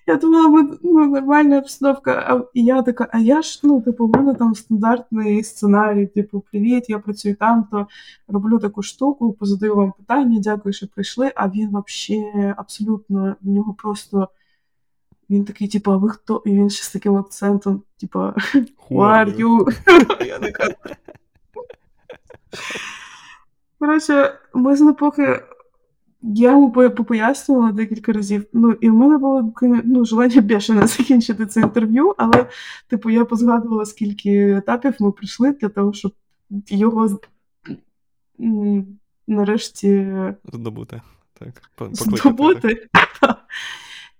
Я 0.08 0.16
думала, 0.18 0.78
ну, 0.84 1.06
нормальна 1.06 1.58
обстановка. 1.58 2.12
А 2.12 2.44
і 2.54 2.64
я 2.64 2.82
така, 2.82 3.08
а 3.12 3.20
я 3.20 3.42
ж, 3.42 3.60
ну, 3.64 3.82
типу, 3.82 4.08
в 4.08 4.10
мене 4.10 4.34
там 4.34 4.56
стандартний 4.56 5.44
сценарій, 5.44 6.08
типу, 6.08 6.44
привіт, 6.52 6.90
я 6.90 7.00
працюю 7.00 7.36
там, 7.36 7.68
то 7.72 7.88
роблю 8.28 8.60
таку 8.60 8.84
штуку, 8.84 9.34
позадаю 9.34 9.76
вам 9.76 9.92
питання, 9.92 10.40
дякую, 10.40 10.74
що 10.74 10.88
прийшли. 10.88 11.32
А 11.36 11.48
він 11.48 11.70
взагалі 11.70 12.54
абсолютно 12.58 13.36
в 13.42 13.50
нього 13.50 13.74
просто. 13.74 14.30
Він 15.30 15.46
такий, 15.46 15.68
типу, 15.68 15.92
а 15.92 15.98
ви 15.98 16.10
хто? 16.10 16.44
І 16.46 16.50
він 16.50 16.70
ще 16.70 16.84
з 16.84 16.92
таким 16.92 17.16
акцентом, 17.16 17.82
типу, 18.00 18.20
who 18.20 18.74
are 18.90 19.38
you? 19.38 19.78
Я 20.26 20.40
така. 20.40 20.68
Коротше, 23.80 24.40
ми 24.54 24.76
з 24.76 24.94
поки 25.00 25.42
я 26.24 26.52
йому 26.52 26.72
попояснювала 26.72 27.72
декілька 27.72 28.14
разів. 28.14 28.46
Ну, 28.54 28.72
і 28.72 28.90
в 28.90 28.94
мене 28.94 29.18
було 29.18 29.54
ну, 29.62 30.06
желання 30.06 30.42
бешене 30.42 30.88
закінчити 30.88 31.46
це 31.46 31.62
інтерв'ю, 31.62 32.16
але, 32.18 32.50
типу, 32.88 33.10
я 33.10 33.26
позгадувала, 33.26 33.86
скільки 33.86 34.52
етапів 34.52 34.94
ми 35.00 35.12
пройшли 35.12 35.52
для 35.52 35.70
того, 35.70 35.94
щоб 35.94 36.14
його 36.68 37.20
нарешті 39.28 40.14
здобути. 40.54 41.02
так. 41.40 41.62
Здобути. 41.92 42.88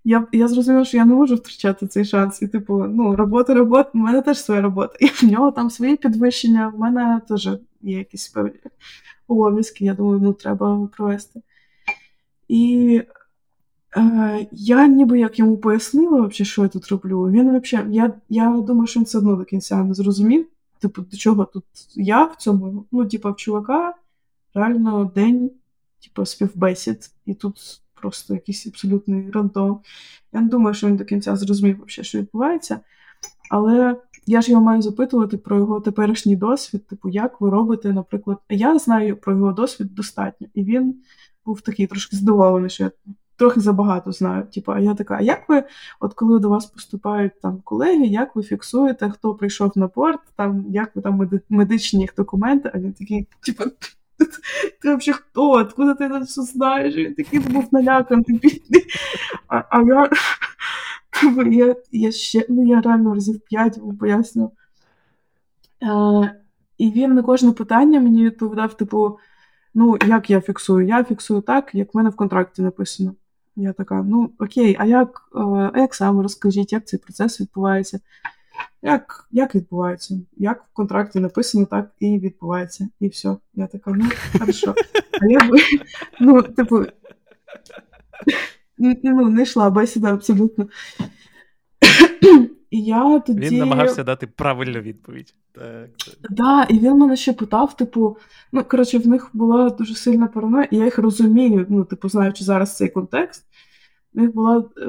Я 0.06 0.28
я 0.32 0.48
зрозуміла, 0.48 0.86
що 0.86 0.98
я 0.98 1.06
не 1.06 1.14
можу 1.14 1.36
втрачати 1.36 1.88
цей 1.88 2.06
шанс. 2.06 2.42
І, 2.42 2.48
типу, 2.48 2.84
ну, 2.84 3.16
робота, 3.16 3.54
робота, 3.54 3.90
у 3.94 3.98
мене 3.98 4.22
теж 4.22 4.44
своя 4.44 4.62
робота. 4.62 4.98
І 5.00 5.06
в 5.06 5.24
нього 5.24 5.52
там 5.52 5.70
свої 5.70 5.96
підвищення, 5.96 6.68
в 6.68 6.80
мене 6.80 7.22
теж 7.28 7.50
є 7.82 7.98
якісь 7.98 8.28
певні 8.28 8.52
обов'язки, 9.28 9.86
я 9.86 9.94
думаю, 9.94 10.20
ну, 10.24 10.34
треба 10.34 10.90
провести. 10.98 11.42
І 12.54 13.02
е, 13.98 14.48
я 14.52 14.88
ніби 14.88 15.20
як 15.20 15.40
йому 15.40 15.58
пояснила, 15.58 16.18
вообще, 16.18 16.46
що 16.46 16.64
я 16.64 16.68
тут 16.68 16.88
роблю. 16.88 17.32
Він 17.32 17.60
взагалі, 17.60 17.96
я 17.96 18.14
я 18.30 18.50
думаю, 18.50 18.88
що 18.88 19.00
він 19.00 19.06
все 19.06 19.18
одно 19.18 19.36
до 19.36 19.46
кінця 19.46 19.84
не 19.84 19.94
зрозумів. 19.94 20.48
Типу, 20.80 21.02
до 21.02 21.18
чого 21.18 21.46
тут 21.46 21.64
я 21.96 22.24
в 22.24 22.36
цьому? 22.36 22.86
Ну, 22.92 23.06
типу, 23.06 23.32
в 23.32 23.36
чувака 23.36 23.94
реально 24.54 25.12
день, 25.16 25.52
типу, 26.04 26.26
співбесід, 26.26 27.12
і 27.26 27.34
тут 27.34 27.82
просто 27.94 28.34
якийсь 28.34 28.68
абсолютний 28.68 29.32
рандом. 29.32 29.80
Я 30.34 30.42
не 30.42 30.48
думаю, 30.48 30.74
що 30.74 30.88
він 30.88 30.96
до 30.96 31.06
кінця 31.06 31.36
зрозумів, 31.36 31.78
вообще, 31.78 32.04
що 32.04 32.20
відбувається. 32.20 32.80
Але 33.50 33.96
я 34.26 34.42
ж 34.42 34.52
його 34.52 34.64
маю 34.64 34.82
запитувати 34.82 35.38
про 35.38 35.58
його 35.58 35.80
теперішній 35.80 36.36
досвід, 36.36 36.88
типу, 36.88 37.10
як 37.10 37.42
ви 37.42 37.50
робите, 37.50 37.94
наприклад, 37.94 38.38
я 38.50 38.80
знаю 38.80 39.18
про 39.18 39.34
його 39.34 39.52
досвід 39.52 39.96
достатньо, 39.96 40.48
і 40.54 40.64
він 40.64 40.96
був 41.46 41.62
такий 41.62 41.88
трошки 41.88 42.16
здивований, 42.16 42.70
що 42.70 42.84
я 42.84 42.92
трохи 43.36 43.60
забагато 43.60 44.12
знаю. 44.12 44.44
Типу, 44.44 44.72
а 44.72 44.80
я 44.80 44.94
така, 44.94 45.16
а 45.16 45.22
як 45.22 45.50
ви, 45.50 45.64
от 46.00 46.14
коли 46.14 46.40
до 46.40 46.50
вас 46.50 46.66
поступають 46.66 47.42
там 47.42 47.62
колеги, 47.64 48.06
як 48.06 48.36
ви 48.36 48.44
фіксуєте, 48.44 49.10
хто 49.10 49.36
прийшов 49.36 49.72
на 49.76 49.88
порт, 49.88 50.20
там, 50.36 50.66
як 50.70 50.96
ви 50.96 51.02
там 51.02 51.30
медичні 51.50 52.10
документи, 52.18 52.72
а 52.74 52.80
він 52.80 52.94
такий, 52.94 53.28
типу, 53.46 53.64
ти 54.82 54.96
взагалі 54.96 55.20
хто? 55.22 55.50
Откуда 55.50 55.94
ти 55.94 56.10
це 56.10 56.20
все 56.20 56.42
знаєш? 56.42 56.96
Він 56.96 57.14
такий 57.14 57.40
був 57.40 57.68
наляканий, 57.72 58.26
бідний. 58.28 58.86
А, 59.48 59.64
а 59.70 59.82
я 59.82 60.10
типу, 61.22 61.42
я, 61.50 61.76
я 61.92 62.12
ще, 62.12 62.46
ну 62.50 62.68
я 62.68 62.82
реально 62.82 63.14
разів 63.14 63.40
п'ять 63.40 63.78
йому 63.78 63.94
пояснював. 63.94 64.52
Е, 65.84 66.42
І 66.78 66.92
він 66.92 67.14
на 67.14 67.24
кожне 67.24 67.52
питання 67.52 68.00
мені 68.00 68.26
відповідав, 68.26 68.78
типу, 68.78 69.18
ну, 69.74 69.98
як 70.08 70.30
я 70.30 70.42
фіксую? 70.42 70.88
Я 70.88 71.04
фіксую 71.04 71.42
так, 71.42 71.76
як 71.76 71.94
в 71.94 71.98
мене 71.98 72.10
в 72.10 72.16
контракті 72.16 72.62
написано. 72.62 73.16
Я 73.56 73.74
така, 73.74 74.04
ну 74.04 74.32
окей, 74.40 74.76
а 74.80 74.86
як 74.86 75.30
е, 75.36 75.40
а 75.74 75.80
як 75.80 75.96
саме 75.96 76.24
розкажіть, 76.24 76.74
як 76.74 76.88
цей 76.88 77.00
процес 77.00 77.42
відбувається? 77.42 78.00
Як 78.82 79.28
як 79.32 79.56
відбувається? 79.56 80.20
Як 80.38 80.64
в 80.64 80.74
контракті 80.74 81.20
написано, 81.20 81.66
так 81.66 81.92
і 82.00 82.20
відбувається. 82.20 82.90
І 83.00 83.08
все. 83.08 83.36
Я 83.54 83.68
така, 83.68 83.92
ну, 83.92 84.06
хорошо. 84.40 84.76
А 85.22 85.26
я 85.26 85.40
би, 85.40 85.58
ну, 86.20 86.42
типу, 86.42 86.86
ну, 89.04 89.30
не 89.30 89.44
йшла 89.44 89.70
бесіда 89.70 90.14
абсолютно. 90.14 90.68
І 92.74 92.82
я 92.82 93.20
тоді... 93.20 93.40
Він 93.40 93.58
намагався 93.58 94.04
дати 94.04 94.28
правильну 94.28 94.80
відповідь. 94.80 95.36
Так, 95.52 95.90
так. 96.22 96.32
Да, 96.32 96.64
і 96.64 96.80
він 96.80 96.98
мене 96.98 97.16
ще 97.16 97.34
питав, 97.34 97.78
типу, 97.78 98.18
ну, 98.52 98.64
коротше, 98.64 98.98
в 98.98 99.08
них 99.08 99.30
була 99.34 99.70
дуже 99.70 99.96
сильна 99.96 100.28
параноя, 100.28 100.64
і 100.64 100.78
я 100.78 100.86
їх 100.86 100.98
розумію, 100.98 101.66
ну, 101.70 101.84
типу, 101.84 102.10
знаючи 102.10 102.44
зараз 102.44 102.78
цей 102.78 102.90
контекст, 102.90 103.46
в 104.14 104.18
них 104.22 104.34
була, 104.34 104.58
е, 104.58 104.86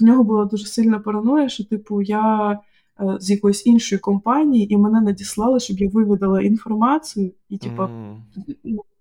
в 0.00 0.02
нього 0.02 0.24
була 0.24 0.44
дуже 0.44 0.66
сильна 0.66 0.98
параноя, 0.98 1.48
що, 1.48 1.64
типу, 1.64 2.02
я 2.02 2.52
е, 3.00 3.16
з 3.20 3.30
якоїсь 3.30 3.66
іншої 3.66 3.98
компанії, 3.98 4.74
і 4.74 4.76
мене 4.76 5.00
надіслали, 5.00 5.60
щоб 5.60 5.78
я 5.78 5.88
вивідала 5.88 6.42
інформацію, 6.42 7.32
і, 7.48 7.58
типу, 7.58 7.82
mm 7.82 8.16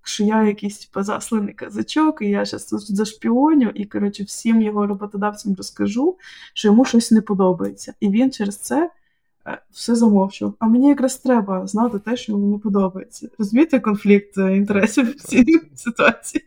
що 0.09 0.23
я 0.23 0.43
якийсь 0.43 0.77
типу, 0.77 1.03
засланий 1.03 1.53
казачок, 1.53 2.21
і 2.21 2.29
я 2.29 2.45
зараз 2.45 2.65
тут 2.65 2.95
зашпіоню, 2.95 3.69
і 3.69 3.85
коротше, 3.85 4.23
всім 4.23 4.61
його 4.61 4.87
роботодавцям 4.87 5.55
розкажу, 5.55 6.17
що 6.53 6.67
йому 6.67 6.85
щось 6.85 7.11
не 7.11 7.21
подобається. 7.21 7.93
І 7.99 8.09
він 8.09 8.31
через 8.31 8.57
це 8.57 8.91
е, 9.47 9.57
все 9.71 9.95
замовчував. 9.95 10.53
А 10.59 10.67
мені 10.67 10.89
якраз 10.89 11.17
треба 11.17 11.67
знати 11.67 11.99
те, 11.99 12.17
що 12.17 12.31
йому 12.31 12.51
не 12.51 12.57
подобається. 12.57 13.29
Розумієте, 13.39 13.79
конфлікт 13.79 14.37
е, 14.37 14.57
інтересів 14.57 15.11
в 15.11 15.15
цій 15.15 15.45
ситуації. 15.75 16.43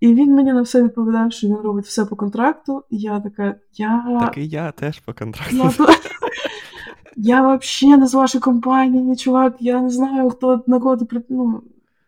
І 0.00 0.14
він 0.14 0.34
мені 0.34 0.52
на 0.52 0.62
все 0.62 0.82
відповідав, 0.82 1.32
що 1.32 1.46
він 1.46 1.56
робить 1.56 1.86
все 1.86 2.04
по 2.04 2.16
контракту. 2.16 2.84
І 2.90 2.98
я 2.98 3.20
така, 3.20 3.54
я. 3.72 4.18
Так 4.20 4.38
і 4.38 4.48
я 4.48 4.72
теж 4.72 5.00
по 5.00 5.14
контракту. 5.14 5.84
Я, 7.18 7.36
я 7.36 7.56
взагалі 7.56 8.00
не 8.00 8.06
з 8.06 8.14
вашої 8.14 8.42
компанії, 8.42 9.16
чувак, 9.16 9.56
я 9.60 9.80
не 9.80 9.90
знаю, 9.90 10.30
хто 10.30 10.62
на 10.66 10.80
кого 10.80 10.96
ти 10.96 11.22
ну, 11.28 11.62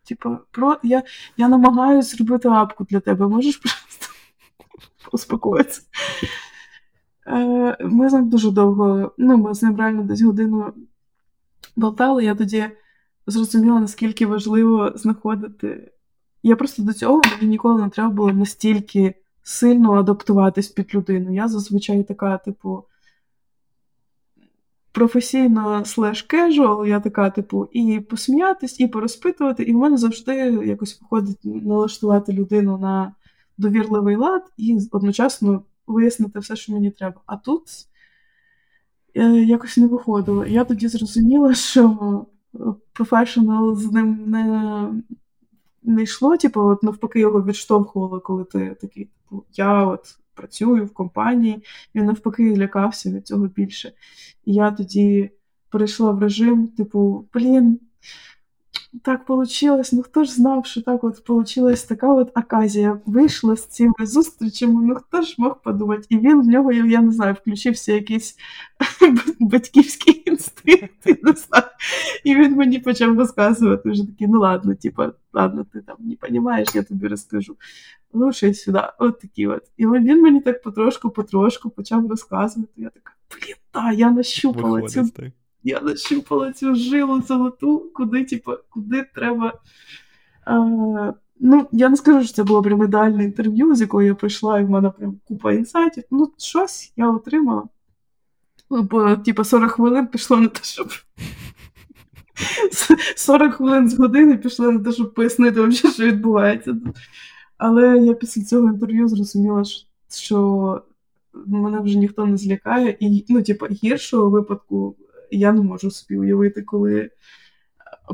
Типа, 0.08 0.38
про 0.50 0.76
я 0.82 1.02
я 1.36 1.48
намагаюся 1.48 2.16
зробити 2.16 2.48
апку 2.48 2.84
для 2.84 3.00
тебе, 3.00 3.28
можеш 3.28 3.56
просто 3.56 4.06
успокоїтися. 5.12 5.82
Е, 7.26 7.76
Ми 7.80 8.10
з 8.10 8.12
ним 8.12 8.28
дуже 8.28 8.50
довго, 8.50 9.12
ну, 9.18 9.36
ми 9.36 9.54
з 9.54 9.62
ним 9.62 9.76
реально 9.76 10.02
десь 10.02 10.22
годину 10.22 10.72
болтали. 11.76 12.24
Я 12.24 12.34
тоді 12.34 12.70
зрозуміла, 13.26 13.80
наскільки 13.80 14.26
важливо 14.26 14.92
знаходити. 14.94 15.92
Я 16.42 16.56
просто 16.56 16.82
до 16.82 16.92
цього 16.92 17.22
мені 17.32 17.50
ніколи 17.50 17.82
не 17.82 17.88
треба 17.88 18.10
було 18.10 18.32
настільки 18.32 19.14
сильно 19.42 19.92
адаптуватись 19.92 20.68
під 20.68 20.94
людину. 20.94 21.34
Я 21.34 21.48
зазвичай 21.48 22.04
така, 22.04 22.38
типу, 22.38 22.84
професійно 24.98 25.84
slash 25.84 26.22
casual, 26.22 26.86
я 26.86 27.00
така, 27.00 27.30
типу, 27.30 27.68
і 27.72 28.00
посміятись, 28.00 28.80
і 28.80 28.88
порозпитувати, 28.88 29.62
і 29.62 29.74
в 29.74 29.76
мене 29.76 29.96
завжди 29.96 30.34
якось 30.66 31.00
виходить 31.00 31.38
налаштувати 31.44 32.32
людину 32.32 32.78
на 32.78 33.14
довірливий 33.58 34.16
лад 34.16 34.42
і 34.56 34.78
одночасно 34.92 35.62
вияснити 35.86 36.38
все, 36.38 36.56
що 36.56 36.72
мені 36.72 36.90
треба. 36.90 37.20
А 37.26 37.36
тут 37.36 37.62
е, 39.14 39.22
якось 39.30 39.76
не 39.76 39.86
виходило. 39.86 40.46
Я 40.46 40.64
тоді 40.64 40.88
зрозуміла, 40.88 41.54
що 41.54 42.26
професіонал 42.92 43.76
з 43.76 43.92
ним 43.92 44.22
не 44.26 44.92
не 45.82 46.02
йшло, 46.02 46.36
типу, 46.36 46.60
от 46.60 46.82
навпаки, 46.82 47.20
його 47.20 47.42
відштовхувало, 47.42 48.20
коли 48.20 48.44
ти 48.44 48.76
такий, 48.80 49.04
типу, 49.04 49.44
я 49.52 49.84
от 49.84 50.18
працюю 50.38 50.86
в 50.86 50.94
компанії, 50.94 51.64
він 51.94 52.04
навпаки 52.04 52.56
лякався 52.56 53.10
від 53.10 53.26
цього 53.26 53.46
більше. 53.46 53.92
І 54.44 54.54
я 54.54 54.70
тоді 54.70 55.30
перейшла 55.70 56.10
в 56.10 56.18
режим, 56.18 56.68
типу, 56.68 57.28
блін, 57.34 57.80
так 59.02 59.28
вийшло, 59.28 59.82
ну 59.92 60.02
хто 60.02 60.24
ж 60.24 60.32
знав, 60.32 60.66
що 60.66 60.82
так 60.82 61.04
от 61.04 61.28
вийшла 61.28 61.74
така 61.74 62.14
от 62.14 62.30
аказія. 62.34 63.00
Вийшла 63.06 63.56
з 63.56 63.66
цими 63.66 63.94
зустрічами, 64.00 64.86
ну 64.86 64.94
хто 64.94 65.22
ж 65.22 65.34
мог 65.38 65.62
подумати? 65.62 66.06
І 66.08 66.18
він 66.18 66.42
в 66.42 66.46
нього, 66.46 66.72
я 66.72 67.02
не 67.02 67.12
знаю, 67.12 67.34
включився 67.34 67.92
якийсь 67.92 68.36
батьківський 69.40 70.22
інстинкт, 70.26 71.06
не 71.06 71.32
знаю. 71.32 71.64
І 72.24 72.36
він 72.36 72.56
мені 72.56 72.78
почав 72.78 73.18
розказувати 73.18 73.90
вже 73.90 74.06
такий, 74.06 74.26
ну 74.26 74.40
ладно, 74.40 74.74
типа, 74.74 75.12
ладно, 75.32 75.66
ти 75.72 75.80
там 75.80 75.96
не 76.00 76.16
розумієш, 76.20 76.68
я 76.74 76.82
тобі 76.82 77.08
розкажу. 77.08 77.56
Ну, 78.12 78.32
щось 78.32 78.62
сюди, 78.62 78.80
от 78.98 79.20
такі 79.20 79.46
от. 79.46 79.62
І 79.76 79.86
він 79.86 80.22
мені 80.22 80.40
так 80.40 80.62
потрошку-потрошку 80.62 81.70
почав 81.70 82.08
розказувати. 82.08 82.72
Я 82.76 82.88
така, 82.88 83.12
блін, 83.30 83.56
та, 83.70 83.92
я 83.92 84.10
нащупала 84.10 84.80
Виходить, 84.80 84.92
цю. 84.92 85.22
Так 85.22 85.32
я 85.62 85.80
нащупала 85.80 86.52
цю 86.52 86.74
жилу 86.74 87.22
золоту, 87.22 87.90
куди, 87.94 88.24
типу, 88.24 88.52
куди 88.70 89.04
треба. 89.14 89.60
А, 90.44 91.12
Ну, 91.40 91.68
я 91.72 91.88
не 91.88 91.96
скажу, 91.96 92.24
що 92.24 92.34
це 92.34 92.44
було 92.44 92.62
прям 92.62 92.82
ідеальне 92.82 93.24
інтерв'ю, 93.24 93.74
з 93.74 93.80
якого 93.80 94.02
я 94.02 94.14
прийшла, 94.14 94.60
і 94.60 94.64
в 94.64 94.70
мене 94.70 94.90
прям 94.90 95.20
купа 95.24 95.52
інсайтів. 95.52 96.04
Ну, 96.10 96.32
щось 96.38 96.92
я 96.96 97.10
отримала. 97.10 97.68
Бо, 98.70 99.16
типу, 99.16 99.44
40 99.44 99.70
хвилин 99.70 100.06
пішло 100.06 100.36
на 100.36 100.48
те, 100.48 100.60
щоб. 100.62 100.88
40 103.16 103.54
хвилин 103.54 103.88
з 103.88 103.98
години 103.98 104.36
пішло 104.36 104.72
на 104.72 104.78
те, 104.78 104.92
щоб 104.92 105.14
пояснити, 105.14 105.60
вам, 105.60 105.72
що 105.72 105.88
відбувається. 105.88 106.76
Але 107.58 107.98
я 107.98 108.14
після 108.14 108.42
цього 108.42 108.68
інтерв'ю 108.68 109.08
зрозуміла, 109.08 109.62
що 110.10 110.82
мене 111.46 111.80
вже 111.80 111.98
ніхто 111.98 112.26
не 112.26 112.36
злякає, 112.36 112.96
і, 113.00 113.24
ну, 113.28 113.42
типу, 113.42 113.66
гіршого 113.66 114.30
випадку 114.30 114.96
я 115.30 115.52
не 115.52 115.62
можу 115.62 115.90
собі 115.90 116.18
уявити, 116.18 116.62
коли, 116.62 117.10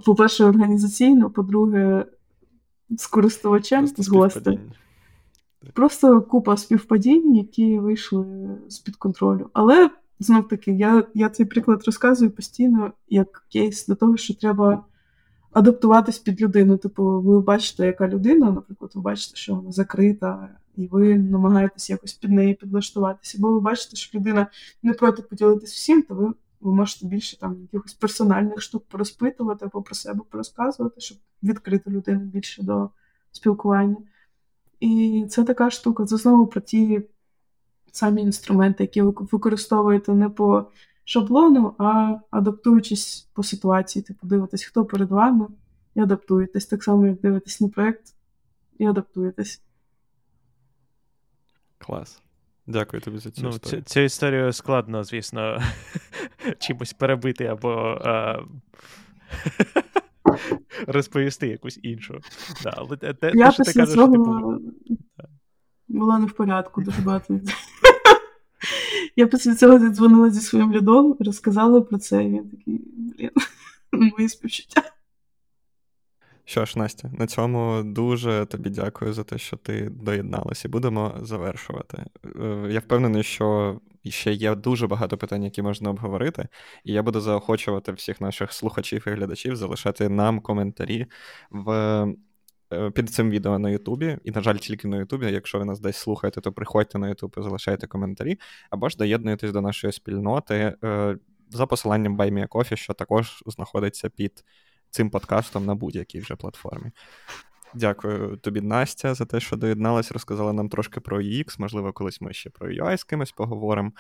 по-перше, 0.07 0.45
організаційно, 0.45 1.31
по-друге, 1.31 2.05
з 2.91 3.07
користувачем, 3.07 3.87
з 3.87 4.09
гостем. 4.09 4.59
Просто 5.73 6.23
купа 6.23 6.57
співпадінь, 6.57 7.35
які 7.35 7.79
вийшли 7.79 8.27
з-під 8.69 8.97
контролю. 8.97 9.51
Але 9.53 9.91
знов 10.19 10.49
таки, 10.49 10.73
я 10.73 11.05
я 11.15 11.29
цей 11.29 11.47
приклад 11.47 11.83
розказую 11.87 12.31
постійно 12.31 12.93
як 13.09 13.47
кейс 13.53 13.87
до 13.87 13.95
того, 13.95 14.17
що 14.17 14.35
треба 14.35 14.85
адаптуватись 15.53 16.19
під 16.19 16.41
людину. 16.41 16.77
Типу, 16.77 17.21
ви 17.21 17.41
бачите, 17.41 17.87
яка 17.87 18.09
людина, 18.09 18.51
наприклад, 18.51 18.91
ви 18.95 19.03
бачите, 19.03 19.37
що 19.37 19.55
вона 19.55 19.73
закрита, 19.73 20.49
і 20.77 20.87
ви 20.87 21.19
намагаєтесь 21.19 21.91
якось 21.91 22.13
під 22.13 22.31
неї 22.31 22.55
підлаштуватися. 22.55 23.39
Бо 23.41 23.53
ви 23.53 23.61
бачите, 23.61 23.97
що 23.97 24.19
людина 24.19 24.47
не 24.83 24.93
проти 24.93 25.23
поділитись 25.23 25.73
всім, 25.73 26.03
то 26.03 26.15
ви 26.15 26.33
ви 26.65 26.75
можете 26.75 27.07
більше 27.07 27.39
там 27.39 27.63
якихось 27.63 27.95
персональних 27.95 28.61
штук 28.61 28.85
порозпитувати 28.89 29.65
або 29.65 29.83
про 29.83 29.95
себе 29.95 30.21
порозказувати, 30.31 31.01
щоб 31.01 31.19
відкрити 31.43 31.91
людину 31.91 32.21
більше 32.21 32.63
до 32.63 32.91
спілкування. 33.33 33.97
І 34.81 35.27
це 35.31 35.45
така 35.45 35.71
штука. 35.71 36.05
Це 36.05 36.17
знову 36.17 36.47
про 36.47 36.61
ті 36.61 37.03
самі 37.93 38.23
інструменти, 38.23 38.85
які 38.85 39.03
ви 39.03 39.15
використовуєте 39.33 40.13
не 40.13 40.29
по 40.29 40.71
шаблону, 41.05 41.75
а 41.79 42.17
адаптуючись 42.31 43.29
по 43.33 43.43
ситуації. 43.43 44.03
Типу 44.03 44.27
дивитесь, 44.27 44.65
хто 44.65 44.85
перед 44.85 45.11
вами, 45.11 45.47
і 45.95 46.01
адаптуєтесь. 46.01 46.67
Так 46.67 46.85
само, 46.85 47.07
як 47.07 47.21
дивитесь 47.21 47.61
на 47.61 47.69
проєкт 47.69 48.15
і 48.79 48.87
адаптуєтесь. 48.87 49.63
Клас. 51.79 52.23
Дякую 52.67 53.03
тобі 53.03 53.19
за 53.19 53.31
цю 53.31 53.43
ну, 53.43 53.49
історію. 53.49 53.83
Цю, 53.83 53.89
цю 53.89 54.01
історію 54.01 54.53
складно, 54.53 55.05
звісно, 55.05 55.63
чимось 56.59 56.93
перебити 56.93 57.45
або 57.45 57.99
е, 58.05 58.39
розповісти 60.87 61.49
якусь 61.49 61.79
іншу. 61.83 62.21
Да, 62.63 62.75
але 62.77 62.97
те, 62.97 63.15
те, 63.15 63.33
Я 63.35 63.51
що 63.53 63.65
ти 63.65 63.73
кажеш, 63.73 63.95
цього 63.95 64.13
типу... 64.13 64.61
була 65.89 66.19
не 66.19 66.27
в 66.27 66.33
порядку 66.33 66.83
дуже 66.83 67.03
багато. 67.03 67.41
Я 69.17 69.27
після 69.27 69.55
цього 69.55 69.79
задзвонила 69.79 70.31
зі 70.31 70.41
своїм 70.41 70.73
лідом, 70.73 71.17
розказала 71.21 71.81
про 71.81 71.99
це, 71.99 72.25
і 72.25 72.29
він 72.29 72.51
такий, 72.51 72.81
блін, 72.97 73.31
мої 73.93 74.29
співчуття. 74.29 74.83
Що 76.45 76.65
ж, 76.65 76.79
Настя, 76.79 77.11
на 77.19 77.27
цьому 77.27 77.83
дуже 77.85 78.47
тобі 78.47 78.71
дякую 78.71 79.13
за 79.13 79.25
те, 79.25 79.39
що 79.39 79.57
ти 79.57 79.91
доєдналася, 79.91 80.69
і 80.69 80.71
будемо 80.71 81.15
завершувати. 81.23 82.05
Е, 82.41 82.69
я 82.71 82.81
впевнений, 82.81 83.23
що 83.23 83.81
ще 84.05 84.33
є 84.33 84.55
дуже 84.55 84.87
багато 84.87 85.19
питань, 85.19 85.45
які 85.45 85.63
можна 85.63 85.91
обговорити, 85.91 86.49
і 86.85 86.93
я 86.93 87.03
буду 87.03 87.21
заохочувати 87.21 87.93
всіх 87.93 88.21
наших 88.21 88.53
слухачів 88.53 89.05
і 89.07 89.11
глядачів 89.11 89.57
залишати 89.57 90.09
нам 90.09 90.41
коментарі 90.41 91.07
в. 91.51 92.07
Е, 92.73 92.91
під 92.91 93.11
цим 93.11 93.31
відео 93.31 93.59
на 93.59 93.71
Ютубі, 93.71 94.19
і, 94.25 94.31
на 94.31 94.41
жаль, 94.41 94.57
тільки 94.57 94.89
на 94.89 94.97
Ютубі. 94.97 95.27
Якщо 95.27 95.59
ви 95.59 95.65
нас 95.65 95.81
десь 95.81 95.97
слухаєте, 95.97 96.41
то 96.41 96.53
приходьте 96.53 96.99
на 96.99 97.09
Ютуб 97.09 97.35
і 97.39 97.43
залишайте 97.43 97.87
коментарі, 97.87 98.39
або 98.71 98.89
ж 98.89 98.97
доєднуйтесь 98.97 99.53
до 99.53 99.61
нашої 99.61 99.93
спільноти 99.93 100.77
е, 100.85 101.19
за 101.51 101.67
посиланням 101.67 102.17
BuyMeACoffee, 102.19 102.77
що 102.77 102.93
також 102.95 103.43
знаходиться 103.47 104.09
під 104.09 104.45
цим 104.95 105.11
подкастом 105.11 105.67
на 105.67 105.75
будь-якій 105.75 106.21
вже 106.21 106.37
платформі. 106.37 106.91
Дякую 107.75 108.37
тобі, 108.37 108.61
Настя, 108.61 109.15
за 109.15 109.25
те, 109.25 109.41
що 109.41 109.57
доєдналась, 109.57 110.13
розказала 110.13 110.53
нам 110.53 110.69
трошки 110.69 111.01
про 111.01 111.21
UX, 111.21 111.61
можливо, 111.61 111.93
колись 111.93 112.21
ми 112.21 112.33
ще 112.33 112.51
про 112.51 112.69
UI 112.69 112.97
з 112.97 113.05
кимось 113.05 113.33
поговоримо. 113.33 113.93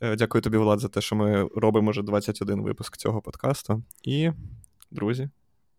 Е, 0.00 0.16
дякую 0.16 0.42
тобі, 0.42 0.56
Влад, 0.56 0.80
за 0.80 0.88
те, 0.88 1.00
що 1.00 1.16
ми 1.16 1.48
робимо 1.56 1.90
вже 1.90 2.02
21 2.02 2.62
випуск 2.62 2.96
цього 2.96 3.22
подкасту. 3.22 3.82
І, 4.02 4.30
друзі, 4.90 5.30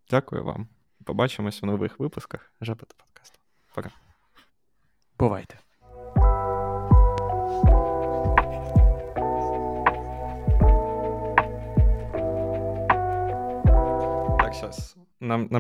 дякую 0.10 0.44
вам. 0.44 0.68
Побачимось 1.06 1.62
в 1.62 1.66
нових 1.66 2.00
випусках 2.00 2.54
ЖПТ 2.62 2.94
подкасту. 2.98 3.40
Пока. 3.76 3.92
Бувайте. 5.20 5.70
Так, 14.62 14.74
зараз. 14.74 14.98
Нам, 15.20 15.48
нам 15.52 15.60